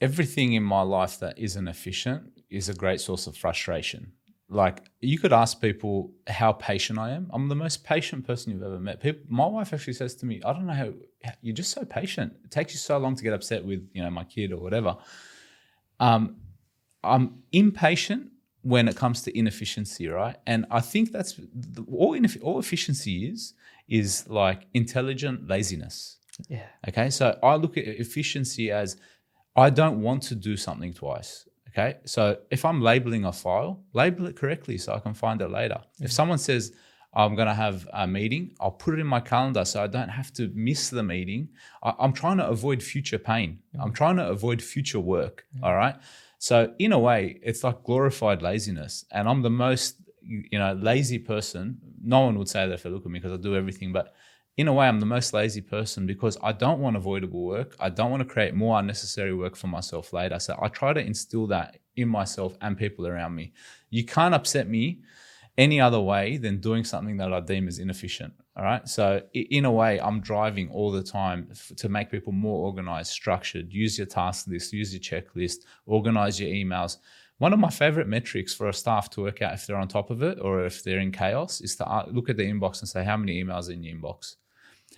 Everything 0.02 0.54
in 0.54 0.64
my 0.64 0.82
life 0.82 1.20
that 1.20 1.38
isn't 1.38 1.68
efficient 1.68 2.32
is 2.50 2.70
a 2.70 2.74
great 2.74 3.02
source 3.02 3.28
of 3.28 3.36
frustration. 3.36 4.14
Like 4.50 4.84
you 5.02 5.20
could 5.20 5.34
ask 5.34 5.60
people 5.60 6.14
how 6.28 6.54
patient 6.54 6.98
I 6.98 7.12
am. 7.12 7.30
I'm 7.34 7.50
the 7.50 7.56
most 7.56 7.84
patient 7.84 8.26
person 8.26 8.54
you've 8.54 8.64
ever 8.64 8.80
met. 8.80 9.02
People, 9.02 9.24
my 9.28 9.46
wife 9.46 9.74
actually 9.74 9.94
says 9.94 10.16
to 10.16 10.26
me, 10.26 10.42
"I 10.46 10.54
don't 10.54 10.66
know 10.66 10.74
how 10.74 10.94
you're 11.42 11.56
just 11.56 11.72
so 11.72 11.84
patient. 11.84 12.34
It 12.46 12.52
takes 12.52 12.74
you 12.74 12.80
so 12.80 12.98
long 12.98 13.16
to 13.16 13.24
get 13.24 13.34
upset 13.34 13.66
with 13.66 13.90
you 13.94 14.02
know 14.02 14.10
my 14.10 14.24
kid 14.24 14.54
or 14.54 14.62
whatever." 14.62 14.96
Um, 16.00 16.38
I'm 17.04 17.44
impatient 17.52 18.32
when 18.62 18.88
it 18.88 18.96
comes 18.96 19.22
to 19.24 19.38
inefficiency, 19.38 20.08
right? 20.08 20.38
And 20.46 20.66
I 20.72 20.80
think 20.80 21.12
that's 21.12 21.34
the, 21.34 21.86
all. 21.92 22.14
Ineff- 22.18 22.42
all 22.42 22.58
efficiency 22.58 23.26
is 23.26 23.54
is 23.90 24.30
like 24.30 24.68
intelligent 24.74 25.50
laziness. 25.50 26.20
Yeah. 26.48 26.68
Okay, 26.88 27.10
so 27.10 27.38
I 27.44 27.56
look 27.56 27.78
at 27.78 27.86
efficiency 27.86 28.72
as 28.72 28.96
I 29.58 29.72
don't 29.72 30.02
want 30.02 30.24
to 30.24 30.36
do 30.36 30.56
something 30.56 30.94
twice. 30.94 31.48
Okay, 31.70 31.98
so 32.06 32.38
if 32.50 32.64
I'm 32.64 32.82
labeling 32.82 33.26
a 33.26 33.32
file, 33.32 33.84
label 33.94 34.26
it 34.28 34.36
correctly 34.36 34.78
so 34.78 34.94
I 34.94 35.00
can 35.00 35.14
find 35.14 35.42
it 35.42 35.50
later. 35.50 35.80
If 36.00 36.06
mm-hmm. 36.06 36.12
someone 36.12 36.38
says 36.38 36.74
I'm 37.14 37.36
going 37.36 37.48
to 37.48 37.54
have 37.54 37.88
a 37.94 38.08
meeting, 38.08 38.56
I'll 38.60 38.72
put 38.72 38.94
it 38.96 39.00
in 39.00 39.08
my 39.08 39.20
calendar 39.20 39.66
so 39.66 39.84
I 39.84 39.88
don't 39.88 40.10
have 40.10 40.32
to 40.34 40.52
miss 40.56 40.90
the 40.90 41.04
meeting. 41.04 41.50
I, 41.84 41.94
I'm 42.00 42.14
trying 42.14 42.38
to 42.38 42.48
avoid 42.48 42.82
future 42.82 43.20
pain. 43.20 43.60
Mm-hmm. 43.74 43.82
I'm 43.82 43.94
trying 43.94 44.18
to 44.18 44.28
avoid 44.28 44.62
future 44.62 45.00
work. 45.00 45.46
Mm-hmm. 45.56 45.66
All 45.66 45.76
right. 45.76 45.96
So 46.40 46.74
in 46.78 46.92
a 46.92 47.00
way, 47.00 47.40
it's 47.42 47.64
like 47.64 47.84
glorified 47.84 48.42
laziness, 48.42 49.06
and 49.12 49.28
I'm 49.28 49.42
the 49.42 49.50
most 49.50 49.96
you 50.22 50.44
you 50.52 50.60
know 50.60 50.74
lazy 50.74 51.20
person. 51.20 51.80
No 52.04 52.22
one 52.22 52.38
would 52.38 52.50
say 52.50 52.68
that 52.68 52.74
if 52.74 52.84
they 52.84 52.90
look 52.90 53.06
at 53.06 53.12
me 53.12 53.20
because 53.20 53.34
I 53.34 53.42
do 53.42 53.56
everything, 53.56 53.92
but 53.92 54.14
in 54.58 54.68
a 54.68 54.74
way, 54.74 54.88
I'm 54.88 55.00
the 55.00 55.06
most 55.06 55.34
lazy 55.34 55.62
person 55.62 56.08
because 56.08 56.36
I 56.42 56.52
don't 56.52 56.80
want 56.80 56.98
avoidable 56.98 57.46
work. 57.46 57.76
I 57.80 57.90
don't 57.90 58.10
want 58.10 58.22
to 58.22 58.34
create 58.34 58.56
more 58.56 58.80
unnecessary 58.80 59.34
work 59.34 59.56
for 59.56 59.68
myself 59.68 60.14
later. 60.14 60.40
So 60.40 60.58
I 60.60 60.68
try 60.68 60.94
to 60.94 61.00
instill 61.00 61.46
that 61.48 61.78
in 61.96 62.10
myself 62.10 62.58
and 62.62 62.76
people 62.76 63.06
around 63.06 63.36
me. 63.36 63.54
You 63.92 64.04
can't 64.04 64.34
upset 64.34 64.68
me 64.68 65.02
any 65.60 65.80
other 65.80 66.00
way 66.00 66.38
than 66.38 66.60
doing 66.60 66.84
something 66.84 67.18
that 67.18 67.32
I 67.34 67.40
deem 67.40 67.68
as 67.68 67.78
inefficient. 67.78 68.34
All 68.56 68.64
right. 68.64 68.88
So 68.88 69.22
in 69.34 69.66
a 69.66 69.72
way, 69.72 70.00
I'm 70.00 70.22
driving 70.22 70.70
all 70.72 70.92
the 70.92 71.04
time 71.04 71.52
to 71.76 71.90
make 71.90 72.10
people 72.10 72.34
more 72.34 72.66
organized, 72.66 73.12
structured. 73.12 73.72
Use 73.72 73.98
your 73.98 74.08
task 74.08 74.48
list, 74.48 74.74
use 74.74 74.92
your 74.92 75.02
checklist, 75.02 75.66
organize 75.86 76.40
your 76.40 76.50
emails. 76.50 76.98
One 77.38 77.54
of 77.54 77.60
my 77.60 77.70
favorite 77.70 78.08
metrics 78.08 78.56
for 78.56 78.70
a 78.70 78.74
staff 78.74 79.12
to 79.12 79.22
work 79.22 79.44
out 79.44 79.54
if 79.54 79.68
they're 79.68 79.78
on 79.78 79.88
top 79.88 80.10
of 80.10 80.24
it 80.24 80.40
or 80.42 80.66
if 80.66 80.84
they're 80.84 81.00
in 81.00 81.12
chaos 81.12 81.62
is 81.62 81.76
to 81.76 81.86
uh, 81.86 82.06
look 82.08 82.30
at 82.30 82.38
the 82.38 82.44
inbox 82.44 82.80
and 82.80 82.90
say, 82.90 83.04
how 83.04 83.18
many 83.18 83.44
emails 83.44 83.70
in 83.70 83.84
your 83.84 83.96
inbox? 83.96 84.38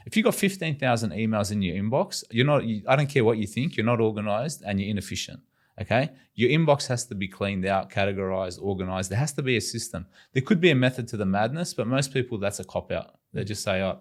If 0.06 0.16
you've 0.16 0.24
got 0.24 0.36
15,000 0.36 1.12
emails 1.12 1.52
in 1.52 1.62
your 1.62 1.76
inbox, 1.76 2.24
you're 2.32 2.46
not, 2.46 2.64
you, 2.64 2.82
I 2.88 2.96
don't 2.96 3.10
care 3.10 3.24
what 3.24 3.38
you 3.38 3.48
think, 3.48 3.78
you're 3.78 3.86
not 3.86 4.00
organized 4.00 4.64
and 4.66 4.80
you're 4.80 4.90
inefficient. 4.90 5.40
Okay. 5.82 6.10
Your 6.36 6.50
inbox 6.50 6.88
has 6.88 7.06
to 7.06 7.16
be 7.16 7.28
cleaned 7.28 7.66
out, 7.66 7.90
categorized, 7.90 8.60
organized. 8.62 9.10
There 9.12 9.18
has 9.18 9.32
to 9.34 9.42
be 9.42 9.56
a 9.56 9.62
system. 9.62 10.08
There 10.34 10.42
could 10.42 10.60
be 10.60 10.72
a 10.72 10.76
method 10.76 11.08
to 11.10 11.18
the 11.18 11.26
madness, 11.26 11.74
but 11.74 11.88
most 11.88 12.14
people, 12.14 12.38
that's 12.38 12.60
a 12.60 12.66
cop 12.66 12.92
out. 12.92 13.18
They 13.34 13.44
just 13.46 13.64
say, 13.64 13.82
oh, 13.82 14.00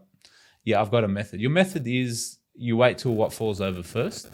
yeah, 0.64 0.80
I've 0.80 0.90
got 0.90 1.04
a 1.04 1.08
method. 1.08 1.40
Your 1.40 1.50
method 1.50 1.86
is 1.86 2.38
you 2.54 2.76
wait 2.76 2.98
till 2.98 3.14
what 3.14 3.32
falls 3.32 3.60
over 3.60 3.82
first 3.82 4.28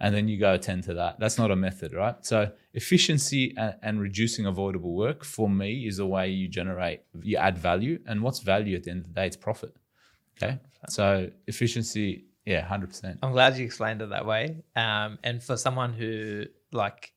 and 0.00 0.14
then 0.14 0.28
you 0.28 0.38
go 0.38 0.54
attend 0.54 0.84
to 0.84 0.94
that. 0.94 1.18
That's 1.18 1.38
not 1.38 1.50
a 1.50 1.56
method, 1.56 1.92
right? 1.92 2.14
So 2.24 2.50
efficiency 2.74 3.54
and, 3.56 3.74
and 3.82 4.00
reducing 4.00 4.46
avoidable 4.46 4.94
work 4.94 5.24
for 5.24 5.48
me 5.48 5.86
is 5.86 5.98
a 5.98 6.06
way 6.06 6.28
you 6.28 6.48
generate, 6.48 7.02
you 7.22 7.36
add 7.36 7.58
value. 7.58 7.98
And 8.06 8.22
what's 8.22 8.40
value 8.40 8.76
at 8.76 8.84
the 8.84 8.90
end 8.90 9.00
of 9.00 9.08
the 9.08 9.20
day? 9.20 9.26
It's 9.26 9.36
profit. 9.36 9.74
Okay. 10.36 10.58
So 10.88 11.30
efficiency, 11.46 12.24
yeah, 12.44 12.66
100%. 12.66 13.18
I'm 13.22 13.32
glad 13.32 13.56
you 13.56 13.64
explained 13.64 14.02
it 14.02 14.10
that 14.10 14.26
way. 14.26 14.62
Um, 14.76 15.18
and 15.24 15.42
for 15.42 15.56
someone 15.56 15.92
who 15.92 16.44
like 16.72 17.12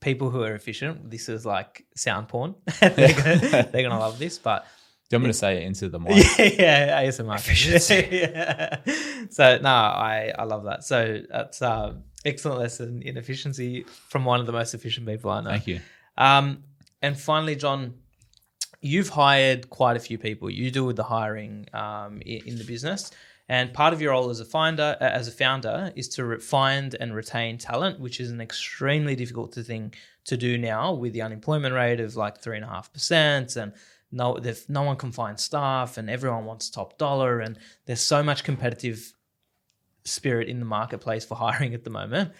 people 0.00 0.30
who 0.30 0.42
are 0.42 0.54
efficient, 0.54 1.10
this 1.10 1.28
is 1.28 1.44
like 1.44 1.84
sound 1.96 2.28
porn. 2.28 2.54
they're, 2.80 2.90
gonna, 2.90 3.68
they're 3.72 3.82
gonna 3.82 3.98
love 3.98 4.18
this, 4.18 4.38
but 4.38 4.64
Do 5.08 5.16
you 5.16 5.18
want 5.18 5.24
me 5.24 5.30
to 5.30 5.38
say 5.38 5.58
it 5.58 5.64
into 5.64 5.88
the 5.88 5.98
mic? 5.98 6.16
yeah, 6.38 7.02
yeah, 7.02 7.02
ASMR. 7.02 8.10
yeah. 8.10 8.76
So 9.30 9.58
no, 9.58 9.68
I 9.68 10.32
I 10.38 10.44
love 10.44 10.64
that. 10.64 10.84
So 10.84 11.20
that's 11.28 11.60
um, 11.62 12.04
excellent 12.24 12.58
lesson 12.58 13.02
in 13.02 13.16
efficiency 13.16 13.84
from 13.84 14.24
one 14.24 14.40
of 14.40 14.46
the 14.46 14.52
most 14.52 14.72
efficient 14.74 15.06
people 15.06 15.30
I 15.30 15.40
know. 15.42 15.50
Thank 15.50 15.66
you. 15.66 15.80
Um, 16.16 16.64
and 17.02 17.18
finally, 17.18 17.56
John, 17.56 17.94
you've 18.80 19.10
hired 19.10 19.70
quite 19.70 19.96
a 19.96 20.00
few 20.00 20.18
people. 20.18 20.50
You 20.50 20.70
do 20.70 20.84
with 20.84 20.96
the 20.96 21.04
hiring 21.04 21.66
um, 21.72 22.20
in, 22.22 22.56
the 22.56 22.64
business, 22.64 23.10
and 23.48 23.72
part 23.72 23.92
of 23.92 24.00
your 24.00 24.12
role 24.12 24.30
as 24.30 24.40
a 24.40 24.44
finder, 24.44 24.96
uh, 25.00 25.04
as 25.04 25.28
a 25.28 25.32
founder, 25.32 25.92
is 25.96 26.08
to 26.10 26.38
find 26.38 26.94
and 26.98 27.14
retain 27.14 27.58
talent, 27.58 28.00
which 28.00 28.20
is 28.20 28.30
an 28.30 28.40
extremely 28.40 29.16
difficult 29.16 29.54
thing 29.54 29.92
to 30.24 30.36
do 30.36 30.56
now 30.56 30.92
with 30.92 31.12
the 31.12 31.22
unemployment 31.22 31.74
rate 31.74 32.00
of 32.00 32.16
like 32.16 32.40
three 32.40 32.56
and 32.56 32.64
a 32.64 32.68
half 32.68 32.92
percent, 32.92 33.56
and 33.56 33.72
no, 34.12 34.40
no 34.68 34.82
one 34.82 34.96
can 34.96 35.12
find 35.12 35.38
staff, 35.38 35.98
and 35.98 36.08
everyone 36.08 36.44
wants 36.44 36.70
top 36.70 36.96
dollar, 36.98 37.40
and 37.40 37.58
there's 37.86 38.00
so 38.00 38.22
much 38.22 38.44
competitive 38.44 39.12
spirit 40.04 40.48
in 40.48 40.58
the 40.58 40.64
marketplace 40.64 41.24
for 41.24 41.34
hiring 41.36 41.74
at 41.74 41.84
the 41.84 41.90
moment. 41.90 42.32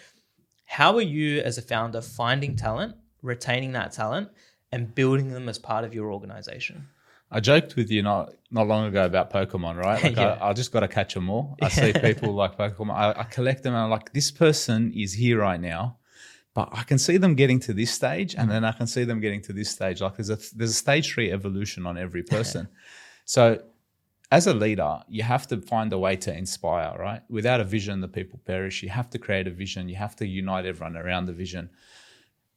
How 0.64 0.94
are 0.94 1.02
you 1.02 1.40
as 1.40 1.58
a 1.58 1.62
founder 1.62 2.00
finding 2.00 2.54
talent, 2.54 2.94
retaining 3.22 3.72
that 3.72 3.92
talent, 3.92 4.30
and 4.72 4.94
building 4.94 5.30
them 5.30 5.48
as 5.48 5.58
part 5.58 5.84
of 5.84 5.94
your 5.94 6.12
organization? 6.12 6.88
I 7.30 7.40
joked 7.40 7.76
with 7.76 7.90
you 7.90 8.02
not 8.02 8.34
not 8.50 8.66
long 8.66 8.86
ago 8.86 9.04
about 9.04 9.32
Pokemon, 9.32 9.76
right? 9.76 10.02
Like 10.04 10.16
Yeah. 10.16 10.38
I, 10.40 10.50
I 10.50 10.52
just 10.52 10.72
got 10.72 10.80
to 10.80 10.88
catch 10.88 11.14
them 11.14 11.30
all. 11.30 11.56
I 11.62 11.68
see 11.80 11.92
people 11.92 12.34
like 12.34 12.56
Pokemon. 12.56 12.94
I, 12.94 13.20
I 13.20 13.24
collect 13.24 13.62
them 13.62 13.74
and 13.74 13.84
I'm 13.84 13.90
like, 13.90 14.12
this 14.12 14.30
person 14.30 14.92
is 14.92 15.12
here 15.12 15.38
right 15.38 15.60
now, 15.60 15.98
but 16.54 16.68
I 16.72 16.82
can 16.82 16.98
see 16.98 17.16
them 17.16 17.34
getting 17.34 17.60
to 17.60 17.72
this 17.72 17.92
stage, 17.92 18.34
and 18.34 18.50
then 18.50 18.64
I 18.64 18.72
can 18.72 18.86
see 18.86 19.04
them 19.04 19.20
getting 19.20 19.42
to 19.42 19.52
this 19.52 19.70
stage. 19.70 20.00
Like 20.00 20.16
there's 20.16 20.30
a 20.30 20.38
there's 20.56 20.70
a 20.70 20.80
stage 20.86 21.12
three 21.12 21.30
evolution 21.30 21.86
on 21.86 21.96
every 21.96 22.22
person. 22.22 22.68
so 23.24 23.62
as 24.32 24.46
a 24.46 24.54
leader, 24.54 25.00
you 25.08 25.24
have 25.24 25.46
to 25.48 25.60
find 25.60 25.92
a 25.92 25.98
way 25.98 26.14
to 26.16 26.32
inspire, 26.32 26.96
right? 26.98 27.22
Without 27.28 27.60
a 27.60 27.64
vision, 27.64 28.00
the 28.00 28.08
people 28.08 28.40
perish. 28.44 28.82
You 28.82 28.88
have 28.88 29.10
to 29.10 29.18
create 29.18 29.48
a 29.48 29.50
vision. 29.50 29.88
You 29.88 29.96
have 29.96 30.14
to 30.16 30.26
unite 30.26 30.66
everyone 30.66 30.96
around 30.96 31.26
the 31.26 31.32
vision. 31.32 31.70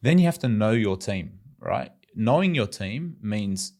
Then 0.01 0.19
you 0.19 0.25
have 0.25 0.37
to 0.39 0.49
know 0.49 0.71
your 0.71 0.97
team, 0.97 1.39
right? 1.59 1.91
Knowing 2.15 2.55
your 2.55 2.67
team 2.67 3.17
means 3.21 3.73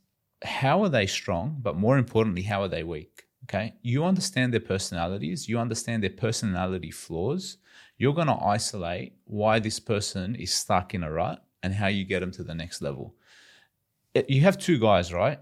how 0.43 0.83
are 0.83 0.89
they 0.89 1.05
strong, 1.07 1.57
but 1.61 1.75
more 1.77 1.97
importantly, 1.97 2.41
how 2.43 2.61
are 2.61 2.67
they 2.67 2.83
weak? 2.83 3.23
Okay. 3.45 3.73
You 3.81 4.05
understand 4.05 4.53
their 4.53 4.59
personalities, 4.61 5.47
you 5.49 5.59
understand 5.59 6.03
their 6.03 6.09
personality 6.09 6.91
flaws. 6.91 7.57
You're 7.97 8.13
going 8.13 8.27
to 8.27 8.41
isolate 8.43 9.13
why 9.25 9.59
this 9.59 9.79
person 9.79 10.35
is 10.35 10.53
stuck 10.53 10.93
in 10.93 11.03
a 11.03 11.11
rut 11.11 11.43
and 11.61 11.73
how 11.73 11.87
you 11.87 12.05
get 12.05 12.21
them 12.21 12.31
to 12.31 12.43
the 12.43 12.55
next 12.55 12.81
level. 12.81 13.15
It- 14.13 14.29
you 14.29 14.41
have 14.41 14.57
two 14.57 14.79
guys, 14.79 15.13
right? 15.13 15.39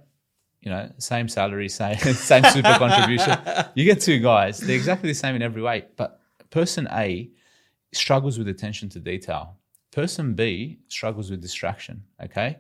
You 0.62 0.70
know, 0.72 0.92
same 0.98 1.28
salary, 1.28 1.70
same 1.82 1.98
same 1.98 2.44
super 2.46 2.76
contribution. 2.78 3.38
You 3.76 3.86
get 3.86 4.02
two 4.02 4.20
guys. 4.20 4.60
They're 4.60 4.76
exactly 4.76 5.10
the 5.10 5.16
same 5.16 5.36
in 5.36 5.42
every 5.42 5.62
way. 5.62 5.86
But 5.96 6.20
person 6.50 6.88
A 6.92 7.30
struggles 7.94 8.38
with 8.38 8.48
attention 8.48 8.90
to 8.90 9.00
detail. 9.00 9.58
Person 9.92 10.34
B 10.34 10.80
struggles 10.88 11.30
with 11.30 11.42
distraction. 11.42 12.04
Okay. 12.24 12.58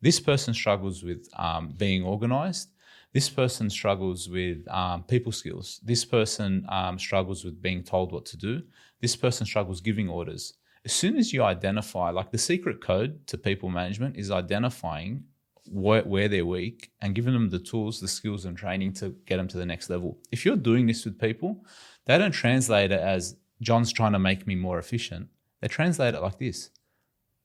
This 0.00 0.18
person 0.18 0.54
struggles 0.54 1.02
with 1.02 1.28
um, 1.36 1.74
being 1.76 2.02
organized. 2.02 2.70
This 3.12 3.28
person 3.28 3.68
struggles 3.68 4.28
with 4.28 4.66
um, 4.68 5.02
people 5.02 5.32
skills. 5.32 5.80
This 5.82 6.04
person 6.04 6.64
um, 6.68 6.98
struggles 6.98 7.44
with 7.44 7.60
being 7.60 7.82
told 7.82 8.12
what 8.12 8.24
to 8.26 8.36
do. 8.36 8.62
This 9.00 9.16
person 9.16 9.46
struggles 9.46 9.80
giving 9.80 10.08
orders. 10.08 10.54
as 10.84 10.92
soon 10.92 11.16
as 11.16 11.32
you 11.32 11.42
identify, 11.42 12.10
like 12.10 12.30
the 12.30 12.38
secret 12.38 12.80
code 12.80 13.26
to 13.26 13.36
people 13.36 13.68
management 13.68 14.16
is 14.16 14.30
identifying 14.30 15.24
where, 15.66 16.02
where 16.02 16.28
they're 16.28 16.46
weak 16.46 16.90
and 17.02 17.14
giving 17.14 17.34
them 17.34 17.50
the 17.50 17.58
tools, 17.58 18.00
the 18.00 18.08
skills, 18.08 18.44
and 18.46 18.56
training 18.56 18.92
to 18.94 19.10
get 19.26 19.36
them 19.36 19.48
to 19.48 19.58
the 19.58 19.66
next 19.66 19.90
level. 19.90 20.18
If 20.32 20.44
you're 20.44 20.56
doing 20.56 20.86
this 20.86 21.04
with 21.04 21.18
people, 21.18 21.64
they 22.06 22.16
don't 22.16 22.32
translate 22.32 22.92
it 22.92 23.00
as 23.00 23.36
John's 23.60 23.92
trying 23.92 24.12
to 24.12 24.18
make 24.18 24.46
me 24.46 24.54
more 24.54 24.78
efficient. 24.78 25.28
They 25.60 25.68
translate 25.68 26.14
it 26.14 26.22
like 26.22 26.38
this 26.38 26.70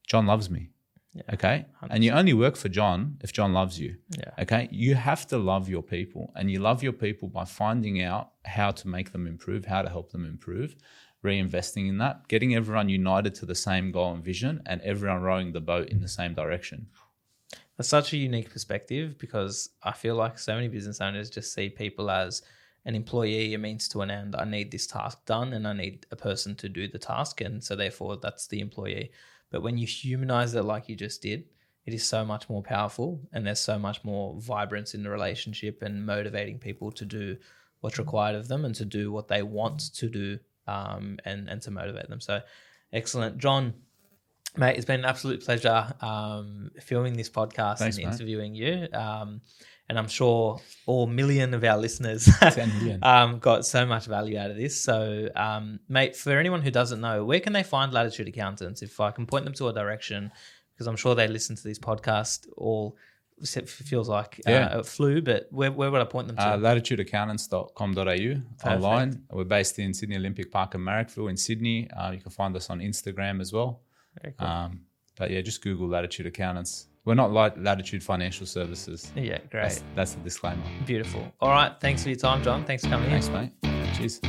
John 0.06 0.26
loves 0.26 0.50
me. 0.50 0.70
Yeah. 1.14 1.22
Okay. 1.32 1.64
And 1.88 2.04
you 2.04 2.12
only 2.12 2.34
work 2.34 2.56
for 2.56 2.68
John 2.68 3.16
if 3.22 3.32
John 3.32 3.54
loves 3.54 3.80
you. 3.80 3.96
Yeah. 4.18 4.32
Okay. 4.40 4.68
You 4.70 4.94
have 4.94 5.26
to 5.28 5.38
love 5.38 5.68
your 5.68 5.82
people, 5.82 6.32
and 6.36 6.50
you 6.50 6.58
love 6.58 6.82
your 6.82 6.92
people 6.92 7.28
by 7.28 7.44
finding 7.44 8.02
out 8.02 8.32
how 8.44 8.70
to 8.72 8.88
make 8.88 9.12
them 9.12 9.26
improve, 9.26 9.64
how 9.64 9.80
to 9.82 9.88
help 9.88 10.12
them 10.12 10.26
improve, 10.26 10.76
reinvesting 11.24 11.88
in 11.88 11.98
that, 11.98 12.28
getting 12.28 12.54
everyone 12.54 12.90
united 12.90 13.34
to 13.36 13.46
the 13.46 13.54
same 13.54 13.92
goal 13.92 14.12
and 14.12 14.22
vision, 14.22 14.62
and 14.66 14.82
everyone 14.82 15.22
rowing 15.22 15.52
the 15.52 15.60
boat 15.60 15.88
in 15.88 16.00
the 16.00 16.08
same 16.08 16.34
direction. 16.34 16.86
That's 17.76 17.88
such 17.88 18.12
a 18.12 18.16
unique 18.16 18.50
perspective 18.50 19.18
because 19.18 19.70
I 19.82 19.92
feel 19.92 20.16
like 20.16 20.38
so 20.38 20.54
many 20.54 20.68
business 20.68 21.00
owners 21.00 21.30
just 21.30 21.52
see 21.52 21.68
people 21.68 22.10
as 22.10 22.42
an 22.86 22.94
employee, 22.94 23.52
a 23.52 23.58
means 23.58 23.88
to 23.88 24.00
an 24.00 24.10
end. 24.10 24.36
I 24.36 24.44
need 24.44 24.70
this 24.70 24.86
task 24.86 25.24
done 25.26 25.52
and 25.52 25.66
I 25.66 25.72
need 25.72 26.06
a 26.10 26.16
person 26.16 26.54
to 26.56 26.68
do 26.68 26.86
the 26.88 26.98
task. 26.98 27.40
And 27.40 27.62
so, 27.62 27.76
therefore, 27.76 28.16
that's 28.16 28.46
the 28.46 28.60
employee. 28.60 29.10
But 29.50 29.62
when 29.62 29.76
you 29.76 29.86
humanize 29.86 30.54
it 30.54 30.62
like 30.62 30.88
you 30.88 30.96
just 30.96 31.20
did, 31.20 31.44
it 31.84 31.92
is 31.92 32.06
so 32.06 32.24
much 32.24 32.48
more 32.48 32.62
powerful 32.62 33.20
and 33.32 33.46
there's 33.46 33.60
so 33.60 33.78
much 33.78 34.02
more 34.04 34.40
vibrance 34.40 34.94
in 34.94 35.02
the 35.02 35.10
relationship 35.10 35.82
and 35.82 36.06
motivating 36.06 36.58
people 36.58 36.90
to 36.92 37.04
do 37.04 37.36
what's 37.80 37.98
required 37.98 38.36
of 38.36 38.48
them 38.48 38.64
and 38.64 38.74
to 38.76 38.84
do 38.84 39.12
what 39.12 39.28
they 39.28 39.42
want 39.42 39.94
to 39.94 40.08
do 40.08 40.38
um, 40.66 41.18
and, 41.24 41.48
and 41.48 41.60
to 41.62 41.70
motivate 41.70 42.08
them. 42.08 42.20
So, 42.20 42.40
excellent. 42.92 43.38
John, 43.38 43.74
Mate, 44.56 44.76
it's 44.76 44.86
been 44.86 45.00
an 45.00 45.06
absolute 45.06 45.44
pleasure 45.44 45.92
um, 46.00 46.70
filming 46.80 47.14
this 47.14 47.28
podcast 47.28 47.78
Thanks, 47.78 47.98
and 47.98 48.06
mate. 48.06 48.12
interviewing 48.12 48.54
you. 48.54 48.88
Um, 48.92 49.42
and 49.88 49.98
I'm 49.98 50.08
sure 50.08 50.60
all 50.86 51.06
million 51.06 51.54
of 51.54 51.62
our 51.64 51.78
listeners 51.78 52.28
um, 53.02 53.38
got 53.38 53.66
so 53.66 53.86
much 53.86 54.06
value 54.06 54.38
out 54.38 54.50
of 54.50 54.56
this. 54.56 54.80
So, 54.80 55.28
um, 55.36 55.80
mate, 55.88 56.16
for 56.16 56.38
anyone 56.38 56.62
who 56.62 56.70
doesn't 56.70 57.00
know, 57.00 57.24
where 57.24 57.40
can 57.40 57.52
they 57.52 57.62
find 57.62 57.92
Latitude 57.92 58.28
Accountants? 58.28 58.82
If 58.82 59.00
I 59.00 59.10
can 59.10 59.26
point 59.26 59.44
them 59.44 59.54
to 59.54 59.68
a 59.68 59.72
direction, 59.72 60.30
because 60.74 60.86
I'm 60.86 60.96
sure 60.96 61.14
they 61.14 61.28
listen 61.28 61.56
to 61.56 61.64
these 61.64 61.78
podcasts 61.78 62.46
all. 62.56 62.96
It 63.38 63.68
feels 63.68 64.08
like 64.08 64.40
uh, 64.46 64.68
a 64.70 64.82
flu, 64.82 65.20
but 65.20 65.46
where, 65.50 65.70
where 65.70 65.90
would 65.90 66.00
I 66.00 66.06
point 66.06 66.26
them 66.26 66.36
to? 66.36 66.42
Uh, 66.42 66.56
latitudeaccountants.com.au 66.56 68.72
online. 68.72 69.24
We're 69.30 69.44
based 69.44 69.78
in 69.78 69.92
Sydney 69.92 70.16
Olympic 70.16 70.50
Park 70.50 70.74
and 70.74 70.82
Marrickville 70.82 71.28
in 71.28 71.36
Sydney. 71.36 71.90
Uh, 71.90 72.12
you 72.12 72.20
can 72.20 72.30
find 72.30 72.56
us 72.56 72.70
on 72.70 72.80
Instagram 72.80 73.42
as 73.42 73.52
well. 73.52 73.82
Very 74.22 74.34
cool. 74.38 74.48
Um, 74.48 74.80
but 75.18 75.30
yeah, 75.30 75.42
just 75.42 75.62
Google 75.62 75.86
Latitude 75.86 76.24
Accountants. 76.24 76.86
We're 77.06 77.14
not 77.14 77.32
like 77.32 77.54
Latitude 77.56 78.02
Financial 78.02 78.46
Services. 78.46 79.12
yeah, 79.14 79.38
great. 79.50 79.62
That's, 79.62 79.84
that's 79.94 80.12
the 80.14 80.20
disclaimer. 80.20 80.62
Beautiful. 80.84 81.32
All 81.40 81.50
right. 81.50 81.72
Thanks 81.80 82.02
for 82.02 82.10
your 82.10 82.18
time, 82.18 82.42
John. 82.42 82.64
Thanks 82.64 82.84
for 82.84 82.90
coming 82.90 83.10
in. 83.10 83.22
Thanks, 83.22 83.28
mate. 83.30 83.52
Cheers. 83.96 84.20